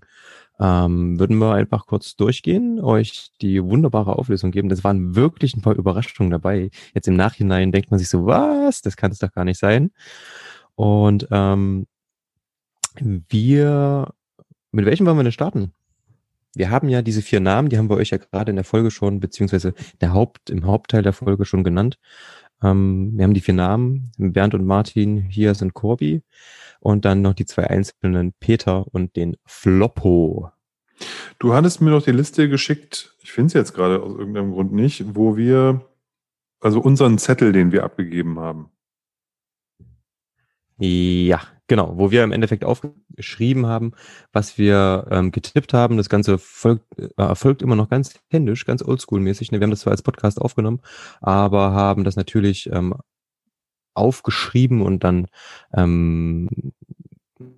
ähm, 0.58 1.20
würden 1.20 1.38
wir 1.38 1.54
einfach 1.54 1.86
kurz 1.86 2.16
durchgehen, 2.16 2.80
euch 2.80 3.32
die 3.42 3.62
wunderbare 3.62 4.18
Auflösung 4.18 4.52
geben. 4.52 4.70
Das 4.70 4.86
waren 4.86 5.18
wirklich 5.18 5.54
ein 5.58 5.62
paar 5.62 5.76
Überraschungen 5.76 6.32
dabei. 6.32 6.70
Jetzt 6.94 7.10
im 7.10 7.18
Nachhinein 7.18 7.74
denkt 7.74 7.92
man 7.92 8.00
sich 8.00 8.08
so, 8.08 8.26
was? 8.26 8.82
Das 8.82 8.96
kann 8.96 9.12
es 9.12 9.20
doch 9.20 9.34
gar 9.34 9.44
nicht 9.44 9.60
sein. 9.60 9.92
Und 10.76 11.28
ähm, 11.32 11.88
wir, 13.00 14.14
mit 14.72 14.86
welchem 14.86 15.06
wollen 15.06 15.18
wir 15.18 15.24
denn 15.24 15.32
starten? 15.32 15.74
Wir 16.54 16.70
haben 16.70 16.90
ja 16.90 17.02
diese 17.02 17.22
vier 17.22 17.40
Namen, 17.40 17.70
die 17.70 17.78
haben 17.78 17.90
wir 17.90 17.96
euch 17.96 18.10
ja 18.10 18.18
gerade 18.18 18.50
in 18.50 18.58
der 18.58 18.66
Folge 18.66 18.92
schon, 18.92 19.20
beziehungsweise 19.20 19.74
der 20.02 20.14
Haupt, 20.14 20.50
im 20.50 20.66
Hauptteil 20.66 21.02
der 21.02 21.14
Folge 21.14 21.46
schon 21.46 21.64
genannt. 21.64 21.98
Ähm, 22.62 23.14
wir 23.16 23.24
haben 23.24 23.34
die 23.34 23.42
vier 23.42 23.54
Namen, 23.54 24.12
Bernd 24.18 24.54
und 24.54 24.66
Martin, 24.66 25.18
hier 25.18 25.56
sind 25.56 25.74
Corby 25.74 26.22
und 26.80 27.06
dann 27.06 27.22
noch 27.22 27.34
die 27.34 27.46
zwei 27.46 27.68
einzelnen 27.68 28.34
Peter 28.34 28.86
und 28.94 29.16
den 29.16 29.38
Floppo. 29.46 30.52
Du 31.40 31.54
hattest 31.54 31.82
mir 31.82 31.90
noch 31.90 32.04
die 32.04 32.12
Liste 32.12 32.50
geschickt, 32.50 33.16
ich 33.24 33.32
finde 33.32 33.48
es 33.48 33.54
jetzt 33.54 33.74
gerade 33.74 34.04
aus 34.04 34.18
irgendeinem 34.18 34.52
Grund 34.52 34.74
nicht, 34.74 35.16
wo 35.16 35.38
wir, 35.38 35.86
also 36.60 36.82
unseren 36.82 37.18
Zettel, 37.18 37.54
den 37.54 37.72
wir 37.72 37.84
abgegeben 37.84 38.40
haben. 38.40 38.70
Ja, 40.78 41.42
genau, 41.72 41.98
wo 41.98 42.12
wir 42.12 42.26
im 42.26 42.34
Endeffekt 42.34 42.66
aufgeschrieben 42.66 43.66
haben, 43.66 43.94
was 44.34 44.58
wir 44.58 45.08
ähm, 45.10 45.32
getippt 45.32 45.74
haben. 45.74 45.96
Das 45.96 46.10
Ganze 46.10 46.38
folgt, 46.38 46.84
äh, 47.00 47.08
erfolgt 47.16 47.62
immer 47.62 47.78
noch 47.78 47.88
ganz 47.88 48.20
händisch, 48.30 48.66
ganz 48.66 48.84
oldschool-mäßig. 48.84 49.54
Ne? 49.54 49.62
Wir 49.62 49.64
haben 49.64 49.72
das 49.72 49.80
zwar 49.80 49.92
als 49.92 50.02
Podcast 50.02 50.42
aufgenommen, 50.42 50.82
aber 51.22 51.72
haben 51.72 52.04
das 52.04 52.18
natürlich 52.18 52.70
ähm, 52.74 52.94
aufgeschrieben 53.94 54.82
und 54.82 55.06
dann 55.06 55.28
ähm, 55.74 56.50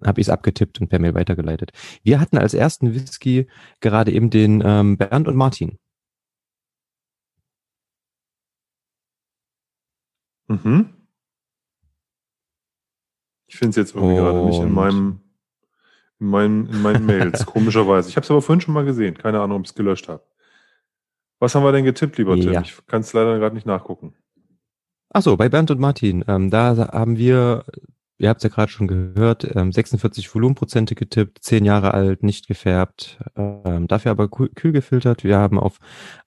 habe 0.05 0.21
ich 0.21 0.27
es 0.27 0.29
abgetippt 0.29 0.79
und 0.79 0.89
per 0.89 0.99
Mail 0.99 1.15
weitergeleitet. 1.15 1.71
Wir 2.03 2.19
hatten 2.19 2.37
als 2.37 2.53
ersten 2.53 2.93
Whisky 2.93 3.47
gerade 3.79 4.11
eben 4.11 4.29
den 4.29 4.61
ähm, 4.63 4.95
Bernd 4.95 5.27
und 5.27 5.35
Martin. 5.35 5.79
Mhm. 10.47 11.02
Ich 13.53 13.59
finde 13.59 13.69
es 13.69 13.75
jetzt 13.75 13.95
irgendwie 13.95 14.15
gerade 14.15 14.43
nicht 14.45 14.57
in 14.57 14.63
Und- 14.65 14.73
meinem, 14.73 15.19
in 16.19 16.27
meinen, 16.27 16.67
in 16.69 16.81
meinen 16.81 17.05
Mails, 17.05 17.45
komischerweise. 17.45 18.09
Ich 18.09 18.15
habe 18.15 18.23
es 18.23 18.31
aber 18.31 18.41
vorhin 18.41 18.61
schon 18.61 18.73
mal 18.73 18.83
gesehen. 18.83 19.15
Keine 19.17 19.39
Ahnung, 19.41 19.57
ob 19.59 19.63
ich 19.65 19.69
es 19.71 19.75
gelöscht 19.75 20.07
habe. 20.09 20.23
Was 21.39 21.53
haben 21.53 21.63
wir 21.63 21.71
denn 21.71 21.83
getippt, 21.85 22.17
lieber 22.17 22.35
Tim? 22.35 22.51
Ja. 22.53 22.61
Ich 22.61 22.75
kann 22.87 23.01
es 23.01 23.13
leider 23.13 23.37
gerade 23.37 23.53
nicht 23.53 23.67
nachgucken. 23.67 24.15
Ach 25.09 25.21
so, 25.21 25.37
bei 25.37 25.49
Bernd 25.49 25.69
und 25.69 25.79
Martin, 25.79 26.23
ähm, 26.27 26.49
da 26.49 26.75
haben 26.91 27.17
wir, 27.17 27.65
ihr 28.17 28.29
habt 28.29 28.39
es 28.39 28.49
ja 28.49 28.49
gerade 28.49 28.71
schon 28.71 28.87
gehört, 28.87 29.47
ähm, 29.55 29.71
46 29.71 30.33
Volumenprozente 30.33 30.95
getippt, 30.95 31.43
10 31.43 31.65
Jahre 31.65 31.93
alt, 31.93 32.23
nicht 32.23 32.47
gefärbt, 32.47 33.19
ähm, 33.35 33.87
dafür 33.87 34.11
aber 34.11 34.29
kühl, 34.29 34.49
kühl 34.49 34.71
gefiltert. 34.71 35.23
Wir 35.23 35.37
haben 35.37 35.59
auf 35.59 35.77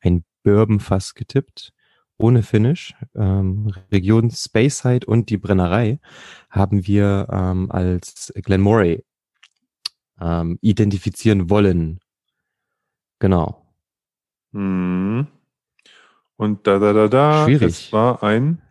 ein 0.01 0.25
Bourbonfass 0.45 1.15
getippt, 1.15 1.73
ohne 2.19 2.43
Finish. 2.43 2.95
Ähm, 3.15 3.73
Region 3.91 4.31
Speyside 4.31 5.07
und 5.07 5.31
die 5.31 5.37
Brennerei 5.37 6.01
haben 6.51 6.87
wir 6.87 7.29
ähm, 7.31 7.71
als 7.71 8.33
Glenmoray 8.35 9.05
ähm, 10.21 10.59
identifizieren 10.61 11.51
wollen. 11.51 12.01
Genau. 13.19 13.67
Mhm. 14.53 15.27
Und 16.37 16.67
da, 16.67 16.79
da, 16.79 16.93
da, 16.93 17.09
da. 17.09 17.45
Schwierig. 17.45 17.69
Es 17.69 17.93
war 17.93 18.23
ein 18.23 18.63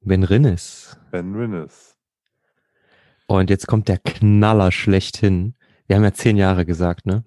Ben 0.00 0.22
Rinnes. 0.22 0.98
Ben 1.10 1.34
Rinnes. 1.34 1.96
Und 3.26 3.50
jetzt 3.50 3.66
kommt 3.66 3.88
der 3.88 3.98
Knaller 3.98 4.72
schlechthin. 4.72 5.54
Wir 5.86 5.96
haben 5.96 6.04
ja 6.04 6.12
10 6.12 6.36
Jahre 6.36 6.64
gesagt, 6.64 7.06
ne? 7.06 7.24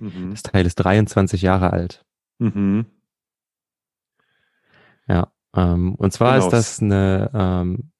Mhm. 0.00 0.30
Das 0.32 0.42
Teil 0.42 0.66
ist 0.66 0.76
23 0.76 1.42
Jahre 1.42 1.72
alt. 1.72 2.04
Mhm. 2.38 2.86
Ähm, 5.54 5.94
und 5.94 6.12
zwar 6.12 6.34
Genau. 6.34 6.46
ist 6.46 6.52
das 6.52 6.80
eine, 6.80 7.30
ähm, 7.34 7.90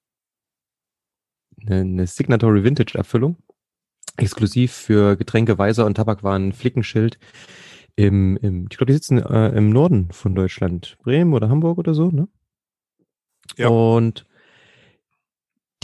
eine, 1.65 1.81
eine 1.81 2.07
Signatory 2.07 2.63
Vintage 2.63 2.97
Abfüllung. 2.97 3.37
Exklusiv 4.17 4.73
für 4.73 5.15
Getränke, 5.15 5.57
Weiser 5.57 5.85
und 5.85 5.95
Tabakwaren 5.95 6.51
Flickenschild 6.51 7.19
im, 7.95 8.37
im 8.37 8.67
ich 8.71 8.77
glaube, 8.77 8.87
die 8.87 8.93
sitzen 8.93 9.17
äh, 9.17 9.49
im 9.49 9.71
Norden 9.71 10.09
von 10.11 10.33
Deutschland. 10.33 10.97
Bremen 11.03 11.33
oder 11.33 11.49
Hamburg 11.49 11.77
oder 11.77 11.93
so, 11.93 12.09
ne? 12.11 12.29
Ja. 13.57 13.67
Und 13.67 14.25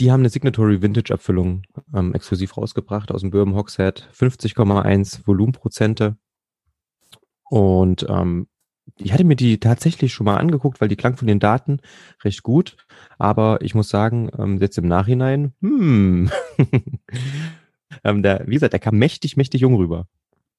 die 0.00 0.10
haben 0.10 0.20
eine 0.20 0.30
Signatory 0.30 0.80
Vintage 0.80 1.12
Abfüllung 1.12 1.62
ähm, 1.94 2.14
exklusiv 2.14 2.56
rausgebracht 2.56 3.10
aus 3.10 3.20
dem 3.20 3.30
Bourbon 3.30 3.54
Hogshead. 3.54 4.08
50,1 4.14 5.26
Volumenprozente. 5.26 6.16
Und 7.50 8.06
ähm, 8.08 8.48
ich 8.98 9.12
hatte 9.12 9.24
mir 9.24 9.36
die 9.36 9.58
tatsächlich 9.58 10.12
schon 10.12 10.24
mal 10.24 10.36
angeguckt, 10.36 10.80
weil 10.80 10.88
die 10.88 10.96
klang 10.96 11.16
von 11.16 11.28
den 11.28 11.38
Daten 11.38 11.80
recht 12.24 12.42
gut. 12.42 12.76
Aber 13.18 13.58
ich 13.60 13.74
muss 13.74 13.88
sagen, 13.88 14.30
ähm, 14.38 14.58
jetzt 14.58 14.78
im 14.78 14.88
Nachhinein, 14.88 15.52
hm, 15.60 16.30
ähm, 18.04 18.22
der, 18.22 18.44
wie 18.46 18.54
gesagt, 18.54 18.72
der 18.72 18.80
kam 18.80 18.96
mächtig, 18.96 19.36
mächtig 19.36 19.60
jung 19.60 19.74
rüber. 19.74 20.06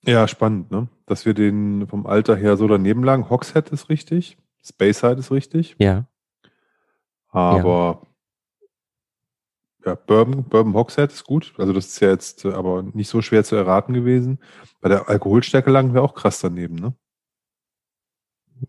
Ja, 0.05 0.27
spannend, 0.27 0.71
ne? 0.71 0.87
Dass 1.05 1.25
wir 1.25 1.33
den 1.33 1.87
vom 1.87 2.05
Alter 2.05 2.35
her 2.35 2.57
so 2.57 2.67
daneben 2.67 3.03
lagen. 3.03 3.29
Hogshead 3.29 3.69
ist 3.69 3.89
richtig. 3.89 4.37
Speyside 4.63 5.15
ist 5.15 5.31
richtig. 5.31 5.75
Ja, 5.79 6.07
Aber 7.29 8.01
ja, 9.85 9.95
Bourbon, 9.95 10.43
Bourbon 10.43 10.73
Hogshead 10.73 11.11
ist 11.11 11.23
gut. 11.23 11.53
Also 11.57 11.73
das 11.73 11.87
ist 11.87 11.99
ja 12.01 12.09
jetzt 12.09 12.45
äh, 12.45 12.51
aber 12.51 12.83
nicht 12.83 13.09
so 13.09 13.21
schwer 13.21 13.43
zu 13.43 13.55
erraten 13.55 13.93
gewesen. 13.93 14.39
Bei 14.81 14.89
der 14.89 15.07
Alkoholstärke 15.09 15.71
lagen 15.71 15.93
wir 15.93 16.03
auch 16.03 16.13
krass 16.13 16.39
daneben, 16.39 16.75
ne? 16.75 16.93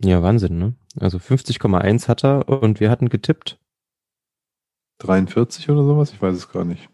Ja, 0.02 0.22
Wahnsinn, 0.22 0.58
ne? 0.58 0.74
Also 0.98 1.18
50,1 1.18 2.08
hat 2.08 2.24
er 2.24 2.48
und 2.48 2.80
wir 2.80 2.90
hatten 2.90 3.08
getippt. 3.08 3.58
43 4.98 5.70
oder 5.70 5.84
sowas? 5.84 6.12
Ich 6.12 6.20
weiß 6.20 6.34
es 6.34 6.50
gar 6.50 6.64
nicht. 6.64 6.88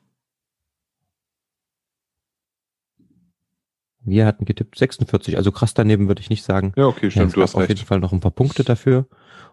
Wir 4.06 4.26
hatten 4.26 4.44
getippt 4.44 4.76
46, 4.76 5.38
also 5.38 5.50
krass 5.50 5.72
daneben 5.72 6.08
würde 6.08 6.20
ich 6.20 6.28
nicht 6.28 6.44
sagen. 6.44 6.72
Ja, 6.76 6.86
okay, 6.86 7.10
stimmt, 7.10 7.30
ja, 7.30 7.36
du 7.36 7.42
hast 7.42 7.54
auf 7.54 7.62
recht. 7.62 7.70
jeden 7.70 7.86
Fall 7.86 8.00
noch 8.00 8.12
ein 8.12 8.20
paar 8.20 8.30
Punkte 8.30 8.62
dafür. 8.62 9.06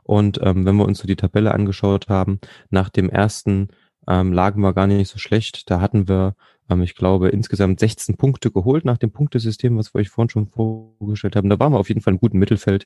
Und 0.03 0.39
ähm, 0.43 0.65
wenn 0.65 0.75
wir 0.75 0.85
uns 0.85 0.99
so 0.99 1.07
die 1.07 1.15
Tabelle 1.15 1.53
angeschaut 1.53 2.09
haben, 2.09 2.41
nach 2.69 2.89
dem 2.89 3.09
ersten 3.09 3.69
ähm, 4.07 4.33
lagen 4.33 4.61
wir 4.61 4.73
gar 4.73 4.87
nicht 4.87 5.09
so 5.09 5.19
schlecht. 5.19 5.69
Da 5.69 5.79
hatten 5.79 6.07
wir, 6.07 6.35
ähm, 6.69 6.81
ich 6.81 6.95
glaube, 6.95 7.29
insgesamt 7.29 7.79
16 7.79 8.17
Punkte 8.17 8.51
geholt 8.51 8.83
nach 8.83 8.97
dem 8.97 9.11
Punktesystem, 9.11 9.77
was 9.77 9.93
wir 9.93 9.99
euch 9.99 10.09
vorhin 10.09 10.29
schon 10.29 10.47
vorgestellt 10.47 11.35
haben. 11.35 11.49
Da 11.49 11.59
waren 11.59 11.73
wir 11.73 11.79
auf 11.79 11.89
jeden 11.89 12.01
Fall 12.01 12.13
im 12.13 12.19
guten 12.19 12.39
Mittelfeld 12.39 12.85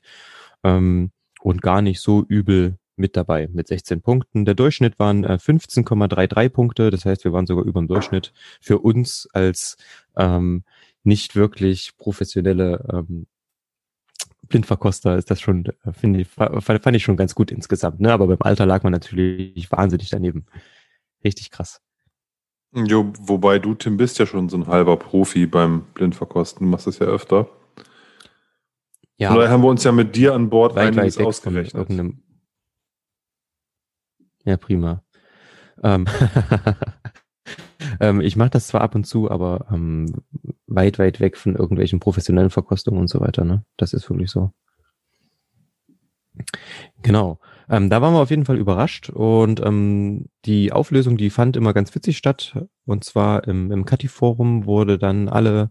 ähm, 0.64 1.10
und 1.40 1.62
gar 1.62 1.82
nicht 1.82 2.00
so 2.00 2.24
übel 2.24 2.78
mit 2.96 3.16
dabei 3.16 3.48
mit 3.52 3.68
16 3.68 4.00
Punkten. 4.00 4.44
Der 4.44 4.54
Durchschnitt 4.54 4.98
waren 4.98 5.24
äh, 5.24 5.38
15,33 5.40 6.48
Punkte, 6.48 6.90
das 6.90 7.04
heißt, 7.04 7.24
wir 7.24 7.32
waren 7.32 7.46
sogar 7.46 7.64
über 7.64 7.80
dem 7.80 7.88
Durchschnitt. 7.88 8.32
Für 8.60 8.78
uns 8.78 9.28
als 9.32 9.76
ähm, 10.16 10.64
nicht 11.04 11.36
wirklich 11.36 11.96
professionelle 11.98 12.84
ähm, 12.92 13.26
Blindverkoster 14.48 15.16
ist 15.16 15.30
das 15.30 15.40
schon, 15.40 15.66
äh, 15.84 15.92
finde 15.92 16.20
ich, 16.20 16.28
fand 16.28 16.96
ich 16.96 17.02
schon 17.02 17.16
ganz 17.16 17.34
gut 17.34 17.50
insgesamt. 17.50 18.00
Ne? 18.00 18.12
Aber 18.12 18.26
beim 18.26 18.40
Alter 18.40 18.66
lag 18.66 18.82
man 18.82 18.92
natürlich 18.92 19.70
wahnsinnig 19.70 20.08
daneben. 20.08 20.46
Richtig 21.24 21.50
krass. 21.50 21.80
Jo, 22.74 23.12
wobei 23.20 23.58
du, 23.58 23.74
Tim, 23.74 23.96
bist 23.96 24.18
ja 24.18 24.26
schon 24.26 24.48
so 24.48 24.56
ein 24.56 24.66
halber 24.66 24.96
Profi 24.96 25.46
beim 25.46 25.84
Blindverkosten, 25.94 26.66
du 26.66 26.70
machst 26.70 26.86
das 26.86 26.98
ja 26.98 27.06
öfter. 27.06 27.48
Ja. 29.18 29.34
Oder 29.34 29.48
haben 29.48 29.62
wir 29.62 29.68
uns 29.68 29.84
ja 29.84 29.92
mit 29.92 30.14
dir 30.14 30.34
an 30.34 30.50
Bord 30.50 30.76
einiges 30.76 31.18
ausgerechnet. 31.18 31.74
Ja, 34.44 34.56
prima. 34.56 35.02
Ähm, 35.82 36.06
ähm, 38.00 38.20
ich 38.20 38.36
mache 38.36 38.50
das 38.50 38.68
zwar 38.68 38.82
ab 38.82 38.94
und 38.94 39.04
zu, 39.04 39.30
aber 39.30 39.66
ähm, 39.72 40.22
weit, 40.66 40.98
weit 40.98 41.20
weg 41.20 41.36
von 41.36 41.56
irgendwelchen 41.56 42.00
professionellen 42.00 42.50
Verkostungen 42.50 43.00
und 43.00 43.08
so 43.08 43.20
weiter. 43.20 43.44
Ne? 43.44 43.64
Das 43.76 43.92
ist 43.92 44.08
wirklich 44.10 44.30
so. 44.30 44.52
Genau. 47.02 47.38
Ähm, 47.68 47.90
da 47.90 48.00
waren 48.00 48.12
wir 48.14 48.20
auf 48.20 48.30
jeden 48.30 48.44
Fall 48.44 48.58
überrascht 48.58 49.10
und 49.10 49.64
ähm, 49.64 50.26
die 50.44 50.72
Auflösung, 50.72 51.16
die 51.16 51.30
fand 51.30 51.56
immer 51.56 51.72
ganz 51.72 51.94
witzig 51.94 52.18
statt. 52.18 52.56
Und 52.84 53.04
zwar 53.04 53.48
im, 53.48 53.72
im 53.72 53.84
Kati-Forum 53.84 54.66
wurde 54.66 54.98
dann 54.98 55.28
alle 55.28 55.70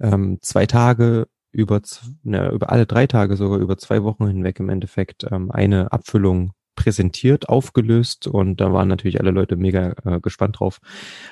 ähm, 0.00 0.38
zwei 0.42 0.66
Tage 0.66 1.26
über, 1.52 1.80
ne, 2.22 2.50
über 2.50 2.70
alle 2.72 2.86
drei 2.86 3.06
Tage 3.06 3.36
sogar 3.36 3.58
über 3.58 3.78
zwei 3.78 4.02
Wochen 4.02 4.26
hinweg 4.26 4.58
im 4.60 4.68
Endeffekt 4.68 5.26
ähm, 5.30 5.50
eine 5.50 5.92
Abfüllung 5.92 6.52
präsentiert, 6.74 7.48
aufgelöst 7.48 8.26
und 8.26 8.60
da 8.60 8.72
waren 8.72 8.88
natürlich 8.88 9.20
alle 9.20 9.30
Leute 9.30 9.56
mega 9.56 9.94
äh, 10.04 10.20
gespannt 10.20 10.58
drauf, 10.58 10.80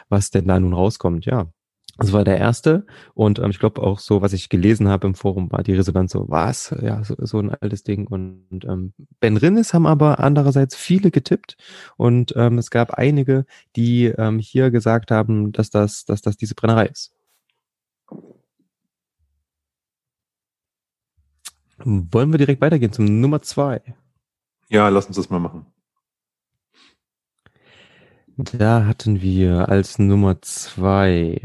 was 0.08 0.30
denn 0.30 0.46
da 0.46 0.60
nun 0.60 0.74
rauskommt. 0.74 1.24
Ja, 1.24 1.50
das 1.98 2.12
war 2.12 2.24
der 2.24 2.38
erste 2.38 2.86
und 3.14 3.38
ähm, 3.38 3.50
ich 3.50 3.58
glaube 3.58 3.82
auch 3.82 3.98
so, 3.98 4.22
was 4.22 4.32
ich 4.32 4.48
gelesen 4.48 4.88
habe 4.88 5.06
im 5.06 5.14
Forum, 5.14 5.50
war 5.52 5.62
die 5.62 5.74
Resonanz 5.74 6.12
so, 6.12 6.26
was? 6.28 6.74
Ja, 6.82 7.04
so, 7.04 7.14
so 7.18 7.38
ein 7.38 7.50
altes 7.50 7.82
Ding. 7.82 8.06
Und, 8.06 8.46
und 8.50 8.64
ähm, 8.64 8.92
Ben 9.20 9.36
Rinnes 9.36 9.74
haben 9.74 9.86
aber 9.86 10.20
andererseits 10.20 10.76
viele 10.76 11.10
getippt 11.10 11.56
und 11.96 12.32
ähm, 12.36 12.58
es 12.58 12.70
gab 12.70 12.92
einige, 12.94 13.44
die 13.76 14.06
ähm, 14.06 14.38
hier 14.38 14.70
gesagt 14.70 15.10
haben, 15.10 15.52
dass 15.52 15.70
das, 15.70 16.04
dass 16.04 16.22
das 16.22 16.36
diese 16.36 16.54
Brennerei 16.54 16.86
ist. 16.86 17.12
Wollen 21.84 22.32
wir 22.32 22.38
direkt 22.38 22.60
weitergehen 22.60 22.92
zum 22.92 23.20
Nummer 23.20 23.40
zwei? 23.42 23.80
Ja, 24.68 24.88
lass 24.88 25.06
uns 25.06 25.16
das 25.16 25.30
mal 25.30 25.40
machen. 25.40 25.66
Da 28.36 28.86
hatten 28.86 29.20
wir 29.20 29.68
als 29.68 29.98
Nummer 29.98 30.40
zwei 30.42 31.40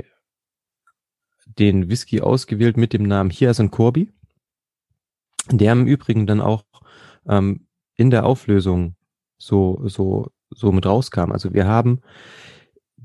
den 1.45 1.89
Whisky 1.89 2.21
ausgewählt 2.21 2.77
mit 2.77 2.93
dem 2.93 3.03
Namen 3.03 3.29
Hias 3.29 3.59
und 3.59 3.71
Corby. 3.71 4.11
Der 5.51 5.71
im 5.71 5.87
Übrigen 5.87 6.27
dann 6.27 6.41
auch 6.41 6.63
ähm, 7.27 7.67
in 7.95 8.09
der 8.09 8.25
Auflösung 8.25 8.95
so, 9.37 9.81
so, 9.85 10.31
so 10.49 10.71
mit 10.71 10.85
rauskam. 10.85 11.31
Also 11.31 11.53
wir 11.53 11.65
haben 11.67 12.01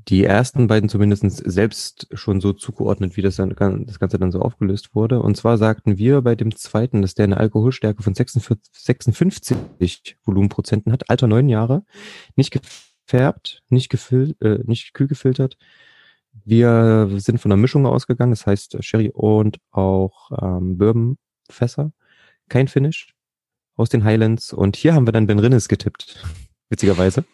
die 0.07 0.23
ersten 0.23 0.67
beiden 0.67 0.89
zumindest 0.89 1.23
selbst 1.45 2.07
schon 2.13 2.41
so 2.41 2.53
zugeordnet, 2.53 3.17
wie 3.17 3.21
das, 3.21 3.35
dann, 3.35 3.53
das 3.85 3.99
Ganze 3.99 4.17
dann 4.17 4.31
so 4.31 4.39
aufgelöst 4.39 4.95
wurde. 4.95 5.21
Und 5.21 5.37
zwar 5.37 5.57
sagten 5.57 5.97
wir 5.97 6.21
bei 6.21 6.35
dem 6.35 6.55
zweiten, 6.55 7.01
dass 7.01 7.13
der 7.13 7.25
eine 7.25 7.37
Alkoholstärke 7.37 8.01
von 8.01 8.13
46, 8.13 8.71
56 8.71 10.17
Volumenprozenten 10.23 10.91
hat, 10.91 11.09
Alter 11.09 11.27
neun 11.27 11.49
Jahre, 11.49 11.83
nicht 12.35 12.51
gefärbt, 12.51 13.63
nicht, 13.69 13.89
gefil 13.89 14.35
äh, 14.41 14.59
nicht 14.65 14.93
kühl 14.93 15.07
gefiltert. 15.07 15.57
Wir 16.45 17.09
sind 17.17 17.39
von 17.39 17.51
einer 17.51 17.61
Mischung 17.61 17.85
ausgegangen, 17.85 18.31
das 18.31 18.47
heißt 18.47 18.83
Sherry 18.83 19.11
und 19.13 19.59
auch 19.71 20.31
ähm, 20.41 20.77
Bourbonfässer. 20.77 21.91
Kein 22.49 22.67
Finish 22.67 23.13
aus 23.75 23.89
den 23.89 24.03
Highlands. 24.03 24.53
Und 24.53 24.75
hier 24.77 24.93
haben 24.93 25.07
wir 25.07 25.11
dann 25.11 25.27
Ben 25.27 25.39
Rinnes 25.39 25.67
getippt, 25.67 26.23
witzigerweise. 26.69 27.25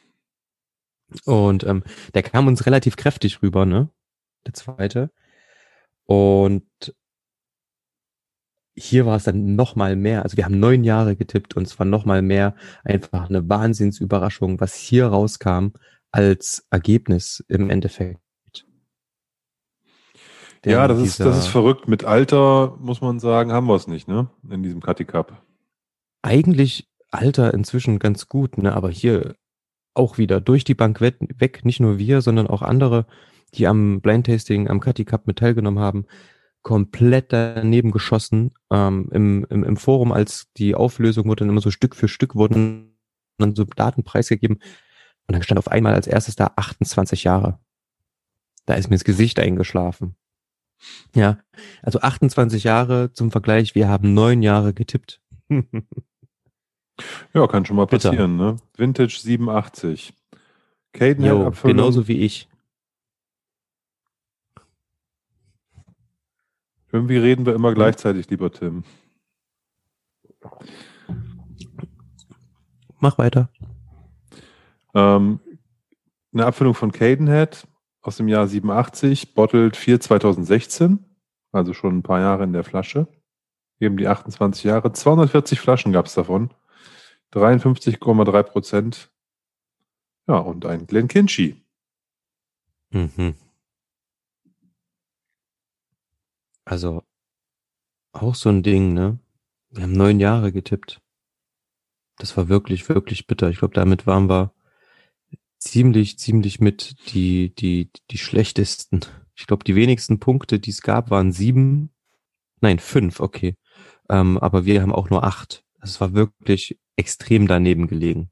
Und 1.25 1.63
ähm, 1.63 1.84
der 2.13 2.23
kam 2.23 2.47
uns 2.47 2.65
relativ 2.65 2.95
kräftig 2.95 3.41
rüber, 3.41 3.65
ne? 3.65 3.89
Der 4.45 4.53
zweite. 4.53 5.11
Und 6.05 6.65
hier 8.75 9.05
war 9.05 9.15
es 9.15 9.23
dann 9.23 9.55
noch 9.55 9.75
mal 9.75 9.95
mehr. 9.95 10.23
Also 10.23 10.38
wir 10.38 10.45
haben 10.45 10.59
neun 10.59 10.84
Jahre 10.84 11.15
getippt 11.15 11.55
und 11.55 11.63
es 11.65 11.79
war 11.79 11.85
noch 11.85 12.05
mal 12.05 12.21
mehr 12.21 12.55
einfach 12.84 13.29
eine 13.29 13.49
Wahnsinnsüberraschung, 13.49 14.59
was 14.59 14.75
hier 14.75 15.07
rauskam 15.07 15.69
als 16.11 16.65
Ergebnis 16.69 17.43
im 17.47 17.69
Endeffekt. 17.69 18.21
Denn 20.63 20.73
ja, 20.73 20.88
das 20.88 20.99
ist, 20.99 21.19
das 21.19 21.38
ist 21.38 21.47
verrückt. 21.47 21.88
Mit 21.88 22.03
Alter, 22.03 22.75
muss 22.79 23.01
man 23.01 23.19
sagen, 23.19 23.51
haben 23.51 23.67
wir 23.67 23.75
es 23.75 23.88
nicht, 23.88 24.07
ne? 24.07 24.29
In 24.49 24.63
diesem 24.63 24.81
Cutty 24.81 25.05
Cup. 25.05 25.43
Eigentlich 26.21 26.89
Alter 27.09 27.53
inzwischen 27.53 27.99
ganz 27.99 28.27
gut, 28.27 28.57
ne? 28.57 28.73
Aber 28.73 28.89
hier 28.89 29.35
auch 29.98 30.18
wieder 30.18 30.41
durch 30.41 30.64
die 30.64 30.76
Bank 30.76 31.02
weg, 31.02 31.65
nicht 31.65 31.80
nur 31.80 31.98
wir, 31.98 32.22
sondern 32.22 32.48
auch 32.48 32.61
andere, 32.61 33.06
die 33.53 33.68
am 33.68 34.02
Blind 34.02 34.26
Tasting, 34.26 34.69
am 34.69 34.80
Cutty 34.80 35.06
Cup 35.06 35.28
mit 35.28 35.40
teilgenommen 35.40 35.80
haben, 35.80 36.06
komplett 36.61 37.32
daneben 37.32 37.91
geschossen. 37.91 38.52
Ähm, 38.72 39.10
im, 39.11 39.45
im, 39.49 39.64
Im 39.64 39.78
Forum, 39.78 40.11
als 40.11 40.48
die 40.57 40.76
Auflösung 40.76 41.26
wurde 41.26 41.41
dann 41.41 41.49
immer 41.49 41.61
so 41.61 41.72
Stück 41.72 41.95
für 41.95 42.07
Stück 42.07 42.36
wurden 42.36 42.98
dann 43.38 43.56
so 43.56 43.64
Daten 43.64 44.03
preisgegeben. 44.03 44.57
Und 45.28 45.34
dann 45.34 45.44
stand 45.44 45.60
auf 45.60 45.69
einmal 45.69 45.94
als 45.94 46.07
erstes 46.07 46.36
da 46.36 46.52
28 46.56 47.24
Jahre. 47.24 47.60
Da 48.65 48.76
ist 48.76 48.90
mir 48.90 48.95
das 48.95 49.03
Gesicht 49.03 49.40
eingeschlafen. 49.40 50.15
Ja, 51.15 51.40
also 51.82 52.02
28 52.02 52.64
Jahre 52.64 53.11
zum 53.14 53.32
Vergleich, 53.32 53.76
wir 53.76 53.88
haben 53.88 54.14
neun 54.14 54.41
Jahre 54.41 54.74
getippt. 54.74 55.22
Ja, 57.34 57.48
kann 57.48 57.65
schon 57.65 57.76
mal 57.76 57.88
passieren, 57.88 58.38
Bitte. 58.38 58.52
ne? 58.52 58.56
Vintage 58.76 59.19
87. 59.22 60.14
Cadenhead 60.94 61.45
Abfüllung. 61.45 61.78
Genauso 61.78 62.07
wie 62.07 62.22
ich. 62.22 62.49
Irgendwie 66.91 67.18
reden 67.18 67.45
wir 67.45 67.53
immer 67.53 67.74
gleichzeitig, 67.74 68.30
lieber 68.30 68.52
Tim. 68.52 68.84
Mach 72.99 73.18
weiter. 73.18 73.49
Ähm, 74.95 75.40
eine 76.34 76.45
Abfüllung 76.45 76.74
von 76.74 76.91
Cadenhead 76.91 77.68
aus 78.02 78.18
dem 78.18 78.28
Jahr 78.28 78.48
87, 78.48 79.34
Bottled 79.34 79.76
4 79.76 79.99
2016, 79.99 81.06
also 81.52 81.74
schon 81.74 81.98
ein 81.98 82.03
paar 82.03 82.22
Jahre 82.22 82.45
in 82.45 82.53
der 82.53 82.64
Flasche. 82.64 83.07
Eben 83.80 83.98
die 83.98 84.07
28 84.07 84.64
Jahre. 84.64 84.91
240 84.91 85.60
Flaschen 85.60 85.91
gab 85.91 86.07
es 86.07 86.15
davon. 86.15 86.49
53,3 87.34 88.44
Prozent. 88.44 89.12
Ja, 90.28 90.38
und 90.38 90.66
ein 90.66 90.88
Glen 90.88 91.08
Kinchy. 91.08 91.56
Mhm. 92.91 93.36
Also, 96.66 97.04
auch 98.12 98.36
so 98.36 98.49
ein 98.49 98.64
Ding, 98.64 98.94
ne? 98.94 99.20
Wir 99.70 99.84
haben 99.84 99.94
neun 99.94 100.20
Jahre 100.20 100.52
getippt. 100.52 101.02
Das 102.18 102.36
war 102.36 102.49
wirklich, 102.49 102.90
wirklich 102.90 103.28
bitter. 103.28 103.49
Ich 103.49 103.60
glaube, 103.60 103.74
damit 103.74 104.08
waren 104.08 104.30
wir 104.30 104.54
ziemlich, 105.60 106.18
ziemlich 106.18 106.60
mit 106.60 107.14
die, 107.14 107.54
die, 107.54 107.91
die 108.12 108.18
schlechtesten. 108.18 109.02
Ich 109.36 109.48
glaube, 109.48 109.64
die 109.64 109.76
wenigsten 109.76 110.20
Punkte, 110.20 110.60
die 110.60 110.72
es 110.72 110.82
gab, 110.82 111.10
waren 111.10 111.32
sieben. 111.32 111.91
Nein, 112.60 112.80
fünf, 112.80 113.20
okay. 113.20 113.56
Ähm, 114.10 114.38
aber 114.40 114.66
wir 114.66 114.82
haben 114.82 114.94
auch 114.94 115.10
nur 115.10 115.24
acht. 115.24 115.64
Das 115.88 116.01
war 116.01 116.14
wirklich 116.14 116.77
extrem 116.97 117.47
daneben 117.47 117.88
gelegen. 117.88 118.30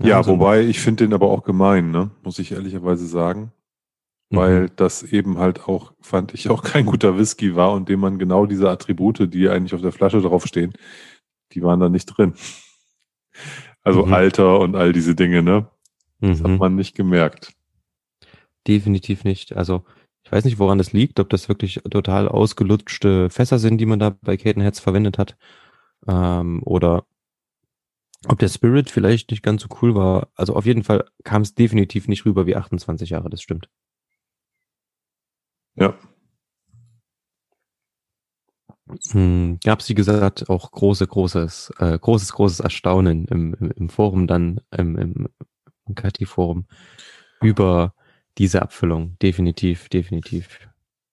Ja, 0.00 0.18
also, 0.18 0.32
wobei 0.32 0.62
ich 0.62 0.80
finde 0.80 1.04
den 1.04 1.14
aber 1.14 1.30
auch 1.30 1.42
gemein, 1.42 1.90
ne? 1.90 2.10
muss 2.22 2.38
ich 2.38 2.52
ehrlicherweise 2.52 3.06
sagen. 3.06 3.52
Weil 4.30 4.62
mhm. 4.62 4.70
das 4.76 5.02
eben 5.02 5.38
halt 5.38 5.68
auch, 5.68 5.92
fand 6.00 6.32
ich, 6.32 6.48
auch 6.48 6.62
kein 6.62 6.86
guter 6.86 7.18
Whisky 7.18 7.54
war 7.54 7.72
und 7.72 7.88
dem 7.88 8.00
man 8.00 8.18
genau 8.18 8.46
diese 8.46 8.70
Attribute, 8.70 9.32
die 9.34 9.48
eigentlich 9.48 9.74
auf 9.74 9.82
der 9.82 9.92
Flasche 9.92 10.22
draufstehen, 10.22 10.72
die 11.52 11.62
waren 11.62 11.80
da 11.80 11.88
nicht 11.88 12.06
drin. 12.06 12.34
Also 13.82 14.06
mhm. 14.06 14.12
Alter 14.12 14.60
und 14.60 14.76
all 14.76 14.92
diese 14.92 15.14
Dinge, 15.16 15.42
ne? 15.42 15.68
Das 16.20 16.38
mhm. 16.38 16.44
hat 16.44 16.60
man 16.60 16.76
nicht 16.76 16.94
gemerkt. 16.94 17.52
Definitiv 18.68 19.24
nicht. 19.24 19.56
Also 19.56 19.84
weiß 20.32 20.44
nicht, 20.44 20.58
woran 20.58 20.78
das 20.78 20.92
liegt, 20.92 21.20
ob 21.20 21.28
das 21.30 21.48
wirklich 21.48 21.80
total 21.90 22.28
ausgelutschte 22.28 23.30
Fässer 23.30 23.58
sind, 23.58 23.78
die 23.78 23.86
man 23.86 23.98
da 23.98 24.16
bei 24.22 24.36
Cadenheads 24.36 24.80
verwendet 24.80 25.18
hat. 25.18 25.36
Ähm, 26.08 26.62
oder 26.64 27.04
ob 28.28 28.38
der 28.38 28.48
Spirit 28.48 28.90
vielleicht 28.90 29.30
nicht 29.30 29.42
ganz 29.42 29.62
so 29.62 29.68
cool 29.82 29.94
war. 29.94 30.28
Also 30.34 30.54
auf 30.54 30.66
jeden 30.66 30.84
Fall 30.84 31.04
kam 31.24 31.42
es 31.42 31.54
definitiv 31.54 32.08
nicht 32.08 32.24
rüber 32.24 32.46
wie 32.46 32.56
28 32.56 33.10
Jahre, 33.10 33.30
das 33.30 33.42
stimmt. 33.42 33.68
Ja. 35.74 35.94
Hm, 39.10 39.58
Gab 39.64 39.80
es, 39.80 39.88
wie 39.88 39.94
gesagt, 39.94 40.48
auch 40.48 40.70
große, 40.70 41.06
großes, 41.06 41.72
äh, 41.78 41.98
großes, 41.98 42.32
großes 42.32 42.60
Erstaunen 42.60 43.26
im, 43.26 43.54
im, 43.54 43.70
im 43.70 43.88
Forum 43.88 44.26
dann, 44.26 44.60
im, 44.70 44.98
im, 44.98 45.28
im 45.86 45.94
Kati-Forum 45.94 46.66
über 47.40 47.94
diese 48.38 48.62
Abfüllung. 48.62 49.16
Definitiv, 49.20 49.88
definitiv. 49.88 50.58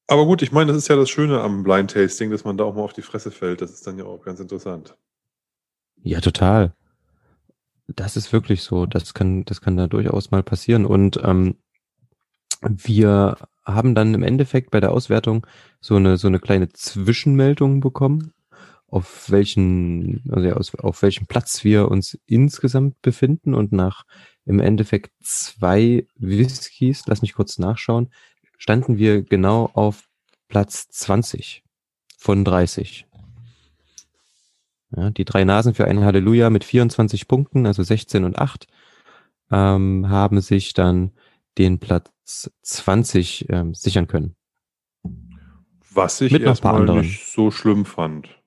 Aber 0.07 0.25
gut, 0.25 0.41
ich 0.41 0.51
meine, 0.51 0.71
das 0.71 0.77
ist 0.77 0.87
ja 0.87 0.95
das 0.95 1.09
Schöne 1.09 1.39
am 1.41 1.63
Blind 1.63 1.91
Tasting, 1.91 2.31
dass 2.31 2.43
man 2.43 2.57
da 2.57 2.63
auch 2.63 2.73
mal 2.73 2.81
auf 2.81 2.93
die 2.93 3.03
Fresse 3.03 3.29
fällt. 3.31 3.61
Das 3.61 3.71
ist 3.71 3.85
dann 3.85 3.97
ja 3.97 4.05
auch 4.05 4.23
ganz 4.23 4.39
interessant. 4.39 4.97
Ja, 6.01 6.19
total. 6.19 6.73
Das 7.87 8.17
ist 8.17 8.33
wirklich 8.33 8.63
so. 8.63 8.85
Das 8.85 9.13
kann, 9.13 9.45
das 9.45 9.61
kann 9.61 9.77
da 9.77 9.87
durchaus 9.87 10.31
mal 10.31 10.41
passieren. 10.41 10.85
Und 10.85 11.19
ähm, 11.23 11.57
wir 12.61 13.37
haben 13.65 13.95
dann 13.95 14.13
im 14.13 14.23
Endeffekt 14.23 14.71
bei 14.71 14.79
der 14.79 14.91
Auswertung 14.91 15.45
so 15.79 15.95
eine 15.95 16.17
so 16.17 16.27
eine 16.27 16.39
kleine 16.39 16.69
Zwischenmeldung 16.69 17.79
bekommen, 17.79 18.33
auf 18.87 19.29
welchen 19.29 20.23
also 20.31 20.47
ja, 20.47 20.55
aus, 20.55 20.75
auf 20.75 21.01
welchem 21.01 21.27
Platz 21.27 21.63
wir 21.63 21.89
uns 21.89 22.17
insgesamt 22.25 23.01
befinden 23.01 23.53
und 23.53 23.71
nach 23.71 24.03
im 24.45 24.59
Endeffekt 24.59 25.11
zwei 25.21 26.07
Whiskys, 26.15 27.03
lass 27.07 27.21
mich 27.21 27.33
kurz 27.33 27.59
nachschauen, 27.59 28.11
standen 28.57 28.97
wir 28.97 29.21
genau 29.21 29.69
auf 29.73 30.09
Platz 30.47 30.87
20 30.89 31.63
von 32.17 32.43
30. 32.43 33.07
Ja, 34.95 35.11
die 35.11 35.25
drei 35.25 35.43
Nasen 35.43 35.75
für 35.75 35.85
ein 35.85 36.03
Halleluja 36.03 36.49
mit 36.49 36.63
24 36.63 37.27
Punkten, 37.27 37.67
also 37.67 37.83
16 37.83 38.23
und 38.23 38.39
8, 38.39 38.67
ähm, 39.51 40.09
haben 40.09 40.41
sich 40.41 40.73
dann 40.73 41.11
den 41.57 41.79
Platz 41.79 42.51
20 42.61 43.49
ähm, 43.49 43.73
sichern 43.73 44.07
können. 44.07 44.35
Was 45.91 46.21
ich 46.21 46.33
erstmal 46.33 46.85
nicht 46.85 47.25
so 47.25 47.51
schlimm 47.51 47.85
fand. 47.85 48.39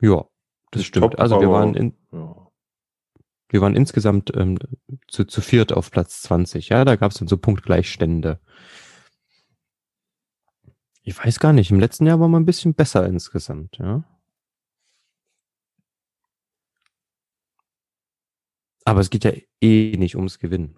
Ja, 0.00 0.26
das 0.70 0.80
Nicht 0.80 0.88
stimmt. 0.88 1.12
top, 1.12 1.20
also 1.20 1.40
wir 1.40 1.50
waren 1.50 1.74
in. 1.74 1.94
Wir 3.54 3.60
waren 3.60 3.76
insgesamt 3.76 4.32
ähm, 4.36 4.58
zu, 5.06 5.24
zu 5.24 5.40
viert 5.40 5.72
auf 5.72 5.92
Platz 5.92 6.22
20. 6.22 6.70
Ja, 6.70 6.84
da 6.84 6.96
gab 6.96 7.12
es 7.12 7.18
dann 7.18 7.28
so 7.28 7.36
Punktgleichstände. 7.36 8.40
Ich 11.04 11.16
weiß 11.16 11.38
gar 11.38 11.52
nicht, 11.52 11.70
im 11.70 11.78
letzten 11.78 12.04
Jahr 12.04 12.18
war 12.18 12.26
man 12.26 12.42
ein 12.42 12.46
bisschen 12.46 12.74
besser 12.74 13.06
insgesamt, 13.06 13.78
ja. 13.78 14.02
Aber 18.84 18.98
es 18.98 19.10
geht 19.10 19.22
ja 19.22 19.30
eh 19.60 19.96
nicht 19.98 20.16
ums 20.16 20.40
Gewinnen. 20.40 20.76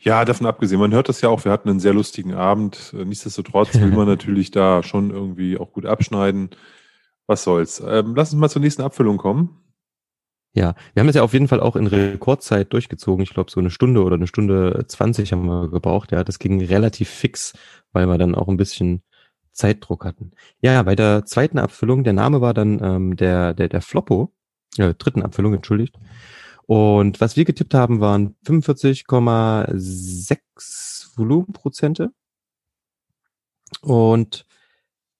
Ja, 0.00 0.26
davon 0.26 0.46
abgesehen, 0.46 0.80
man 0.80 0.92
hört 0.92 1.08
das 1.08 1.22
ja 1.22 1.30
auch, 1.30 1.46
wir 1.46 1.52
hatten 1.52 1.70
einen 1.70 1.80
sehr 1.80 1.94
lustigen 1.94 2.34
Abend. 2.34 2.92
Nichtsdestotrotz 2.92 3.72
will 3.72 3.90
man 3.90 4.06
natürlich 4.06 4.50
da 4.50 4.82
schon 4.82 5.10
irgendwie 5.10 5.56
auch 5.56 5.72
gut 5.72 5.86
abschneiden. 5.86 6.50
Was 7.26 7.42
soll's. 7.42 7.80
Ähm, 7.80 8.14
lass 8.14 8.34
uns 8.34 8.40
mal 8.40 8.50
zur 8.50 8.60
nächsten 8.60 8.82
Abfüllung 8.82 9.16
kommen. 9.16 9.63
Ja, 10.56 10.76
wir 10.92 11.00
haben 11.00 11.08
das 11.08 11.16
ja 11.16 11.22
auf 11.22 11.32
jeden 11.32 11.48
Fall 11.48 11.58
auch 11.58 11.74
in 11.74 11.88
Rekordzeit 11.88 12.72
durchgezogen. 12.72 13.24
Ich 13.24 13.34
glaube, 13.34 13.50
so 13.50 13.58
eine 13.58 13.70
Stunde 13.70 14.04
oder 14.04 14.14
eine 14.14 14.28
Stunde 14.28 14.84
20 14.86 15.32
haben 15.32 15.46
wir 15.46 15.68
gebraucht. 15.68 16.12
Ja, 16.12 16.22
das 16.22 16.38
ging 16.38 16.64
relativ 16.64 17.10
fix, 17.10 17.54
weil 17.92 18.06
wir 18.06 18.18
dann 18.18 18.36
auch 18.36 18.46
ein 18.46 18.56
bisschen 18.56 19.02
Zeitdruck 19.50 20.04
hatten. 20.04 20.30
Ja, 20.60 20.80
bei 20.84 20.94
der 20.94 21.24
zweiten 21.24 21.58
Abfüllung, 21.58 22.04
der 22.04 22.12
Name 22.12 22.40
war 22.40 22.54
dann 22.54 22.80
ähm, 22.82 23.16
der, 23.16 23.52
der, 23.54 23.68
der 23.68 23.82
Floppo, 23.82 24.32
äh, 24.78 24.94
dritten 24.94 25.22
Abfüllung, 25.22 25.54
entschuldigt. 25.54 25.96
Und 26.66 27.20
was 27.20 27.36
wir 27.36 27.44
getippt 27.44 27.74
haben, 27.74 28.00
waren 28.00 28.36
45,6 28.46 31.16
Volumenprozente. 31.16 32.10
Und 33.82 34.46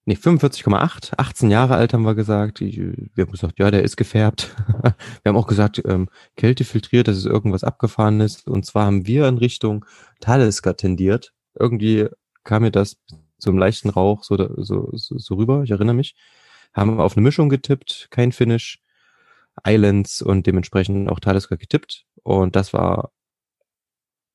nee, 0.04 0.14
45,8, 0.14 1.14
18 1.16 1.50
Jahre 1.50 1.74
alt 1.74 1.92
haben 1.92 2.04
wir 2.04 2.14
gesagt. 2.14 2.60
Wir 2.60 2.94
haben 3.18 3.32
gesagt, 3.32 3.58
ja, 3.58 3.70
der 3.70 3.82
ist 3.82 3.96
gefärbt. 3.96 4.54
wir 4.82 4.94
haben 5.30 5.36
auch 5.36 5.46
gesagt, 5.46 5.82
ähm, 5.84 6.08
Kälte 6.36 6.64
filtriert, 6.64 7.08
dass 7.08 7.16
es 7.16 7.26
irgendwas 7.26 7.64
Abgefahrenes. 7.64 8.42
Und 8.46 8.66
zwar 8.66 8.86
haben 8.86 9.06
wir 9.06 9.28
in 9.28 9.38
Richtung 9.38 9.84
Talisker 10.20 10.76
tendiert. 10.76 11.32
Irgendwie 11.58 12.08
kam 12.44 12.62
mir 12.62 12.70
das 12.70 12.96
so 13.38 13.50
im 13.50 13.58
leichten 13.58 13.90
Rauch 13.90 14.24
so, 14.24 14.36
so, 14.62 14.90
so, 14.92 15.18
so 15.18 15.34
rüber, 15.34 15.62
ich 15.64 15.70
erinnere 15.70 15.94
mich. 15.94 16.14
Haben 16.72 17.00
auf 17.00 17.16
eine 17.16 17.22
Mischung 17.22 17.48
getippt, 17.48 18.08
kein 18.10 18.32
Finish. 18.32 18.80
Islands 19.62 20.20
und 20.22 20.46
dementsprechend 20.46 21.08
auch 21.08 21.20
Talisker 21.20 21.56
getippt. 21.56 22.06
Und 22.22 22.56
das 22.56 22.72
war, 22.72 23.12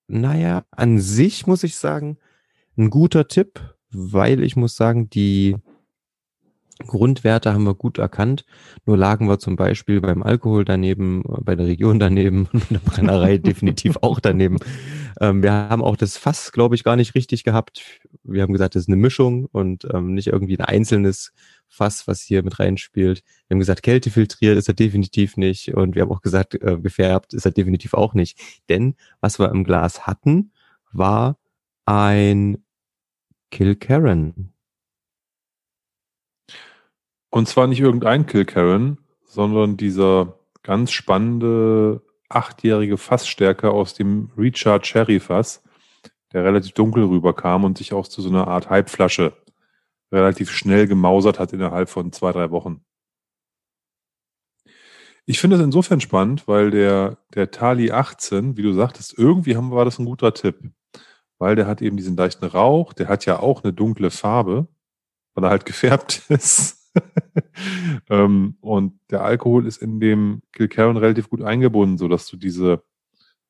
naja, 0.08 0.66
an 0.72 1.00
sich 1.00 1.48
muss 1.48 1.64
ich 1.64 1.76
sagen, 1.76 2.18
ein 2.78 2.90
guter 2.90 3.28
Tipp, 3.28 3.76
weil 3.92 4.44
ich 4.44 4.56
muss 4.56 4.76
sagen, 4.76 5.10
die 5.10 5.58
Grundwerte 6.88 7.54
haben 7.54 7.66
wir 7.66 7.76
gut 7.76 7.98
erkannt. 7.98 8.46
Nur 8.86 8.98
lagen 8.98 9.28
wir 9.28 9.38
zum 9.38 9.58
Beispiel 9.58 10.00
beim 10.00 10.24
Alkohol 10.24 10.64
daneben, 10.64 11.24
bei 11.42 11.56
der 11.56 11.68
Region 11.68 12.00
daneben 12.00 12.48
und 12.54 12.72
der 12.72 12.80
Brennerei 12.80 13.38
definitiv 13.38 13.98
auch 14.02 14.20
daneben. 14.20 14.58
Ähm, 15.20 15.44
wir 15.44 15.52
haben 15.52 15.84
auch 15.84 15.98
das 15.98 16.18
Fass, 16.18 16.52
glaube 16.52 16.76
ich, 16.76 16.84
gar 16.84 16.96
nicht 16.96 17.16
richtig 17.16 17.44
gehabt. 17.44 17.84
Wir 18.24 18.42
haben 18.42 18.54
gesagt, 18.54 18.76
das 18.76 18.84
ist 18.84 18.88
eine 18.88 18.96
Mischung 18.96 19.46
und 19.52 19.86
ähm, 19.94 20.14
nicht 20.14 20.28
irgendwie 20.28 20.58
ein 20.58 20.66
einzelnes 20.66 21.34
Fass, 21.68 22.08
was 22.08 22.22
hier 22.22 22.44
mit 22.44 22.60
reinspielt. 22.60 23.24
Wir 23.48 23.56
haben 23.56 23.60
gesagt, 23.60 23.84
Kälte 23.84 24.10
filtriert 24.10 24.58
ist 24.58 24.70
er 24.70 24.74
definitiv 24.74 25.36
nicht. 25.36 25.74
Und 25.76 25.96
wir 25.96 26.04
haben 26.04 26.12
auch 26.12 26.22
gesagt, 26.22 26.56
äh, 26.56 26.78
gefärbt 26.80 27.34
ist 27.34 27.46
er 27.46 27.52
definitiv 27.52 27.94
auch 27.94 28.14
nicht. 28.14 28.40
Denn 28.70 28.96
was 29.20 29.38
wir 29.38 29.52
im 29.52 29.66
Glas 29.66 30.08
hatten, 30.08 30.52
war 30.94 31.38
ein 31.86 32.64
Kilkerran. 33.52 34.54
Und 37.32 37.48
zwar 37.48 37.68
nicht 37.68 37.80
irgendein 37.80 38.26
Kilkerran, 38.26 38.98
sondern 39.26 39.78
dieser 39.78 40.40
ganz 40.64 40.92
spannende 40.92 42.02
achtjährige 42.30 42.98
Fassstärke 42.98 43.72
aus 43.72 43.94
dem 43.94 44.32
Recharge 44.38 44.86
Cherry 44.86 45.20
Fass, 45.20 45.64
der 46.32 46.44
relativ 46.44 46.74
dunkel 46.74 47.04
rüberkam 47.06 47.64
und 47.64 47.78
sich 47.78 47.94
auch 47.94 48.08
zu 48.08 48.22
so 48.22 48.30
einer 48.30 48.48
Art 48.48 48.70
Halbflasche 48.70 49.34
relativ 50.12 50.52
schnell 50.52 50.88
gemausert 50.88 51.40
hat 51.40 51.54
innerhalb 51.54 51.90
von 51.90 52.12
zwei, 52.12 52.32
drei 52.32 52.52
Wochen. 52.52 52.84
Ich 55.26 55.40
finde 55.40 55.58
es 55.58 55.62
insofern 55.62 56.02
spannend, 56.02 56.48
weil 56.48 56.72
der, 56.72 57.20
der 57.36 57.52
Tali 57.52 57.92
18, 57.92 58.58
wie 58.58 58.64
du 58.64 58.74
sagtest, 58.74 59.16
irgendwie 59.18 59.56
haben, 59.56 59.70
war 59.70 59.86
das 59.86 60.00
ein 60.00 60.06
guter 60.06 60.34
Tipp. 60.34 60.72
Weil 61.40 61.56
der 61.56 61.66
hat 61.68 61.82
eben 61.82 61.98
diesen 61.98 62.16
leichten 62.16 62.46
Rauch, 62.46 62.94
der 62.94 63.08
hat 63.08 63.26
ja 63.26 63.40
auch 63.40 63.64
eine 63.64 63.74
dunkle 63.74 64.12
Farbe, 64.12 64.68
weil 65.34 65.44
er 65.46 65.50
halt 65.50 65.66
gefärbt 65.66 66.24
ist. 66.30 66.92
ähm, 68.10 68.58
und 68.62 69.00
der 69.10 69.24
Alkohol 69.24 69.66
ist 69.66 69.78
in 69.82 70.00
dem 70.00 70.42
Kilkerran 70.54 70.98
relativ 70.98 71.30
gut 71.30 71.42
eingebunden, 71.42 71.98
sodass 71.98 72.28
du 72.28 72.38
diese 72.38 72.84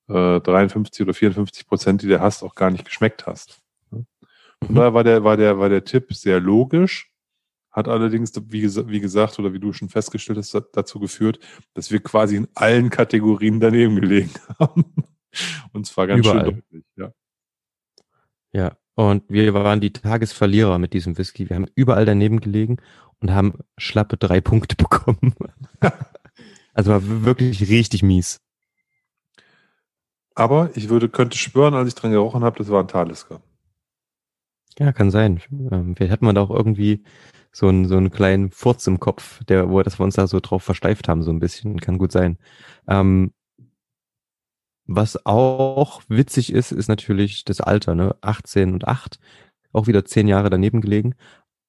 äh, 0.08 0.40
53 0.40 1.04
oder 1.04 1.14
54 1.14 1.68
Prozent, 1.68 2.02
die 2.02 2.08
du 2.08 2.20
hast, 2.20 2.44
auch 2.44 2.56
gar 2.56 2.70
nicht 2.72 2.86
geschmeckt 2.86 3.26
hast. 3.28 3.62
Von 3.90 4.06
Mhm. 4.68 4.76
daher 4.76 4.94
war 4.94 5.04
der, 5.06 5.24
war, 5.24 5.38
der, 5.38 5.58
war 5.58 5.70
der 5.70 5.86
Tipp 5.86 6.14
sehr 6.14 6.40
logisch, 6.42 7.12
hat 7.72 7.88
allerdings, 7.88 8.34
wie, 8.50 8.64
wie 8.90 9.00
gesagt, 9.00 9.40
oder 9.40 9.54
wie 9.54 9.60
du 9.60 9.72
schon 9.72 9.88
festgestellt 9.90 10.38
hast, 10.38 10.54
da- 10.54 10.60
dazu 10.74 11.00
geführt, 11.00 11.40
dass 11.76 11.92
wir 11.92 12.02
quasi 12.02 12.36
in 12.36 12.48
allen 12.56 12.90
Kategorien 12.90 13.60
daneben 13.62 13.96
gelegen 13.96 14.32
haben. 14.60 14.94
Und 15.72 15.86
zwar 15.88 16.08
ganz 16.08 16.26
Überall. 16.28 16.46
schön 16.46 16.56
deutlich, 16.56 16.84
ja. 16.98 17.14
Ja, 18.52 18.78
und 18.96 19.24
wir 19.30 19.54
waren 19.54 19.80
die 19.80 19.94
Tagesverlierer 19.94 20.78
mit 20.78 20.94
diesem 20.94 21.18
Whisky. 21.18 21.50
Wir 21.50 21.56
haben 21.56 21.68
überall 21.76 22.06
daneben 22.06 22.42
gelegen 22.42 22.78
und 23.20 23.32
haben 23.32 23.60
schlappe 23.78 24.18
drei 24.18 24.42
Punkte 24.42 24.76
bekommen. 24.76 25.36
also 26.74 26.92
war 26.92 27.02
wirklich 27.26 27.70
richtig 27.70 28.04
mies. 28.04 28.42
Aber 30.36 30.70
ich 30.76 30.90
würde, 30.90 31.10
könnte 31.10 31.38
schwören, 31.38 31.74
als 31.74 31.90
ich 31.90 31.96
dran 31.96 32.12
gerochen 32.12 32.44
habe, 32.44 32.58
das 32.58 32.70
war 32.70 32.82
ein 32.82 32.88
Talisker. 32.88 33.42
Ja, 34.78 34.94
kann 34.94 35.12
sein. 35.12 35.42
Ähm, 35.52 35.96
vielleicht 35.96 36.14
hat 36.14 36.22
man 36.22 36.36
da 36.36 36.42
auch 36.42 36.50
irgendwie 36.50 37.04
so 37.52 37.68
einen, 37.68 37.88
so 37.88 37.98
einen 37.98 38.12
kleinen 38.12 38.52
Furz 38.52 38.88
im 38.88 39.00
Kopf, 39.00 39.44
der, 39.46 39.70
wo 39.70 39.82
dass 39.84 40.00
wir 40.00 40.06
uns 40.06 40.16
da 40.16 40.28
so 40.28 40.40
drauf 40.40 40.64
versteift 40.64 41.10
haben, 41.10 41.24
so 41.24 41.32
ein 41.32 41.40
bisschen. 41.40 41.80
Kann 41.82 41.98
gut 41.98 42.14
sein. 42.14 42.38
Ähm, 42.88 43.34
was 44.92 45.24
auch 45.26 46.02
witzig 46.08 46.52
ist, 46.52 46.72
ist 46.72 46.88
natürlich 46.88 47.46
das 47.46 47.62
Alter, 47.62 47.94
ne? 47.94 48.16
18 48.22 48.74
und 48.74 48.88
8. 48.88 49.20
Auch 49.72 49.86
wieder 49.86 50.04
zehn 50.04 50.28
Jahre 50.28 50.50
daneben 50.50 50.82
gelegen. 50.82 51.14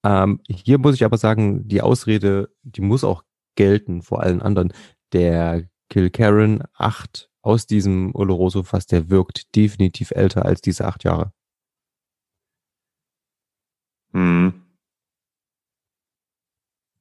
Ähm, 0.05 0.41
hier 0.49 0.79
muss 0.79 0.95
ich 0.95 1.05
aber 1.05 1.19
sagen, 1.19 1.69
die 1.69 1.83
Ausrede, 1.83 2.51
die 2.63 2.81
muss 2.81 3.05
auch 3.05 3.23
gelten 3.57 4.01
vor 4.03 4.23
allen 4.23 4.41
anderen. 4.41 4.73
Der 5.13 5.69
Kilkerran 5.91 6.65
8 6.75 7.29
aus 7.43 7.67
diesem 7.67 8.15
Oloroso 8.15 8.63
Fass, 8.63 8.87
der 8.87 9.11
wirkt 9.11 9.55
definitiv 9.55 10.13
älter 10.13 10.47
als 10.47 10.63
diese 10.63 10.87
acht 10.87 11.05
Jahre. 11.05 11.33
Mhm. 14.13 14.63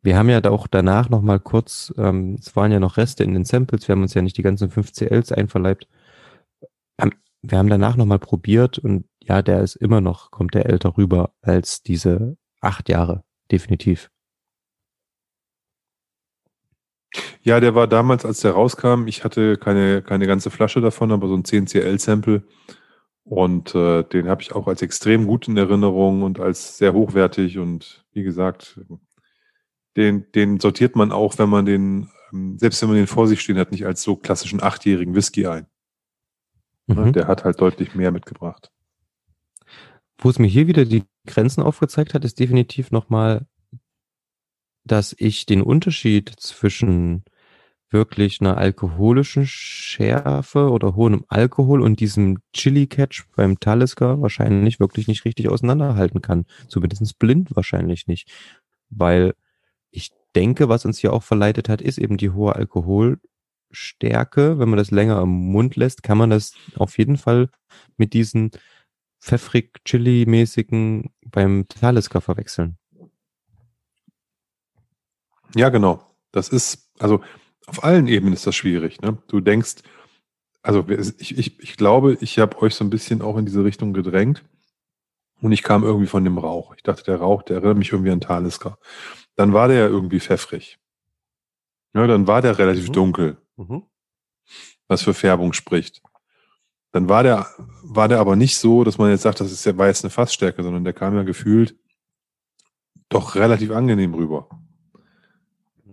Wir 0.01 0.17
haben 0.17 0.29
ja 0.29 0.43
auch 0.45 0.67
danach 0.67 1.09
noch 1.09 1.21
mal 1.21 1.39
kurz, 1.39 1.93
ähm, 1.97 2.35
es 2.39 2.55
waren 2.55 2.71
ja 2.71 2.79
noch 2.79 2.97
Reste 2.97 3.23
in 3.23 3.33
den 3.33 3.45
Samples, 3.45 3.87
wir 3.87 3.93
haben 3.93 4.01
uns 4.01 4.13
ja 4.13 4.21
nicht 4.21 4.37
die 4.37 4.41
ganzen 4.43 4.69
5 4.69 4.91
CLs 4.93 5.31
einverleibt. 5.31 5.87
Wir 7.41 7.57
haben 7.57 7.69
danach 7.69 7.95
noch 7.95 8.05
mal 8.05 8.19
probiert 8.19 8.77
und 8.77 9.05
ja, 9.21 9.41
der 9.41 9.61
ist 9.61 9.75
immer 9.75 10.01
noch, 10.01 10.31
kommt 10.31 10.53
der 10.53 10.65
älter 10.65 10.97
rüber 10.97 11.33
als 11.41 11.81
diese 11.83 12.37
acht 12.61 12.89
Jahre, 12.89 13.23
definitiv. 13.51 14.09
Ja, 17.41 17.59
der 17.59 17.73
war 17.73 17.87
damals, 17.87 18.25
als 18.25 18.41
der 18.41 18.51
rauskam, 18.51 19.07
ich 19.07 19.23
hatte 19.23 19.57
keine, 19.57 20.01
keine 20.01 20.27
ganze 20.27 20.51
Flasche 20.51 20.81
davon, 20.81 21.11
aber 21.11 21.27
so 21.27 21.35
ein 21.35 21.43
10CL-Sample. 21.43 22.43
Und 23.23 23.75
äh, 23.75 24.03
den 24.03 24.27
habe 24.27 24.41
ich 24.41 24.53
auch 24.53 24.67
als 24.67 24.81
extrem 24.81 25.27
gut 25.27 25.47
in 25.47 25.55
Erinnerung 25.57 26.23
und 26.23 26.39
als 26.39 26.77
sehr 26.77 26.93
hochwertig. 26.93 27.59
Und 27.59 28.03
wie 28.11 28.23
gesagt, 28.23 28.79
den, 29.95 30.31
den 30.33 30.59
sortiert 30.59 30.95
man 30.95 31.11
auch, 31.11 31.37
wenn 31.37 31.49
man 31.49 31.65
den, 31.65 32.09
ähm, 32.33 32.57
selbst 32.57 32.81
wenn 32.81 32.89
man 32.89 32.97
den 32.97 33.07
vor 33.07 33.27
sich 33.27 33.41
stehen 33.41 33.57
hat, 33.57 33.71
nicht 33.71 33.85
als 33.85 34.01
so 34.01 34.15
klassischen 34.15 34.61
achtjährigen 34.61 35.15
Whisky 35.15 35.47
ein. 35.47 35.67
Mhm. 36.97 37.13
Der 37.13 37.27
hat 37.27 37.43
halt 37.43 37.61
deutlich 37.61 37.95
mehr 37.95 38.11
mitgebracht. 38.11 38.71
Wo 40.17 40.29
es 40.29 40.39
mir 40.39 40.47
hier 40.47 40.67
wieder 40.67 40.85
die 40.85 41.03
Grenzen 41.25 41.61
aufgezeigt 41.61 42.13
hat, 42.13 42.25
ist 42.25 42.39
definitiv 42.39 42.91
nochmal, 42.91 43.45
dass 44.83 45.15
ich 45.17 45.45
den 45.45 45.61
Unterschied 45.61 46.29
zwischen 46.37 47.23
wirklich 47.91 48.39
einer 48.41 48.57
alkoholischen 48.57 49.45
Schärfe 49.47 50.69
oder 50.69 50.95
hohem 50.95 51.25
Alkohol 51.27 51.81
und 51.81 51.99
diesem 51.99 52.39
Chili-Catch 52.53 53.25
beim 53.35 53.59
Talisker 53.59 54.21
wahrscheinlich 54.21 54.79
wirklich 54.79 55.07
nicht 55.07 55.25
richtig 55.25 55.49
auseinanderhalten 55.49 56.21
kann. 56.21 56.45
Zumindest 56.67 57.17
blind 57.17 57.55
wahrscheinlich 57.55 58.07
nicht. 58.07 58.29
Weil 58.89 59.33
ich 59.91 60.11
denke, 60.35 60.69
was 60.69 60.85
uns 60.85 60.99
hier 60.99 61.13
auch 61.13 61.23
verleitet 61.23 61.69
hat, 61.69 61.81
ist 61.81 61.97
eben 61.97 62.17
die 62.17 62.29
hohe 62.29 62.55
Alkoholstärke. 63.69 64.59
Wenn 64.59 64.69
man 64.69 64.77
das 64.77 64.91
länger 64.91 65.21
im 65.21 65.29
Mund 65.29 65.75
lässt, 65.75 66.03
kann 66.03 66.17
man 66.17 66.29
das 66.29 66.53
auf 66.75 66.97
jeden 66.97 67.17
Fall 67.17 67.49
mit 67.97 68.13
diesen 68.13 68.51
pfeffrig-chili-mäßigen 69.21 71.11
beim 71.25 71.67
Talisker 71.67 72.21
verwechseln. 72.21 72.77
Ja, 75.55 75.69
genau. 75.69 76.15
Das 76.31 76.49
ist, 76.49 76.89
also 76.99 77.21
auf 77.65 77.83
allen 77.83 78.07
Ebenen 78.07 78.33
ist 78.33 78.47
das 78.47 78.55
schwierig. 78.55 79.01
Ne? 79.01 79.17
Du 79.27 79.39
denkst, 79.39 79.77
also 80.61 80.87
ich, 80.89 81.37
ich, 81.37 81.59
ich 81.59 81.77
glaube, 81.77 82.17
ich 82.21 82.39
habe 82.39 82.61
euch 82.61 82.75
so 82.75 82.83
ein 82.83 82.89
bisschen 82.89 83.21
auch 83.21 83.37
in 83.37 83.45
diese 83.45 83.63
Richtung 83.63 83.93
gedrängt 83.93 84.43
und 85.41 85.51
ich 85.51 85.63
kam 85.63 85.83
irgendwie 85.83 86.07
von 86.07 86.23
dem 86.23 86.37
Rauch. 86.37 86.75
Ich 86.75 86.83
dachte, 86.83 87.03
der 87.03 87.17
Rauch, 87.17 87.43
der 87.43 87.57
erinnert 87.57 87.77
mich 87.77 87.91
irgendwie 87.91 88.11
an 88.11 88.21
Talisker. 88.21 88.77
Dann 89.35 89.53
war 89.53 89.67
der 89.67 89.77
ja 89.77 89.87
irgendwie 89.87 90.19
pfeffrig. 90.19 90.79
Ja, 91.93 92.05
dann 92.07 92.27
war 92.27 92.41
der 92.41 92.57
relativ 92.57 92.89
mhm. 92.89 92.93
dunkel. 92.93 93.37
Was 94.87 95.03
für 95.03 95.13
Färbung 95.13 95.53
spricht. 95.53 96.01
Dann 96.91 97.07
war 97.07 97.23
der, 97.23 97.47
war 97.83 98.07
der 98.07 98.19
aber 98.19 98.35
nicht 98.35 98.57
so, 98.57 98.83
dass 98.83 98.97
man 98.97 99.11
jetzt 99.11 99.21
sagt, 99.21 99.39
das 99.39 99.51
ist 99.51 99.65
ja, 99.65 99.77
war 99.77 99.87
jetzt 99.87 100.03
eine 100.03 100.09
Fassstärke, 100.09 100.63
sondern 100.63 100.83
der 100.83 100.93
kam 100.93 101.15
ja 101.15 101.23
gefühlt 101.23 101.75
doch 103.09 103.35
relativ 103.35 103.71
angenehm 103.71 104.13
rüber. 104.13 104.47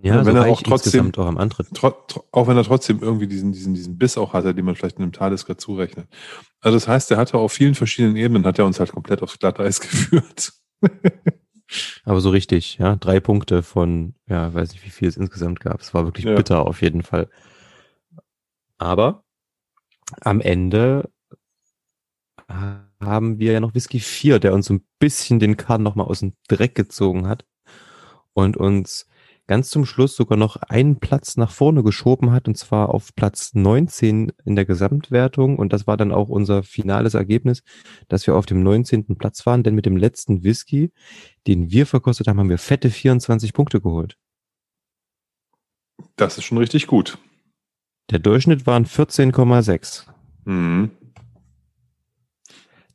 Ja, 0.02 0.24
wenn 0.24 0.36
so 0.36 0.42
er 0.42 0.50
auch 0.50 0.62
trotzdem, 0.62 1.12
auch, 1.16 1.26
am 1.26 1.38
Antritt. 1.38 1.72
Tro, 1.74 1.92
auch 2.30 2.46
wenn 2.46 2.56
er 2.56 2.64
trotzdem 2.64 3.00
irgendwie 3.00 3.26
diesen, 3.26 3.52
diesen, 3.52 3.74
diesen 3.74 3.98
Biss 3.98 4.18
auch 4.18 4.34
hatte, 4.34 4.54
den 4.54 4.64
man 4.64 4.76
vielleicht 4.76 4.98
in 4.98 5.02
einem 5.02 5.12
Talisker 5.12 5.58
zurechnet. 5.58 6.06
Also 6.60 6.76
das 6.76 6.86
heißt, 6.86 7.10
er 7.10 7.16
hatte 7.16 7.38
auf 7.38 7.52
vielen 7.52 7.74
verschiedenen 7.74 8.16
Ebenen, 8.16 8.44
hat 8.44 8.58
er 8.58 8.66
uns 8.66 8.78
halt 8.78 8.92
komplett 8.92 9.22
aufs 9.22 9.38
Glatteis 9.38 9.80
geführt. 9.80 10.52
Aber 12.04 12.20
so 12.20 12.30
richtig, 12.30 12.78
ja, 12.78 12.96
drei 12.96 13.18
Punkte 13.18 13.62
von, 13.62 14.14
ja, 14.28 14.54
weiß 14.54 14.72
nicht, 14.72 14.84
wie 14.84 14.90
viel 14.90 15.08
es 15.08 15.16
insgesamt 15.16 15.60
gab. 15.60 15.80
Es 15.80 15.94
war 15.94 16.04
wirklich 16.04 16.26
ja. 16.26 16.36
bitter 16.36 16.66
auf 16.66 16.82
jeden 16.82 17.02
Fall. 17.02 17.28
Aber 18.78 19.24
am 20.20 20.40
Ende 20.40 21.10
haben 22.48 23.38
wir 23.38 23.52
ja 23.52 23.60
noch 23.60 23.74
Whisky 23.74 24.00
4, 24.00 24.38
der 24.38 24.54
uns 24.54 24.66
so 24.66 24.74
ein 24.74 24.86
bisschen 24.98 25.38
den 25.38 25.56
Kahn 25.56 25.82
nochmal 25.82 26.06
aus 26.06 26.20
dem 26.20 26.34
Dreck 26.48 26.74
gezogen 26.74 27.26
hat 27.26 27.44
und 28.32 28.56
uns 28.56 29.06
ganz 29.46 29.70
zum 29.70 29.86
Schluss 29.86 30.16
sogar 30.16 30.36
noch 30.36 30.56
einen 30.56 30.98
Platz 30.98 31.36
nach 31.36 31.50
vorne 31.50 31.82
geschoben 31.82 32.32
hat, 32.32 32.48
und 32.48 32.56
zwar 32.56 32.90
auf 32.90 33.14
Platz 33.14 33.54
19 33.54 34.32
in 34.44 34.56
der 34.56 34.64
Gesamtwertung. 34.64 35.56
Und 35.58 35.72
das 35.72 35.86
war 35.86 35.96
dann 35.96 36.12
auch 36.12 36.28
unser 36.28 36.62
finales 36.62 37.14
Ergebnis, 37.14 37.62
dass 38.08 38.26
wir 38.26 38.34
auf 38.34 38.46
dem 38.46 38.62
19. 38.62 39.16
Platz 39.16 39.46
waren, 39.46 39.62
denn 39.62 39.74
mit 39.74 39.86
dem 39.86 39.96
letzten 39.96 40.42
Whisky, 40.42 40.92
den 41.46 41.70
wir 41.70 41.86
verkostet 41.86 42.26
haben, 42.26 42.40
haben 42.40 42.50
wir 42.50 42.58
fette 42.58 42.90
24 42.90 43.52
Punkte 43.52 43.80
geholt. 43.80 44.18
Das 46.16 46.38
ist 46.38 46.44
schon 46.44 46.58
richtig 46.58 46.86
gut. 46.86 47.18
Der 48.10 48.18
Durchschnitt 48.20 48.66
waren 48.66 48.86
14,6. 48.86 50.06
Mhm. 50.44 50.90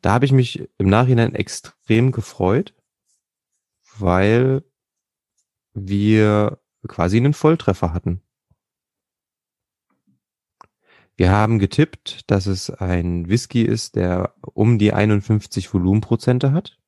Da 0.02 0.14
habe 0.14 0.26
ich 0.26 0.32
mich 0.32 0.68
im 0.78 0.90
Nachhinein 0.90 1.36
extrem 1.36 2.12
gefreut, 2.12 2.74
weil 3.98 4.64
wir 5.74 6.60
quasi 6.88 7.18
einen 7.18 7.34
Volltreffer 7.34 7.94
hatten. 7.94 8.22
Wir 11.16 11.32
haben 11.32 11.60
getippt, 11.60 12.32
dass 12.32 12.48
es 12.48 12.70
ein 12.72 13.30
Whisky 13.30 13.62
ist, 13.62 13.96
der 13.96 14.34
um 14.42 14.80
die 14.80 14.94
51 14.94 15.72
Volumenprozente 15.72 16.52
hat, 16.52 16.80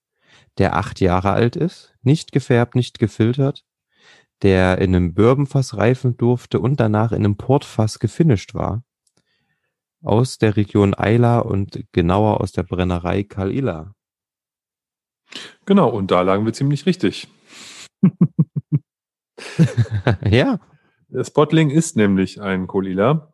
der 0.57 0.75
acht 0.75 1.01
Jahre 1.01 1.31
alt 1.31 1.55
ist, 1.55 1.93
nicht 2.01 2.31
gefärbt, 2.31 2.73
nicht 2.73 2.97
gefiltert, 2.97 3.63
der 4.41 4.79
in 4.79 4.95
einem 4.95 5.13
Bourbonfass 5.13 5.77
reifen 5.77 6.17
durfte 6.17 6.59
und 6.59 6.79
danach 6.79 7.11
in 7.11 7.23
einem 7.23 7.37
Portfass 7.37 7.99
gefinisht 7.99 8.53
war. 8.53 8.83
Aus 10.01 10.37
der 10.37 10.57
Region 10.57 10.93
Eila 10.93 11.39
und 11.39 11.85
genauer 11.93 12.41
aus 12.41 12.51
der 12.51 12.63
Brennerei 12.63 13.23
Kalila. 13.23 13.93
Genau, 15.65 15.89
und 15.89 16.11
da 16.11 16.21
lagen 16.21 16.45
wir 16.45 16.53
ziemlich 16.53 16.85
richtig. 16.85 17.29
ja. 20.29 20.59
Der 21.07 21.23
Spotling 21.23 21.69
ist 21.69 21.95
nämlich 21.95 22.41
ein 22.41 22.67
Kolila. 22.67 23.33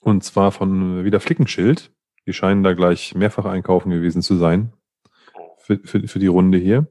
Und 0.00 0.24
zwar 0.24 0.52
von 0.52 1.04
wieder 1.04 1.20
Flickenschild. 1.20 1.92
Die 2.26 2.32
scheinen 2.32 2.62
da 2.62 2.74
gleich 2.74 3.14
mehrfach 3.14 3.46
einkaufen 3.46 3.90
gewesen 3.90 4.22
zu 4.22 4.36
sein. 4.36 4.72
Für, 5.58 5.78
für, 5.78 6.06
für 6.06 6.18
die 6.18 6.26
Runde 6.26 6.58
hier. 6.58 6.88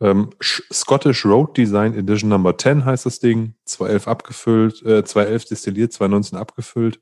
Ähm, 0.00 0.30
Scottish 0.42 1.24
Road 1.24 1.56
Design 1.56 1.94
Edition 1.94 2.28
Number 2.28 2.56
10 2.56 2.84
heißt 2.84 3.06
das 3.06 3.20
Ding. 3.20 3.54
211 3.64 4.08
abgefüllt, 4.08 4.82
äh, 4.82 5.04
211 5.04 5.44
destilliert, 5.46 5.92
219 5.92 6.38
abgefüllt. 6.38 7.00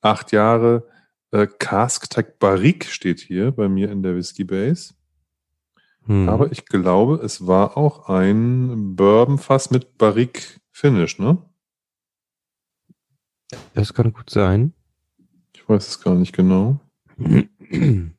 Acht 0.00 0.32
Jahre. 0.32 0.88
Äh, 1.30 1.46
Cask 1.46 2.08
Tech 2.08 2.38
Barrique 2.38 2.86
steht 2.88 3.20
hier 3.20 3.52
bei 3.52 3.68
mir 3.68 3.90
in 3.90 4.02
der 4.02 4.16
Whisky 4.16 4.44
Base. 4.44 4.94
Hm. 6.06 6.28
Aber 6.28 6.52
ich 6.52 6.66
glaube, 6.66 7.20
es 7.22 7.46
war 7.46 7.76
auch 7.76 8.08
ein 8.08 8.96
Bourbon-Fass 8.96 9.70
mit 9.70 9.98
Barrique 9.98 10.60
Finish, 10.70 11.18
ne? 11.18 11.38
Das 13.74 13.92
kann 13.92 14.12
gut 14.12 14.30
sein. 14.30 14.72
Ich 15.54 15.68
weiß 15.68 15.86
es 15.88 16.00
gar 16.00 16.14
nicht 16.14 16.34
genau. 16.34 16.80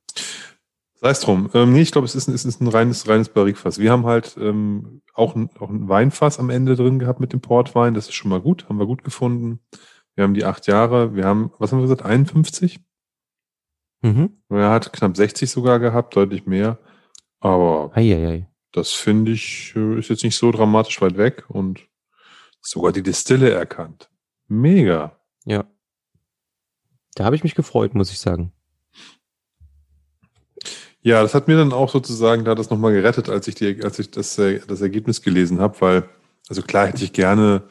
Sei 1.00 1.10
es 1.12 1.20
drum. 1.20 1.50
Ähm, 1.54 1.74
nee, 1.74 1.82
ich 1.82 1.92
glaube, 1.92 2.06
es 2.06 2.16
ist, 2.16 2.28
es 2.28 2.44
ist 2.44 2.60
ein 2.60 2.68
reines, 2.68 3.08
reines 3.08 3.30
Barrique-Fass. 3.30 3.78
Wir 3.78 3.92
haben 3.92 4.06
halt 4.06 4.36
ähm, 4.40 5.02
auch, 5.14 5.36
ein, 5.36 5.50
auch 5.60 5.70
ein 5.70 5.88
Weinfass 5.88 6.40
am 6.40 6.50
Ende 6.50 6.76
drin 6.76 6.98
gehabt 6.98 7.20
mit 7.20 7.34
dem 7.34 7.42
Portwein. 7.42 7.94
Das 7.94 8.08
ist 8.08 8.16
schon 8.16 8.30
mal 8.30 8.42
gut. 8.42 8.68
Haben 8.68 8.80
wir 8.80 8.88
gut 8.88 9.04
gefunden. 9.04 9.60
Wir 10.16 10.24
haben 10.24 10.34
die 10.34 10.44
acht 10.44 10.66
Jahre. 10.66 11.16
Wir 11.16 11.26
haben, 11.26 11.52
was 11.60 11.72
haben 11.72 11.80
wir 11.80 11.84
gesagt, 11.84 12.04
51? 12.04 12.80
Mhm. 14.02 14.42
Er 14.50 14.72
hat 14.72 14.92
knapp 14.92 15.16
60 15.16 15.50
sogar 15.50 15.80
gehabt, 15.80 16.16
deutlich 16.16 16.48
mehr. 16.48 16.80
Aber 17.40 17.92
Eieiei. 17.96 18.50
das 18.72 18.94
finde 18.94 19.32
ich, 19.32 19.74
äh, 19.76 20.00
ist 20.00 20.10
jetzt 20.10 20.24
nicht 20.24 20.36
so 20.36 20.52
dramatisch 20.52 21.00
weit 21.02 21.18
weg 21.18 21.46
und 21.50 21.88
sogar 22.62 22.92
die 22.92 23.04
Distille 23.04 23.52
erkannt. 23.52 24.10
Mega. 24.48 25.20
Ja. 25.46 25.66
Da 27.16 27.26
habe 27.26 27.36
ich 27.36 27.44
mich 27.44 27.56
gefreut, 27.56 27.94
muss 27.94 28.12
ich 28.12 28.20
sagen. 28.20 28.52
Ja, 31.08 31.22
das 31.22 31.34
hat 31.34 31.48
mir 31.48 31.56
dann 31.56 31.72
auch 31.72 31.90
sozusagen 31.90 32.44
da 32.44 32.54
das 32.54 32.70
nochmal 32.70 32.92
gerettet, 32.92 33.30
als 33.30 33.48
ich, 33.48 33.56
die, 33.56 33.82
als 33.82 33.98
ich 33.98 34.12
das, 34.12 34.38
äh, 34.40 34.60
das 34.68 34.82
Ergebnis 34.82 35.22
gelesen 35.22 35.62
habe, 35.62 35.80
weil, 35.80 36.10
also 36.50 36.62
klar 36.62 36.88
hätte 36.88 37.06
ich 37.06 37.14
gerne 37.14 37.64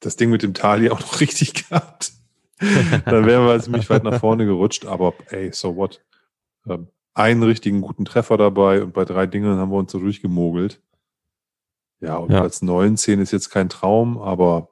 das 0.00 0.16
Ding 0.16 0.30
mit 0.30 0.42
dem 0.42 0.54
Tali 0.54 0.88
auch 0.88 0.98
noch 0.98 1.20
richtig 1.20 1.68
gehabt. 1.68 2.12
dann 2.58 3.26
wären 3.26 3.46
wir 3.46 3.60
ziemlich 3.60 3.90
weit 3.90 4.02
nach 4.02 4.18
vorne 4.18 4.46
gerutscht, 4.46 4.86
aber 4.86 5.12
ey, 5.28 5.52
so 5.52 5.76
what? 5.76 6.00
Ähm, 6.66 6.88
einen 7.12 7.42
richtigen 7.42 7.82
guten 7.82 8.06
Treffer 8.06 8.38
dabei 8.38 8.82
und 8.82 8.94
bei 8.94 9.04
drei 9.04 9.26
Dingen 9.26 9.58
haben 9.58 9.72
wir 9.72 9.76
uns 9.76 9.92
so 9.92 9.98
durchgemogelt. 9.98 10.80
Ja, 12.00 12.16
und 12.16 12.32
ja. 12.32 12.40
als 12.40 12.62
19 12.62 13.20
ist 13.20 13.30
jetzt 13.30 13.50
kein 13.50 13.68
Traum, 13.68 14.16
aber 14.16 14.70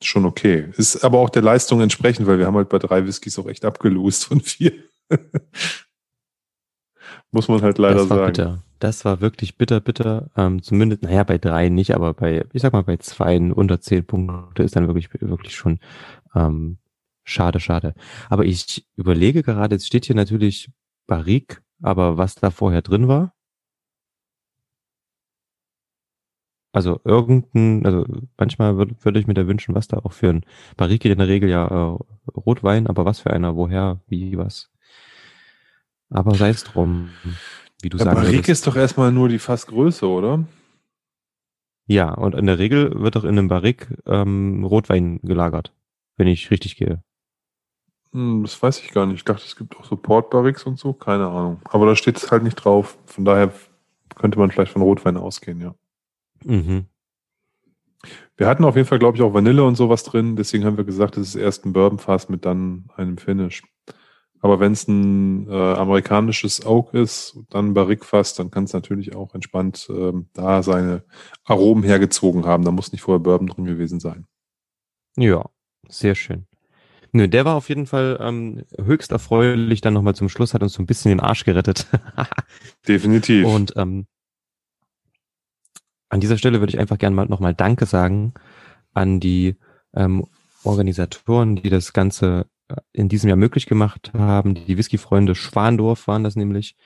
schon 0.00 0.24
okay. 0.24 0.70
Ist 0.78 1.04
aber 1.04 1.18
auch 1.18 1.28
der 1.28 1.42
Leistung 1.42 1.82
entsprechend, 1.82 2.26
weil 2.26 2.38
wir 2.38 2.46
haben 2.46 2.56
halt 2.56 2.70
bei 2.70 2.78
drei 2.78 3.06
Whiskys 3.06 3.38
auch 3.38 3.46
echt 3.46 3.66
abgelost 3.66 4.24
von 4.24 4.40
vier. 4.40 4.72
Muss 7.34 7.48
man 7.48 7.62
halt 7.62 7.78
leider 7.78 7.96
das 7.96 8.10
war 8.10 8.18
sagen. 8.18 8.26
bitter. 8.28 8.62
Das 8.78 9.04
war 9.04 9.20
wirklich 9.20 9.56
bitter, 9.56 9.80
bitter. 9.80 10.30
Ähm, 10.36 10.62
zumindest, 10.62 11.02
naja, 11.02 11.24
bei 11.24 11.36
drei 11.36 11.68
nicht, 11.68 11.92
aber 11.92 12.14
bei, 12.14 12.44
ich 12.52 12.62
sag 12.62 12.72
mal, 12.72 12.84
bei 12.84 12.96
zwei 12.98 13.38
unter 13.38 13.80
zehn 13.80 14.04
Punkte 14.04 14.62
ist 14.62 14.76
dann 14.76 14.86
wirklich, 14.86 15.08
wirklich 15.20 15.56
schon 15.56 15.80
ähm, 16.36 16.78
schade, 17.24 17.58
schade. 17.58 17.94
Aber 18.30 18.44
ich 18.44 18.86
überlege 18.94 19.42
gerade, 19.42 19.74
jetzt 19.74 19.86
steht 19.88 20.04
hier 20.04 20.14
natürlich 20.14 20.70
Barrique, 21.08 21.60
aber 21.82 22.18
was 22.18 22.36
da 22.36 22.50
vorher 22.50 22.82
drin 22.82 23.08
war? 23.08 23.34
Also 26.72 27.00
irgendein, 27.04 27.84
also 27.86 28.04
manchmal 28.36 28.76
würde 28.76 28.94
würd 29.00 29.16
ich 29.16 29.26
mir 29.26 29.34
da 29.34 29.46
wünschen, 29.48 29.74
was 29.74 29.88
da 29.88 29.98
auch 29.98 30.12
für 30.12 30.28
ein 30.30 30.44
Barrique 30.76 31.08
in 31.10 31.18
der 31.18 31.28
Regel 31.28 31.48
ja 31.50 31.66
äh, 31.66 31.98
Rotwein, 32.36 32.86
aber 32.86 33.04
was 33.04 33.20
für 33.20 33.30
einer, 33.32 33.56
woher, 33.56 34.00
wie, 34.06 34.36
was. 34.38 34.70
Aber 36.14 36.34
sei 36.36 36.50
es 36.50 36.64
drum, 36.64 37.10
wie 37.82 37.88
du 37.88 37.98
Ja, 37.98 38.04
Barrique 38.04 38.32
würdest. 38.34 38.48
ist 38.50 38.66
doch 38.66 38.76
erstmal 38.76 39.10
nur 39.12 39.28
die 39.28 39.38
Fassgröße, 39.40 40.06
oder? 40.08 40.44
Ja, 41.86 42.14
und 42.14 42.34
in 42.34 42.46
der 42.46 42.58
Regel 42.58 42.98
wird 43.00 43.16
doch 43.16 43.24
in 43.24 43.30
einem 43.36 43.48
Barrique 43.48 43.88
ähm, 44.06 44.64
Rotwein 44.64 45.20
gelagert, 45.22 45.72
wenn 46.16 46.28
ich 46.28 46.50
richtig 46.50 46.76
gehe. 46.76 47.02
Hm, 48.12 48.42
das 48.42 48.62
weiß 48.62 48.80
ich 48.80 48.92
gar 48.92 49.06
nicht. 49.06 49.16
Ich 49.16 49.24
dachte, 49.24 49.42
es 49.44 49.56
gibt 49.56 49.76
auch 49.76 49.84
so 49.84 49.96
Portbarriques 49.96 50.64
und 50.64 50.78
so. 50.78 50.92
Keine 50.92 51.26
Ahnung. 51.26 51.60
Aber 51.64 51.84
da 51.86 51.96
steht 51.96 52.16
es 52.16 52.30
halt 52.30 52.44
nicht 52.44 52.54
drauf. 52.54 52.96
Von 53.06 53.24
daher 53.24 53.52
könnte 54.14 54.38
man 54.38 54.50
vielleicht 54.50 54.72
von 54.72 54.82
Rotwein 54.82 55.16
ausgehen, 55.16 55.60
ja. 55.60 55.74
Mhm. 56.44 56.86
Wir 58.36 58.46
hatten 58.46 58.64
auf 58.64 58.76
jeden 58.76 58.86
Fall, 58.88 58.98
glaube 58.98 59.16
ich, 59.16 59.22
auch 59.22 59.34
Vanille 59.34 59.64
und 59.64 59.74
sowas 59.74 60.04
drin. 60.04 60.36
Deswegen 60.36 60.64
haben 60.64 60.76
wir 60.76 60.84
gesagt, 60.84 61.16
es 61.16 61.30
ist 61.30 61.34
erst 61.34 61.66
ein 61.66 61.72
Bourbonfass 61.72 62.28
mit 62.28 62.44
dann 62.44 62.84
einem 62.96 63.18
Finish. 63.18 63.62
Aber 64.44 64.60
wenn 64.60 64.72
es 64.72 64.86
ein 64.88 65.48
äh, 65.48 65.54
amerikanisches 65.54 66.66
Oak 66.66 66.92
ist, 66.92 67.38
dann 67.48 67.72
Barrique-Fass, 67.72 68.34
dann 68.34 68.50
kann 68.50 68.64
es 68.64 68.74
natürlich 68.74 69.16
auch 69.16 69.34
entspannt 69.34 69.88
ähm, 69.88 70.26
da 70.34 70.62
seine 70.62 71.02
Aromen 71.44 71.82
hergezogen 71.82 72.44
haben. 72.44 72.62
Da 72.62 72.70
muss 72.70 72.92
nicht 72.92 73.00
vorher 73.00 73.20
Bourbon 73.20 73.46
drin 73.46 73.64
gewesen 73.64 74.00
sein. 74.00 74.26
Ja, 75.16 75.46
sehr 75.88 76.14
schön. 76.14 76.44
Nö, 77.10 77.26
der 77.26 77.46
war 77.46 77.56
auf 77.56 77.70
jeden 77.70 77.86
Fall 77.86 78.18
ähm, 78.20 78.66
höchst 78.78 79.12
erfreulich 79.12 79.80
dann 79.80 79.94
nochmal 79.94 80.14
zum 80.14 80.28
Schluss, 80.28 80.52
hat 80.52 80.62
uns 80.62 80.74
so 80.74 80.82
ein 80.82 80.86
bisschen 80.86 81.08
den 81.08 81.20
Arsch 81.20 81.46
gerettet. 81.46 81.86
Definitiv. 82.86 83.46
Und 83.46 83.72
ähm, 83.76 84.06
an 86.10 86.20
dieser 86.20 86.36
Stelle 86.36 86.60
würde 86.60 86.70
ich 86.70 86.78
einfach 86.78 86.98
gerne 86.98 87.16
mal 87.16 87.24
nochmal 87.24 87.54
Danke 87.54 87.86
sagen 87.86 88.34
an 88.92 89.20
die 89.20 89.56
ähm, 89.94 90.26
Organisatoren, 90.64 91.56
die 91.56 91.70
das 91.70 91.94
Ganze 91.94 92.40
äh, 92.40 92.53
in 92.92 93.08
diesem 93.08 93.28
Jahr 93.28 93.36
möglich 93.36 93.66
gemacht 93.66 94.12
haben. 94.14 94.54
Die 94.54 94.76
Whisky-Freunde 94.78 95.34
Schwandorf 95.34 96.06
waren 96.06 96.24
das 96.24 96.36
nämlich. 96.36 96.76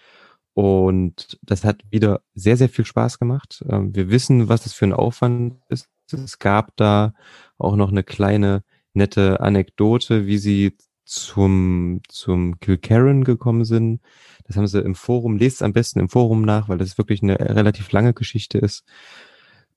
Und 0.55 1.39
das 1.43 1.65
hat 1.65 1.83
wieder 1.91 2.21
sehr, 2.35 2.57
sehr 2.57 2.69
viel 2.69 2.85
Spaß 2.85 3.19
gemacht. 3.19 3.65
Ähm, 3.69 3.95
wir 3.95 4.11
wissen, 4.11 4.49
was 4.49 4.65
das 4.65 4.73
für 4.73 4.87
ein 4.87 4.93
Aufwand 4.93 5.55
ist. 5.69 5.89
Es 6.11 6.39
gab 6.39 6.77
da 6.77 7.15
auch 7.59 7.77
noch 7.77 7.91
eine 7.91 8.03
kleine 8.03 8.65
nette 8.93 9.41
Anekdote, 9.41 10.27
wie 10.27 10.39
sie 10.39 10.77
zum, 11.05 12.01
zum 12.09 12.59
Kilkerran 12.61 13.25
gekommen 13.25 13.65
sind. 13.65 14.01
Das 14.47 14.57
haben 14.57 14.67
sie 14.67 14.81
im 14.81 14.95
Forum, 14.95 15.37
lest 15.37 15.63
am 15.63 15.73
besten 15.73 16.01
im 16.01 16.09
Forum 16.09 16.43
nach, 16.43 16.69
weil 16.69 16.79
das 16.79 16.99
wirklich 16.99 17.23
eine 17.23 17.39
relativ 17.39 17.93
lange 17.93 18.13
Geschichte 18.13 18.59
ist. 18.59 18.85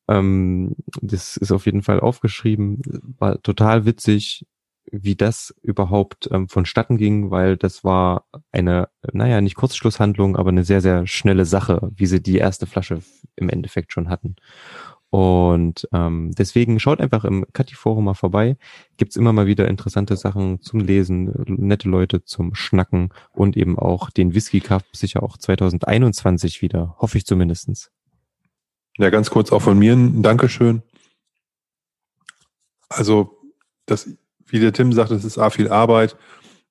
Ähm, 0.07 0.75
das 1.01 1.37
ist 1.37 1.51
auf 1.51 1.65
jeden 1.65 1.83
Fall 1.83 1.99
aufgeschrieben. 1.99 2.81
War 3.19 3.41
total 3.41 3.85
witzig, 3.85 4.45
wie 4.89 5.15
das 5.15 5.53
überhaupt 5.61 6.29
ähm, 6.31 6.47
vonstatten 6.47 6.97
ging, 6.97 7.31
weil 7.31 7.57
das 7.57 7.83
war 7.83 8.25
eine, 8.51 8.89
naja, 9.13 9.41
nicht 9.41 9.55
Kurzschlusshandlung, 9.55 10.35
aber 10.35 10.49
eine 10.49 10.63
sehr, 10.63 10.81
sehr 10.81 11.07
schnelle 11.07 11.45
Sache, 11.45 11.91
wie 11.95 12.05
sie 12.05 12.21
die 12.21 12.37
erste 12.37 12.65
Flasche 12.65 13.01
im 13.35 13.49
Endeffekt 13.49 13.93
schon 13.93 14.09
hatten. 14.09 14.35
Und 15.11 15.89
ähm, 15.91 16.31
deswegen 16.37 16.79
schaut 16.79 17.01
einfach 17.01 17.25
im 17.25 17.45
Kati-Forum 17.51 18.05
mal 18.05 18.13
vorbei. 18.13 18.55
Gibt's 18.95 19.17
immer 19.17 19.33
mal 19.33 19.45
wieder 19.45 19.67
interessante 19.67 20.15
Sachen 20.15 20.61
zum 20.61 20.79
Lesen, 20.79 21.33
nette 21.45 21.89
Leute 21.89 22.23
zum 22.23 22.55
Schnacken 22.55 23.09
und 23.33 23.57
eben 23.57 23.77
auch 23.77 24.09
den 24.09 24.33
Whisky 24.33 24.61
Cup 24.61 24.83
sicher 24.93 25.21
auch 25.21 25.37
2021 25.37 26.61
wieder, 26.61 26.95
hoffe 26.97 27.17
ich 27.17 27.25
zumindestens. 27.25 27.91
Ja, 28.97 29.09
ganz 29.09 29.29
kurz 29.29 29.51
auch 29.51 29.61
von 29.61 29.77
mir 29.77 29.93
ein 29.93 30.23
Dankeschön. 30.23 30.81
Also, 32.87 33.37
das, 33.85 34.09
wie 34.51 34.59
der 34.59 34.73
Tim 34.73 34.93
sagt, 34.93 35.11
es 35.11 35.23
ist 35.23 35.37
A 35.37 35.49
viel 35.49 35.69
Arbeit, 35.69 36.17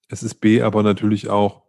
es 0.08 0.22
ist 0.22 0.34
B 0.36 0.62
aber 0.62 0.82
natürlich 0.82 1.28
auch 1.28 1.62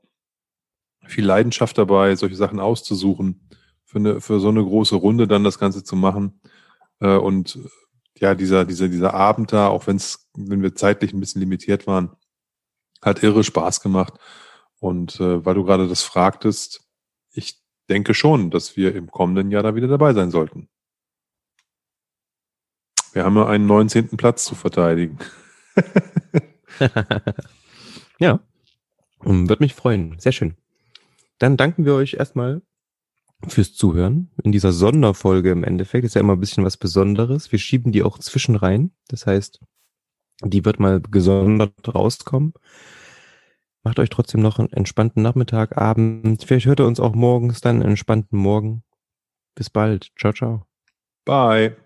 viel 1.06 1.26
Leidenschaft 1.26 1.78
dabei, 1.78 2.16
solche 2.16 2.36
Sachen 2.36 2.60
auszusuchen, 2.60 3.50
für, 3.86 4.00
eine, 4.00 4.22
für 4.22 4.40
so 4.40 4.50
eine 4.50 4.64
große 4.64 4.96
Runde 4.96 5.28
dann 5.28 5.44
das 5.44 5.60
Ganze 5.60 5.84
zu 5.84 5.96
machen. 5.96 6.40
Äh, 7.00 7.18
Und 7.18 7.60
ja, 8.18 8.36
dieser, 8.36 8.66
dieser, 8.66 8.88
dieser 8.88 9.14
Abend 9.14 9.52
da, 9.52 9.68
auch 9.68 9.88
wenn 9.88 9.96
es, 9.96 10.30
wenn 10.36 10.62
wir 10.62 10.76
zeitlich 10.76 11.14
ein 11.14 11.20
bisschen 11.20 11.42
limitiert 11.42 11.88
waren, 11.88 12.12
hat 13.02 13.24
irre 13.24 13.44
Spaß 13.44 13.82
gemacht. 13.82 14.14
Und 14.80 15.20
äh, 15.20 15.46
weil 15.46 15.56
du 15.56 15.64
gerade 15.64 15.88
das 15.88 16.04
fragtest, 16.04 16.88
ich 17.34 17.62
denke 17.90 18.14
schon, 18.14 18.52
dass 18.52 18.78
wir 18.78 18.96
im 18.96 19.10
kommenden 19.10 19.52
Jahr 19.52 19.64
da 19.64 19.76
wieder 19.76 19.88
dabei 19.88 20.14
sein 20.14 20.32
sollten. 20.32 20.70
Wir 23.14 23.26
haben 23.26 23.36
ja 23.36 23.46
einen 23.48 23.66
19. 23.66 24.10
Platz 24.18 24.46
zu 24.46 24.56
verteidigen. 24.56 25.18
ja, 28.20 28.40
würde 29.20 29.64
mich 29.64 29.74
freuen. 29.74 30.16
Sehr 30.20 30.32
schön. 30.32 30.56
Dann 31.40 31.58
danken 31.58 31.86
wir 31.86 31.96
euch 31.96 32.16
erstmal 32.16 32.62
fürs 33.48 33.74
Zuhören 33.74 34.30
in 34.44 34.52
dieser 34.52 34.72
Sonderfolge 34.72 35.52
im 35.52 35.64
Endeffekt. 35.64 36.06
Ist 36.06 36.16
ja 36.16 36.22
immer 36.22 36.34
ein 36.34 36.40
bisschen 36.40 36.64
was 36.64 36.78
Besonderes. 36.78 37.52
Wir 37.52 37.60
schieben 37.60 37.92
die 37.92 38.04
auch 38.04 38.20
zwischen 38.20 38.56
rein. 38.56 38.92
Das 39.08 39.26
heißt, 39.26 39.60
die 40.44 40.66
wird 40.66 40.80
mal 40.80 41.02
gesondert 41.02 41.94
rauskommen. 41.94 42.54
Macht 43.84 44.00
euch 44.00 44.10
trotzdem 44.10 44.42
noch 44.42 44.60
einen 44.60 44.72
entspannten 44.72 45.24
Nachmittag, 45.24 45.78
Abend. 45.78 46.44
Vielleicht 46.44 46.68
hört 46.68 46.80
ihr 46.80 46.86
uns 46.86 47.00
auch 47.00 47.16
morgens 47.16 47.62
dann 47.62 47.78
einen 47.78 47.92
entspannten 47.92 48.38
Morgen. 48.38 48.84
Bis 49.56 49.70
bald. 49.70 50.12
Ciao, 50.18 50.34
ciao. 50.34 50.66
Bye. 51.26 51.81